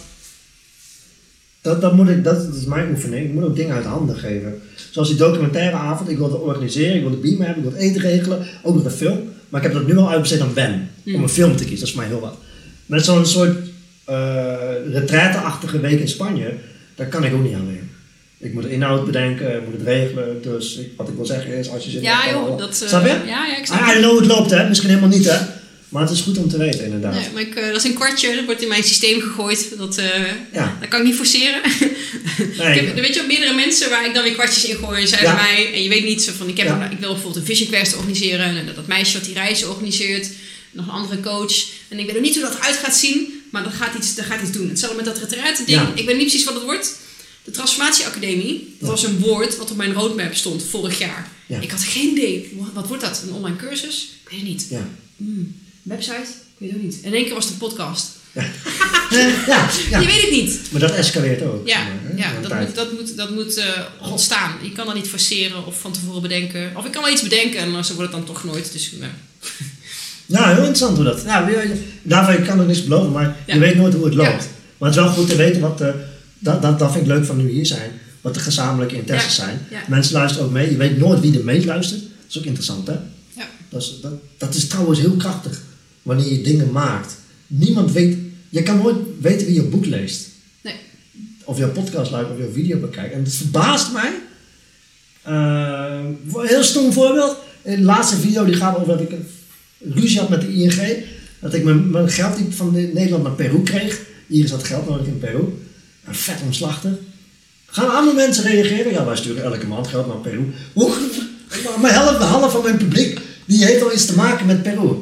dat, 1.66 1.80
dat, 1.80 1.94
moet 1.94 2.08
ik, 2.08 2.24
dat, 2.24 2.54
is 2.54 2.64
mijn 2.64 2.90
oefening. 2.90 3.26
Ik 3.26 3.32
moet 3.32 3.44
ook 3.44 3.56
dingen 3.56 3.74
uit 3.74 3.84
handen 3.84 4.16
geven. 4.16 4.60
Zoals 4.90 5.08
die 5.08 5.16
documentaire 5.16 5.76
avond. 5.76 6.10
Ik 6.10 6.18
wilde 6.18 6.36
organiseren, 6.36 6.94
ik 6.94 7.00
wilde 7.00 7.16
beamer 7.16 7.46
hebben, 7.46 7.64
ik 7.64 7.70
wilde 7.70 7.84
eten 7.84 8.00
regelen. 8.00 8.46
Ook 8.62 8.74
nog 8.74 8.84
een 8.84 8.90
film. 8.90 9.18
Maar 9.48 9.64
ik 9.64 9.66
heb 9.66 9.76
dat 9.76 9.86
nu 9.86 9.96
al 9.96 10.10
uitbesteed 10.10 10.40
aan 10.40 10.54
Ben. 10.54 10.90
Om 11.06 11.22
een 11.22 11.28
film 11.28 11.56
te 11.56 11.64
kiezen. 11.64 11.78
Dat 11.78 11.88
is 11.88 11.92
voor 11.92 12.02
mij 12.02 12.10
heel 12.10 12.20
wat. 12.20 12.36
Met 12.86 13.04
zo'n 13.04 13.26
soort 13.26 13.56
uh, 14.10 14.54
retraite-achtige 14.92 15.80
week 15.80 16.00
in 16.00 16.08
Spanje. 16.08 16.54
Daar 16.94 17.06
kan 17.06 17.24
ik 17.24 17.34
ook 17.34 17.42
niet 17.42 17.54
aan 17.54 17.66
weer. 17.66 17.82
Ik 18.38 18.54
moet 18.54 18.62
de 18.62 18.72
inhoud 18.72 19.04
bedenken, 19.04 19.54
ik 19.54 19.64
moet 19.64 19.78
het 19.78 19.86
regelen. 19.86 20.42
Dus 20.42 20.76
ik, 20.76 20.90
wat 20.96 21.08
ik 21.08 21.14
wil 21.14 21.26
zeggen 21.26 21.58
is, 21.58 21.70
als 21.70 21.84
je 21.84 21.90
zit... 21.90 22.02
Ja 22.02 22.30
joh, 22.30 22.58
dat... 22.58 22.80
Uh, 22.82 22.88
snap 22.88 23.02
je? 23.02 23.08
Ja, 23.08 23.46
ja, 23.46 23.58
ik 23.58 23.66
snap 23.66 23.80
I 23.80 23.98
know 23.98 24.10
hoe 24.10 24.18
het 24.18 24.26
loopt 24.26 24.50
hè. 24.50 24.68
Misschien 24.68 24.88
helemaal 24.88 25.08
niet 25.08 25.30
hè. 25.30 25.38
Maar 25.96 26.04
het 26.04 26.14
is 26.14 26.20
goed 26.20 26.38
om 26.38 26.48
te 26.48 26.58
weten, 26.58 26.84
inderdaad. 26.84 27.14
Nee, 27.14 27.28
maar 27.32 27.42
ik, 27.42 27.54
uh, 27.54 27.66
dat 27.66 27.76
is 27.76 27.84
een 27.84 27.94
kwartje, 27.94 28.34
dat 28.34 28.44
wordt 28.44 28.62
in 28.62 28.68
mijn 28.68 28.84
systeem 28.84 29.20
gegooid. 29.20 29.78
Dat, 29.78 29.98
uh, 29.98 30.04
ja. 30.52 30.76
dat 30.80 30.88
kan 30.88 31.00
ik 31.00 31.06
niet 31.06 31.14
forceren. 31.14 31.60
Nee. 32.58 32.80
ik 32.80 32.86
heb, 32.86 32.94
weet 32.94 33.14
je 33.14 33.18
wel, 33.20 33.26
meerdere 33.26 33.54
mensen 33.54 33.90
waar 33.90 34.06
ik 34.06 34.14
dan 34.14 34.22
weer 34.22 34.32
kwartjes 34.32 34.64
in 34.64 34.76
gooi. 34.76 35.00
En 35.02 35.08
zeiden 35.08 35.30
Ja. 35.30 35.42
mij, 35.42 35.72
en 35.74 35.82
je 35.82 35.88
weet 35.88 36.04
niet, 36.04 36.22
zo 36.22 36.32
van, 36.36 36.48
ik, 36.48 36.56
heb, 36.56 36.66
Ja. 36.66 36.90
ik 36.90 36.98
wil 36.98 37.12
bijvoorbeeld 37.12 37.36
een 37.36 37.54
vision 37.54 37.68
quest 37.68 37.96
organiseren. 37.96 38.56
En 38.56 38.66
dat, 38.74 38.86
meisje 38.86 39.12
wat 39.12 39.24
die 39.24 39.34
reizen 39.34 39.68
organiseert. 39.68 40.28
Nog 40.72 40.86
een 40.86 40.92
andere 40.92 41.20
coach. 41.20 41.54
En 41.88 41.98
ik 41.98 42.04
weet 42.06 42.14
nog 42.14 42.24
niet 42.24 42.34
hoe 42.34 42.42
dat 42.44 42.54
eruit 42.54 42.76
gaat 42.76 42.96
zien. 42.96 43.42
Maar 43.50 43.62
dat 43.62 43.72
gaat 43.72 43.94
iets, 43.94 44.14
dat 44.14 44.24
gaat 44.24 44.42
iets 44.42 44.52
doen. 44.52 44.68
Hetzelfde 44.68 44.96
met 44.96 45.04
dat 45.04 45.18
retraite 45.18 45.64
ding. 45.64 45.80
Ik 45.94 46.06
weet 46.06 46.16
niet 46.16 46.26
precies 46.28 46.44
wat 46.44 46.54
het 46.54 46.62
wordt. 46.62 46.98
De 47.44 47.50
Transformatieacademie, 47.50 48.76
dat 48.80 48.88
was 48.88 49.04
een 49.04 49.18
woord 49.18 49.56
wat 49.56 49.70
op 49.70 49.76
mijn 49.76 49.92
roadmap 49.92 50.34
stond 50.34 50.62
vorig 50.62 50.98
jaar. 50.98 51.30
Ja. 51.46 51.60
Ik 51.60 51.70
had 51.70 51.82
geen 51.82 52.10
idee. 52.10 52.52
Wat, 52.56 52.68
wat 52.74 52.86
wordt 52.86 53.02
dat? 53.02 53.22
Een 53.26 53.32
online 53.32 53.56
cursus? 53.56 54.08
Ik 54.24 54.30
weet 54.30 54.40
het 54.40 54.48
niet. 54.48 54.66
Ja. 54.70 54.88
Hmm, 55.16 55.64
website? 55.88 56.28
Ik 56.58 56.58
weet 56.58 56.70
het 56.70 56.78
ook 56.78 56.84
niet. 56.84 56.98
In 57.02 57.14
één 57.14 57.24
keer 57.24 57.34
was 57.34 57.44
het 57.44 57.52
een 57.52 57.58
podcast. 57.58 58.10
Eh, 58.32 58.44
ja, 59.46 59.68
ja. 59.90 60.00
Je 60.00 60.06
weet 60.06 60.20
het 60.20 60.30
niet. 60.30 60.60
Maar 60.70 60.80
dat 60.80 60.90
escaleert 60.90 61.42
ook. 61.42 61.68
Ja, 61.68 61.78
maar, 61.78 62.16
ja 62.16 62.40
dat, 62.40 62.60
moet, 62.60 62.74
dat 62.74 62.92
moet, 62.92 63.16
dat 63.16 63.30
moet 63.30 63.56
eh, 63.56 64.10
ontstaan. 64.10 64.52
Je 64.62 64.72
kan 64.72 64.86
dat 64.86 64.94
niet 64.94 65.08
forceren 65.08 65.66
of 65.66 65.80
van 65.80 65.92
tevoren 65.92 66.22
bedenken. 66.22 66.76
Of 66.76 66.84
ik 66.84 66.92
kan 66.92 67.02
wel 67.02 67.12
iets 67.12 67.22
bedenken 67.22 67.58
en 67.58 67.84
zo 67.84 67.94
wordt 67.94 68.12
het 68.12 68.24
dan 68.24 68.34
toch 68.34 68.44
nooit. 68.44 68.72
Dus, 68.72 68.92
nou, 68.98 69.12
Ja, 70.26 70.48
heel 70.48 70.56
interessant 70.56 70.96
hoe 70.96 71.04
dat. 71.04 71.22
Je, 71.22 71.82
daarvan 72.02 72.44
kan 72.44 72.60
ik 72.60 72.66
niks 72.66 72.84
beloven, 72.84 73.12
maar 73.12 73.36
je 73.46 73.58
weet 73.58 73.76
nooit 73.76 73.94
hoe 73.94 74.04
het 74.04 74.14
loopt. 74.14 74.48
Maar 74.78 74.88
het 74.88 74.98
is 74.98 75.04
wel 75.04 75.12
goed 75.12 75.28
te 75.28 75.36
weten 75.36 75.60
wat 75.60 75.78
de, 75.78 75.94
dat, 76.38 76.62
dat, 76.62 76.78
dat 76.78 76.92
vind 76.92 77.04
ik 77.06 77.10
leuk 77.12 77.24
van 77.24 77.36
nu 77.36 77.50
hier 77.50 77.66
zijn, 77.66 77.90
wat 78.20 78.34
de 78.34 78.40
gezamenlijke 78.40 78.96
interesses 78.96 79.34
zijn. 79.34 79.66
Mensen 79.88 80.14
luisteren 80.14 80.46
ook 80.46 80.52
mee, 80.52 80.70
je 80.70 80.76
weet 80.76 80.98
nooit 80.98 81.20
wie 81.20 81.38
er 81.38 81.44
meeluistert. 81.44 82.00
Dat 82.00 82.28
is 82.28 82.38
ook 82.38 82.44
interessant, 82.44 82.86
hè? 82.86 82.92
ja. 83.36 83.48
Dat 83.68 83.82
is, 83.82 83.98
dat, 84.02 84.12
dat 84.38 84.54
is 84.54 84.66
trouwens 84.66 84.98
heel 84.98 85.16
krachtig, 85.16 85.62
wanneer 86.06 86.32
je 86.32 86.40
dingen 86.40 86.72
maakt. 86.72 87.16
Niemand 87.46 87.92
weet, 87.92 88.16
je 88.48 88.62
kan 88.62 88.76
nooit 88.76 88.96
weten 89.20 89.46
wie 89.46 89.54
je 89.54 89.62
boek 89.62 89.86
leest. 89.86 90.28
Nee. 90.60 90.74
Of 91.44 91.58
jouw 91.58 91.70
podcast 91.70 92.10
luistert 92.10 92.38
of 92.38 92.44
jouw 92.44 92.52
video 92.52 92.78
bekijkt. 92.78 93.12
En 93.12 93.24
het 93.24 93.34
verbaast 93.34 93.92
mij. 93.92 94.12
Een 95.22 96.18
heel 96.32 96.62
stom 96.62 96.92
voorbeeld. 96.92 97.36
In 97.62 97.76
de 97.76 97.82
laatste 97.82 98.16
video 98.16 98.44
die 98.44 98.54
gaat 98.54 98.76
over 98.76 98.88
dat 98.88 99.00
ik 99.00 99.10
een 99.10 99.26
ruzie 99.94 100.18
had 100.18 100.28
met 100.28 100.40
de 100.40 100.52
ING. 100.52 101.04
Dat 101.40 101.54
ik 101.54 101.64
mijn, 101.64 101.90
mijn 101.90 102.10
geld 102.10 102.36
die 102.36 102.46
van 102.50 102.72
Nederland 102.72 103.22
naar 103.22 103.32
Peru 103.32 103.62
kreeg. 103.62 104.00
Iris 104.26 104.50
had 104.50 104.64
geld 104.64 104.88
nodig 104.88 105.06
in 105.06 105.18
Peru. 105.18 105.44
Een 106.04 106.14
vet 106.14 106.40
omslachtig. 106.44 106.92
Gaan 107.66 107.94
andere 107.94 108.16
mensen 108.16 108.44
reageren? 108.44 108.92
Ja, 108.92 109.04
wij 109.04 109.16
sturen 109.16 109.42
elke 109.42 109.66
maand 109.66 109.86
geld 109.86 110.06
naar 110.06 110.16
Peru. 110.16 110.52
Hoe? 110.72 110.94
Maar 111.80 111.92
helft, 111.92 112.18
de 112.18 112.24
helft 112.24 112.52
van 112.52 112.62
mijn 112.62 112.76
publiek 112.76 113.20
die 113.44 113.64
heeft 113.64 113.82
al 113.82 113.92
iets 113.92 114.06
te 114.06 114.14
maken 114.14 114.46
met 114.46 114.62
Peru. 114.62 114.96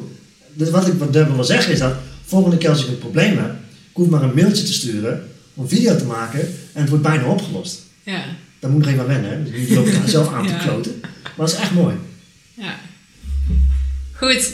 Dus 0.57 0.69
wat 0.69 0.87
ik 0.87 0.93
wat 0.93 1.09
wil 1.11 1.43
zeggen 1.43 1.73
is 1.73 1.79
dat 1.79 1.93
volgende 2.25 2.57
keer 2.57 2.69
als 2.69 2.81
ik 2.81 2.87
een 2.87 2.97
probleem 2.97 3.37
heb, 3.37 3.51
ik 3.89 3.93
hoef 3.93 4.07
maar 4.09 4.21
een 4.23 4.35
mailtje 4.35 4.63
te 4.63 4.73
sturen, 4.73 5.29
een 5.57 5.67
video 5.69 5.95
te 5.97 6.05
maken 6.05 6.39
en 6.73 6.81
het 6.81 6.89
wordt 6.89 7.03
bijna 7.03 7.23
opgelost. 7.23 7.81
Ja. 8.03 8.23
Daar 8.59 8.71
moet 8.71 8.85
ik 8.85 8.91
even 8.93 9.07
wennen, 9.07 9.31
hè. 9.31 9.43
Dus 9.43 9.59
niet 9.59 9.69
loop 9.69 9.87
ik 9.87 9.93
daar 9.93 10.09
zelf 10.09 10.33
aan 10.33 10.45
te 10.47 10.51
Ja. 10.59 10.59
kloten. 10.63 10.99
Maar 11.01 11.31
dat 11.47 11.49
is 11.51 11.55
echt 11.55 11.71
mooi. 11.71 11.95
ja. 12.53 12.79
Goed. 14.13 14.51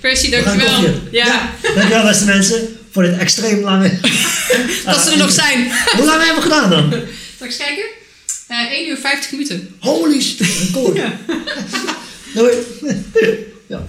Percy, 0.00 0.30
dankjewel. 0.30 0.94
Ja. 1.10 1.50
Dankjewel 1.74 2.02
beste 2.04 2.24
mensen 2.24 2.68
voor 2.90 3.02
dit 3.02 3.18
extreem 3.18 3.60
lange... 3.62 3.88
Dat 4.84 5.00
ze 5.00 5.10
er 5.10 5.18
nog 5.18 5.30
zijn. 5.32 5.70
Hoe 5.96 6.04
lang 6.04 6.24
hebben 6.24 6.36
we 6.36 6.42
gedaan 6.42 6.70
dan? 6.70 6.90
Zal 7.38 7.46
ik 7.46 7.52
eens 7.52 7.56
kijken? 7.56 7.84
Eh 8.48 8.72
1 8.72 8.88
uur 8.88 8.96
50 8.96 9.30
minuten. 9.32 9.68
Holy 9.78 10.20
shit, 10.20 10.40
record. 10.40 11.00
Doei. 12.34 12.54
ja. 13.68 13.84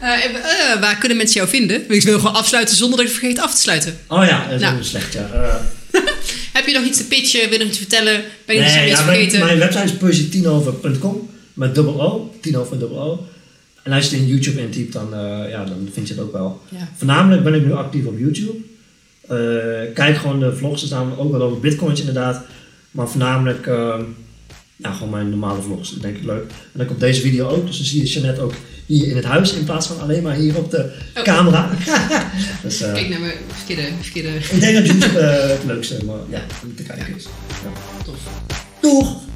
Eh, 0.00 0.24
eh, 0.24 0.80
waar 0.80 0.98
kunnen 0.98 1.16
mensen 1.16 1.36
jou 1.36 1.48
vinden? 1.48 1.90
Ik 1.90 2.02
wil 2.02 2.18
gewoon 2.18 2.34
afsluiten 2.34 2.76
zonder 2.76 2.98
dat 2.98 3.06
ik 3.06 3.12
vergeet 3.12 3.38
af 3.38 3.54
te 3.54 3.60
sluiten. 3.60 3.98
Oh 4.06 4.24
ja, 4.24 4.44
dat 4.44 4.54
is 4.54 4.60
Nou. 4.60 4.82
slecht, 4.82 5.12
ja. 5.12 5.28
Eh, 5.32 6.00
Heb 6.52 6.66
je 6.66 6.72
nog 6.72 6.84
iets 6.84 6.98
te 6.98 7.06
pitchen? 7.06 7.40
Wil 7.40 7.52
je 7.52 7.58
nog 7.58 7.68
iets 7.68 7.78
vertellen? 7.78 8.22
Ben 8.46 8.56
je 8.56 8.62
nog 8.62 8.70
iets 8.70 8.76
ja, 8.76 8.82
mijn, 8.82 8.96
vergeten? 8.96 9.44
mijn 9.44 9.58
website 9.58 9.84
is 9.84 9.92
percytinover.com 9.92 11.30
met 11.52 11.74
dubbel 11.74 12.02
O, 12.02 12.34
Tinover 12.40 12.78
dubbel 12.78 13.00
O. 13.00 13.26
En 13.82 13.92
als 13.92 14.04
je 14.04 14.10
het 14.10 14.20
in 14.20 14.28
YouTube 14.28 14.60
intypt, 14.60 14.92
dan, 14.92 15.08
ja, 15.48 15.64
dan 15.64 15.88
vind 15.92 16.08
je 16.08 16.14
het 16.14 16.22
ook 16.22 16.32
wel. 16.32 16.62
Ja. 16.68 16.88
Voornamelijk 16.96 17.42
ben 17.44 17.54
ik 17.54 17.64
nu 17.64 17.72
actief 17.72 18.04
op 18.04 18.18
YouTube. 18.18 18.58
Kijk 19.94 20.16
gewoon 20.16 20.40
de 20.40 20.56
vlogs, 20.56 20.80
er 20.80 20.86
staan 20.86 21.18
ook 21.18 21.32
wel 21.32 21.42
over 21.42 21.60
bitcoins 21.60 22.00
inderdaad. 22.00 22.42
Maar 22.90 23.08
voornamelijk 23.08 23.66
ja, 24.82 24.92
gewoon 24.92 25.10
mijn 25.10 25.28
normale 25.30 25.62
vlogs, 25.62 25.90
dat 25.90 26.02
denk 26.02 26.16
ik 26.16 26.24
leuk. 26.24 26.42
En 26.50 26.78
dan 26.78 26.86
komt 26.86 27.00
deze 27.00 27.20
video 27.20 27.48
ook, 27.48 27.66
dus 27.66 27.76
dan 27.76 27.86
zie 27.86 28.02
je 28.02 28.08
Jeannette 28.08 28.40
ook 28.40 28.54
hier 28.86 29.06
in 29.08 29.16
het 29.16 29.24
huis 29.24 29.52
in 29.52 29.64
plaats 29.64 29.86
van 29.86 30.00
alleen 30.00 30.22
maar 30.22 30.34
hier 30.34 30.56
op 30.56 30.70
de 30.70 30.92
Oh. 31.16 31.22
camera. 31.22 31.70
dus, 32.62 32.80
eh, 32.80 32.92
Kijk 32.92 33.08
naar 33.08 33.20
mijn 33.20 33.32
verkeerde... 33.48 33.82
verkeerde... 34.00 34.28
ik 34.28 34.60
denk 34.60 34.74
dat 34.76 34.86
YouTube 34.86 35.18
eh, 35.18 35.48
het 35.48 35.64
leukste 35.64 36.04
maar, 36.04 36.16
ja, 36.28 36.42
om 36.62 36.74
te 36.76 36.82
kijken 36.82 37.16
is. 37.16 37.24
Ja. 37.48 38.02
Tof. 38.04 38.18
Doeg! 38.80 39.29